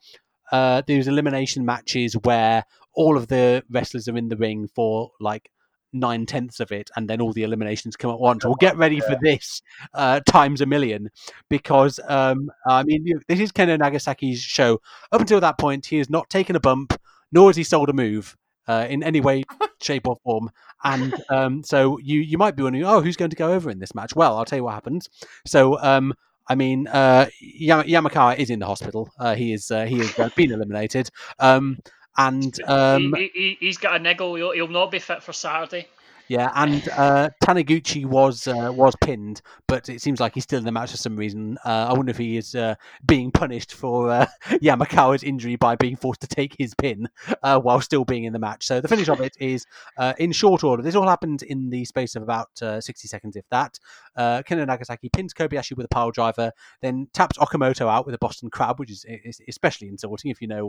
uh, 0.52 0.82
those 0.88 1.08
elimination 1.08 1.66
matches 1.66 2.14
where 2.24 2.64
all 2.94 3.18
of 3.18 3.28
the 3.28 3.64
wrestlers 3.72 4.08
are 4.08 4.18
in 4.18 4.30
the 4.30 4.38
ring 4.38 4.68
for 4.76 5.12
like 5.20 5.50
nine 5.94 6.26
tenths 6.26 6.60
of 6.60 6.72
it, 6.74 6.90
and 6.98 7.10
then 7.10 7.22
all 7.22 7.34
the 7.34 7.44
eliminations 7.44 7.96
come 7.96 8.12
at 8.12 8.20
once. 8.20 8.44
Well, 8.46 8.56
get 8.56 8.78
ready 8.78 9.00
for 9.00 9.18
this 9.22 9.62
uh, 9.94 10.20
times 10.28 10.62
a 10.62 10.66
million, 10.66 11.10
because 11.50 12.00
um, 12.08 12.52
I 12.68 12.84
mean 12.84 13.06
you- 13.06 13.22
this 13.28 13.40
is 13.40 13.52
Kendo 13.54 13.78
Nagasaki's 13.80 14.42
show. 14.42 14.82
Up 15.12 15.22
until 15.22 15.40
that 15.40 15.58
point, 15.58 15.86
he 15.88 15.98
has 16.00 16.10
not 16.10 16.30
taken 16.30 16.56
a 16.56 16.60
bump, 16.60 17.00
nor 17.32 17.50
has 17.50 17.56
he 17.56 17.64
sold 17.64 17.90
a 17.90 17.94
move. 17.94 18.36
Uh, 18.68 18.88
in 18.90 19.04
any 19.04 19.22
way, 19.22 19.44
shape, 19.82 20.08
or 20.08 20.16
form, 20.24 20.50
and 20.84 21.14
um, 21.30 21.64
so 21.64 22.00
you 22.00 22.20
you 22.20 22.38
might 22.38 22.56
be 22.56 22.64
wondering, 22.64 22.84
oh, 22.84 23.02
who's 23.02 23.16
going 23.16 23.30
to 23.30 23.36
go 23.36 23.54
over 23.54 23.70
in 23.70 23.80
this 23.80 23.94
match? 23.94 24.16
Well, 24.16 24.36
I'll 24.38 24.46
tell 24.46 24.58
you 24.58 24.64
what 24.64 24.74
happens. 24.74 25.08
So, 25.46 25.80
um, 25.82 26.14
I 26.48 26.56
mean, 26.56 26.88
uh, 26.88 27.28
Yam- 27.40 27.86
Yamakawa 27.86 28.38
is 28.38 28.50
in 28.50 28.60
the 28.60 28.66
hospital. 28.66 29.12
Uh, 29.20 29.36
he 29.36 29.54
is 29.54 29.70
uh, 29.70 29.86
he 29.86 30.00
has 30.00 30.18
uh, 30.18 30.30
been 30.36 30.52
eliminated, 30.52 31.10
um, 31.40 31.78
and 32.18 32.60
um, 32.68 33.14
he, 33.16 33.32
he, 33.34 33.58
he's 33.60 33.78
got 33.78 33.96
a 33.96 34.00
niggle. 34.00 34.36
He'll, 34.36 34.52
he'll 34.52 34.68
not 34.68 34.92
be 34.92 35.00
fit 35.00 35.22
for 35.22 35.34
Saturday. 35.34 35.88
Yeah, 36.28 36.52
and 36.56 36.88
uh, 36.90 37.30
Taniguchi 37.44 38.06
was 38.06 38.48
uh, 38.48 38.72
was 38.74 38.96
pinned, 39.00 39.42
but 39.68 39.90
it 39.90 40.02
seems 40.02 40.20
like 40.20 40.34
he's 40.34 40.44
still 40.44 40.58
in 40.58 40.66
the 40.66 40.72
match 40.72 40.92
for 40.92 40.98
some 40.98 41.16
reason. 41.16 41.58
Uh, 41.64 41.88
I 41.90 41.94
wonder 41.94 42.10
if 42.10 42.18
he 42.18 42.38
is 42.38 42.56
uh, 42.56 42.76
being 43.06 43.32
punished 43.32 43.74
for 43.74 44.10
uh, 44.10 44.26
Yamakawa's 44.46 45.22
injury 45.24 45.56
by 45.56 45.76
being 45.76 45.96
forced 45.96 46.22
to 46.22 46.28
take 46.28 46.56
his 46.58 46.74
pin 46.74 47.08
uh, 47.44 47.60
while 47.60 47.80
still 47.80 48.06
being 48.06 48.24
in 48.24 48.34
the 48.34 48.40
match. 48.40 48.66
So 48.66 48.82
the 48.82 48.88
finish 48.88 49.08
of 49.08 49.22
it 49.22 49.36
is 49.40 49.68
uh, 50.00 50.14
in 50.18 50.32
short 50.32 50.64
order. 50.64 50.82
This 50.82 50.96
all 50.96 51.08
happened 51.08 51.44
in 51.44 51.70
the 51.70 51.86
space 51.86 52.16
of 52.16 52.24
about 52.24 52.50
uh, 52.60 52.82
60 52.82 53.08
seconds, 53.08 53.36
if 53.36 53.46
that. 53.52 53.78
Uh, 54.16 54.42
Kendo 54.42 54.66
Nagasaki 54.66 55.10
pins 55.10 55.34
Kobayashi 55.34 55.78
with 55.78 55.86
a 55.86 55.90
pile 55.90 56.10
driver, 56.10 56.52
then 56.82 57.08
taps 57.14 57.38
Okamoto 57.38 57.88
out 57.88 58.08
with 58.08 58.16
a 58.16 58.20
Boston 58.20 58.50
Crab, 58.50 58.80
which 58.80 58.90
is, 58.90 59.06
is 59.08 59.40
especially 59.48 59.90
insulting 59.90 60.32
if 60.32 60.42
you 60.42 60.48
know 60.48 60.66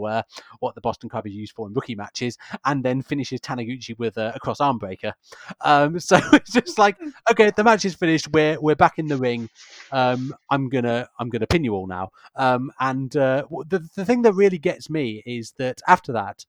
what 0.60 0.74
the 0.74 0.80
Boston 0.82 1.08
Crab 1.08 1.26
is 1.26 1.34
used 1.34 1.54
for 1.54 1.66
in 1.66 1.72
rookie 1.72 1.94
matches, 1.94 2.36
and 2.66 2.84
then 2.84 3.00
finishes 3.00 3.40
Taniguchi 3.40 3.98
with 3.98 4.18
a, 4.18 4.32
a 4.34 4.38
cross 4.38 4.60
arm 4.60 4.76
breaker. 4.76 5.14
Um, 5.60 5.98
so 6.00 6.18
it's 6.32 6.52
just 6.52 6.78
like, 6.78 6.96
okay, 7.30 7.50
the 7.56 7.64
match 7.64 7.84
is 7.84 7.94
finished. 7.94 8.28
We're 8.32 8.60
we're 8.60 8.74
back 8.76 8.98
in 8.98 9.06
the 9.06 9.16
ring. 9.16 9.48
Um, 9.92 10.34
I'm 10.50 10.68
gonna 10.68 11.08
I'm 11.18 11.28
gonna 11.28 11.46
pin 11.46 11.64
you 11.64 11.74
all 11.74 11.86
now. 11.86 12.10
Um, 12.36 12.72
and 12.80 13.14
uh, 13.16 13.44
the 13.68 13.88
the 13.94 14.04
thing 14.04 14.22
that 14.22 14.32
really 14.34 14.58
gets 14.58 14.90
me 14.90 15.22
is 15.26 15.52
that 15.58 15.80
after 15.86 16.12
that, 16.12 16.44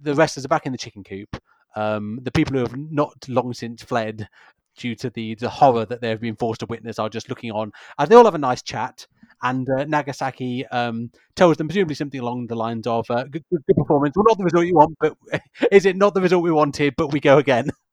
the 0.00 0.14
wrestlers 0.14 0.44
are 0.44 0.48
back 0.48 0.66
in 0.66 0.72
the 0.72 0.78
chicken 0.78 1.04
coop. 1.04 1.36
Um, 1.74 2.18
the 2.22 2.30
people 2.30 2.54
who 2.54 2.60
have 2.60 2.76
not 2.76 3.28
long 3.28 3.54
since 3.54 3.82
fled 3.82 4.28
due 4.76 4.94
to 4.96 5.10
the 5.10 5.34
the 5.36 5.48
horror 5.50 5.84
that 5.86 6.00
they've 6.00 6.20
been 6.20 6.36
forced 6.36 6.60
to 6.60 6.66
witness 6.66 6.98
are 6.98 7.08
just 7.10 7.28
looking 7.28 7.50
on 7.52 7.70
they 8.08 8.14
all 8.14 8.24
have 8.24 8.34
a 8.34 8.38
nice 8.38 8.62
chat. 8.62 9.06
And 9.44 9.68
uh, 9.70 9.84
Nagasaki 9.84 10.64
um, 10.66 11.10
tells 11.34 11.56
them 11.56 11.66
presumably 11.66 11.96
something 11.96 12.20
along 12.20 12.46
the 12.46 12.54
lines 12.54 12.86
of 12.86 13.10
uh, 13.10 13.24
good, 13.24 13.44
good, 13.50 13.62
good 13.66 13.76
performance. 13.76 14.14
Well, 14.16 14.24
not 14.28 14.38
the 14.38 14.44
result 14.44 14.66
you 14.66 14.74
want, 14.76 14.96
but 15.00 15.16
is 15.72 15.84
it 15.84 15.96
not 15.96 16.14
the 16.14 16.20
result 16.20 16.44
we 16.44 16.52
wanted? 16.52 16.94
But 16.96 17.08
we 17.12 17.18
go 17.18 17.38
again. 17.38 17.70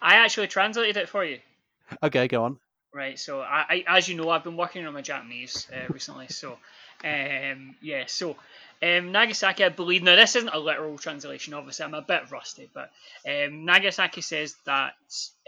I 0.00 0.16
actually 0.16 0.48
translated 0.48 0.96
it 0.96 1.08
for 1.08 1.24
you. 1.24 1.40
okay, 2.02 2.28
go 2.28 2.44
on. 2.44 2.58
Right, 2.92 3.18
so 3.18 3.40
I, 3.40 3.84
I 3.86 3.98
as 3.98 4.08
you 4.08 4.16
know, 4.16 4.30
I've 4.30 4.44
been 4.44 4.56
working 4.56 4.86
on 4.86 4.94
my 4.94 5.02
Japanese 5.02 5.68
uh, 5.72 5.92
recently. 5.92 6.28
So, 6.28 6.58
um, 7.04 7.76
yeah, 7.82 8.04
so 8.06 8.36
um, 8.82 9.12
Nagasaki, 9.12 9.64
I 9.64 9.68
believe. 9.68 10.02
Now, 10.02 10.16
this 10.16 10.36
isn't 10.36 10.48
a 10.52 10.58
literal 10.58 10.96
translation. 10.98 11.54
Obviously, 11.54 11.84
I'm 11.84 11.94
a 11.94 12.02
bit 12.02 12.30
rusty, 12.30 12.70
but 12.72 12.90
um, 13.28 13.64
Nagasaki 13.64 14.20
says 14.20 14.54
that 14.64 14.94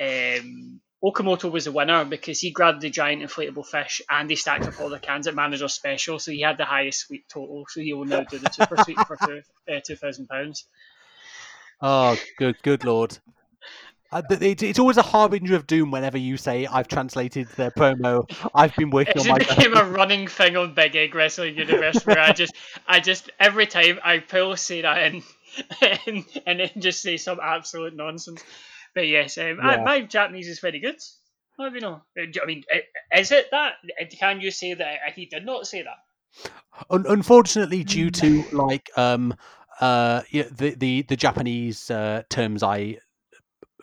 um, 0.01 0.81
Okamoto 1.03 1.51
was 1.51 1.65
the 1.65 1.73
winner 1.73 2.05
because 2.05 2.41
he 2.41 2.51
grabbed 2.51 2.83
the 2.83 2.91
giant 2.91 3.23
inflatable 3.23 3.65
fish 3.65 4.03
and 4.11 4.29
he 4.29 4.37
stacked 4.37 4.67
up 4.67 4.81
all 4.81 4.91
the 4.91 4.99
cans 4.99 5.27
at 5.27 5.35
manager 5.35 5.69
special, 5.69 6.19
so 6.19 6.31
he 6.31 6.43
had 6.43 6.59
the 6.59 6.65
highest 6.65 7.01
sweet 7.01 7.29
total. 7.29 7.65
So 7.69 7.81
he 7.81 7.95
will 7.95 8.05
now 8.05 8.25
do 8.25 8.39
the 8.39 8.51
super 8.51 8.77
sweet 8.83 8.99
for 9.07 9.17
two 9.17 9.43
uh, 9.73 9.81
two 9.85 9.97
thousand 9.97 10.27
pounds. 10.29 10.67
Oh, 11.81 12.19
good, 12.37 12.63
good 12.63 12.85
lord. 12.85 13.17
Uh, 14.13 14.23
it, 14.31 14.63
it's 14.63 14.79
always 14.79 14.97
a 14.97 15.03
harbinger 15.03 15.55
of 15.55 15.67
doom 15.67 15.91
whenever 15.93 16.19
you 16.19 16.37
say 16.37 16.67
I've 16.67 16.89
translated 16.89 17.47
their 17.57 17.71
promo. 17.71 18.29
I've 18.55 18.75
been 18.75 18.91
working 18.91 19.21
on 19.21 19.27
It 19.27 19.31
on 19.31 19.39
just 19.39 19.49
my. 19.51 19.57
became 19.57 19.77
a 19.77 19.85
running 19.85 20.27
thing 20.27 20.57
on 20.57 20.75
Big 20.75 20.97
Egg 20.97 21.15
Wrestling 21.15 21.57
Universe 21.57 22.05
where 22.05 22.19
I 22.19 22.33
just, 22.33 22.55
I 22.89 22.99
just 23.01 23.31
every 23.39 23.67
time 23.67 24.01
I 24.03 24.19
pull 24.19 24.57
say 24.57 24.83
that 24.83 25.15
in, 25.15 25.23
and, 26.07 26.25
and 26.47 26.61
then 26.61 26.71
just 26.79 27.03
say 27.03 27.17
some 27.19 27.39
absolute 27.41 27.95
nonsense. 27.95 28.43
But 28.95 29.07
yes, 29.07 29.39
um, 29.39 29.59
I- 29.63 29.77
my 29.85 30.01
Japanese 30.01 30.49
is 30.49 30.59
very 30.59 30.81
good. 30.81 30.99
How 31.57 31.69
do 31.69 31.75
you 31.75 31.81
know? 31.83 32.03
Uh, 32.19 32.23
I 32.43 32.47
mean, 32.47 32.65
is 33.15 33.31
it 33.31 33.49
that? 33.53 33.75
Uh, 34.01 34.05
Can 34.19 34.41
you 34.41 34.51
say 34.51 34.75
that 34.75 34.99
he 35.15 35.27
did 35.27 35.45
not 35.45 35.67
say 35.67 35.83
that? 35.83 35.99
Un- 36.89 37.05
unfortunately, 37.09 37.85
due 37.85 38.11
to 38.11 38.45
like 38.53 38.89
um 38.97 39.35
uh 39.81 40.23
the 40.31 40.75
the 40.77 41.03
the 41.03 41.17
Japanese 41.17 41.91
uh, 41.91 42.23
terms 42.31 42.63
I 42.63 42.99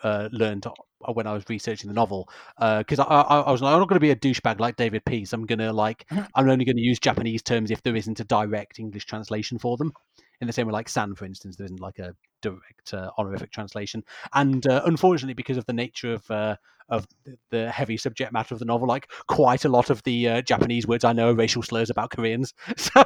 uh, 0.02 0.28
learned 0.32 0.66
when 1.00 1.26
I 1.26 1.32
was 1.32 1.44
researching 1.48 1.88
the 1.88 1.94
novel, 1.94 2.28
because 2.58 2.98
I, 2.98 3.04
I, 3.04 3.40
I 3.40 3.52
was 3.52 3.62
like, 3.62 3.72
I'm 3.72 3.78
not 3.78 3.88
going 3.88 3.96
to 3.96 4.00
be 4.00 4.10
a 4.10 4.16
douchebag 4.16 4.60
like 4.60 4.76
David 4.76 5.04
Peace. 5.04 5.32
I'm 5.32 5.46
going 5.46 5.60
to 5.60 5.72
like 5.72 6.06
I'm 6.34 6.48
only 6.48 6.64
going 6.64 6.76
to 6.76 6.82
use 6.82 6.98
Japanese 6.98 7.42
terms 7.42 7.70
if 7.70 7.82
there 7.82 7.96
isn't 7.96 8.20
a 8.20 8.24
direct 8.24 8.78
English 8.78 9.06
translation 9.06 9.58
for 9.58 9.76
them. 9.76 9.92
In 10.40 10.46
the 10.46 10.52
same 10.52 10.66
way, 10.68 10.72
like 10.72 10.88
San, 10.88 11.14
for 11.14 11.24
instance, 11.24 11.56
there 11.56 11.64
isn't 11.64 11.80
like 11.80 11.98
a 11.98 12.14
direct 12.42 12.94
uh, 12.94 13.10
honorific 13.18 13.50
translation. 13.50 14.04
And 14.34 14.64
uh, 14.68 14.82
unfortunately, 14.84 15.34
because 15.34 15.56
of 15.56 15.66
the 15.66 15.72
nature 15.72 16.14
of 16.14 16.30
uh, 16.30 16.56
of 16.88 17.06
the- 17.50 17.70
heavy 17.70 17.96
subject 17.96 18.32
matter 18.32 18.54
of 18.54 18.60
the 18.60 18.64
novel, 18.64 18.88
like 18.88 19.10
quite 19.26 19.64
a 19.64 19.68
lot 19.68 19.90
of 19.90 20.02
the 20.04 20.28
uh, 20.28 20.42
Japanese 20.42 20.86
words 20.86 21.04
I 21.04 21.12
know 21.12 21.30
are 21.30 21.34
racial 21.34 21.62
slurs 21.62 21.90
about 21.90 22.10
Koreans. 22.10 22.54
So. 22.76 23.02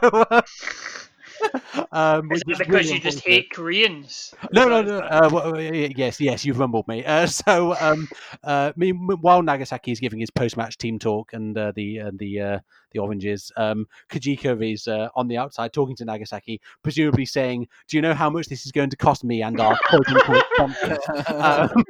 Um, 1.93 2.33
Is 2.33 2.43
is 2.49 2.59
because 2.59 2.69
really 2.69 2.95
you 2.95 3.01
just 3.01 3.21
hate 3.21 3.51
Koreans? 3.51 4.35
No, 4.53 4.67
no, 4.67 4.83
no. 4.83 4.99
Uh, 5.01 5.29
well, 5.31 5.61
yes, 5.61 6.21
yes, 6.21 6.45
you've 6.45 6.59
rumbled 6.59 6.89
me. 6.89 7.05
Uh, 7.05 7.27
so, 7.43 7.77
um, 7.81 8.09
uh, 8.45 8.73
while 9.21 9.43
Nagasaki 9.43 9.93
is 9.93 10.01
giving 10.01 10.19
his 10.19 10.31
post-match 10.31 10.79
team 10.79 10.99
talk 10.99 11.33
and 11.35 11.57
uh, 11.57 11.73
the 11.75 12.01
uh, 12.01 12.11
the 12.15 12.41
uh, 12.41 12.59
the 12.93 12.99
oranges, 12.99 13.53
um, 13.57 13.87
Kojika 14.11 14.73
is 14.73 14.89
uh, 14.89 15.09
on 15.15 15.29
the 15.29 15.37
outside 15.37 15.73
talking 15.73 15.97
to 15.97 16.05
Nagasaki, 16.05 16.61
presumably 16.83 17.27
saying, 17.27 17.69
"Do 17.89 17.97
you 17.97 18.03
know 18.03 18.15
how 18.15 18.31
much 18.31 18.47
this 18.47 18.65
is 18.65 18.73
going 18.73 18.91
to 18.91 18.97
cost 18.97 19.23
me 19.25 19.43
and 19.43 19.61
our 19.61 19.79
quote-unquote 19.89 20.45
sponsors?" 20.55 20.99
um, 21.29 21.85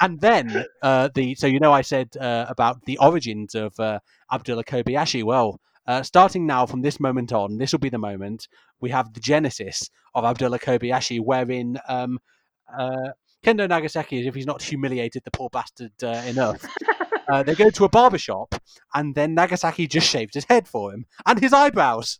and 0.00 0.20
then 0.20 0.64
uh, 0.82 1.08
the 1.14 1.34
so 1.34 1.46
you 1.46 1.60
know 1.60 1.72
I 1.72 1.82
said 1.82 2.16
uh, 2.16 2.46
about 2.48 2.84
the 2.84 2.98
origins 2.98 3.54
of 3.54 3.78
uh, 3.80 4.00
Abdullah 4.30 4.64
Kobayashi. 4.64 5.22
Well, 5.22 5.60
uh, 5.86 6.02
starting 6.02 6.46
now 6.46 6.66
from 6.66 6.82
this 6.82 7.00
moment 7.00 7.32
on, 7.32 7.58
this 7.58 7.72
will 7.72 7.78
be 7.80 7.88
the 7.88 7.98
moment 7.98 8.48
we 8.80 8.90
have 8.90 9.12
the 9.14 9.20
genesis 9.20 9.90
of 10.14 10.24
Abdullah 10.24 10.58
Kobayashi, 10.58 11.20
wherein 11.20 11.78
um, 11.88 12.18
uh, 12.76 13.10
Kendo 13.44 13.68
Nagasaki, 13.68 14.20
as 14.20 14.26
if 14.26 14.34
he's 14.34 14.46
not 14.46 14.62
humiliated 14.62 15.22
the 15.24 15.30
poor 15.30 15.48
bastard 15.50 15.92
uh, 16.02 16.22
enough. 16.26 16.64
Uh, 17.28 17.40
they 17.42 17.54
go 17.54 17.70
to 17.70 17.84
a 17.84 17.88
barber 17.88 18.18
shop, 18.18 18.52
and 18.94 19.14
then 19.14 19.32
Nagasaki 19.32 19.86
just 19.86 20.08
shaved 20.08 20.34
his 20.34 20.44
head 20.46 20.66
for 20.66 20.92
him 20.92 21.06
and 21.24 21.38
his 21.38 21.52
eyebrows. 21.52 22.18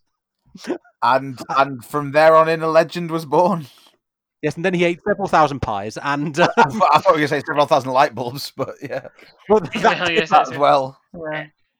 and 1.02 1.38
and 1.50 1.84
from 1.84 2.12
there 2.12 2.36
on 2.36 2.48
in, 2.48 2.62
a 2.62 2.68
legend 2.68 3.10
was 3.10 3.26
born. 3.26 3.66
Yes, 4.42 4.54
and 4.54 4.64
then 4.64 4.72
he 4.74 4.84
ate 4.84 5.00
several 5.06 5.26
thousand 5.26 5.60
pies, 5.60 5.98
and 6.00 6.38
uh, 6.38 6.48
I 6.56 6.62
thought, 6.62 6.90
I 6.94 6.98
thought 7.00 7.04
you 7.06 7.10
were 7.14 7.18
going 7.18 7.20
to 7.22 7.28
say 7.28 7.42
several 7.44 7.66
thousand 7.66 7.90
light 7.90 8.14
bulbs, 8.14 8.52
but 8.56 8.74
yeah, 8.80 9.08
well, 9.48 9.60
Well, 9.60 9.82
that- 9.82 10.14
yes, 10.14 10.30
that 10.30 10.42
as 10.42 10.50
it. 10.52 10.58
well. 10.58 10.98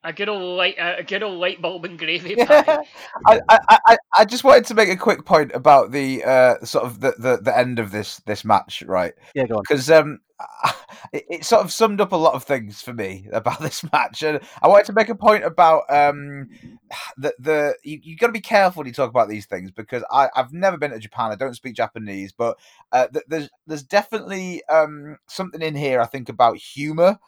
A 0.05 0.11
good 0.11 0.27
old 0.27 0.57
light, 0.57 0.75
a 0.77 1.03
good 1.03 1.23
old 1.23 1.39
light 1.39 1.61
bulb 1.61 1.85
and 1.85 1.97
gravy 1.97 2.35
Yeah. 2.35 2.45
pie. 2.45 2.85
I, 3.25 3.39
I, 3.49 3.79
I, 3.85 3.97
I 4.17 4.25
just 4.25 4.43
wanted 4.43 4.65
to 4.65 4.73
make 4.73 4.89
a 4.89 4.97
quick 4.97 5.23
point 5.25 5.51
about 5.53 5.91
the 5.91 6.23
uh, 6.23 6.65
sort 6.65 6.83
of 6.85 6.99
the, 6.99 7.13
the, 7.17 7.39
the 7.41 7.57
end 7.57 7.79
of 7.79 7.91
this 7.91 8.17
this 8.25 8.43
match, 8.43 8.83
right? 8.85 9.13
yeah, 9.33 9.45
go 9.47 9.55
on. 9.57 9.63
because 9.63 9.89
um, 9.89 10.19
it, 11.13 11.23
it 11.29 11.45
sort 11.45 11.63
of 11.63 11.71
summed 11.71 12.01
up 12.01 12.11
a 12.11 12.17
lot 12.17 12.33
of 12.33 12.43
things 12.43 12.81
for 12.81 12.93
me 12.93 13.27
about 13.31 13.59
this 13.61 13.83
match, 13.93 14.23
and 14.23 14.41
I 14.61 14.67
wanted 14.67 14.87
to 14.87 14.93
make 14.93 15.09
a 15.09 15.15
point 15.15 15.45
about 15.45 15.83
um, 15.89 16.49
the 17.17 17.33
the 17.39 17.75
you, 17.83 17.99
you 18.03 18.17
got 18.17 18.27
to 18.27 18.33
be 18.33 18.41
careful 18.41 18.81
when 18.81 18.87
you 18.87 18.93
talk 18.93 19.09
about 19.09 19.29
these 19.29 19.45
things 19.45 19.71
because 19.71 20.03
I 20.11 20.29
I've 20.35 20.53
never 20.53 20.77
been 20.77 20.91
to 20.91 20.99
Japan, 20.99 21.31
I 21.31 21.35
don't 21.35 21.55
speak 21.55 21.75
Japanese, 21.75 22.33
but 22.33 22.57
uh, 22.91 23.07
th- 23.07 23.25
there's 23.27 23.49
there's 23.67 23.83
definitely 23.83 24.63
um 24.65 25.17
something 25.27 25.61
in 25.61 25.75
here 25.75 26.01
I 26.01 26.05
think 26.07 26.29
about 26.29 26.57
humor. 26.57 27.19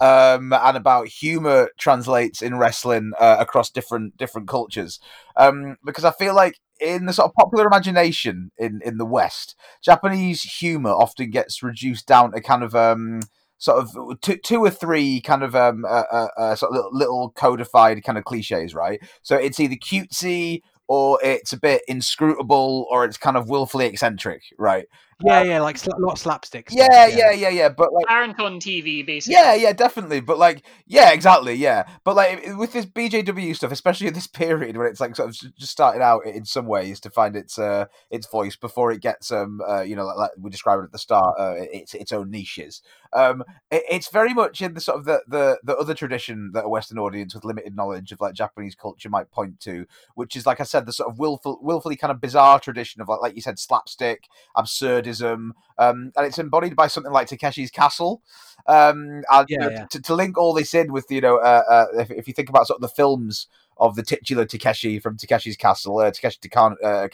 Um, 0.00 0.52
and 0.52 0.76
about 0.76 1.06
humor 1.08 1.70
translates 1.78 2.42
in 2.42 2.58
wrestling 2.58 3.12
uh, 3.18 3.36
across 3.38 3.70
different 3.70 4.16
different 4.16 4.48
cultures, 4.48 4.98
um, 5.36 5.76
because 5.84 6.04
I 6.04 6.10
feel 6.10 6.34
like 6.34 6.58
in 6.80 7.06
the 7.06 7.12
sort 7.12 7.28
of 7.28 7.34
popular 7.34 7.66
imagination 7.66 8.50
in 8.58 8.80
in 8.84 8.98
the 8.98 9.06
West, 9.06 9.54
Japanese 9.82 10.42
humor 10.42 10.90
often 10.90 11.30
gets 11.30 11.62
reduced 11.62 12.06
down 12.06 12.32
to 12.32 12.40
kind 12.40 12.64
of 12.64 12.74
um 12.74 13.20
sort 13.58 13.78
of 13.78 14.20
two, 14.20 14.36
two 14.36 14.58
or 14.64 14.70
three 14.70 15.20
kind 15.20 15.42
of 15.42 15.54
um 15.54 15.84
uh, 15.84 16.02
uh, 16.12 16.28
uh, 16.36 16.54
sort 16.56 16.72
of 16.72 16.76
little, 16.76 16.90
little 16.92 17.30
codified 17.30 18.02
kind 18.02 18.18
of 18.18 18.24
cliches, 18.24 18.74
right? 18.74 19.00
So 19.22 19.36
it's 19.36 19.60
either 19.60 19.76
cutesy 19.76 20.60
or 20.88 21.18
it's 21.22 21.52
a 21.52 21.58
bit 21.58 21.82
inscrutable 21.88 22.86
or 22.90 23.04
it's 23.04 23.16
kind 23.16 23.36
of 23.36 23.48
willfully 23.48 23.86
eccentric, 23.86 24.42
right? 24.58 24.86
Yeah, 25.22 25.42
yeah, 25.42 25.60
like 25.60 25.76
sla- 25.76 25.98
not 25.98 26.18
slapstick. 26.18 26.70
stuff, 26.70 26.88
Yeah, 26.90 27.06
yeah, 27.06 27.30
yeah, 27.30 27.48
yeah. 27.48 27.68
But 27.68 27.92
like. 27.92 28.06
Tarrant 28.06 28.40
on 28.40 28.58
TV, 28.58 29.04
basically. 29.04 29.34
Yeah, 29.34 29.54
yeah, 29.54 29.72
definitely. 29.72 30.20
But 30.20 30.38
like, 30.38 30.64
yeah, 30.86 31.12
exactly, 31.12 31.54
yeah. 31.54 31.84
But 32.04 32.16
like 32.16 32.56
with 32.56 32.72
this 32.72 32.86
BJW 32.86 33.54
stuff, 33.56 33.72
especially 33.72 34.06
at 34.08 34.14
this 34.14 34.26
period 34.34 34.76
when 34.76 34.86
it's 34.86 35.00
like 35.00 35.16
sort 35.16 35.28
of 35.28 35.56
just 35.56 35.72
started 35.72 36.02
out 36.02 36.26
in 36.26 36.44
some 36.44 36.66
ways 36.66 37.00
to 37.00 37.10
find 37.10 37.36
its 37.36 37.58
uh 37.58 37.86
its 38.10 38.26
voice 38.26 38.56
before 38.56 38.90
it 38.90 39.00
gets 39.00 39.30
um 39.30 39.60
uh, 39.66 39.82
you 39.82 39.96
know 39.96 40.04
like, 40.04 40.16
like 40.16 40.30
we 40.38 40.50
described 40.50 40.84
at 40.84 40.92
the 40.92 40.98
start 40.98 41.36
uh, 41.38 41.54
its 41.56 41.94
its 41.94 42.12
own 42.12 42.30
niches. 42.30 42.82
Um, 43.12 43.44
it, 43.70 43.84
it's 43.88 44.10
very 44.10 44.34
much 44.34 44.60
in 44.60 44.74
the 44.74 44.80
sort 44.80 44.98
of 44.98 45.04
the, 45.04 45.22
the 45.26 45.58
the 45.62 45.76
other 45.76 45.94
tradition 45.94 46.50
that 46.52 46.64
a 46.64 46.68
Western 46.68 46.98
audience 46.98 47.34
with 47.34 47.44
limited 47.44 47.76
knowledge 47.76 48.12
of 48.12 48.20
like 48.20 48.34
Japanese 48.34 48.74
culture 48.74 49.08
might 49.08 49.30
point 49.30 49.60
to, 49.60 49.86
which 50.14 50.34
is 50.36 50.46
like 50.46 50.60
I 50.60 50.64
said, 50.64 50.86
the 50.86 50.92
sort 50.92 51.10
of 51.10 51.18
willful, 51.18 51.58
willfully 51.62 51.96
kind 51.96 52.10
of 52.10 52.20
bizarre 52.20 52.58
tradition 52.58 53.00
of 53.00 53.08
like 53.08 53.20
like 53.20 53.36
you 53.36 53.42
said, 53.42 53.58
slapstick, 53.58 54.28
um, 55.78 56.12
and 56.16 56.26
it's 56.26 56.38
embodied 56.38 56.76
by 56.76 56.86
something 56.86 57.12
like 57.12 57.28
Takeshi's 57.28 57.70
Castle. 57.70 58.22
Um, 58.66 59.22
and 59.30 59.46
Yeah, 59.48 59.56
you 59.56 59.58
know, 59.58 59.68
yeah. 59.70 59.86
To, 59.86 60.00
to 60.02 60.14
link 60.14 60.38
all 60.38 60.54
this 60.54 60.74
in 60.74 60.92
with 60.92 61.10
you 61.10 61.20
know, 61.20 61.36
uh, 61.36 61.62
uh, 61.68 61.86
if, 62.00 62.10
if 62.10 62.28
you 62.28 62.34
think 62.34 62.48
about 62.48 62.66
sort 62.66 62.78
of 62.78 62.82
the 62.82 62.94
films 62.94 63.46
of 63.76 63.96
the 63.96 64.02
titular 64.02 64.44
Takeshi 64.44 64.98
from 64.98 65.16
Takeshi's 65.16 65.56
Castle, 65.56 65.98
uh, 65.98 66.10
Takeshi 66.10 66.38
Tikan- 66.40 66.76
uh, 66.82 66.86
uh, 66.86 67.08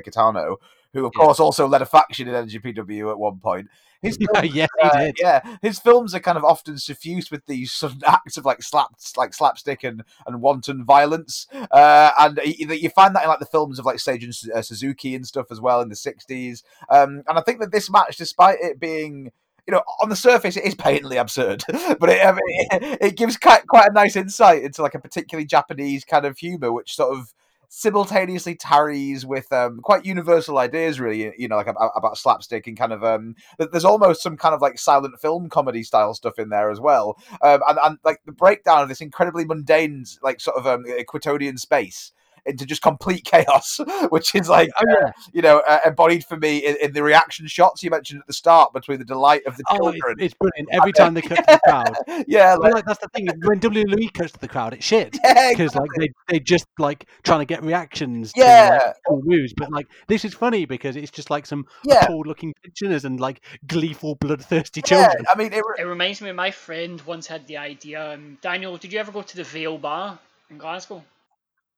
Kitano, 0.00 0.56
who 0.92 1.06
of 1.06 1.12
Yeah. 1.16 1.24
course 1.24 1.40
also 1.40 1.66
led 1.66 1.82
a 1.82 1.86
faction 1.86 2.28
in 2.28 2.34
NJPW 2.34 3.10
at 3.10 3.18
one 3.18 3.38
point. 3.38 3.68
His 4.02 4.16
films, 4.34 4.54
yes, 4.54 4.68
he 4.80 4.88
uh, 4.88 4.98
did. 4.98 5.16
yeah, 5.20 5.56
his 5.62 5.78
films 5.78 6.14
are 6.14 6.20
kind 6.20 6.36
of 6.36 6.44
often 6.44 6.76
suffused 6.76 7.30
with 7.30 7.46
these 7.46 7.82
of 7.82 8.02
acts 8.06 8.36
of 8.36 8.44
like 8.44 8.62
slap, 8.62 8.90
like 9.16 9.32
slapstick 9.32 9.84
and, 9.84 10.02
and 10.26 10.40
wanton 10.42 10.84
violence, 10.84 11.46
uh, 11.70 12.10
and 12.18 12.40
you, 12.44 12.68
you 12.72 12.90
find 12.90 13.14
that 13.14 13.22
in 13.22 13.28
like 13.28 13.38
the 13.38 13.46
films 13.46 13.78
of 13.78 13.86
like 13.86 13.96
Seijun 13.98 14.34
Su- 14.34 14.52
uh, 14.52 14.60
Suzuki 14.62 15.14
and 15.14 15.26
stuff 15.26 15.46
as 15.52 15.60
well 15.60 15.80
in 15.80 15.88
the 15.88 15.94
'60s. 15.94 16.62
Um, 16.90 17.22
and 17.28 17.38
I 17.38 17.42
think 17.42 17.60
that 17.60 17.70
this 17.70 17.90
match, 17.90 18.16
despite 18.16 18.58
it 18.60 18.80
being 18.80 19.30
you 19.68 19.72
know, 19.72 19.82
on 20.02 20.08
the 20.08 20.16
surface, 20.16 20.56
it 20.56 20.64
is 20.64 20.74
patently 20.74 21.16
absurd, 21.16 21.62
but 22.00 22.08
it, 22.10 22.20
um, 22.26 22.36
it, 22.44 22.98
it 23.00 23.16
gives 23.16 23.36
quite, 23.36 23.64
quite 23.68 23.88
a 23.88 23.92
nice 23.92 24.16
insight 24.16 24.64
into 24.64 24.82
like 24.82 24.96
a 24.96 24.98
particularly 24.98 25.46
Japanese 25.46 26.04
kind 26.04 26.26
of 26.26 26.36
humor, 26.36 26.72
which 26.72 26.96
sort 26.96 27.16
of 27.16 27.32
simultaneously 27.74 28.54
tarries 28.54 29.24
with 29.24 29.50
um, 29.50 29.80
quite 29.82 30.04
universal 30.04 30.58
ideas, 30.58 31.00
really. 31.00 31.32
You 31.38 31.48
know, 31.48 31.56
like 31.56 31.66
about, 31.66 31.90
about 31.96 32.18
slapstick 32.18 32.66
and 32.66 32.76
kind 32.76 32.92
of 32.92 33.02
um, 33.02 33.34
there's 33.58 33.84
almost 33.84 34.22
some 34.22 34.36
kind 34.36 34.54
of 34.54 34.60
like 34.60 34.78
silent 34.78 35.18
film 35.20 35.48
comedy 35.48 35.82
style 35.82 36.12
stuff 36.12 36.38
in 36.38 36.50
there 36.50 36.70
as 36.70 36.80
well, 36.80 37.16
um, 37.40 37.60
and, 37.66 37.78
and 37.82 37.98
like 38.04 38.20
the 38.26 38.32
breakdown 38.32 38.82
of 38.82 38.88
this 38.88 39.00
incredibly 39.00 39.46
mundane, 39.46 40.04
like 40.22 40.38
sort 40.40 40.56
of 40.58 40.66
um, 40.66 40.84
Equatorian 40.86 41.58
space 41.58 42.12
into 42.46 42.66
just 42.66 42.82
complete 42.82 43.24
chaos, 43.32 43.80
which 44.10 44.34
is 44.34 44.48
like 44.48 44.70
Oh 44.78 44.82
yeah. 44.88 45.12
you 45.32 45.42
know, 45.42 45.62
uh, 45.66 45.78
embodied 45.86 46.24
for 46.24 46.36
me 46.36 46.58
in, 46.58 46.76
in 46.76 46.92
the 46.92 47.02
reaction 47.02 47.46
shots 47.46 47.82
you 47.82 47.90
mentioned 47.90 48.20
at 48.20 48.26
the 48.26 48.32
start 48.32 48.72
between 48.72 48.98
the 48.98 49.04
delight 49.04 49.42
of 49.46 49.56
the 49.56 49.64
Oh, 49.70 49.88
it's, 49.88 49.98
children. 49.98 50.16
it's 50.20 50.34
brilliant. 50.34 50.68
Every 50.72 50.92
time 50.92 51.14
they 51.14 51.22
cut 51.22 51.36
to 51.38 51.44
the 51.46 51.60
crowd, 51.64 52.24
yeah, 52.26 52.54
But 52.56 52.62
like, 52.64 52.74
like 52.74 52.84
that's 52.86 53.00
the 53.00 53.08
thing. 53.08 53.28
When 53.44 53.60
WWE 53.60 54.12
cuts 54.14 54.32
to 54.32 54.38
the 54.40 54.48
crowd, 54.48 54.74
it's 54.74 54.84
shit 54.84 55.16
yeah, 55.24 55.50
because 55.50 55.74
like 55.74 55.90
they 55.98 56.08
they 56.28 56.40
just 56.40 56.66
like 56.78 57.06
trying 57.22 57.40
to 57.40 57.44
get 57.46 57.62
reactions. 57.62 58.32
To, 58.32 58.40
Yeah. 58.40 58.80
like, 58.86 58.96
cool 59.08 59.22
moves. 59.24 59.52
But 59.56 59.70
like 59.70 59.86
this 60.08 60.24
is 60.24 60.34
funny 60.34 60.64
because 60.64 60.96
it's 60.96 61.10
just 61.10 61.30
like 61.30 61.46
some 61.46 61.66
yeah, 61.84 62.06
cool 62.06 62.22
looking 62.26 62.52
pensioners 62.64 63.04
and 63.04 63.20
like 63.20 63.40
gleeful, 63.66 64.16
bloodthirsty 64.16 64.80
yeah. 64.80 65.06
children. 65.06 65.26
I 65.30 65.36
mean, 65.36 65.52
it, 65.52 65.62
It 65.78 65.84
reminds 65.84 66.20
me, 66.20 66.32
my 66.32 66.50
friend 66.50 67.00
once 67.02 67.26
had 67.26 67.46
the 67.46 67.56
idea. 67.58 68.14
Um, 68.14 68.38
Daniel, 68.42 68.76
did 68.76 68.92
you 68.92 68.98
ever 68.98 69.12
go 69.12 69.22
to 69.22 69.36
the 69.36 69.44
Vale 69.44 69.78
Bar 69.78 70.18
in 70.50 70.58
Glasgow? 70.58 71.04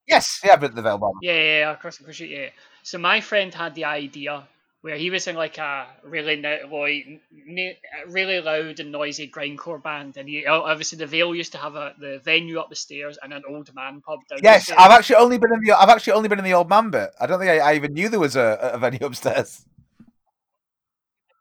Yes, 0.07 0.39
yeah, 0.43 0.55
but 0.55 0.75
the 0.75 0.81
Vale 0.81 0.97
Bomb. 0.97 1.19
Yeah, 1.21 1.33
yeah, 1.33 1.59
yeah, 1.59 1.71
across 1.71 1.97
the 1.97 2.03
country, 2.03 2.35
yeah. 2.35 2.49
So 2.83 2.97
my 2.97 3.21
friend 3.21 3.53
had 3.53 3.73
the 3.75 3.85
idea 3.85 4.47
where 4.85 4.97
he 4.97 5.09
was 5.09 5.25
in 5.25 5.35
like 5.35 5.57
a 5.57 5.87
really 6.03 6.39
like, 6.39 6.61
really 8.07 8.39
loud 8.39 8.79
and 8.79 8.91
noisy 8.91 9.27
grindcore 9.27 9.81
band, 9.81 10.15
and 10.15 10.29
he 10.29 10.45
obviously 10.45 10.99
the 10.99 11.07
Vale 11.07 11.33
used 11.33 11.53
to 11.53 11.57
have 11.57 11.73
a 11.75 11.95
the 11.99 12.21
venue 12.23 12.59
up 12.59 12.69
the 12.69 12.75
stairs 12.75 13.17
and 13.23 13.33
an 13.33 13.41
old 13.49 13.73
man 13.73 13.99
pub 14.01 14.19
down 14.29 14.37
Yes. 14.43 14.69
I've 14.69 14.91
actually 14.91 15.15
only 15.15 15.39
been 15.39 15.51
in 15.53 15.61
the 15.61 15.71
I've 15.71 15.89
actually 15.89 16.13
only 16.13 16.29
been 16.29 16.37
in 16.37 16.45
the 16.45 16.53
old 16.53 16.69
man 16.69 16.91
bit. 16.91 17.09
I 17.19 17.25
don't 17.25 17.39
think 17.39 17.49
I, 17.49 17.71
I 17.71 17.73
even 17.73 17.93
knew 17.93 18.09
there 18.09 18.19
was 18.19 18.35
a, 18.35 18.59
a 18.73 18.77
venue 18.77 19.03
upstairs. 19.03 19.65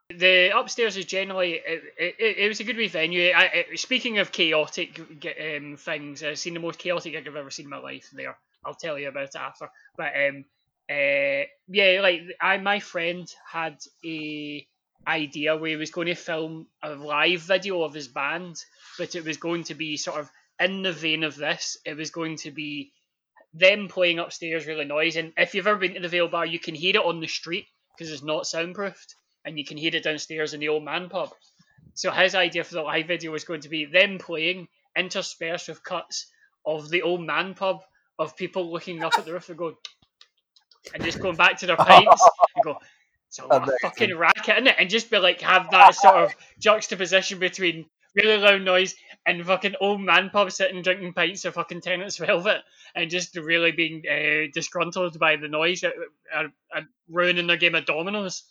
The 0.08 0.58
upstairs 0.58 0.96
is 0.96 1.04
generally 1.04 1.60
it, 1.66 1.82
it, 1.98 2.36
it 2.38 2.48
was 2.48 2.60
a 2.60 2.64
good 2.64 2.78
wee 2.78 2.88
venue. 2.88 3.30
I, 3.30 3.66
I, 3.72 3.74
speaking 3.74 4.20
of 4.20 4.32
chaotic 4.32 4.98
um, 4.98 5.76
things, 5.76 6.22
I've 6.22 6.38
seen 6.38 6.54
the 6.54 6.60
most 6.60 6.78
chaotic 6.78 7.12
gig 7.12 7.28
I've 7.28 7.36
ever 7.36 7.50
seen 7.50 7.66
in 7.66 7.70
my 7.70 7.76
life. 7.76 8.08
There, 8.10 8.38
I'll 8.64 8.74
tell 8.74 8.98
you 8.98 9.08
about 9.08 9.24
it 9.24 9.36
after. 9.36 9.70
But 9.96 10.12
um, 10.16 10.44
uh, 10.90 11.44
yeah, 11.68 12.00
like 12.02 12.22
I, 12.40 12.58
my 12.58 12.80
friend 12.80 13.30
had 13.50 13.78
a 14.04 14.66
idea 15.06 15.56
where 15.56 15.70
he 15.70 15.76
was 15.76 15.90
going 15.90 16.06
to 16.06 16.14
film 16.14 16.66
a 16.82 16.94
live 16.94 17.40
video 17.40 17.82
of 17.82 17.94
his 17.94 18.08
band, 18.08 18.56
but 18.98 19.14
it 19.14 19.24
was 19.24 19.36
going 19.36 19.64
to 19.64 19.74
be 19.74 19.96
sort 19.96 20.20
of 20.20 20.30
in 20.58 20.82
the 20.82 20.92
vein 20.92 21.24
of 21.24 21.36
this. 21.36 21.76
It 21.84 21.96
was 21.96 22.10
going 22.10 22.36
to 22.38 22.50
be 22.50 22.92
them 23.52 23.88
playing 23.88 24.18
upstairs 24.18 24.66
really 24.66 24.84
noisy. 24.84 25.20
And 25.20 25.32
if 25.36 25.54
you've 25.54 25.66
ever 25.66 25.78
been 25.78 25.94
to 25.94 26.00
the 26.00 26.08
Vale 26.08 26.28
Bar, 26.28 26.46
you 26.46 26.58
can 26.58 26.74
hear 26.74 26.96
it 26.96 27.04
on 27.04 27.20
the 27.20 27.26
street 27.26 27.66
because 27.96 28.12
it's 28.12 28.22
not 28.22 28.46
soundproofed, 28.46 29.14
and 29.44 29.58
you 29.58 29.64
can 29.64 29.76
hear 29.76 29.94
it 29.94 30.02
downstairs 30.02 30.54
in 30.54 30.60
the 30.60 30.68
old 30.68 30.84
man 30.84 31.08
pub. 31.08 31.30
So 31.94 32.10
his 32.10 32.34
idea 32.34 32.64
for 32.64 32.74
the 32.74 32.82
live 32.82 33.06
video 33.06 33.30
was 33.30 33.44
going 33.44 33.60
to 33.60 33.68
be 33.68 33.84
them 33.84 34.18
playing, 34.18 34.66
interspersed 34.96 35.68
with 35.68 35.84
cuts 35.84 36.26
of 36.66 36.90
the 36.90 37.02
old 37.02 37.22
man 37.22 37.54
pub 37.54 37.82
of 38.18 38.36
people 38.36 38.72
looking 38.72 39.02
up 39.02 39.18
at 39.18 39.24
the 39.24 39.32
roof 39.32 39.48
and 39.48 39.58
go, 39.58 39.74
and 40.92 41.02
just 41.02 41.20
going 41.20 41.36
back 41.36 41.58
to 41.58 41.66
their 41.66 41.76
pints 41.78 42.28
and 42.54 42.64
go. 42.64 42.78
It's 43.28 43.38
a 43.40 43.46
lot 43.46 43.62
Amazing. 43.64 43.78
fucking 43.82 44.16
racket, 44.16 44.54
isn't 44.56 44.66
it? 44.68 44.76
And 44.78 44.88
just 44.88 45.10
be 45.10 45.18
like, 45.18 45.40
have 45.40 45.70
that 45.72 45.94
sort 45.96 46.16
of 46.16 46.34
juxtaposition 46.60 47.40
between 47.40 47.86
really 48.14 48.38
loud 48.38 48.62
noise 48.62 48.94
and 49.26 49.44
fucking 49.44 49.74
old 49.80 50.00
man 50.00 50.30
pub 50.30 50.52
sitting 50.52 50.82
drinking 50.82 51.14
pints 51.14 51.44
of 51.44 51.54
fucking 51.54 51.80
Tennent's 51.80 52.18
Velvet 52.18 52.62
and 52.94 53.10
just 53.10 53.36
really 53.36 53.72
being 53.72 54.02
uh, 54.08 54.46
disgruntled 54.54 55.18
by 55.18 55.34
the 55.34 55.48
noise 55.48 55.82
uh, 55.82 55.90
and, 56.32 56.52
and 56.72 56.86
ruining 57.10 57.48
their 57.48 57.56
game 57.56 57.74
of 57.74 57.86
dominoes. 57.86 58.44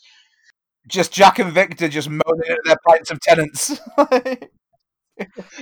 Just 0.87 1.13
Jack 1.13 1.39
and 1.39 1.53
Victor 1.53 1.87
just 1.87 2.09
moaning 2.09 2.49
at 2.49 2.57
their 2.65 2.75
pints 2.85 3.09
of 3.09 3.19
Tennent's. 3.21 3.79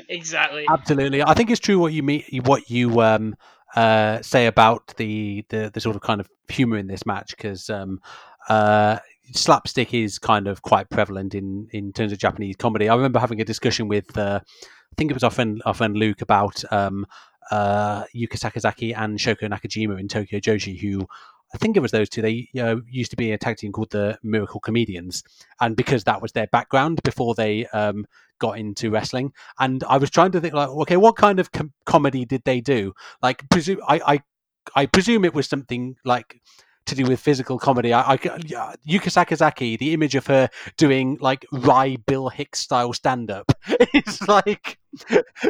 Exactly. 0.07 0.65
Absolutely, 0.69 1.21
I 1.23 1.33
think 1.33 1.49
it's 1.49 1.59
true 1.59 1.77
what 1.77 1.91
you 1.93 2.03
mean. 2.03 2.23
What 2.45 2.69
you 2.69 3.01
um 3.01 3.35
uh 3.75 4.21
say 4.21 4.47
about 4.47 4.95
the 4.97 5.45
the, 5.49 5.71
the 5.73 5.79
sort 5.79 5.95
of 5.95 6.01
kind 6.01 6.19
of 6.19 6.29
humor 6.49 6.77
in 6.77 6.87
this 6.87 7.05
match 7.05 7.35
because 7.35 7.69
um 7.69 8.01
uh 8.49 8.97
slapstick 9.33 9.93
is 9.93 10.19
kind 10.19 10.47
of 10.47 10.61
quite 10.61 10.89
prevalent 10.89 11.33
in 11.35 11.67
in 11.71 11.93
terms 11.93 12.11
of 12.11 12.17
Japanese 12.17 12.55
comedy. 12.57 12.89
I 12.89 12.95
remember 12.95 13.19
having 13.19 13.39
a 13.41 13.45
discussion 13.45 13.87
with 13.87 14.17
uh, 14.17 14.41
I 14.43 14.93
think 14.97 15.11
it 15.11 15.13
was 15.13 15.23
our 15.23 15.31
friend 15.31 15.61
our 15.65 15.73
friend 15.73 15.95
Luke 15.95 16.21
about 16.21 16.63
um 16.71 17.05
uh 17.49 18.03
Yuka 18.15 18.37
Sakazaki 18.37 18.93
and 18.97 19.17
Shoko 19.17 19.49
Nakajima 19.49 19.99
in 19.99 20.07
Tokyo 20.07 20.39
Joshi 20.39 20.79
who. 20.79 21.07
I 21.53 21.57
think 21.57 21.75
it 21.75 21.81
was 21.81 21.91
those 21.91 22.09
two. 22.09 22.21
They 22.21 22.47
uh, 22.59 22.77
used 22.89 23.11
to 23.11 23.17
be 23.17 23.31
a 23.31 23.37
tag 23.37 23.57
team 23.57 23.71
called 23.71 23.91
the 23.91 24.17
Miracle 24.23 24.59
Comedians, 24.59 25.23
and 25.59 25.75
because 25.75 26.03
that 26.05 26.21
was 26.21 26.31
their 26.31 26.47
background 26.47 27.01
before 27.03 27.35
they 27.35 27.65
um, 27.67 28.05
got 28.39 28.57
into 28.57 28.89
wrestling, 28.89 29.33
and 29.59 29.83
I 29.83 29.97
was 29.97 30.09
trying 30.09 30.31
to 30.31 30.41
think 30.41 30.53
like, 30.53 30.69
okay, 30.69 30.97
what 30.97 31.15
kind 31.15 31.39
of 31.39 31.51
com- 31.51 31.73
comedy 31.85 32.25
did 32.25 32.43
they 32.45 32.61
do? 32.61 32.93
Like, 33.21 33.47
presume 33.49 33.79
I, 33.87 34.01
I, 34.05 34.21
I 34.75 34.85
presume 34.85 35.25
it 35.25 35.33
was 35.33 35.47
something 35.47 35.95
like 36.05 36.41
to 36.91 37.03
do 37.03 37.09
with 37.09 37.19
physical 37.19 37.57
comedy. 37.57 37.93
I, 37.93 38.13
I 38.13 38.17
Yuka 38.17 38.75
Sakazaki, 39.09 39.77
the 39.77 39.93
image 39.93 40.15
of 40.15 40.27
her 40.27 40.49
doing 40.77 41.17
like 41.21 41.45
wry 41.51 41.97
Bill 42.05 42.29
Hicks 42.29 42.59
style 42.59 42.93
stand 42.93 43.31
up 43.31 43.51
is 43.93 44.21
like 44.27 44.77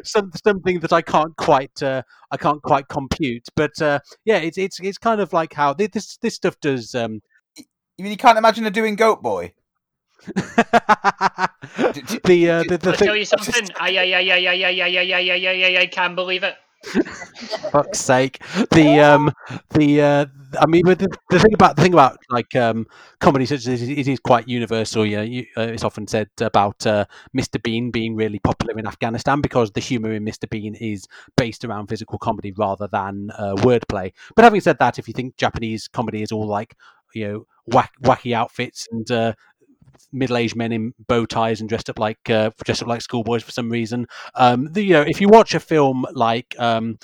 some, 0.04 0.32
something 0.46 0.80
that 0.80 0.94
I 0.94 1.02
can't 1.02 1.36
quite 1.38 1.82
uh, 1.82 2.04
I 2.32 2.38
can't 2.38 2.62
quite 2.62 2.88
compute. 2.88 3.48
But 3.56 3.82
uh, 3.82 4.00
yeah, 4.24 4.38
it's 4.38 4.58
it's 4.58 4.80
it's 4.80 4.98
kind 4.98 5.20
of 5.20 5.34
like 5.34 5.54
how 5.54 5.74
this 5.74 6.18
this 6.18 6.36
stuff 6.36 6.60
does. 6.60 6.94
Um, 6.96 7.22
you 7.58 8.04
mean 8.04 8.12
you 8.12 8.18
can't 8.18 8.38
imagine 8.38 8.64
her 8.64 8.70
doing 8.70 8.96
Goat 8.96 9.22
Boy? 9.22 9.54
the 10.26 10.34
uh, 12.50 12.64
the, 12.64 12.78
the 12.78 12.90
I'll 12.90 12.96
thing, 12.96 13.08
tell 13.08 13.16
you 13.16 13.26
something. 13.26 13.68
I, 13.80 13.98
I, 13.98 14.04
I, 14.04 14.20
I, 14.20 14.38
I, 14.38 14.52
I, 14.52 14.70
I, 14.70 14.90
I, 14.90 15.12
I, 15.12 15.22
I, 15.30 15.78
I, 15.78 15.82
I 15.82 15.86
can't 15.88 16.16
believe 16.16 16.44
it. 16.44 16.56
Fuck's 17.72 18.00
sake. 18.00 18.42
The 18.72 19.00
um 19.00 19.32
the 19.72 20.02
uh 20.02 20.26
I 20.60 20.66
mean 20.66 20.86
the, 20.86 21.10
the 21.30 21.40
thing 21.40 21.54
about 21.54 21.76
the 21.76 21.82
thing 21.82 21.94
about 21.94 22.18
like 22.30 22.56
um 22.56 22.88
comedy 23.20 23.46
such 23.46 23.60
as 23.60 23.66
this, 23.66 23.82
it 23.82 24.08
is 24.08 24.20
quite 24.20 24.48
universal. 24.48 25.06
Yeah, 25.06 25.22
you, 25.22 25.46
uh, 25.58 25.62
it's 25.62 25.84
often 25.84 26.08
said 26.08 26.30
about 26.40 26.86
uh, 26.86 27.06
Mr. 27.34 27.60
Bean 27.60 27.92
being 27.92 28.16
really 28.16 28.40
popular 28.40 28.78
in 28.78 28.88
Afghanistan 28.88 29.42
because 29.42 29.72
the 29.72 29.80
humor 29.80 30.12
in 30.14 30.24
Mr. 30.24 30.48
Bean 30.48 30.76
is 30.76 31.08
based 31.38 31.64
around 31.64 31.88
physical 31.88 32.18
comedy 32.20 32.52
rather 32.52 32.88
than 32.88 33.32
uh, 33.38 33.56
wordplay. 33.58 34.12
But 34.36 34.44
having 34.44 34.62
said 34.62 34.78
that, 34.80 35.00
if 35.00 35.08
you 35.08 35.14
think 35.14 35.38
Japanese 35.38 35.88
comedy 35.88 36.24
is 36.24 36.32
all 36.32 36.48
like 36.48 36.76
you 37.14 37.28
know 37.28 37.46
wacky 38.04 38.34
outfits 38.34 38.88
and 38.92 39.10
uh, 39.12 39.34
middle-aged 40.12 40.56
men 40.56 40.72
in 40.72 40.94
bow 41.08 41.26
ties 41.26 41.60
and 41.60 41.70
dressed 41.70 41.90
up 41.90 42.00
like 42.00 42.30
uh, 42.30 42.52
dressed 42.64 42.82
up 42.82 42.88
like 42.88 43.02
schoolboys 43.02 43.44
for 43.44 43.52
some 43.52 43.70
reason. 43.70 44.08
Um, 44.36 44.72
the, 44.72 44.84
you 44.84 44.94
know, 44.94 45.02
if 45.08 45.22
you 45.22 45.30
watch 45.30 45.54
a 45.56 45.60
film 45.60 46.06
like 46.14 46.56
um, 46.60 46.98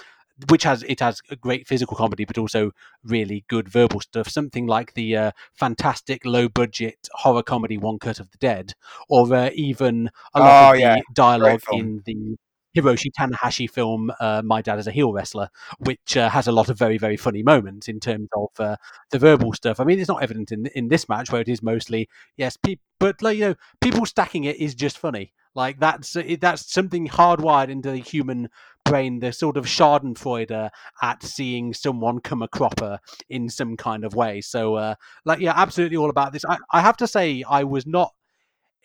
which 0.50 0.64
has 0.64 0.84
it 0.84 1.00
has 1.00 1.20
a 1.32 1.36
great 1.36 1.68
physical 1.68 1.98
comedy, 1.98 2.24
but 2.26 2.38
also 2.38 2.72
really 3.04 3.44
good 3.48 3.68
verbal 3.68 4.02
stuff. 4.02 4.30
Something 4.30 4.68
like 4.68 4.94
the 4.94 5.16
uh, 5.16 5.32
fantastic 5.54 6.26
low-budget 6.26 7.10
horror 7.14 7.44
comedy 7.44 7.78
One 7.78 7.98
Cut 8.00 8.20
of 8.20 8.30
the 8.32 8.38
Dead, 8.38 8.74
or 9.10 9.34
uh, 9.34 9.50
even 9.54 10.12
a 10.34 10.40
lot 10.40 10.70
Oh, 10.70 10.74
of 10.74 10.80
yeah. 10.80 10.96
the 10.96 11.04
dialogue 11.14 11.62
in 11.72 12.04
the 12.06 12.38
Hiroshi 12.82 13.12
Tanahashi 13.18 13.70
film 13.70 14.12
uh, 14.20 14.42
"My 14.46 14.62
Dad 14.62 14.80
is 14.80 14.88
a 14.88 14.92
Heel 14.92 15.12
Wrestler," 15.14 15.50
which 15.80 16.18
uh, 16.18 16.30
has 16.30 16.48
a 16.48 16.52
lot 16.52 16.70
of 16.70 16.78
very 16.78 16.98
very 16.98 17.18
funny 17.18 17.44
moments 17.44 17.88
in 17.88 18.00
terms 18.00 18.30
of 18.36 18.50
uh, 18.60 18.76
the 19.12 19.20
verbal 19.20 19.54
stuff. 19.54 19.80
I 19.80 19.84
mean, 19.84 20.00
it's 20.00 20.10
not 20.10 20.24
evident 20.24 20.52
in 20.52 20.68
in 20.68 20.88
this 20.90 21.10
match 21.10 21.32
where 21.32 21.42
it 21.42 21.50
is 21.50 21.62
mostly 21.64 22.10
yes, 22.38 22.58
pe- 22.58 22.78
but 23.00 23.22
like 23.22 23.38
you 23.38 23.50
know, 23.50 23.56
people 23.82 24.06
stacking 24.06 24.44
it 24.44 24.58
is 24.58 24.76
just 24.76 24.98
funny. 24.98 25.34
Like 25.56 25.80
that's 25.80 26.16
that's 26.40 26.72
something 26.72 27.08
hardwired 27.08 27.70
into 27.70 27.92
the 27.92 27.98
human 27.98 28.50
brain. 28.86 29.20
The 29.20 29.32
sort 29.34 29.58
of 29.58 29.66
Schadenfreude 29.66 30.70
at 31.02 31.24
seeing 31.24 31.74
someone 31.74 32.20
come 32.20 32.42
a 32.42 32.48
cropper 32.48 33.00
in 33.30 33.50
some 33.50 33.76
kind 33.76 34.04
of 34.06 34.14
way. 34.16 34.42
So, 34.42 34.76
uh, 34.76 34.96
like, 35.26 35.40
yeah, 35.40 35.54
absolutely 35.56 35.98
all 35.98 36.10
about 36.10 36.32
this. 36.34 36.46
I, 36.46 36.58
I 36.72 36.82
have 36.82 36.98
to 36.98 37.08
say, 37.08 37.44
I 37.50 37.64
was 37.64 37.86
not 37.88 38.14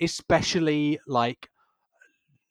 especially 0.00 0.98
like 1.06 1.48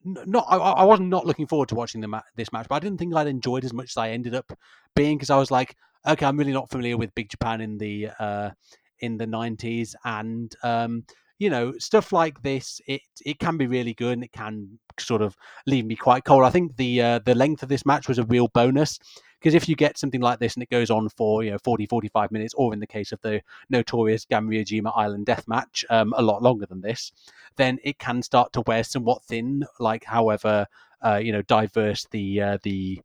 not 0.03 0.45
I, 0.49 0.57
I 0.57 0.83
wasn't 0.83 1.09
not 1.09 1.25
looking 1.25 1.47
forward 1.47 1.69
to 1.69 1.75
watching 1.75 2.01
the 2.01 2.07
ma- 2.07 2.21
this 2.35 2.51
match, 2.51 2.67
but 2.69 2.75
I 2.75 2.79
didn't 2.79 2.97
think 2.97 3.15
I'd 3.15 3.27
enjoyed 3.27 3.65
as 3.65 3.73
much 3.73 3.91
as 3.91 3.97
I 3.97 4.09
ended 4.09 4.35
up 4.35 4.51
being 4.95 5.17
because 5.17 5.29
I 5.29 5.37
was 5.37 5.51
like, 5.51 5.75
okay, 6.07 6.25
I'm 6.25 6.37
really 6.37 6.53
not 6.53 6.69
familiar 6.69 6.97
with 6.97 7.15
Big 7.15 7.29
Japan 7.29 7.61
in 7.61 7.77
the 7.77 8.09
uh, 8.19 8.51
in 8.99 9.17
the 9.17 9.25
'90s, 9.25 9.93
and 10.05 10.53
um, 10.63 11.05
you 11.39 11.49
know 11.49 11.73
stuff 11.77 12.11
like 12.11 12.41
this. 12.41 12.81
It 12.87 13.01
it 13.25 13.39
can 13.39 13.57
be 13.57 13.67
really 13.67 13.93
good, 13.93 14.13
and 14.13 14.23
it 14.23 14.31
can 14.31 14.79
sort 14.99 15.21
of 15.21 15.35
leave 15.67 15.85
me 15.85 15.95
quite 15.95 16.25
cold. 16.25 16.43
I 16.43 16.49
think 16.49 16.77
the 16.77 17.01
uh, 17.01 17.19
the 17.19 17.35
length 17.35 17.63
of 17.63 17.69
this 17.69 17.85
match 17.85 18.07
was 18.07 18.19
a 18.19 18.23
real 18.25 18.47
bonus 18.47 18.99
because 19.41 19.55
if 19.55 19.68
you 19.68 19.76
get 19.76 19.97
something 19.97 20.22
like 20.22 20.38
this 20.39 20.53
and 20.53 20.61
it 20.61 20.69
goes 20.69 20.91
on 20.91 21.09
for 21.09 21.43
you 21.43 21.51
know 21.51 21.57
40 21.57 21.88
45 21.88 22.31
minutes 22.31 22.53
or 22.53 22.73
in 22.73 22.80
the 22.80 22.88
case 22.88 23.11
of 23.11 23.19
the 23.22 23.41
notorious 23.69 24.26
Ganryujima 24.26 24.91
Island 24.95 25.26
death 25.26 25.47
match 25.47 25.84
um, 25.89 26.13
a 26.15 26.22
lot 26.22 26.43
longer 26.43 26.68
than 26.68 26.81
this 26.81 27.11
then 27.55 27.80
it 27.84 27.97
can 27.97 28.22
start 28.22 28.53
to 28.53 28.61
wear 28.61 28.84
somewhat 28.84 29.23
thin 29.23 29.65
like 29.80 30.03
however 30.03 30.68
uh, 31.03 31.19
you 31.22 31.31
know 31.31 31.41
diverse 31.41 32.05
the 32.11 32.41
uh, 32.41 32.57
the 32.63 33.01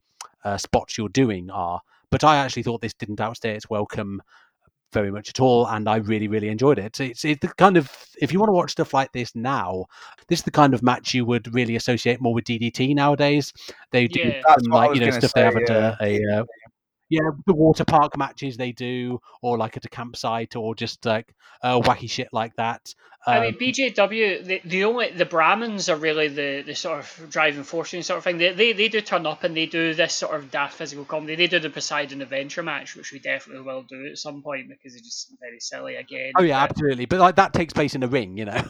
uh, 0.46 0.56
spots 0.56 0.96
you're 0.96 1.08
doing 1.08 1.50
are. 1.50 1.80
But 2.10 2.22
I 2.22 2.36
actually 2.36 2.62
thought 2.62 2.80
this 2.80 2.94
didn't 2.94 3.20
outstay 3.20 3.56
its 3.56 3.68
welcome 3.68 4.22
very 4.96 5.10
much 5.10 5.28
at 5.28 5.40
all 5.40 5.66
and 5.66 5.88
I 5.88 5.96
really 5.96 6.26
really 6.26 6.48
enjoyed 6.48 6.78
it 6.78 6.98
it's, 7.00 7.22
it's 7.22 7.40
the 7.40 7.48
kind 7.48 7.76
of 7.76 7.90
if 8.18 8.32
you 8.32 8.38
want 8.40 8.48
to 8.48 8.54
watch 8.54 8.70
stuff 8.70 8.94
like 8.94 9.12
this 9.12 9.36
now 9.36 9.84
this 10.28 10.38
is 10.38 10.44
the 10.44 10.50
kind 10.50 10.72
of 10.72 10.82
match 10.82 11.12
you 11.12 11.26
would 11.26 11.52
really 11.54 11.76
associate 11.76 12.18
more 12.18 12.32
with 12.32 12.44
DDT 12.44 12.94
nowadays 12.94 13.52
they 13.90 14.08
do 14.08 14.20
Yeah. 14.20 14.42
Some, 14.58 14.72
like 14.72 14.94
you 14.94 15.00
know 15.00 15.08
gonna 15.08 15.20
stuff 15.20 15.34
they 15.34 15.42
have 15.42 15.56
at 15.56 15.68
yeah. 15.68 15.96
a, 16.00 16.18
a 16.18 16.40
uh, 16.40 16.44
yeah 17.08 17.20
the 17.46 17.54
water 17.54 17.84
park 17.84 18.16
matches 18.16 18.56
they 18.56 18.72
do 18.72 19.20
or 19.42 19.56
like 19.58 19.76
at 19.76 19.84
a 19.84 19.88
campsite 19.88 20.56
or 20.56 20.74
just 20.74 21.04
like 21.04 21.32
uh, 21.62 21.80
wacky 21.80 22.10
shit 22.10 22.28
like 22.32 22.54
that 22.56 22.94
I 23.28 23.38
Um, 23.38 23.42
mean, 23.42 23.54
BJW, 23.58 24.44
the, 24.44 24.60
the 24.64 24.84
only 24.84 25.10
the 25.10 25.26
Brahmans 25.26 25.88
are 25.92 25.96
really 25.96 26.28
the, 26.28 26.62
the 26.64 26.76
sort 26.76 27.00
of 27.00 27.30
driving 27.30 27.64
force 27.64 27.92
and 27.92 28.04
sort 28.06 28.18
of 28.18 28.24
thing. 28.24 28.38
They, 28.38 28.52
they 28.52 28.72
they 28.72 28.86
do 28.88 29.00
turn 29.00 29.26
up 29.26 29.42
and 29.42 29.56
they 29.56 29.66
do 29.66 29.94
this 29.94 30.14
sort 30.14 30.36
of 30.36 30.52
daft 30.52 30.74
physical 30.74 31.04
comedy. 31.04 31.34
They 31.34 31.48
do 31.48 31.58
the 31.58 31.68
Poseidon 31.70 32.22
Adventure 32.22 32.62
match, 32.62 32.94
which 32.94 33.10
we 33.12 33.18
definitely 33.18 33.64
will 33.64 33.82
do 33.82 34.06
at 34.12 34.18
some 34.18 34.42
point 34.42 34.68
because 34.68 34.94
it's 34.94 35.04
just 35.04 35.34
very 35.40 35.58
silly 35.58 35.96
again. 35.96 36.34
oh 36.38 36.42
yeah 36.44 36.60
but- 36.62 36.70
absolutely 36.70 37.06
but 37.06 37.18
like 37.18 37.34
that 37.36 37.52
takes 37.52 37.72
place 37.72 37.96
in 37.96 38.04
a 38.04 38.08
ring 38.08 38.36
you 38.38 38.44
know 38.44 38.62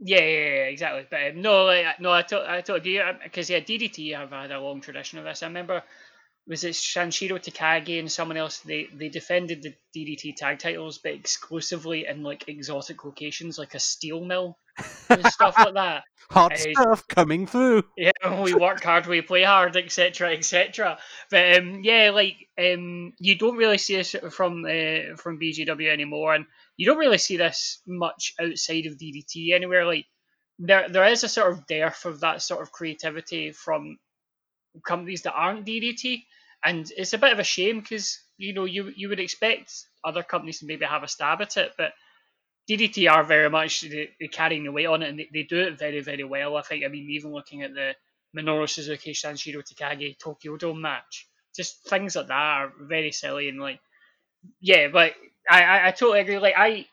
Yeah, 0.00 0.18
yeah, 0.20 0.26
yeah, 0.58 0.64
exactly. 0.74 1.06
But 1.08 1.30
um, 1.30 1.40
no, 1.40 1.64
like, 1.64 1.98
no, 2.00 2.12
I 2.12 2.22
to- 2.22 2.44
I 2.50 2.60
totally 2.60 2.98
agree 2.98 3.20
because 3.22 3.48
yeah, 3.48 3.60
DDT 3.60 4.14
have 4.18 4.30
had 4.30 4.50
a 4.50 4.60
long 4.60 4.82
tradition 4.82 5.18
of 5.18 5.24
this. 5.24 5.42
I 5.42 5.46
remember 5.46 5.82
was 6.46 6.64
it 6.64 6.74
Sanshiro 6.74 7.38
Takagi 7.38 7.98
and 7.98 8.10
someone 8.10 8.36
else? 8.36 8.58
They 8.58 8.88
they 8.92 9.08
defended 9.08 9.62
the 9.62 9.74
DDT 9.96 10.36
tag 10.36 10.58
titles, 10.58 10.98
but 10.98 11.12
exclusively 11.12 12.06
in 12.06 12.22
like 12.22 12.48
exotic 12.48 13.04
locations, 13.04 13.58
like 13.58 13.74
a 13.74 13.80
steel 13.80 14.24
mill 14.24 14.58
and 15.08 15.26
stuff 15.26 15.56
like 15.58 15.74
that. 15.74 16.04
hot 16.30 16.52
Uh, 16.52 16.56
stuff 16.56 17.06
coming 17.08 17.46
through 17.46 17.82
Yeah, 17.96 18.12
we 18.42 18.54
work 18.54 18.82
hard, 18.82 19.06
we 19.06 19.22
play 19.22 19.42
hard, 19.42 19.76
etc., 19.76 20.32
etc. 20.32 20.98
But 21.30 21.58
um, 21.58 21.80
yeah, 21.82 22.10
like 22.10 22.36
um, 22.58 23.12
you 23.18 23.36
don't 23.38 23.56
really 23.56 23.78
see 23.78 23.96
this 23.96 24.14
from 24.30 24.64
uh, 24.64 25.16
from 25.16 25.40
BJW 25.40 25.90
anymore, 25.90 26.34
and 26.34 26.46
you 26.76 26.86
don't 26.86 26.98
really 26.98 27.18
see 27.18 27.36
this 27.36 27.80
much 27.86 28.34
outside 28.40 28.86
of 28.86 28.98
DDT 28.98 29.54
anywhere. 29.54 29.86
Like 29.86 30.06
there, 30.58 30.88
there 30.88 31.06
is 31.06 31.24
a 31.24 31.28
sort 31.28 31.52
of 31.52 31.66
dearth 31.66 32.04
of 32.04 32.20
that 32.20 32.42
sort 32.42 32.62
of 32.62 32.72
creativity 32.72 33.52
from 33.52 33.98
companies 34.84 35.22
that 35.22 35.34
aren't 35.34 35.66
DDT, 35.66 36.24
and 36.64 36.90
it's 36.96 37.12
a 37.12 37.18
bit 37.18 37.32
of 37.32 37.38
a 37.38 37.44
shame 37.44 37.80
because 37.80 38.20
you 38.38 38.52
know 38.54 38.64
you 38.64 38.92
you 38.96 39.08
would 39.08 39.20
expect 39.20 39.72
other 40.02 40.22
companies 40.22 40.60
to 40.60 40.66
maybe 40.66 40.84
have 40.86 41.02
a 41.02 41.08
stab 41.08 41.40
at 41.42 41.56
it, 41.56 41.72
but 41.76 41.92
DDT 42.68 43.10
are 43.10 43.24
very 43.24 43.50
much 43.50 43.84
carrying 44.32 44.64
the 44.64 44.72
weight 44.72 44.86
on 44.86 45.02
it, 45.02 45.10
and 45.10 45.18
they, 45.18 45.28
they 45.32 45.42
do 45.42 45.60
it 45.60 45.78
very 45.78 46.00
very 46.00 46.24
well. 46.24 46.56
I 46.56 46.62
think. 46.62 46.84
I 46.84 46.88
mean, 46.88 47.10
even 47.10 47.32
looking 47.32 47.62
at 47.62 47.74
the 47.74 47.94
Minoru 48.36 48.68
Suzuki 48.68 49.12
Sanshiro 49.12 49.62
Takagi 49.62 50.18
Tokyo 50.18 50.56
Dome 50.56 50.80
match, 50.80 51.28
just 51.54 51.88
things 51.88 52.16
like 52.16 52.28
that 52.28 52.32
are 52.34 52.72
very 52.80 53.12
silly 53.12 53.48
and 53.48 53.60
like, 53.60 53.80
yeah. 54.60 54.88
But 54.88 55.14
I 55.48 55.62
I, 55.62 55.88
I 55.88 55.90
totally 55.92 56.20
agree. 56.20 56.38
Like 56.38 56.54
I 56.56 56.86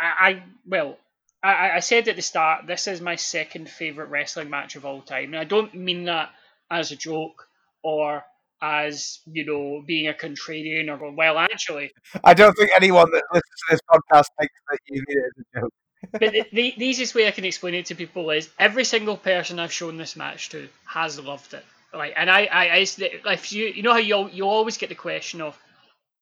I, 0.00 0.30
I 0.30 0.42
well. 0.66 0.98
I, 1.42 1.76
I 1.76 1.80
said 1.80 2.06
at 2.06 2.16
the 2.16 2.22
start, 2.22 2.66
this 2.66 2.86
is 2.86 3.00
my 3.00 3.16
second 3.16 3.70
favorite 3.70 4.10
wrestling 4.10 4.50
match 4.50 4.76
of 4.76 4.84
all 4.84 5.00
time, 5.00 5.32
and 5.32 5.38
I 5.38 5.44
don't 5.44 5.74
mean 5.74 6.04
that 6.04 6.30
as 6.70 6.92
a 6.92 6.96
joke 6.96 7.48
or 7.82 8.24
as 8.62 9.20
you 9.26 9.44
know 9.44 9.82
being 9.86 10.08
a 10.08 10.12
contrarian 10.12 10.90
or 10.92 10.98
going, 10.98 11.16
well 11.16 11.38
actually 11.38 11.90
I 12.24 12.34
don't 12.34 12.54
think 12.54 12.70
anyone 12.76 13.10
that 13.12 13.24
listens 13.32 13.56
to 13.58 13.66
this 13.70 13.80
podcast 13.90 14.26
thinks 14.38 14.54
that 14.70 14.78
you 14.88 15.02
mean 15.08 15.18
it 15.18 15.24
as 15.24 15.44
a 15.54 15.60
joke. 15.60 15.72
but 16.12 16.20
the, 16.20 16.44
the, 16.52 16.74
the 16.76 16.84
easiest 16.86 17.14
way 17.14 17.26
I 17.26 17.30
can 17.30 17.44
explain 17.44 17.74
it 17.74 17.86
to 17.86 17.94
people 17.94 18.30
is 18.30 18.50
every 18.58 18.84
single 18.84 19.16
person 19.16 19.58
I've 19.58 19.72
shown 19.72 19.96
this 19.96 20.16
match 20.16 20.50
to 20.50 20.68
has 20.86 21.18
loved 21.18 21.54
it. 21.54 21.64
Like, 21.92 22.12
and 22.16 22.30
I, 22.30 22.46
I, 22.46 22.64
I 22.66 23.32
if 23.32 23.52
you, 23.52 23.66
you 23.66 23.82
know 23.82 23.92
how 23.92 23.98
you 23.98 24.28
you 24.30 24.46
always 24.46 24.78
get 24.78 24.90
the 24.90 24.94
question 24.94 25.40
of 25.40 25.58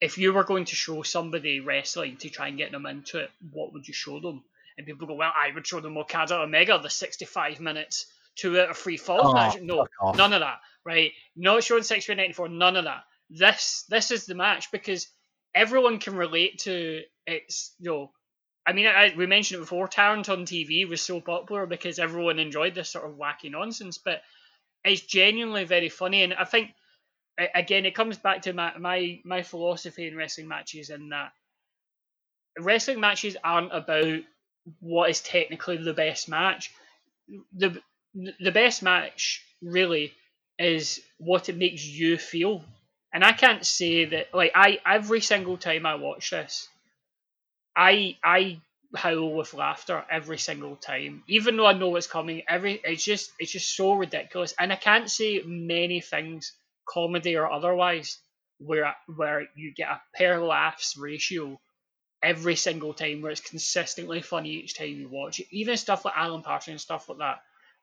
if 0.00 0.16
you 0.16 0.32
were 0.32 0.44
going 0.44 0.64
to 0.66 0.76
show 0.76 1.02
somebody 1.02 1.60
wrestling 1.60 2.16
to 2.18 2.30
try 2.30 2.48
and 2.48 2.56
get 2.56 2.72
them 2.72 2.86
into 2.86 3.18
it, 3.18 3.30
what 3.52 3.72
would 3.72 3.86
you 3.86 3.92
show 3.92 4.20
them? 4.20 4.44
And 4.76 4.86
people 4.86 5.08
go, 5.08 5.14
well, 5.14 5.32
I 5.34 5.52
would 5.52 5.66
show 5.66 5.80
them 5.80 5.98
Okada 5.98 6.36
Omega, 6.40 6.78
the 6.82 6.88
sixty-five 6.88 7.60
minutes 7.60 8.06
two 8.36 8.58
out 8.58 8.70
of 8.70 8.76
three 8.76 8.96
falls 8.96 9.22
Oh, 9.24 9.32
match. 9.34 9.60
No, 9.60 9.86
none 10.14 10.32
of 10.32 10.40
that. 10.40 10.60
Right? 10.88 11.12
Not 11.36 11.64
showing 11.64 11.84
six 11.84 12.06
three 12.06 12.16
ninety 12.16 12.32
four. 12.32 12.48
None 12.48 12.76
of 12.76 12.84
that. 12.84 13.04
This 13.30 13.84
this 13.90 14.10
is 14.10 14.26
the 14.26 14.34
match 14.34 14.72
because 14.72 15.06
everyone 15.54 15.98
can 15.98 16.16
relate 16.16 16.60
to 16.60 17.02
it's 17.26 17.74
you 17.78 17.90
know 17.90 18.12
I 18.66 18.74
mean, 18.74 18.86
I, 18.86 19.14
we 19.16 19.26
mentioned 19.26 19.58
it 19.58 19.62
before. 19.62 19.88
Tarrant 19.88 20.28
on 20.28 20.44
TV 20.44 20.86
was 20.88 21.00
so 21.00 21.22
popular 21.22 21.64
because 21.64 21.98
everyone 21.98 22.38
enjoyed 22.38 22.74
this 22.74 22.90
sort 22.90 23.06
of 23.06 23.16
wacky 23.16 23.50
nonsense, 23.50 23.96
but 23.96 24.20
it's 24.84 25.00
genuinely 25.00 25.64
very 25.64 25.88
funny. 25.88 26.22
And 26.22 26.34
I 26.34 26.44
think, 26.44 26.74
again, 27.54 27.86
it 27.86 27.94
comes 27.94 28.18
back 28.18 28.42
to 28.42 28.52
my 28.52 28.76
my, 28.78 29.20
my 29.24 29.42
philosophy 29.42 30.06
in 30.06 30.16
wrestling 30.16 30.48
matches, 30.48 30.90
in 30.90 31.08
that 31.10 31.32
wrestling 32.58 33.00
matches 33.00 33.38
aren't 33.42 33.74
about 33.74 34.20
what 34.80 35.10
is 35.10 35.22
technically 35.22 35.78
the 35.78 35.94
best 35.94 36.28
match. 36.28 36.70
the 37.54 37.80
The 38.40 38.52
best 38.52 38.82
match 38.82 39.44
really 39.62 40.12
is 40.58 41.00
what 41.18 41.48
it 41.48 41.56
makes 41.56 41.84
you 41.84 42.18
feel. 42.18 42.64
And 43.12 43.24
I 43.24 43.32
can't 43.32 43.64
say 43.64 44.04
that 44.06 44.34
like 44.34 44.52
I 44.54 44.80
every 44.86 45.20
single 45.20 45.56
time 45.56 45.86
I 45.86 45.94
watch 45.96 46.30
this, 46.30 46.68
I 47.76 48.16
I 48.22 48.60
howl 48.96 49.34
with 49.34 49.54
laughter 49.54 50.04
every 50.10 50.38
single 50.38 50.76
time, 50.76 51.22
even 51.28 51.56
though 51.56 51.66
I 51.66 51.72
know 51.72 51.90
what's 51.90 52.06
coming. 52.06 52.42
Every 52.48 52.80
it's 52.84 53.04
just 53.04 53.32
it's 53.38 53.52
just 53.52 53.74
so 53.76 53.92
ridiculous, 53.94 54.54
and 54.58 54.72
I 54.72 54.76
can't 54.76 55.10
say 55.10 55.42
many 55.44 56.00
things, 56.00 56.52
comedy 56.88 57.36
or 57.36 57.50
otherwise, 57.50 58.18
where 58.58 58.94
where 59.16 59.48
you 59.56 59.72
get 59.74 59.88
a 59.90 60.02
per 60.16 60.38
laughs 60.44 60.96
ratio 60.96 61.60
every 62.22 62.56
single 62.56 62.94
time, 62.94 63.22
where 63.22 63.32
it's 63.32 63.40
consistently 63.40 64.22
funny 64.22 64.50
each 64.50 64.74
time 64.76 64.88
you 64.90 65.08
watch 65.08 65.40
it. 65.40 65.46
Even 65.50 65.76
stuff 65.76 66.04
like 66.04 66.16
Alan 66.16 66.42
Partridge 66.42 66.72
and 66.72 66.80
stuff 66.80 67.08
like 67.08 67.18
that, 67.18 67.40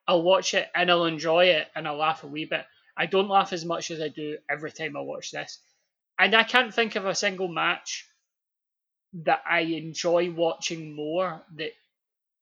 I'll 0.07 0.22
watch 0.22 0.53
it 0.53 0.68
and 0.76 0.90
I'll 0.90 1.06
enjoy 1.06 1.45
it 1.45 1.68
and 1.76 1.88
I'll 1.88 1.98
laugh 1.98 2.23
a 2.23 2.27
wee 2.27 2.45
bit. 2.45 2.65
I 2.98 3.06
don't 3.07 3.30
laugh 3.30 3.53
as 3.53 3.65
much 3.65 3.91
as 3.91 4.02
I 4.02 4.07
do 4.07 4.38
every 4.49 4.72
time 4.72 4.95
I 4.95 5.02
watch 5.02 5.32
this. 5.32 5.60
And 6.18 6.34
I 6.36 6.44
can't 6.44 6.73
think 6.73 6.95
of 6.95 7.06
a 7.06 7.15
single 7.15 7.48
match 7.48 8.07
that 9.23 9.41
I 9.49 9.61
enjoy 9.61 10.32
watching 10.32 10.95
more 10.95 11.41
that 11.56 11.72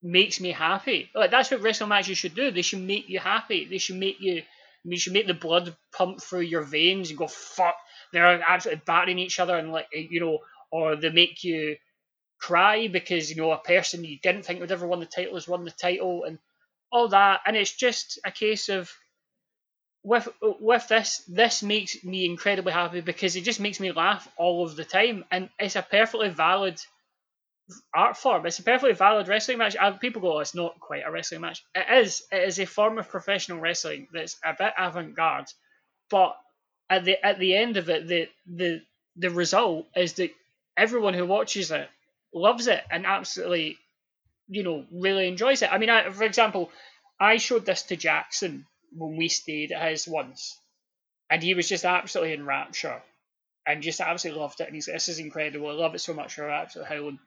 makes 0.02 0.40
me 0.40 0.52
happy. 0.52 1.10
Like 1.15 1.31
that's 1.31 1.49
what 1.49 1.61
wrestling 1.61 1.90
matches 1.90 2.18
should 2.18 2.35
do. 2.35 2.52
They 2.52 2.61
should 2.61 2.81
make 2.81 3.10
you 3.10 3.19
happy. 3.19 3.65
They 3.65 3.77
should 3.77 3.95
make 3.95 4.19
you 4.19 4.44
you 4.85 4.98
should 4.98 5.14
make 5.14 5.27
the 5.27 5.34
blood 5.34 5.76
pump 5.95 6.22
through 6.22 6.41
your 6.41 6.64
veins 6.64 7.10
and 7.10 7.18
go 7.18 7.27
fuck. 7.27 7.76
They're 8.11 8.44
absolutely 8.45 8.84
battering 8.85 9.19
each 9.19 9.40
other 9.40 9.57
and 9.57 9.72
like 9.72 9.88
you 9.94 10.19
know, 10.19 10.40
or 10.72 10.95
they 10.95 11.10
make 11.10 11.44
you 11.44 11.77
cry 12.40 12.90
because 12.90 13.30
you 13.30 13.38
know 13.38 13.52
a 13.52 13.57
person 13.57 14.03
you 14.03 14.19
didn't 14.22 14.44
think 14.44 14.60
would 14.60 14.72
ever 14.72 14.85
win 14.85 14.99
the 14.99 15.06
title 15.06 15.35
has 15.35 15.48
won 15.48 15.64
the 15.64 15.72
title 15.72 16.26
and 16.26 16.38
all 16.94 17.10
that. 17.10 17.41
And 17.45 17.57
it's 17.57 17.76
just 17.76 18.20
a 18.24 18.32
case 18.32 18.70
of 18.70 18.90
with 20.03 20.28
with 20.41 20.88
this, 20.88 21.24
this 21.28 21.64
makes 21.64 22.03
me 22.03 22.26
incredibly 22.26 22.74
happy 22.74 23.02
because 23.02 23.36
it 23.36 23.41
just 23.41 23.60
makes 23.60 23.80
me 23.80 23.91
laugh 23.91 24.28
all 24.38 24.65
of 24.65 24.76
the 24.76 24.86
time, 24.86 25.26
and 25.32 25.49
it's 25.60 25.76
a 25.76 25.82
perfectly 25.82 26.30
valid 26.30 26.80
art 27.95 28.18
form. 28.18 28.45
It's 28.45 28.60
a 28.60 28.64
perfectly 28.64 28.94
valid 28.94 29.28
wrestling 29.30 29.57
match. 29.57 29.76
People 30.02 30.22
go, 30.22 30.38
oh, 30.38 30.40
it's 30.40 30.53
not 30.53 30.80
quite 30.80 31.03
a 31.06 31.11
wrestling 31.11 31.41
match. 31.41 31.64
It 31.74 32.03
is. 32.03 32.24
It 32.32 32.44
is 32.44 32.60
a 32.60 32.65
form 32.65 32.99
of 32.99 33.10
professional 33.10 33.60
wrestling 33.60 34.07
that's 34.14 34.38
a 34.44 34.53
bit 34.57 34.74
avant-garde, 34.78 35.48
but 36.10 36.36
at 36.90 37.06
the 37.06 37.26
at 37.26 37.40
the 37.40 37.56
end 37.56 37.78
of 37.78 37.90
it, 37.90 38.07
the 38.07 38.28
the 38.45 38.82
the 39.15 39.30
result 39.30 39.88
is 39.95 40.14
that 40.14 40.32
everyone 40.76 41.14
who 41.14 41.26
watches 41.26 41.72
it 41.72 41.88
loves 42.34 42.68
it 42.68 42.84
and 42.91 43.06
absolutely, 43.06 43.78
you 44.48 44.64
know, 44.64 44.86
really 44.91 45.28
enjoys 45.28 45.61
it. 45.61 45.72
I 45.72 45.78
mean, 45.78 45.90
I, 45.90 46.10
for 46.11 46.24
example, 46.24 46.72
I 47.20 47.38
showed 47.38 47.65
this 47.65 47.84
to 47.84 47.95
Jackson 47.95 48.65
when 48.91 49.15
we 49.18 49.30
stayed 49.30 49.72
at 49.72 49.90
his 49.91 50.07
once, 50.07 50.57
and 51.30 51.41
he 51.44 51.53
was 51.53 51.70
just 51.70 51.86
absolutely 51.86 52.34
in 52.34 52.45
rapture 52.45 53.02
and 53.65 53.82
just 53.84 54.02
absolutely 54.02 54.41
loved 54.41 54.60
it. 54.61 54.68
And 54.68 54.76
he's 54.76 54.88
like, 54.88 54.95
"This 54.95 55.10
is 55.10 55.20
incredible. 55.20 55.70
I 55.70 55.74
love 55.74 55.95
it 55.95 55.99
so 55.99 56.14
much. 56.14 56.38
We're 56.38 56.49
absolutely 56.49 56.95
howling." 56.95 57.20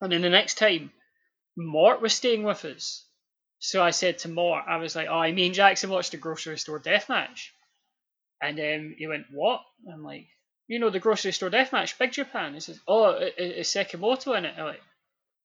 And 0.00 0.12
then 0.12 0.22
the 0.22 0.30
next 0.30 0.56
time, 0.58 0.92
Mort 1.56 2.00
was 2.00 2.14
staying 2.14 2.42
with 2.44 2.64
us, 2.64 3.06
so 3.58 3.82
I 3.82 3.90
said 3.90 4.18
to 4.20 4.28
Mort, 4.28 4.64
I 4.68 4.76
was 4.78 4.96
like, 4.96 5.08
"Oh, 5.08 5.22
me 5.32 5.46
and 5.46 5.54
Jackson 5.54 5.90
watched 5.90 6.12
the 6.12 6.16
grocery 6.18 6.58
store 6.58 6.78
death 6.78 7.08
match," 7.08 7.52
and 8.42 8.58
um, 8.60 8.94
he 8.98 9.06
went, 9.06 9.26
"What?" 9.30 9.62
I'm 9.92 10.02
like, 10.04 10.28
"You 10.68 10.78
know 10.78 10.90
the 10.90 11.00
grocery 11.00 11.32
store 11.32 11.50
death 11.50 11.72
match, 11.72 11.98
Big 11.98 12.12
Japan." 12.12 12.54
He 12.54 12.60
says, 12.60 12.80
"Oh, 12.88 13.14
i- 13.14 13.24
i- 13.24 13.56
is 13.60 13.68
Sekimoto 13.68 14.36
in 14.36 14.44
it?" 14.44 14.54
I'm 14.58 14.64
like, 14.66 14.82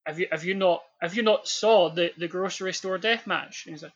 "Have 0.05 0.19
you 0.19 0.27
have 0.31 0.43
you 0.43 0.53
not 0.53 0.83
have 1.01 1.15
you 1.15 1.23
not 1.23 1.47
saw 1.47 1.89
the, 1.89 2.11
the 2.17 2.27
grocery 2.27 2.73
store 2.73 2.97
death 2.97 3.27
match?" 3.27 3.65
And 3.65 3.75
he's 3.75 3.83
like. 3.83 3.93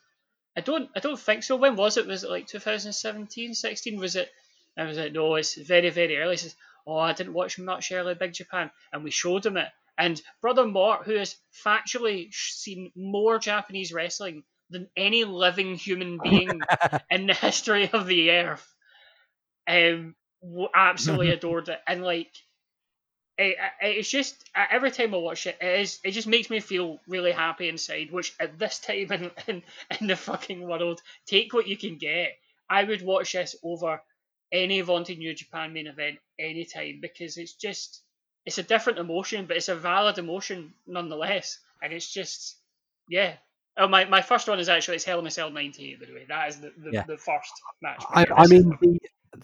I 0.57 0.61
don't 0.61 0.89
I 0.95 0.99
don't 0.99 1.19
think 1.19 1.43
so. 1.43 1.55
When 1.55 1.75
was 1.77 1.95
it? 1.95 2.07
Was 2.07 2.23
it 2.23 2.29
like 2.29 2.47
2017, 2.47 3.53
16? 3.53 3.99
Was 3.99 4.15
it? 4.17 4.29
I 4.77 4.85
was 4.85 4.97
like, 4.97 5.13
no, 5.13 5.35
it's 5.35 5.55
very, 5.55 5.89
very 5.89 6.17
early. 6.17 6.33
He 6.33 6.37
says, 6.37 6.55
oh, 6.87 6.97
I 6.97 7.13
didn't 7.13 7.33
watch 7.33 7.59
much 7.59 7.91
early 7.91 8.15
Big 8.15 8.33
Japan. 8.33 8.71
And 8.91 9.03
we 9.03 9.11
showed 9.11 9.45
him 9.45 9.57
it. 9.57 9.69
And 9.97 10.21
Brother 10.41 10.65
Mort, 10.65 11.05
who 11.05 11.15
has 11.15 11.35
factually 11.65 12.33
seen 12.33 12.91
more 12.95 13.37
Japanese 13.39 13.91
wrestling 13.91 14.43
than 14.69 14.89
any 14.95 15.25
living 15.25 15.75
human 15.75 16.19
being 16.23 16.61
in 17.09 17.27
the 17.27 17.33
history 17.33 17.89
of 17.91 18.07
the 18.07 18.31
earth, 18.31 18.67
um, 19.67 20.15
absolutely 20.73 21.29
adored 21.33 21.69
it. 21.69 21.79
And 21.85 22.03
like, 22.03 22.31
it, 23.39 23.57
it- 23.81 23.97
it's 23.99 24.09
just 24.09 24.35
uh, 24.55 24.65
every 24.71 24.91
time 24.91 25.13
I 25.15 25.17
watch 25.17 25.47
it, 25.47 25.57
it 25.61 25.79
is 25.81 25.99
it 26.03 26.11
just 26.11 26.27
makes 26.27 26.49
me 26.49 26.59
feel 26.61 26.99
really 27.07 27.31
happy 27.31 27.69
inside. 27.69 28.11
Which 28.11 28.35
at 28.39 28.59
this 28.59 28.79
time 28.79 29.11
in, 29.11 29.31
in 29.47 29.63
in 30.01 30.07
the 30.07 30.15
fucking 30.17 30.61
world, 30.67 31.01
take 31.25 31.53
what 31.53 31.67
you 31.67 31.77
can 31.77 31.97
get. 31.97 32.37
I 32.69 32.83
would 32.83 33.01
watch 33.01 33.33
this 33.33 33.55
over 33.63 34.01
any 34.51 34.81
Vaunted 34.81 35.17
New 35.19 35.33
Japan 35.33 35.73
main 35.73 35.87
event 35.87 36.19
anytime 36.39 36.99
because 37.01 37.37
it's 37.37 37.53
just 37.53 38.01
it's 38.45 38.57
a 38.59 38.63
different 38.63 38.99
emotion, 38.99 39.45
but 39.47 39.57
it's 39.57 39.69
a 39.69 39.75
valid 39.75 40.17
emotion 40.17 40.73
nonetheless. 40.87 41.59
And 41.81 41.93
it's 41.93 42.11
just 42.11 42.57
yeah. 43.09 43.35
Oh, 43.77 43.87
my, 43.87 44.05
my 44.05 44.21
first 44.21 44.47
one 44.49 44.59
is 44.59 44.67
actually 44.69 44.95
it's 44.97 45.05
Hell 45.05 45.19
in 45.19 45.27
a 45.27 45.31
Cell 45.31 45.51
'98. 45.51 45.99
By 45.99 46.05
the 46.07 46.13
way, 46.13 46.25
that 46.27 46.49
is 46.49 46.59
the, 46.59 46.73
the, 46.77 46.91
Yeah. 46.91 47.03
the 47.07 47.17
first 47.17 47.53
match. 47.81 48.07
I, 48.13 48.25
I 48.35 48.47
mean 48.47 48.77
the, 48.81 48.98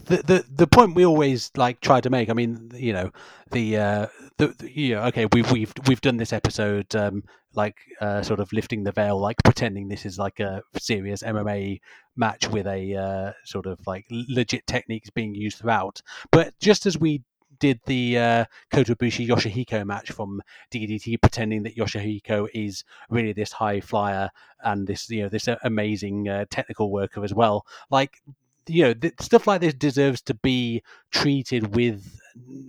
the 0.06 0.18
the 0.18 0.46
the 0.50 0.68
point 0.68 0.96
we 0.96 1.06
always 1.06 1.52
like 1.56 1.82
try 1.82 2.02
to 2.02 2.10
make. 2.10 2.30
I 2.30 2.34
mean, 2.34 2.72
you 2.74 2.94
know, 2.94 3.12
the 3.52 3.78
uh, 3.78 4.08
the, 4.38 4.48
the 4.60 4.96
okay, 4.96 5.28
we've 5.32 5.52
we've 5.52 5.74
we've 5.88 6.02
done 6.02 6.18
this 6.18 6.34
episode 6.34 6.96
um 6.96 7.24
like 7.56 7.78
uh, 8.02 8.22
sort 8.22 8.40
of 8.40 8.52
lifting 8.54 8.84
the 8.84 8.92
veil, 8.92 9.20
like 9.20 9.38
pretending 9.44 9.88
this 9.88 10.06
is 10.06 10.20
like 10.20 10.40
a 10.40 10.62
serious 10.78 11.24
MMA 11.24 11.80
match 12.16 12.48
with 12.50 12.68
a 12.68 12.96
uh, 12.96 13.32
sort 13.46 13.66
of 13.66 13.80
like 13.88 14.06
legit 14.10 14.68
techniques 14.68 15.10
being 15.10 15.34
used 15.34 15.60
throughout. 15.60 16.02
But 16.32 16.54
just 16.60 16.86
as 16.86 16.98
we 16.98 17.24
did 17.60 17.80
the 17.86 18.18
uh, 18.18 18.46
Kota 18.72 18.96
Ibushi 18.96 19.28
Yoshihiko 19.28 19.86
match 19.86 20.12
from 20.12 20.42
DDT, 20.72 21.22
pretending 21.22 21.64
that 21.64 21.76
Yoshihiko 21.76 22.48
is 22.54 22.84
really 23.10 23.34
this 23.34 23.54
high 23.54 23.80
flyer 23.80 24.30
and 24.64 24.88
this 24.88 25.10
you 25.10 25.24
know 25.24 25.30
this 25.30 25.48
amazing 25.64 26.28
uh, 26.28 26.46
technical 26.50 26.92
worker 26.92 27.24
as 27.24 27.34
well. 27.34 27.66
Like 27.90 28.22
you 28.68 28.84
know, 28.84 28.94
th- 28.94 29.14
stuff 29.22 29.48
like 29.48 29.62
this 29.62 29.74
deserves 29.74 30.22
to 30.24 30.34
be 30.34 30.84
treated 31.12 31.76
with. 31.76 32.20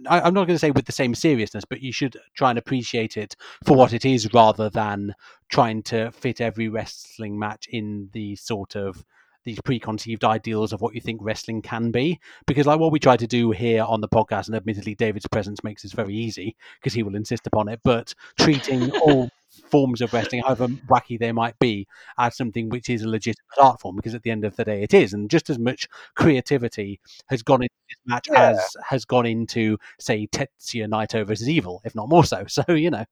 I, 0.09 0.20
I'm 0.20 0.35
not 0.35 0.47
going 0.47 0.55
to 0.55 0.59
say 0.59 0.70
with 0.70 0.86
the 0.86 0.93
same 0.93 1.14
seriousness, 1.14 1.64
but 1.64 1.81
you 1.81 1.93
should 1.93 2.16
try 2.35 2.51
and 2.51 2.59
appreciate 2.59 3.16
it 3.16 3.35
for 3.64 3.77
what 3.77 3.93
it 3.93 4.05
is, 4.05 4.32
rather 4.32 4.70
than 4.70 5.14
trying 5.48 5.82
to 5.85 6.10
fit 6.12 6.40
every 6.40 6.68
wrestling 6.68 7.39
match 7.39 7.66
in 7.70 8.10
the 8.12 8.36
sort 8.36 8.77
of 8.77 9.05
these 9.47 9.60
preconceived 9.62 10.24
ideals 10.24 10.74
of 10.74 10.82
what 10.82 10.94
you 10.94 11.01
think 11.01 11.20
wrestling 11.23 11.62
can 11.62 11.90
be. 11.90 12.20
Because, 12.47 12.66
like 12.66 12.78
what 12.78 12.93
we 12.93 12.98
try 12.98 13.16
to 13.16 13.27
do 13.27 13.52
here 13.52 13.82
on 13.85 14.02
the 14.02 14.09
podcast, 14.09 14.48
and 14.48 14.56
admittedly, 14.56 14.94
David's 14.94 15.27
presence 15.28 15.64
makes 15.64 15.82
this 15.82 15.93
very 15.93 16.14
easy 16.14 16.55
because 16.78 16.93
he 16.93 17.02
will 17.02 17.16
insist 17.16 17.47
upon 17.47 17.68
it. 17.68 17.81
But 17.82 18.12
treating 18.39 18.90
all 19.06 19.31
forms 19.70 20.02
of 20.02 20.12
wrestling, 20.12 20.43
however 20.43 20.68
wacky 20.89 21.18
they 21.18 21.32
might 21.32 21.59
be, 21.59 21.86
as 22.18 22.36
something 22.36 22.68
which 22.68 22.90
is 22.90 23.02
a 23.02 23.09
legitimate 23.09 23.40
art 23.59 23.81
form 23.81 23.97
because 23.97 24.14
at 24.14 24.23
the 24.23 24.31
end 24.31 24.44
of 24.44 24.55
the 24.56 24.64
day 24.64 24.82
it 24.82 24.93
is 24.93 25.14
and 25.14 25.31
just 25.31 25.48
as 25.48 25.59
much 25.59 25.89
creativity 26.14 27.01
has 27.28 27.43
gone 27.43 27.62
into 27.62 27.74
this 27.89 27.97
match 28.05 28.28
Yeah. 28.31 28.51
as 28.51 28.77
has 28.86 29.05
gone 29.06 29.24
into 29.24 29.78
say 29.98 30.27
Tetsuya 30.27 30.89
Naito 30.89 31.27
versus 31.27 31.48
Evil 31.48 31.81
if 31.85 31.94
not 31.94 32.09
more 32.09 32.24
so 32.24 32.44
so 32.48 32.62
you 32.68 32.90
know 32.90 33.05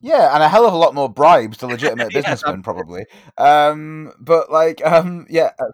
Yeah, 0.00 0.34
and 0.34 0.42
a 0.42 0.48
hell 0.48 0.66
of 0.66 0.74
a 0.74 0.76
lot 0.76 0.94
more 0.94 1.08
bribes 1.08 1.58
to 1.58 1.66
legitimate 1.68 2.12
Yes, 2.12 2.24
businessmen, 2.24 2.62
probably. 2.62 3.06
Um, 3.38 4.12
but 4.20 4.50
like, 4.50 4.84
um, 4.84 5.26
yeah, 5.30 5.52
uh, 5.58 5.64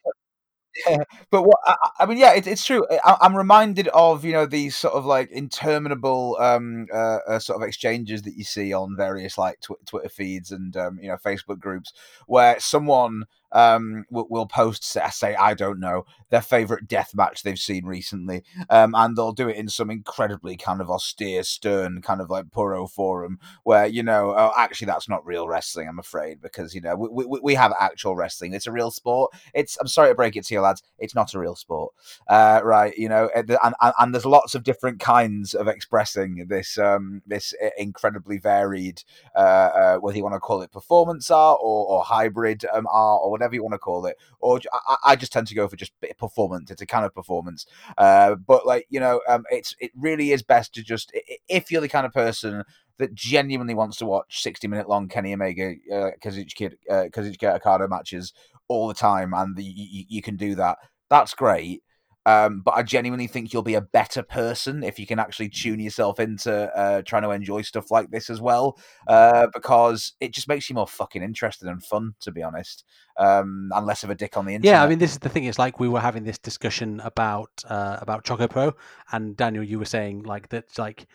yeah. 0.88 1.04
But 1.30 1.42
what 1.44 1.58
I, 1.66 1.76
I 2.00 2.06
mean, 2.06 2.18
yeah, 2.18 2.34
it, 2.34 2.46
it's 2.46 2.64
true. 2.64 2.86
I, 3.04 3.16
I'm 3.22 3.36
reminded 3.36 3.88
of 3.88 4.24
you 4.24 4.32
know 4.32 4.46
these 4.46 4.76
sort 4.76 4.94
of 4.94 5.04
like 5.06 5.30
interminable 5.30 6.36
um, 6.40 6.86
uh, 6.94 7.18
uh, 7.28 7.38
sort 7.40 7.62
of 7.62 7.66
exchanges 7.68 8.22
that 8.22 8.34
you 8.36 8.44
see 8.44 8.72
on 8.72 8.96
various 8.96 9.38
like 9.38 9.60
tw- 9.60 9.84
Twitter 9.86 10.08
feeds 10.08 10.52
and 10.52 10.76
um, 10.76 10.98
you 11.02 11.08
know 11.08 11.16
Facebook 11.16 11.58
groups 11.60 11.92
where 12.26 12.58
someone 12.60 13.24
um, 13.52 14.04
will, 14.10 14.26
will 14.28 14.46
post 14.46 14.84
say, 14.84 15.34
I 15.34 15.54
don't 15.54 15.80
know 15.80 16.04
their 16.30 16.42
favorite 16.42 16.86
death 16.86 17.14
match 17.14 17.42
they've 17.42 17.58
seen 17.58 17.84
recently, 17.84 18.44
um, 18.68 18.94
and 18.96 19.16
they'll 19.16 19.32
do 19.32 19.48
it 19.48 19.56
in 19.56 19.68
some 19.68 19.90
incredibly 19.90 20.56
kind 20.56 20.80
of 20.80 20.90
austere, 20.90 21.42
stern 21.42 22.00
kind 22.02 22.20
of 22.20 22.30
like 22.30 22.50
puro 22.50 22.86
forum 22.86 23.38
where 23.64 23.86
you 23.86 24.02
know 24.02 24.34
oh, 24.36 24.52
actually 24.56 24.86
that's 24.86 25.08
not 25.08 25.24
real 25.26 25.48
wrestling 25.48 25.88
i'm 25.88 25.98
afraid 25.98 26.40
because 26.40 26.74
you 26.74 26.80
know 26.80 26.94
we, 26.94 27.24
we, 27.24 27.40
we 27.42 27.54
have 27.54 27.72
actual 27.78 28.14
wrestling. 28.16 28.54
It's 28.54 28.66
a 28.66 28.72
real 28.72 28.90
sport. 28.90 29.32
It's 29.54 29.76
i'm 29.78 29.88
sorry 29.88 30.10
to 30.10 30.14
break 30.14 30.36
it 30.36 30.44
to 30.46 30.54
you 30.54 30.60
lads 30.60 30.82
it's 30.98 31.14
not 31.14 31.34
a 31.34 31.38
real 31.38 31.56
sport. 31.56 31.92
Uh, 32.28 32.60
right 32.64 32.96
you 32.96 33.08
know 33.08 33.30
and, 33.34 33.56
and, 33.62 33.74
and 33.98 34.14
there's 34.14 34.26
lots 34.26 34.54
of 34.54 34.62
different 34.62 35.00
kinds 35.00 35.54
of 35.54 35.68
expressing 35.68 36.46
this 36.48 36.78
um 36.78 37.22
this 37.26 37.54
incredibly 37.76 38.38
varied 38.38 39.02
uh, 39.34 39.38
uh 39.38 39.96
whether 39.96 40.16
you 40.16 40.22
want 40.22 40.34
to 40.34 40.40
call 40.40 40.62
it 40.62 40.72
performance 40.72 41.30
art 41.30 41.58
or, 41.62 41.86
or 41.86 42.04
hybrid 42.04 42.64
um, 42.72 42.86
art 42.90 43.20
or 43.22 43.30
whatever 43.30 43.39
you 43.52 43.62
want 43.62 43.74
to 43.74 43.78
call 43.78 44.06
it 44.06 44.16
or 44.40 44.60
I, 44.72 44.96
I 45.04 45.16
just 45.16 45.32
tend 45.32 45.46
to 45.48 45.54
go 45.54 45.66
for 45.68 45.76
just 45.76 45.92
performance 46.18 46.70
it's 46.70 46.82
a 46.82 46.86
kind 46.86 47.04
of 47.04 47.14
performance 47.14 47.66
uh 47.98 48.34
but 48.34 48.66
like 48.66 48.86
you 48.90 49.00
know 49.00 49.20
um 49.28 49.44
it's 49.50 49.74
it 49.80 49.90
really 49.96 50.32
is 50.32 50.42
best 50.42 50.74
to 50.74 50.82
just 50.82 51.12
if 51.48 51.70
you're 51.70 51.80
the 51.80 51.88
kind 51.88 52.06
of 52.06 52.12
person 52.12 52.64
that 52.98 53.14
genuinely 53.14 53.74
wants 53.74 53.96
to 53.96 54.06
watch 54.06 54.42
60 54.42 54.68
minute 54.68 54.88
long 54.88 55.08
Kenny 55.08 55.32
Omega 55.32 55.74
uh, 55.90 56.10
Kazuchika, 56.22 56.74
uh, 56.88 57.04
Kazuchika 57.10 57.56
Okada 57.56 57.88
matches 57.88 58.32
all 58.68 58.86
the 58.88 58.94
time 58.94 59.32
and 59.34 59.56
the, 59.56 59.64
you, 59.64 60.04
you 60.08 60.22
can 60.22 60.36
do 60.36 60.54
that, 60.54 60.78
that's 61.08 61.34
great. 61.34 61.82
Um, 62.26 62.60
but 62.60 62.72
I 62.72 62.82
genuinely 62.82 63.26
think 63.26 63.52
you'll 63.52 63.62
be 63.62 63.74
a 63.74 63.80
better 63.80 64.22
person 64.22 64.82
if 64.82 64.98
you 64.98 65.06
can 65.06 65.18
actually 65.18 65.48
tune 65.48 65.80
yourself 65.80 66.20
into 66.20 66.52
uh, 66.76 67.02
trying 67.02 67.22
to 67.22 67.30
enjoy 67.30 67.62
stuff 67.62 67.90
like 67.90 68.10
this 68.10 68.28
as 68.28 68.40
well, 68.40 68.78
uh, 69.08 69.46
because 69.54 70.12
it 70.20 70.32
just 70.32 70.46
makes 70.46 70.68
you 70.68 70.74
more 70.74 70.86
fucking 70.86 71.22
interested 71.22 71.66
and 71.68 71.82
fun, 71.82 72.14
to 72.20 72.30
be 72.30 72.42
honest, 72.42 72.84
um, 73.18 73.70
and 73.74 73.86
less 73.86 74.04
of 74.04 74.10
a 74.10 74.14
dick 74.14 74.36
on 74.36 74.44
the 74.44 74.54
internet. 74.54 74.74
yeah 74.74 74.82
I 74.84 74.88
mean 74.88 74.98
this 74.98 75.12
is 75.12 75.18
the 75.18 75.28
thing 75.30 75.44
it's 75.44 75.58
like 75.58 75.80
we 75.80 75.88
were 75.88 76.00
having 76.00 76.24
this 76.24 76.38
discussion 76.38 77.00
about 77.00 77.50
uh, 77.68 77.96
about 78.00 78.24
Choco 78.24 78.46
Pro 78.48 78.74
and 79.12 79.36
Daniel 79.36 79.64
you 79.64 79.78
were 79.78 79.84
saying 79.86 80.22
like 80.24 80.48
that 80.50 80.78
like 80.78 81.06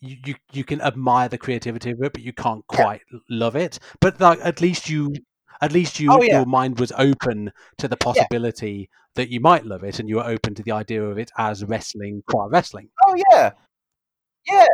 you, 0.00 0.16
you 0.24 0.34
you 0.52 0.64
can 0.64 0.80
admire 0.80 1.28
the 1.28 1.38
creativity 1.38 1.90
of 1.90 2.02
it 2.02 2.12
but 2.12 2.22
you 2.22 2.32
can't 2.32 2.64
Yeah. 2.72 2.76
quite 2.76 3.02
love 3.28 3.56
it 3.56 3.78
but 4.00 4.20
like 4.20 4.38
at 4.42 4.60
least 4.60 4.88
you 4.88 5.14
At 5.60 5.72
least 5.72 5.98
you, 6.00 6.10
Oh, 6.12 6.22
yeah. 6.22 6.38
your 6.38 6.46
mind 6.46 6.78
was 6.80 6.92
open 6.98 7.52
to 7.78 7.88
the 7.88 7.96
possibility 7.96 8.88
that 9.14 9.30
you 9.30 9.40
might 9.40 9.64
love 9.64 9.82
it, 9.84 9.98
and 9.98 10.08
you 10.08 10.16
were 10.16 10.26
open 10.26 10.54
to 10.54 10.62
the 10.62 10.72
idea 10.72 11.02
of 11.02 11.18
it 11.18 11.30
as 11.38 11.64
wrestling, 11.64 12.22
quiet 12.28 12.50
wrestling. 12.50 12.88
Oh 13.06 13.16
yeah, 13.32 13.52
yeah. 14.46 14.66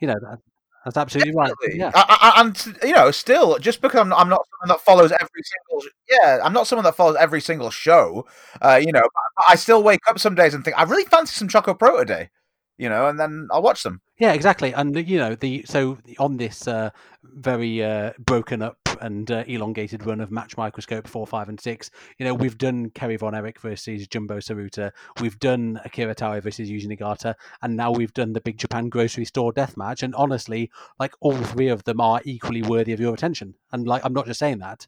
You 0.00 0.08
know, 0.08 0.14
that, 0.20 0.38
that's 0.84 0.96
absolutely 0.96 1.34
right. 1.34 1.52
Yeah. 1.72 1.90
I, 1.94 2.32
I, 2.36 2.40
and 2.40 2.76
you 2.84 2.92
know, 2.94 3.10
still, 3.10 3.58
just 3.58 3.80
because 3.80 4.00
I'm, 4.00 4.12
I'm 4.12 4.28
not 4.28 4.46
someone 4.60 4.76
that 4.76 4.84
follows 4.84 5.12
every 5.12 5.42
single, 5.42 5.90
yeah, 6.10 6.38
I'm 6.42 6.52
not 6.52 6.66
someone 6.66 6.84
that 6.84 6.96
follows 6.96 7.16
every 7.18 7.40
single 7.40 7.70
show. 7.70 8.26
Uh, 8.62 8.80
you 8.82 8.92
know, 8.92 9.02
but 9.02 9.44
I 9.48 9.56
still 9.56 9.82
wake 9.82 10.00
up 10.08 10.18
some 10.18 10.34
days 10.36 10.54
and 10.54 10.64
think 10.64 10.78
I 10.78 10.84
really 10.84 11.04
fancy 11.04 11.34
some 11.34 11.48
Choco 11.48 11.74
Pro 11.74 11.98
today. 11.98 12.30
You 12.78 12.88
know, 12.88 13.08
and 13.08 13.18
then 13.18 13.48
I'll 13.50 13.62
watch 13.62 13.82
them. 13.82 14.00
Yeah, 14.18 14.32
exactly. 14.32 14.72
And 14.72 14.96
you 15.08 15.18
know, 15.18 15.34
the 15.34 15.64
so 15.66 15.98
on 16.18 16.36
this 16.36 16.66
uh, 16.66 16.90
very 17.22 17.82
uh, 17.82 18.12
broken 18.18 18.62
up 18.62 18.78
and 19.00 19.30
uh, 19.30 19.44
elongated 19.46 20.06
run 20.06 20.20
of 20.20 20.30
Match 20.30 20.56
Microscope 20.56 21.06
four, 21.06 21.26
five, 21.26 21.48
and 21.48 21.60
six, 21.60 21.90
you 22.18 22.24
know, 22.24 22.34
we've 22.34 22.58
done 22.58 22.90
Kerry 22.90 23.16
Von 23.16 23.34
Erich 23.34 23.60
versus 23.60 24.06
Jumbo 24.06 24.38
Tsuruta, 24.38 24.92
we've 25.20 25.38
done 25.38 25.80
Akira 25.84 26.14
Taue 26.14 26.40
versus 26.40 26.68
Yuji 26.68 26.86
Nagata, 26.86 27.34
and 27.62 27.76
now 27.76 27.90
we've 27.92 28.14
done 28.14 28.32
the 28.32 28.40
Big 28.40 28.58
Japan 28.58 28.88
Grocery 28.88 29.24
Store 29.24 29.52
Death 29.52 29.76
Match. 29.76 30.02
And 30.02 30.14
honestly, 30.14 30.70
like 30.98 31.14
all 31.20 31.36
three 31.36 31.68
of 31.68 31.84
them 31.84 32.00
are 32.00 32.20
equally 32.24 32.62
worthy 32.62 32.92
of 32.92 33.00
your 33.00 33.14
attention. 33.14 33.54
And 33.72 33.86
like, 33.86 34.04
I'm 34.04 34.14
not 34.14 34.26
just 34.26 34.40
saying 34.40 34.58
that; 34.58 34.86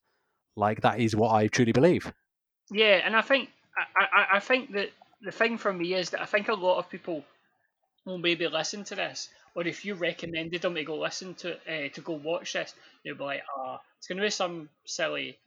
like 0.56 0.80
that 0.82 1.00
is 1.00 1.14
what 1.14 1.32
I 1.32 1.48
truly 1.48 1.72
believe. 1.72 2.12
Yeah, 2.70 3.00
and 3.04 3.16
I 3.16 3.22
think 3.22 3.50
I, 3.96 4.04
I, 4.04 4.36
I 4.36 4.40
think 4.40 4.72
that 4.72 4.90
the 5.22 5.32
thing 5.32 5.58
for 5.58 5.72
me 5.72 5.94
is 5.94 6.10
that 6.10 6.20
I 6.20 6.24
think 6.24 6.48
a 6.48 6.54
lot 6.54 6.78
of 6.78 6.88
people 6.88 7.24
will 8.05 8.18
maybe 8.18 8.47
listen 8.48 8.85
to 8.85 8.94
this, 8.94 9.28
or 9.55 9.66
if 9.66 9.85
you 9.85 9.94
recommended 9.94 10.62
them 10.62 10.74
to 10.74 10.85
go 10.85 10.98
listen 10.98 11.35
to 11.36 11.55
uh, 11.56 11.89
to 11.90 12.01
go 12.01 12.14
watch 12.14 12.52
this, 12.55 12.74
they'll 13.05 13.14
be 13.16 13.24
like, 13.24 13.43
ah, 13.56 13.81
it's 13.98 14.06
going 14.06 14.18
to 14.18 14.24
be 14.24 14.31
some 14.31 14.68
silly, 14.86 15.39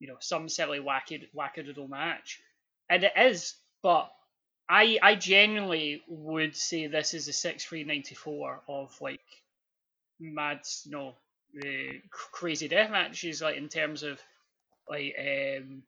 you 0.00 0.08
know, 0.08 0.16
some 0.20 0.48
silly 0.48 0.80
wacky 0.80 1.28
wackadoodle 1.34 1.88
match, 1.88 2.40
and 2.90 3.04
it 3.04 3.12
is, 3.16 3.54
but. 3.82 4.12
I, 4.66 4.98
I 5.02 5.14
genuinely 5.16 6.02
would 6.08 6.56
say 6.56 6.86
this 6.86 7.12
is 7.12 7.28
a 7.28 7.34
six 7.34 7.64
three 7.66 7.84
ninety 7.84 8.14
four 8.14 8.62
of 8.66 8.98
like 9.02 9.20
mad 10.20 10.60
you 10.84 10.92
know 10.92 11.14
uh, 11.64 11.92
crazy 12.10 12.68
death 12.68 12.90
matches 12.90 13.42
like 13.42 13.56
in 13.56 13.68
terms 13.68 14.02
of 14.02 14.20
like 14.88 15.14
um 15.18 15.82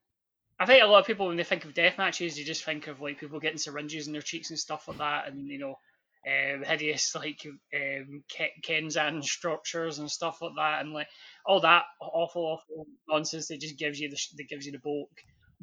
I 0.58 0.66
think 0.66 0.82
a 0.82 0.86
lot 0.86 1.00
of 1.00 1.06
people 1.06 1.28
when 1.28 1.36
they 1.36 1.44
think 1.44 1.64
of 1.66 1.74
death 1.74 1.98
matches, 1.98 2.36
they 2.36 2.42
just 2.44 2.64
think 2.64 2.86
of 2.86 3.00
like 3.00 3.20
people 3.20 3.40
getting 3.40 3.58
syringes 3.58 4.06
in 4.06 4.12
their 4.14 4.22
cheeks 4.22 4.50
and 4.50 4.58
stuff 4.58 4.88
like 4.88 4.98
that, 4.98 5.28
and 5.28 5.48
you 5.48 5.58
know, 5.58 5.78
um, 6.26 6.62
hideous 6.64 7.14
like 7.14 7.46
um, 7.74 8.24
Ke- 8.30 8.62
Kenzan 8.62 9.22
structures 9.22 9.98
and 9.98 10.10
stuff 10.10 10.42
like 10.42 10.52
that, 10.56 10.80
and 10.80 10.92
like 10.92 11.08
all 11.44 11.60
that 11.60 11.84
awful, 12.00 12.42
awful 12.42 12.86
nonsense 13.08 13.48
that 13.48 13.60
just 13.60 13.78
gives 13.78 14.00
you 14.00 14.10
the 14.10 14.18
that 14.36 14.48
gives 14.48 14.66
you 14.66 14.72
the 14.72 14.78
bulk. 14.78 15.10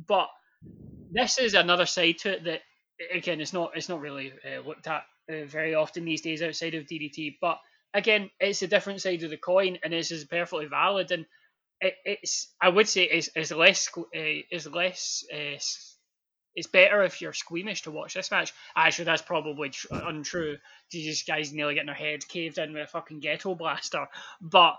But 0.07 0.29
this 1.11 1.37
is 1.37 1.53
another 1.53 1.85
side 1.85 2.17
to 2.19 2.33
it 2.33 2.43
that 2.45 2.61
again, 3.13 3.41
it's 3.41 3.53
not 3.53 3.71
it's 3.75 3.89
not 3.89 4.01
really 4.01 4.33
uh, 4.45 4.61
looked 4.61 4.87
at 4.87 5.03
uh, 5.29 5.45
very 5.45 5.75
often 5.75 6.05
these 6.05 6.21
days 6.21 6.41
outside 6.41 6.75
of 6.75 6.85
DDT. 6.85 7.37
But 7.41 7.59
again, 7.93 8.29
it's 8.39 8.61
a 8.61 8.67
different 8.67 9.01
side 9.01 9.23
of 9.23 9.29
the 9.29 9.37
coin, 9.37 9.77
and 9.83 9.93
this 9.93 10.11
is 10.11 10.25
perfectly 10.25 10.67
valid. 10.67 11.11
And 11.11 11.25
it, 11.81 11.95
it's 12.05 12.53
I 12.61 12.69
would 12.69 12.87
say 12.87 13.03
is 13.03 13.29
is 13.35 13.51
less 13.51 13.89
uh, 13.97 14.41
is 14.51 14.67
less 14.67 15.23
uh, 15.33 15.59
it's 16.55 16.67
better 16.67 17.03
if 17.03 17.21
you're 17.21 17.33
squeamish 17.33 17.83
to 17.83 17.91
watch 17.91 18.13
this 18.13 18.31
match. 18.31 18.53
Actually, 18.75 19.05
that's 19.05 19.21
probably 19.21 19.69
tr- 19.69 19.87
untrue. 19.91 20.57
These 20.91 21.23
guys 21.23 21.51
nearly 21.53 21.73
getting 21.73 21.87
their 21.87 21.95
head 21.95 22.27
caved 22.27 22.57
in 22.57 22.73
with 22.73 22.83
a 22.83 22.87
fucking 22.87 23.19
ghetto 23.19 23.55
blaster. 23.55 24.07
But 24.41 24.77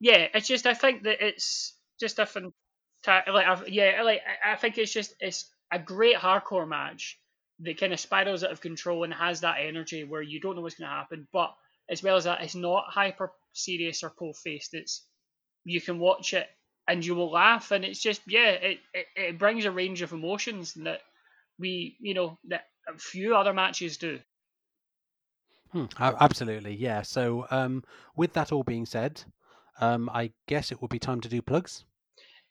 yeah, 0.00 0.28
it's 0.34 0.48
just 0.48 0.66
I 0.66 0.74
think 0.74 1.04
that 1.04 1.24
it's 1.26 1.74
just 1.98 2.18
a 2.18 2.26
fantastic. 2.26 3.32
Like 3.32 3.68
yeah, 3.68 4.02
like 4.02 4.20
I- 4.44 4.52
I 4.52 4.56
think 4.56 4.78
it's 4.78 4.92
just 4.92 5.14
it's 5.20 5.50
a 5.72 5.78
great 5.78 6.16
hardcore 6.16 6.68
match 6.68 7.18
that 7.60 7.78
kind 7.78 7.92
of 7.92 8.00
spirals 8.00 8.44
out 8.44 8.52
of 8.52 8.60
control 8.60 9.04
and 9.04 9.14
has 9.14 9.40
that 9.40 9.56
energy 9.60 10.04
where 10.04 10.22
you 10.22 10.40
don't 10.40 10.56
know 10.56 10.62
what's 10.62 10.74
going 10.74 10.88
to 10.88 10.94
happen. 10.94 11.26
But 11.32 11.54
as 11.88 12.02
well 12.02 12.16
as 12.16 12.24
that, 12.24 12.42
it's 12.42 12.54
not 12.54 12.84
hyper 12.88 13.32
serious 13.52 14.02
or 14.02 14.10
pole 14.10 14.34
faced. 14.34 14.74
It's 14.74 15.06
you 15.64 15.80
can 15.80 15.98
watch 15.98 16.34
it 16.34 16.46
and 16.88 17.04
you 17.04 17.14
will 17.14 17.30
laugh 17.30 17.70
and 17.72 17.84
it's 17.84 18.00
just 18.00 18.22
yeah 18.26 18.50
it, 18.50 18.78
it, 18.94 19.06
it 19.16 19.38
brings 19.38 19.64
a 19.64 19.70
range 19.70 20.02
of 20.02 20.12
emotions 20.12 20.74
that 20.74 21.00
we 21.58 21.96
you 22.00 22.14
know 22.14 22.38
that 22.48 22.64
a 22.88 22.98
few 22.98 23.34
other 23.36 23.52
matches 23.52 23.96
do 23.98 24.20
Hmm, 25.70 25.84
absolutely, 25.98 26.74
yeah. 26.74 27.02
So, 27.02 27.46
um, 27.50 27.84
with 28.16 28.32
that 28.32 28.50
all 28.52 28.62
being 28.64 28.84
said, 28.86 29.22
um, 29.80 30.08
I 30.12 30.32
guess 30.46 30.72
it 30.72 30.80
would 30.80 30.90
be 30.90 30.98
time 30.98 31.20
to 31.20 31.28
do 31.28 31.40
plugs. 31.42 31.84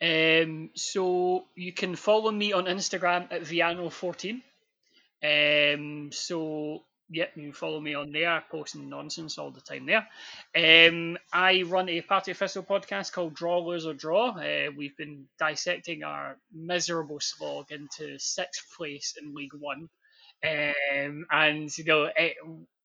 um 0.01 0.69
so 0.75 1.45
you 1.55 1.71
can 1.71 1.95
follow 1.95 2.31
me 2.31 2.51
on 2.53 2.65
instagram 2.65 3.31
at 3.31 3.41
viano14 3.41 4.41
um 5.23 6.11
so 6.11 6.83
yep 7.09 7.31
you 7.35 7.53
follow 7.53 7.79
me 7.79 7.93
on 7.93 8.11
there 8.11 8.43
posting 8.49 8.89
nonsense 8.89 9.37
all 9.37 9.51
the 9.51 9.61
time 9.61 9.85
there. 9.85 10.07
Um 10.55 11.17
i 11.31 11.63
run 11.63 11.89
a 11.89 12.01
Partick 12.01 12.37
Thistle 12.37 12.63
podcast 12.63 13.11
called 13.11 13.35
draw 13.35 13.59
lose 13.59 13.85
or 13.85 13.93
draw. 13.93 14.29
Uh, 14.29 14.71
we've 14.75 14.97
been 14.97 15.25
dissecting 15.39 16.03
our 16.03 16.37
miserable 16.53 17.19
slog 17.19 17.71
into 17.71 18.17
sixth 18.19 18.65
place 18.75 19.15
in 19.21 19.33
league 19.35 19.53
one. 19.57 19.89
Um, 20.43 21.25
and 21.31 21.75
you 21.77 21.85
know, 21.85 22.09
it, 22.15 22.35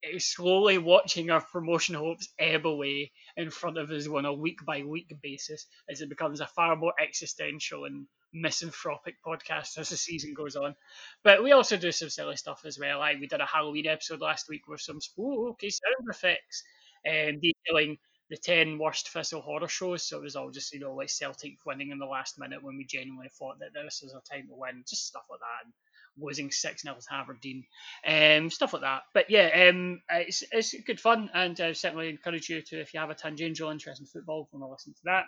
it 0.03 0.23
slowly 0.23 0.79
watching 0.79 1.31
our 1.31 1.41
promotion 1.41 1.95
hopes 1.95 2.29
ebb 2.39 2.67
away 2.67 3.13
in 3.37 3.51
front 3.51 3.77
of 3.77 3.91
us 3.91 4.07
on 4.07 4.25
a 4.25 4.33
week 4.33 4.65
by 4.65 4.83
week 4.83 5.13
basis 5.23 5.67
as 5.89 6.01
it 6.01 6.09
becomes 6.09 6.41
a 6.41 6.47
far 6.47 6.77
more 6.77 6.95
existential 6.99 7.85
and 7.85 8.07
misanthropic 8.33 9.17
podcast 9.27 9.79
as 9.79 9.89
the 9.89 9.97
season 9.97 10.35
goes 10.35 10.57
on. 10.57 10.75
But 11.23 11.43
we 11.43 11.53
also 11.53 11.77
do 11.77 11.93
some 11.93 12.11
silly 12.11 12.37
stuff 12.37 12.63
as 12.65 12.79
well. 12.79 12.99
Like 12.99 13.21
we 13.21 13.27
did 13.27 13.41
a 13.41 13.47
Halloween 13.47 13.87
episode 13.87 14.21
last 14.21 14.49
week 14.49 14.69
with 14.69 14.81
some 14.81 15.01
spooky 15.01 15.71
sound 15.71 16.09
effects 16.09 16.63
and 17.05 17.41
detailing 17.41 17.99
the 18.29 18.37
10 18.37 18.79
worst 18.79 19.09
Thistle 19.09 19.41
horror 19.41 19.69
shows. 19.69 20.07
So 20.07 20.19
it 20.19 20.23
was 20.23 20.37
all 20.37 20.51
just, 20.51 20.73
you 20.73 20.81
know, 20.81 20.95
like 20.95 21.11
Celtic 21.11 21.57
winning 21.67 21.91
in 21.91 21.99
the 21.99 22.07
last 22.07 22.39
minute 22.39 22.63
when 22.63 22.77
we 22.77 22.85
genuinely 22.85 23.31
thought 23.39 23.59
that 23.59 23.75
this 23.75 24.01
was 24.03 24.15
a 24.15 24.35
time 24.35 24.47
to 24.49 24.55
win, 24.55 24.85
just 24.89 25.07
stuff 25.07 25.25
like 25.31 25.41
that. 25.41 25.65
And 25.65 25.73
losing 26.19 26.51
6 26.51 26.83
0 26.83 26.95
to 26.95 27.15
Aberdeen, 27.15 27.65
um, 28.07 28.51
stuff 28.51 28.73
like 28.73 28.83
that. 28.83 29.03
But 29.15 29.31
yeah, 29.31 29.69
um, 29.69 30.01
it's, 30.11 30.43
it's 30.53 30.75
good 30.87 31.01
fun, 31.01 31.31
and 31.35 31.59
I 31.61 31.73
certainly 31.73 32.09
encourage 32.09 32.49
you 32.49 32.63
to, 32.63 32.81
if 32.81 32.95
you 32.95 33.01
have 33.01 33.11
a 33.11 33.15
tangential 33.15 33.71
interest 33.71 34.01
in 34.01 34.07
football, 34.07 34.49
want 34.53 34.65
to 34.65 34.71
listen 34.71 34.93
to 34.95 35.01
that. 35.05 35.25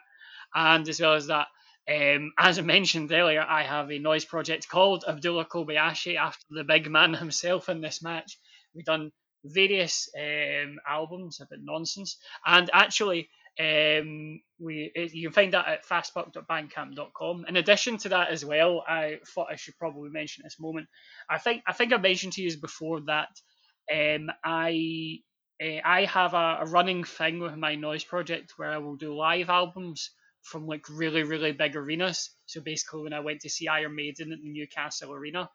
And 0.55 0.89
as 0.89 1.01
well 1.01 1.15
as 1.15 1.27
that, 1.29 1.49
um, 1.89 2.33
as 2.39 2.59
I 2.59 2.63
mentioned 2.63 3.11
earlier, 3.13 3.43
I 3.43 3.65
have 3.65 3.91
a 3.91 3.99
noise 3.99 4.25
project 4.25 4.69
called 4.69 5.05
Abdullah 5.07 5.47
Kobayashi 5.47 6.17
after 6.17 6.45
the 6.51 6.65
big 6.65 6.89
man 6.89 7.15
himself 7.15 7.69
in 7.69 7.81
this 7.81 8.03
match. 8.03 8.39
We've 8.75 8.85
done 8.85 9.11
various 9.45 10.09
um, 10.17 10.77
albums 10.89 11.41
about 11.41 11.59
nonsense, 11.61 12.19
and 12.47 12.71
actually, 12.73 13.29
um, 13.59 14.41
we 14.61 14.93
you 14.95 15.29
can 15.29 15.33
find 15.33 15.53
that 15.55 15.67
at 15.67 15.87
fastbuck.bandcamp.com. 15.87 17.47
In 17.49 17.57
addition 17.57 17.99
to 17.99 18.11
that, 18.11 18.29
as 18.29 18.45
well, 18.45 18.85
I 18.87 19.19
thought 19.35 19.49
I 19.51 19.57
should 19.57 19.77
probably 19.77 20.11
mention 20.11 20.43
at 20.43 20.47
this 20.47 20.61
moment. 20.61 20.87
I 21.29 21.39
think 21.39 21.63
I 21.67 21.73
think 21.73 21.93
I 21.93 21.97
mentioned 21.97 22.35
to 22.35 22.43
you 22.43 22.57
before 22.59 23.01
that 23.07 23.29
um, 23.93 24.31
I 24.45 25.19
uh, 25.61 25.81
I 25.85 26.05
have 26.05 26.35
a 26.35 26.65
running 26.67 27.03
thing 27.03 27.41
with 27.41 27.57
my 27.57 27.75
noise 27.75 28.05
project 28.05 28.53
where 28.57 28.71
I 28.71 28.79
will 28.79 28.97
do 28.97 29.17
live 29.17 29.51
albums 29.51 30.13
from 30.43 30.67
like 30.67 30.85
really 30.91 31.23
really 31.23 31.53
big 31.53 31.77
arenas. 31.77 32.31
So 32.47 32.61
basically, 32.61 33.03
when 33.03 33.13
I 33.13 33.21
went 33.21 33.41
to 33.41 33.51
see 33.51 33.69
Iron 33.69 33.95
Maiden 33.95 34.33
at 34.33 34.41
the 34.41 34.49
Newcastle 34.49 35.13
Arena, 35.13 35.51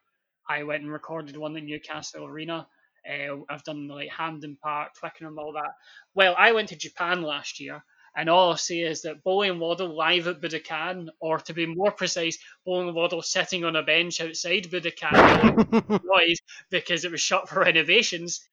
I 0.49 0.63
went 0.63 0.83
and 0.83 0.91
recorded 0.91 1.37
one 1.37 1.57
at 1.57 1.63
Newcastle 1.63 2.25
Arena. 2.25 2.67
Uh, 3.07 3.37
I've 3.49 3.63
done 3.63 3.87
like 3.87 4.09
Hampden 4.09 4.57
Park, 4.61 4.95
Twickenham, 4.95 5.39
all 5.39 5.53
that. 5.53 5.71
Well, 6.13 6.35
I 6.37 6.51
went 6.51 6.69
to 6.69 6.75
Japan 6.75 7.21
last 7.21 7.59
year, 7.59 7.83
and 8.15 8.29
all 8.29 8.49
I'll 8.49 8.57
say 8.57 8.79
is 8.79 9.03
that 9.03 9.23
Bowie 9.23 9.49
and 9.49 9.59
Waddle 9.59 9.95
live 9.95 10.27
at 10.27 10.41
Budokan, 10.41 11.07
or 11.19 11.39
to 11.39 11.53
be 11.53 11.65
more 11.65 11.91
precise, 11.91 12.37
Bowie 12.65 12.87
and 12.87 12.95
Waddle 12.95 13.21
sitting 13.21 13.63
on 13.63 13.75
a 13.75 13.83
bench 13.83 14.19
outside 14.19 14.65
Budokan 14.65 16.01
noise 16.03 16.39
because 16.69 17.05
it 17.05 17.11
was 17.11 17.21
shut 17.21 17.47
for 17.47 17.61
renovations, 17.61 18.45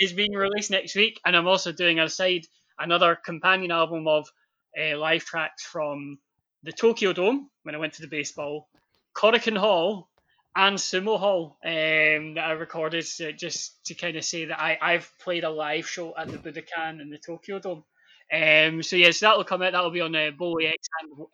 is 0.00 0.12
being 0.12 0.32
released 0.32 0.70
next 0.70 0.96
week. 0.96 1.20
And 1.24 1.36
I'm 1.36 1.48
also 1.48 1.72
doing 1.72 2.00
a 2.00 2.08
side 2.08 2.46
another 2.78 3.14
companion 3.14 3.70
album 3.70 4.08
of 4.08 4.26
uh, 4.78 4.98
live 4.98 5.24
tracks 5.24 5.64
from 5.64 6.18
the 6.62 6.72
Tokyo 6.72 7.12
Dome 7.12 7.50
when 7.62 7.74
I 7.74 7.78
went 7.78 7.94
to 7.94 8.02
the 8.02 8.08
baseball, 8.08 8.68
Korakuen 9.16 9.56
Hall, 9.56 10.10
and 10.54 10.76
Sumo 10.76 11.18
Hall 11.18 11.58
um, 11.64 12.34
that 12.34 12.44
I 12.44 12.52
recorded 12.52 13.06
just 13.38 13.84
to 13.86 13.94
kind 13.94 14.16
of 14.16 14.24
say 14.24 14.46
that 14.46 14.60
I, 14.60 14.78
I've 14.80 15.10
played 15.20 15.44
a 15.44 15.50
live 15.50 15.88
show 15.88 16.14
at 16.16 16.28
the 16.28 16.38
Budokan 16.38 17.00
and 17.00 17.12
the 17.12 17.18
Tokyo 17.18 17.60
Dome. 17.60 17.84
Um, 18.32 18.82
so 18.82 18.96
yes, 18.96 19.20
that'll 19.20 19.44
come 19.44 19.62
out. 19.62 19.72
That'll 19.72 19.90
be 19.90 20.00
on 20.00 20.14
uh, 20.14 20.30
bowiex 20.38 20.74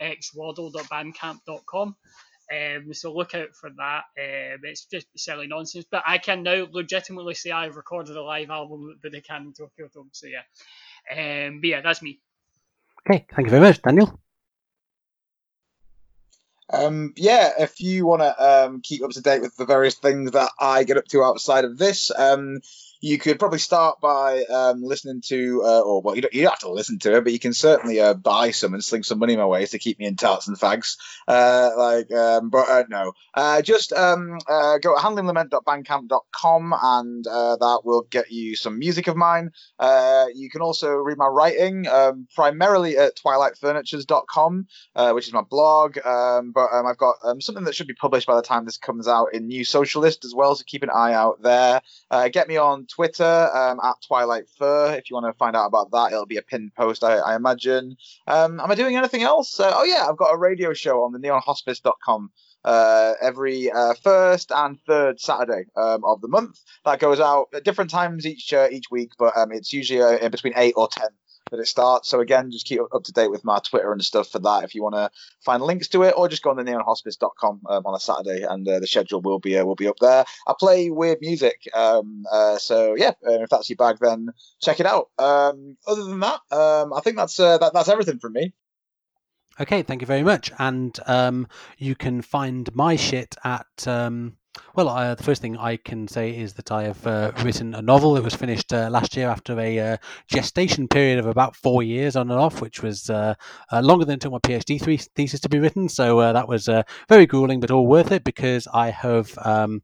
and 0.01 0.17
xwaddle.bandcamp.com. 0.19 1.97
Um, 2.49 2.95
so 2.95 3.13
look 3.13 3.35
out 3.35 3.55
for 3.61 3.71
that. 3.71 4.05
Um, 4.19 4.61
it's 4.63 4.85
just 4.85 5.07
silly 5.17 5.47
nonsense, 5.49 5.87
but 5.91 6.05
I 6.07 6.19
can 6.19 6.43
now 6.43 6.67
legitimately 6.71 7.35
say 7.35 7.51
I've 7.51 7.77
recorded 7.77 8.17
a 8.17 8.23
live 8.23 8.51
album 8.51 8.95
at 8.95 9.11
Budokan 9.11 9.37
and 9.37 9.57
Tokyo 9.57 9.89
Dome. 9.93 10.11
So 10.13 10.29
yeah, 10.29 11.47
um, 11.47 11.61
but 11.61 11.69
yeah, 11.69 11.81
that's 11.81 12.03
me. 12.03 12.21
Okay, 13.09 13.25
thank 13.35 13.47
you 13.47 13.51
very 13.51 13.63
much, 13.63 13.81
Daniel. 13.83 14.19
Um, 16.73 17.13
yeah, 17.17 17.53
if 17.61 17.81
you 17.81 18.05
want 18.05 18.23
to 18.23 18.65
um, 18.67 18.81
keep 18.81 19.05
up 19.05 19.11
to 19.11 19.21
date 19.21 19.43
with 19.43 19.57
the 19.57 19.65
various 19.65 19.95
things 19.95 20.33
that 20.33 20.51
I 20.59 20.83
get 20.83 20.97
up 20.97 21.05
to 21.09 21.23
outside 21.23 21.65
of 21.65 21.79
this, 21.79 22.11
um, 22.11 22.61
you 23.01 23.19
could 23.19 23.39
probably 23.39 23.59
start 23.59 24.01
by 24.01 24.45
um, 24.45 24.83
listening 24.83 25.21
to, 25.27 25.63
uh, 25.65 25.81
or 25.81 26.03
well, 26.03 26.17
you 26.17 26.23
don't, 26.23 26.35
you 26.35 26.43
don't 26.43 26.53
have 26.53 26.59
to 26.61 26.71
listen 26.71 26.99
to 27.01 27.17
it, 27.17 27.25
but 27.25 27.33
you 27.33 27.39
can 27.39 27.53
certainly 27.53 28.01
uh, 28.01 28.15
buy 28.15 28.51
some 28.51 28.75
and 28.75 28.83
sling 28.83 29.03
some 29.03 29.19
money 29.19 29.37
my 29.37 29.47
way 29.47 29.67
to 29.67 29.79
keep 29.79 29.99
me 29.99 30.07
in 30.07 30.17
tarts 30.17 30.49
and 30.49 30.59
fags. 30.59 30.97
Uh, 31.29 31.71
like, 31.77 32.13
um, 32.13 32.51
but 32.51 32.69
uh, 32.69 32.85
no, 32.89 33.13
uh, 33.35 33.63
just 33.63 33.93
um, 33.93 34.39
uh, 34.49 34.79
go 34.79 34.95
to 34.95 35.01
handlinglament.bandcamp.com 35.01 36.75
and 36.83 37.25
that 37.25 37.81
will 37.85 38.03
get 38.11 38.31
you 38.31 38.57
some 38.57 38.79
music 38.79 39.09
of 39.09 39.17
mine. 39.17 39.51
You 40.35 40.49
can 40.51 40.63
also 40.63 40.91
read 40.93 41.19
my 41.19 41.27
writing 41.27 41.87
um, 41.89 42.27
primarily 42.35 42.97
at 42.97 43.17
twilightfurnitures.com, 43.17 44.67
which 45.15 45.27
is 45.27 45.33
my 45.33 45.43
blog. 45.43 45.99
Um, 46.05 46.53
but 46.53 46.69
um, 46.73 46.87
I've 46.87 46.99
got 46.99 47.17
something 47.41 47.65
that 47.65 47.75
should 47.75 47.87
be 47.87 47.95
published 47.95 48.27
by 48.27 48.37
the 48.37 48.43
time 48.43 48.65
this 48.65 48.79
comes 48.79 49.09
out 49.09 49.35
in 49.35 49.47
New 49.47 49.65
Socialist 49.65 50.25
as 50.25 50.35
well, 50.35 50.55
so 50.55 50.65
keep 50.67 50.83
an 50.83 50.91
eye 50.91 51.13
out 51.13 51.43
there. 51.43 51.83
Get 52.31 52.49
me 52.49 52.57
on 52.57 52.86
Twitter 52.89 53.51
um, 53.55 53.79
at 53.83 53.97
Twilight 54.07 54.49
Fur 54.59 54.95
if 54.95 55.11
you 55.11 55.15
want 55.15 55.27
to 55.27 55.33
find 55.39 55.57
out 55.57 55.67
about 55.67 55.91
that. 55.93 56.13
It'll 56.13 56.27
be 56.27 56.37
a 56.37 56.43
pinned 56.43 56.75
post, 56.75 57.05
I, 57.05 57.17
I 57.17 57.37
imagine. 57.37 57.97
Um, 58.27 58.61
am 58.61 58.71
I 58.71 58.75
doing 58.75 58.97
anything 58.97 59.23
else? 59.23 59.59
Uh, 59.59 59.73
oh 59.75 59.85
yeah, 59.85 60.07
I've 60.09 60.17
got 60.17 60.35
a 60.35 60.39
radio 60.39 60.73
show 60.73 61.05
on 61.05 61.13
the 61.13 61.19
neonhospice.com 61.19 62.31
uh, 62.65 63.15
every 63.23 63.71
uh, 63.71 63.95
first 64.03 64.51
and 64.51 64.79
third 64.87 65.21
Saturday 65.21 65.65
um, 65.77 66.05
of 66.05 66.21
the 66.21 66.29
month. 66.29 66.61
That 66.85 66.99
goes 66.99 67.21
out 67.21 67.47
at 67.55 67.65
different 67.65 67.91
times 67.91 68.27
each 68.27 68.53
uh, 68.53 68.69
each 68.71 68.91
week, 68.91 69.13
but 69.19 69.37
um, 69.37 69.53
it's 69.53 69.73
usually 69.73 70.03
uh, 70.03 70.19
in 70.19 70.31
between 70.31 70.55
eight 70.57 70.75
or 70.77 70.89
ten 70.89 71.09
that 71.51 71.61
it 71.61 71.67
starts. 71.67 72.09
So 72.09 72.21
again, 72.21 72.51
just 72.51 72.67
keep 72.67 72.81
up 72.93 73.05
to 73.05 73.13
date 73.13 73.31
with 73.31 73.45
my 73.45 73.59
Twitter 73.61 73.93
and 73.93 74.05
stuff 74.05 74.29
for 74.29 74.39
that 74.41 74.65
if 74.65 74.75
you 74.75 74.83
want 74.83 74.97
to 74.97 75.11
find 75.45 75.63
links 75.63 75.89
to 75.89 76.03
it, 76.03 76.15
or 76.17 76.29
just 76.29 76.43
go 76.43 76.51
on 76.51 76.57
the 76.57 76.65
neonhospice.com 76.65 77.61
um, 77.69 77.87
on 77.87 77.95
a 77.95 78.01
Saturday, 78.01 78.43
and 78.43 78.67
uh, 78.69 78.81
the 78.81 78.87
schedule 78.87 79.21
will 79.21 79.39
be 79.39 79.57
uh, 79.57 79.65
will 79.65 79.77
be 79.77 79.89
up 79.89 79.99
there. 80.01 80.25
I 80.47 80.55
play 80.59 80.91
weird 80.91 81.19
music, 81.21 81.69
um, 81.75 82.25
uh, 82.31 82.59
so 82.59 82.95
yeah, 82.97 83.13
uh, 83.27 83.43
if 83.43 83.51
that's 83.51 83.71
your 83.71 83.77
bag, 83.77 83.99
then 84.01 84.31
check 84.61 84.81
it 84.81 84.87
out. 84.87 85.11
Um, 85.19 85.77
other 85.87 86.05
than 86.05 86.21
that, 86.21 86.41
um, 86.51 86.93
I 86.93 87.01
think 87.01 87.17
that's 87.17 87.39
uh, 87.39 87.59
that, 87.59 87.73
that's 87.73 87.89
everything 87.89 88.19
from 88.19 88.33
me. 88.33 88.53
Okay, 89.59 89.83
thank 89.83 90.03
you 90.03 90.07
very 90.07 90.23
much. 90.23 90.53
And 90.59 90.99
um, 91.07 91.49
you 91.79 91.95
can 91.95 92.23
find 92.23 92.75
my 92.75 92.97
shit 92.97 93.37
at. 93.45 93.87
Well, 94.75 94.89
uh, 94.89 95.15
the 95.15 95.23
first 95.23 95.43
thing 95.43 95.57
I 95.57 95.77
can 95.77 96.07
say 96.07 96.37
is 96.37 96.55
that 96.55 96.71
I 96.71 96.85
have 96.85 97.07
uh, 97.07 97.33
written 97.43 97.75
a 97.75 97.83
novel. 97.83 98.17
It 98.17 98.25
was 98.25 98.35
finished 98.35 98.73
uh, 98.73 98.89
last 98.91 99.17
year 99.17 99.29
after 99.29 99.59
a 99.59 99.79
uh, 99.79 99.97
gestation 100.29 100.87
period 100.89 101.19
of 101.19 101.27
about 101.27 101.57
four 101.57 101.83
years 101.83 102.17
on 102.17 102.31
and 102.31 102.39
off, 102.39 102.61
which 102.61 102.83
was 102.83 103.09
uh, 103.09 103.35
uh, 103.73 103.81
longer 103.81 104.05
than 104.05 104.17
it 104.17 104.21
took 104.21 104.33
my 104.33 104.39
PhD 104.39 104.81
three- 104.81 104.99
thesis 104.99 105.41
to 105.41 105.49
be 105.49 105.59
written. 105.59 105.89
So 105.89 106.21
that 106.33 106.49
was 106.49 106.69
very 107.09 107.27
grueling, 107.27 107.61
but 107.61 107.71
all 107.71 107.87
worth 107.87 108.13
it 108.13 108.25
because 108.25 108.69
I 108.73 108.91
have 108.91 109.37
um, 109.45 109.83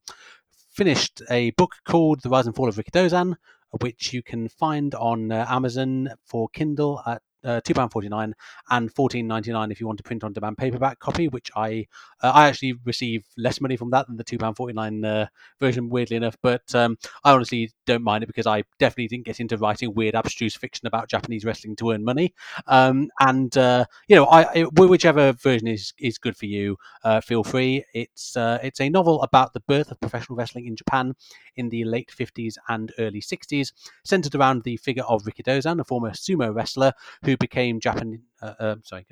finished 0.70 1.22
a 1.30 1.50
book 1.52 1.76
called 1.86 2.20
The 2.22 2.28
Rise 2.28 2.46
and 2.46 2.54
Fall 2.54 2.68
of 2.68 2.76
Rikidozan, 2.76 3.36
which 3.80 4.12
you 4.12 4.22
can 4.22 4.48
find 4.48 4.94
on 4.94 5.32
Amazon 5.32 6.10
for 6.26 6.48
Kindle 6.50 7.02
at 7.06 7.22
uh, 7.44 7.60
two 7.64 7.74
pound 7.74 7.92
forty 7.92 8.08
nine 8.08 8.34
and 8.70 8.92
fourteen 8.92 9.26
ninety 9.26 9.52
nine 9.52 9.70
if 9.70 9.80
you 9.80 9.86
want 9.86 9.98
to 9.98 10.02
print 10.02 10.24
on 10.24 10.32
demand 10.32 10.58
paperback 10.58 10.98
copy. 10.98 11.28
Which 11.28 11.50
I 11.56 11.86
uh, 12.22 12.32
I 12.34 12.48
actually 12.48 12.74
receive 12.84 13.24
less 13.36 13.60
money 13.60 13.76
from 13.76 13.90
that 13.90 14.06
than 14.06 14.16
the 14.16 14.24
two 14.24 14.38
pound 14.38 14.56
forty 14.56 14.72
nine 14.72 15.04
uh, 15.04 15.26
version. 15.60 15.88
Weirdly 15.88 16.16
enough, 16.16 16.36
but 16.42 16.74
um, 16.74 16.96
I 17.24 17.32
honestly 17.32 17.70
don't 17.86 18.02
mind 18.02 18.24
it 18.24 18.26
because 18.26 18.46
I 18.46 18.64
definitely 18.78 19.08
didn't 19.08 19.26
get 19.26 19.40
into 19.40 19.56
writing 19.56 19.94
weird 19.94 20.14
abstruse 20.14 20.54
fiction 20.56 20.86
about 20.86 21.08
Japanese 21.08 21.44
wrestling 21.44 21.76
to 21.76 21.90
earn 21.92 22.04
money. 22.04 22.34
Um, 22.66 23.10
and 23.20 23.56
uh, 23.56 23.84
you 24.08 24.16
know, 24.16 24.26
I, 24.26 24.62
whichever 24.62 25.32
version 25.32 25.68
is 25.68 25.92
is 25.98 26.18
good 26.18 26.36
for 26.36 26.46
you, 26.46 26.76
uh, 27.04 27.20
feel 27.20 27.44
free. 27.44 27.84
It's 27.94 28.36
uh, 28.36 28.58
it's 28.62 28.80
a 28.80 28.88
novel 28.88 29.22
about 29.22 29.52
the 29.52 29.60
birth 29.60 29.90
of 29.90 30.00
professional 30.00 30.36
wrestling 30.36 30.66
in 30.66 30.76
Japan 30.76 31.14
in 31.56 31.68
the 31.68 31.84
late 31.84 32.10
50s 32.16 32.54
and 32.68 32.92
early 32.98 33.20
60s, 33.20 33.72
centered 34.04 34.34
around 34.34 34.62
the 34.62 34.76
figure 34.76 35.04
of 35.04 35.24
Rikidozan, 35.24 35.80
a 35.80 35.84
former 35.84 36.10
sumo 36.10 36.54
wrestler 36.54 36.92
who 37.24 37.31
became 37.36 37.80
Japan. 37.80 38.22
Uh, 38.40 38.54
uh, 38.58 38.76
sorry. 38.82 39.06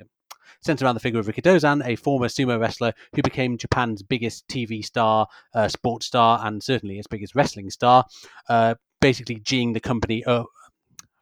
Centered 0.61 0.85
around 0.85 0.95
the 0.95 1.01
figure 1.01 1.19
of 1.19 1.27
Rikidozan, 1.27 1.85
a 1.85 1.95
former 1.95 2.27
sumo 2.27 2.59
wrestler 2.59 2.93
who 3.15 3.21
became 3.21 3.57
Japan's 3.57 4.03
biggest 4.03 4.47
TV 4.47 4.83
star, 4.83 5.27
uh, 5.55 5.67
sports 5.67 6.05
star, 6.05 6.45
and 6.45 6.61
certainly 6.61 6.97
its 6.97 7.07
biggest 7.07 7.35
wrestling 7.35 7.69
star, 7.69 8.05
uh, 8.49 8.75
basically 8.99 9.39
G'ing 9.39 9.73
the 9.73 9.79
company 9.79 10.23
uh, 10.25 10.43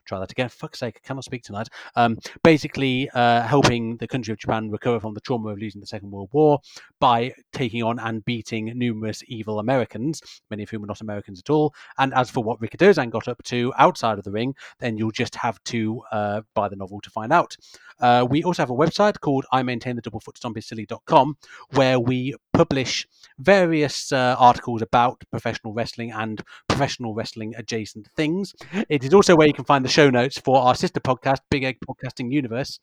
try 0.10 0.19
that 0.19 0.31
again. 0.31 0.49
Fuck's 0.49 0.80
sake, 0.80 0.99
I 1.03 1.07
cannot 1.07 1.23
speak 1.23 1.44
tonight. 1.44 1.69
Um, 1.95 2.18
basically, 2.44 3.10
uh, 3.14 3.44
helping 3.44 3.98
the 3.98 4.07
country 4.07 4.31
of 4.31 4.40
Japan 4.40 4.69
recover 4.69 4.99
from 4.99 5.14
the 5.14 5.22
trauma 5.22 5.49
of 5.49 5.60
losing 5.60 5.80
the 5.80 5.88
Second 5.88 6.11
World 6.11 6.30
War 6.34 6.60
by 6.99 7.34
taking 7.53 7.84
on 7.84 7.99
and 7.99 8.26
beating 8.26 8.73
numerous 8.76 9.23
evil 9.27 9.60
Americans, 9.60 10.22
many 10.49 10.64
of 10.64 10.69
whom 10.69 10.84
are 10.84 10.88
not 10.88 11.02
Americans 11.02 11.40
at 11.40 11.49
all. 11.49 11.73
And 11.98 12.14
as 12.14 12.30
for 12.30 12.44
what 12.44 12.60
Rikidozan 12.60 13.11
got 13.11 13.27
up 13.27 13.41
to 13.44 13.72
outside 13.77 14.18
of 14.18 14.23
the 14.23 14.31
ring, 14.31 14.56
then 14.80 14.98
you'll 14.98 15.11
just 15.11 15.36
have 15.36 15.64
to 15.65 16.02
uh, 16.11 16.41
buy 16.56 16.68
the 16.68 16.76
novel 16.76 16.99
to 17.02 17.10
find 17.10 17.31
out. 17.31 17.56
Uh, 17.99 18.26
we 18.30 18.44
also 18.44 18.61
have 18.61 18.69
a 18.69 18.73
website 18.73 19.19
called 19.19 19.45
I 19.52 19.61
maintain 19.61 19.95
the 19.95 20.02
double 20.02 20.19
foot 20.19 20.40
silly.com 20.61 21.38
where 21.72 21.99
we 21.99 22.34
publish 22.60 23.07
various 23.38 24.11
uh, 24.11 24.36
articles 24.38 24.81
about 24.81 25.23
professional 25.31 25.72
wrestling 25.72 26.11
and 26.11 26.44
professional 26.68 27.14
wrestling 27.14 27.53
adjacent 27.56 28.10
things. 28.18 28.53
It 28.90 29.02
is 29.06 29.14
also 29.14 29.38
where 29.38 29.48
you 29.48 29.53
can 29.53 29.64
find 29.64 29.86
the 29.86 29.90
show 29.90 30.10
notes 30.10 30.38
for 30.38 30.57
our 30.60 30.76
sister 30.76 30.99
podcast, 30.99 31.38
Big 31.49 31.64
Egg 31.64 31.77
Podcasting 31.88 32.34
Universe. 32.34 32.81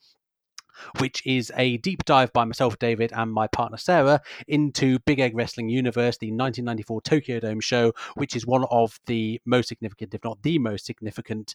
Which 0.99 1.27
is 1.27 1.51
a 1.57 1.79
deep 1.79 2.05
dive 2.05 2.35
by 2.35 2.45
myself, 2.45 2.79
David, 2.79 3.11
and 3.15 3.33
my 3.33 3.47
partner 3.47 3.79
Sarah 3.79 4.21
into 4.47 4.99
Big 5.01 5.21
Egg 5.21 5.35
Wrestling 5.35 5.71
Universe, 5.71 6.19
the 6.19 6.27
1994 6.27 7.01
Tokyo 7.01 7.41
Dome 7.41 7.61
show, 7.61 7.95
which 8.15 8.37
is 8.37 8.47
one 8.47 8.67
of 8.71 9.01
the 9.07 9.41
most 9.47 9.69
significant, 9.69 10.13
if 10.13 10.23
not 10.23 10.43
the 10.43 10.59
most 10.59 10.85
significant, 10.85 11.55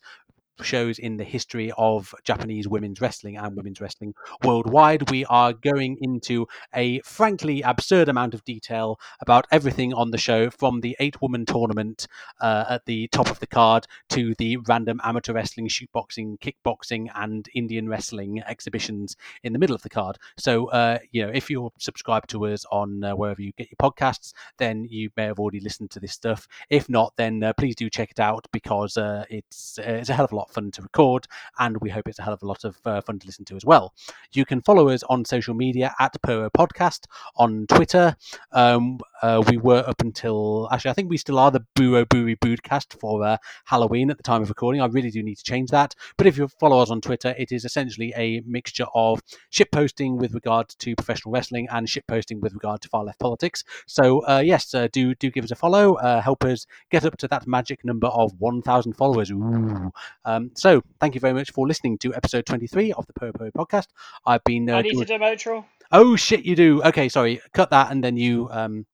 shows 0.61 0.99
in 0.99 1.17
the 1.17 1.23
history 1.23 1.71
of 1.77 2.13
Japanese 2.23 2.67
women's 2.67 3.01
wrestling 3.01 3.37
and 3.37 3.55
women's 3.55 3.81
wrestling 3.81 4.13
worldwide. 4.43 5.09
We 5.09 5.25
are 5.25 5.53
going 5.53 5.97
into 6.01 6.47
a 6.73 6.99
frankly 7.01 7.61
absurd 7.61 8.09
amount 8.09 8.33
of 8.33 8.43
detail 8.43 8.99
about 9.21 9.47
everything 9.51 9.93
on 9.93 10.11
the 10.11 10.17
show 10.17 10.49
from 10.49 10.81
the 10.81 10.95
eight 10.99 11.21
woman 11.21 11.45
tournament 11.45 12.07
uh, 12.39 12.65
at 12.69 12.85
the 12.85 13.07
top 13.09 13.29
of 13.29 13.39
the 13.39 13.47
card 13.47 13.87
to 14.09 14.35
the 14.35 14.57
random 14.57 14.99
amateur 15.03 15.33
wrestling, 15.33 15.67
shootboxing, 15.67 16.39
kickboxing, 16.39 17.07
and 17.15 17.47
Indian 17.55 17.89
wrestling 17.89 18.41
exhibitions 18.47 19.15
in 19.43 19.53
the 19.53 19.59
middle 19.59 19.75
of 19.75 19.81
the 19.81 19.89
card. 19.89 20.17
So, 20.37 20.67
uh, 20.67 20.99
you 21.11 21.25
know, 21.25 21.31
if 21.33 21.49
you're 21.49 21.71
subscribed 21.79 22.29
to 22.31 22.45
us 22.47 22.65
on 22.71 23.03
uh, 23.03 23.15
wherever 23.15 23.41
you 23.41 23.51
get 23.57 23.69
your 23.71 23.91
podcasts, 23.91 24.33
then 24.57 24.85
you 24.89 25.09
may 25.17 25.25
have 25.25 25.39
already 25.39 25.59
listened 25.59 25.91
to 25.91 25.99
this 25.99 26.13
stuff. 26.13 26.47
If 26.69 26.89
not, 26.89 27.13
then 27.17 27.43
uh, 27.43 27.53
please 27.53 27.75
do 27.75 27.89
check 27.89 28.11
it 28.11 28.19
out 28.19 28.47
because 28.51 28.97
uh, 28.97 29.25
it's 29.29 29.79
uh, 29.79 29.83
it's 29.83 30.09
a 30.09 30.13
hell 30.13 30.25
of 30.25 30.31
a 30.31 30.35
lot 30.35 30.40
of 30.49 30.53
fun 30.53 30.71
to 30.71 30.81
record, 30.81 31.27
and 31.59 31.77
we 31.81 31.89
hope 31.89 32.07
it's 32.07 32.19
a 32.19 32.23
hell 32.23 32.33
of 32.33 32.43
a 32.43 32.47
lot 32.47 32.63
of 32.63 32.77
uh, 32.85 33.01
fun 33.01 33.19
to 33.19 33.25
listen 33.25 33.45
to 33.45 33.55
as 33.55 33.65
well. 33.65 33.93
You 34.33 34.45
can 34.45 34.61
follow 34.61 34.89
us 34.89 35.03
on 35.03 35.25
social 35.25 35.53
media 35.53 35.93
at 35.99 36.15
Puro 36.21 36.49
Podcast 36.49 37.05
on 37.35 37.65
Twitter. 37.67 38.15
Um, 38.51 38.99
uh, 39.21 39.43
we 39.47 39.57
were 39.57 39.83
up 39.87 40.01
until 40.01 40.67
actually, 40.71 40.91
I 40.91 40.93
think 40.93 41.09
we 41.09 41.17
still 41.17 41.39
are 41.39 41.51
the 41.51 41.65
Buro 41.75 42.05
Buri 42.05 42.37
Boodcast 42.39 42.99
for 42.99 43.23
uh, 43.23 43.37
Halloween 43.65 44.09
at 44.09 44.17
the 44.17 44.23
time 44.23 44.41
of 44.41 44.49
recording. 44.49 44.81
I 44.81 44.87
really 44.87 45.11
do 45.11 45.21
need 45.23 45.37
to 45.37 45.43
change 45.43 45.69
that. 45.71 45.95
But 46.17 46.27
if 46.27 46.37
you 46.37 46.47
follow 46.47 46.79
us 46.79 46.89
on 46.89 47.01
Twitter, 47.01 47.35
it 47.37 47.51
is 47.51 47.65
essentially 47.65 48.13
a 48.15 48.41
mixture 48.45 48.87
of 48.93 49.21
ship 49.49 49.69
posting 49.71 50.17
with 50.17 50.33
regard 50.33 50.69
to 50.69 50.95
professional 50.95 51.31
wrestling 51.31 51.67
and 51.71 51.87
ship 51.87 52.05
posting 52.07 52.41
with 52.41 52.53
regard 52.53 52.81
to 52.81 52.89
far 52.89 53.03
left 53.03 53.19
politics. 53.19 53.63
So 53.85 54.25
uh, 54.27 54.41
yes, 54.43 54.73
uh, 54.73 54.87
do 54.91 55.15
do 55.15 55.29
give 55.29 55.43
us 55.43 55.51
a 55.51 55.55
follow. 55.55 55.95
Uh, 55.95 56.21
help 56.21 56.43
us 56.43 56.65
get 56.89 57.05
up 57.05 57.17
to 57.17 57.27
that 57.27 57.47
magic 57.47 57.83
number 57.85 58.07
of 58.07 58.33
1,000 58.39 58.93
followers. 58.93 59.31
Ooh. 59.31 59.91
Um, 60.31 60.51
so 60.55 60.81
thank 60.99 61.13
you 61.15 61.19
very 61.21 61.33
much 61.33 61.51
for 61.51 61.67
listening 61.67 61.97
to 61.99 62.13
episode 62.15 62.45
23 62.45 62.93
of 62.93 63.05
the 63.07 63.13
Puro 63.13 63.31
Puro 63.33 63.51
podcast. 63.51 63.87
I've 64.25 64.43
been. 64.43 64.69
Uh, 64.69 64.77
I 64.77 64.81
need 64.83 64.91
doing- 64.93 65.05
to 65.07 65.15
an 65.15 65.21
outro. 65.21 65.65
Oh 65.91 66.15
shit, 66.15 66.45
you 66.45 66.55
do. 66.55 66.81
Okay, 66.83 67.09
sorry. 67.09 67.41
Cut 67.53 67.69
that 67.71 67.91
and 67.91 68.03
then 68.03 68.15
you 68.17 68.47
um 68.51 68.85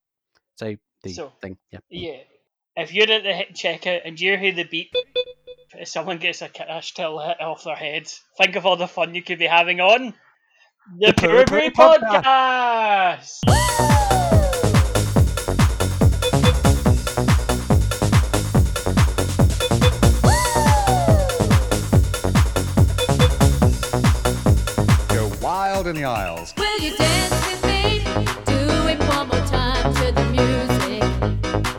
say 0.56 0.78
the 1.04 1.14
So- 1.14 1.32
thing. 1.42 1.58
Yeah. 1.72 1.80
Yeah. 1.90 2.18
If 2.76 2.94
you're 2.94 3.10
at 3.12 3.24
the 3.24 3.34
hit 3.34 3.54
checkout 3.56 4.02
and 4.06 4.20
you 4.20 4.38
hear 4.38 4.52
the 4.52 4.64
beep, 4.64 4.94
if 5.76 5.88
someone 5.88 6.18
gets 6.20 6.42
a 6.44 6.50
cash 6.50 6.94
till 6.94 7.20
hit 7.20 7.42
off 7.42 7.64
their 7.64 7.76
head, 7.76 8.08
think 8.38 8.56
of 8.56 8.66
all 8.68 8.76
the 8.78 8.88
fun 8.88 9.16
you 9.16 9.24
could 9.24 9.40
be 9.40 9.48
having 9.48 9.80
on 9.80 10.14
the, 11.00 11.08
The 11.08 11.14
Puro 11.14 11.46
Brew 11.46 11.70
Podcast. 11.72 13.40
In 25.88 25.96
the 25.96 26.04
aisles. 26.04 26.54
Will 26.58 26.80
you 26.80 26.96
dance 26.98 27.32
with 27.48 27.64
me? 27.66 28.04
Do 28.46 28.88
it 28.88 29.00
one 29.08 29.28
more 29.30 29.46
time 29.48 29.94
to 29.94 30.12
the 30.12 30.26
music. 30.32 31.77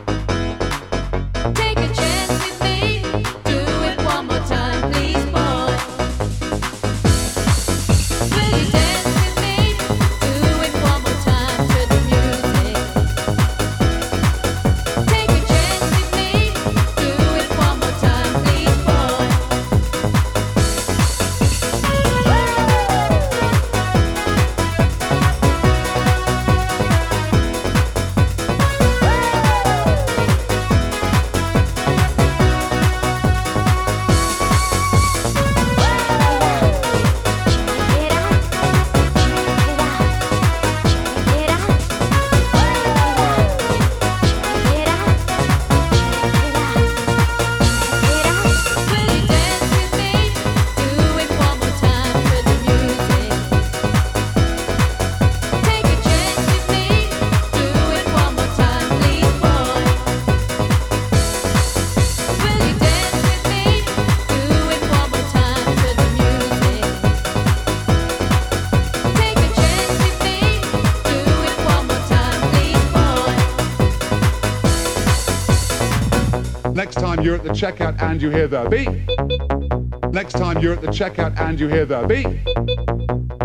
The 77.49 77.55
checkout 77.55 77.99
and 78.01 78.21
you 78.21 78.29
hear 78.29 78.47
the 78.47 78.63
beep. 78.69 80.13
Next 80.13 80.33
time 80.33 80.59
you're 80.59 80.73
at 80.73 80.81
the 80.81 80.87
checkout 80.87 81.39
and 81.39 81.59
you 81.59 81.67
hear 81.67 81.85
the 81.85 82.05
beep. 82.05 82.27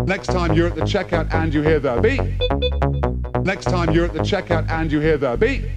Next 0.05 0.27
time 0.27 0.53
you're 0.53 0.67
at 0.67 0.75
the 0.75 0.81
checkout 0.81 1.33
and 1.33 1.51
you 1.51 1.63
hear 1.63 1.79
the 1.79 1.99
beep. 1.99 2.21
Next 3.43 3.65
time 3.65 3.91
you're 3.91 4.05
at 4.05 4.13
the 4.13 4.19
checkout 4.19 4.69
and 4.69 4.91
you 4.91 4.99
hear 4.99 5.17
the 5.17 5.35
beep. 5.37 5.74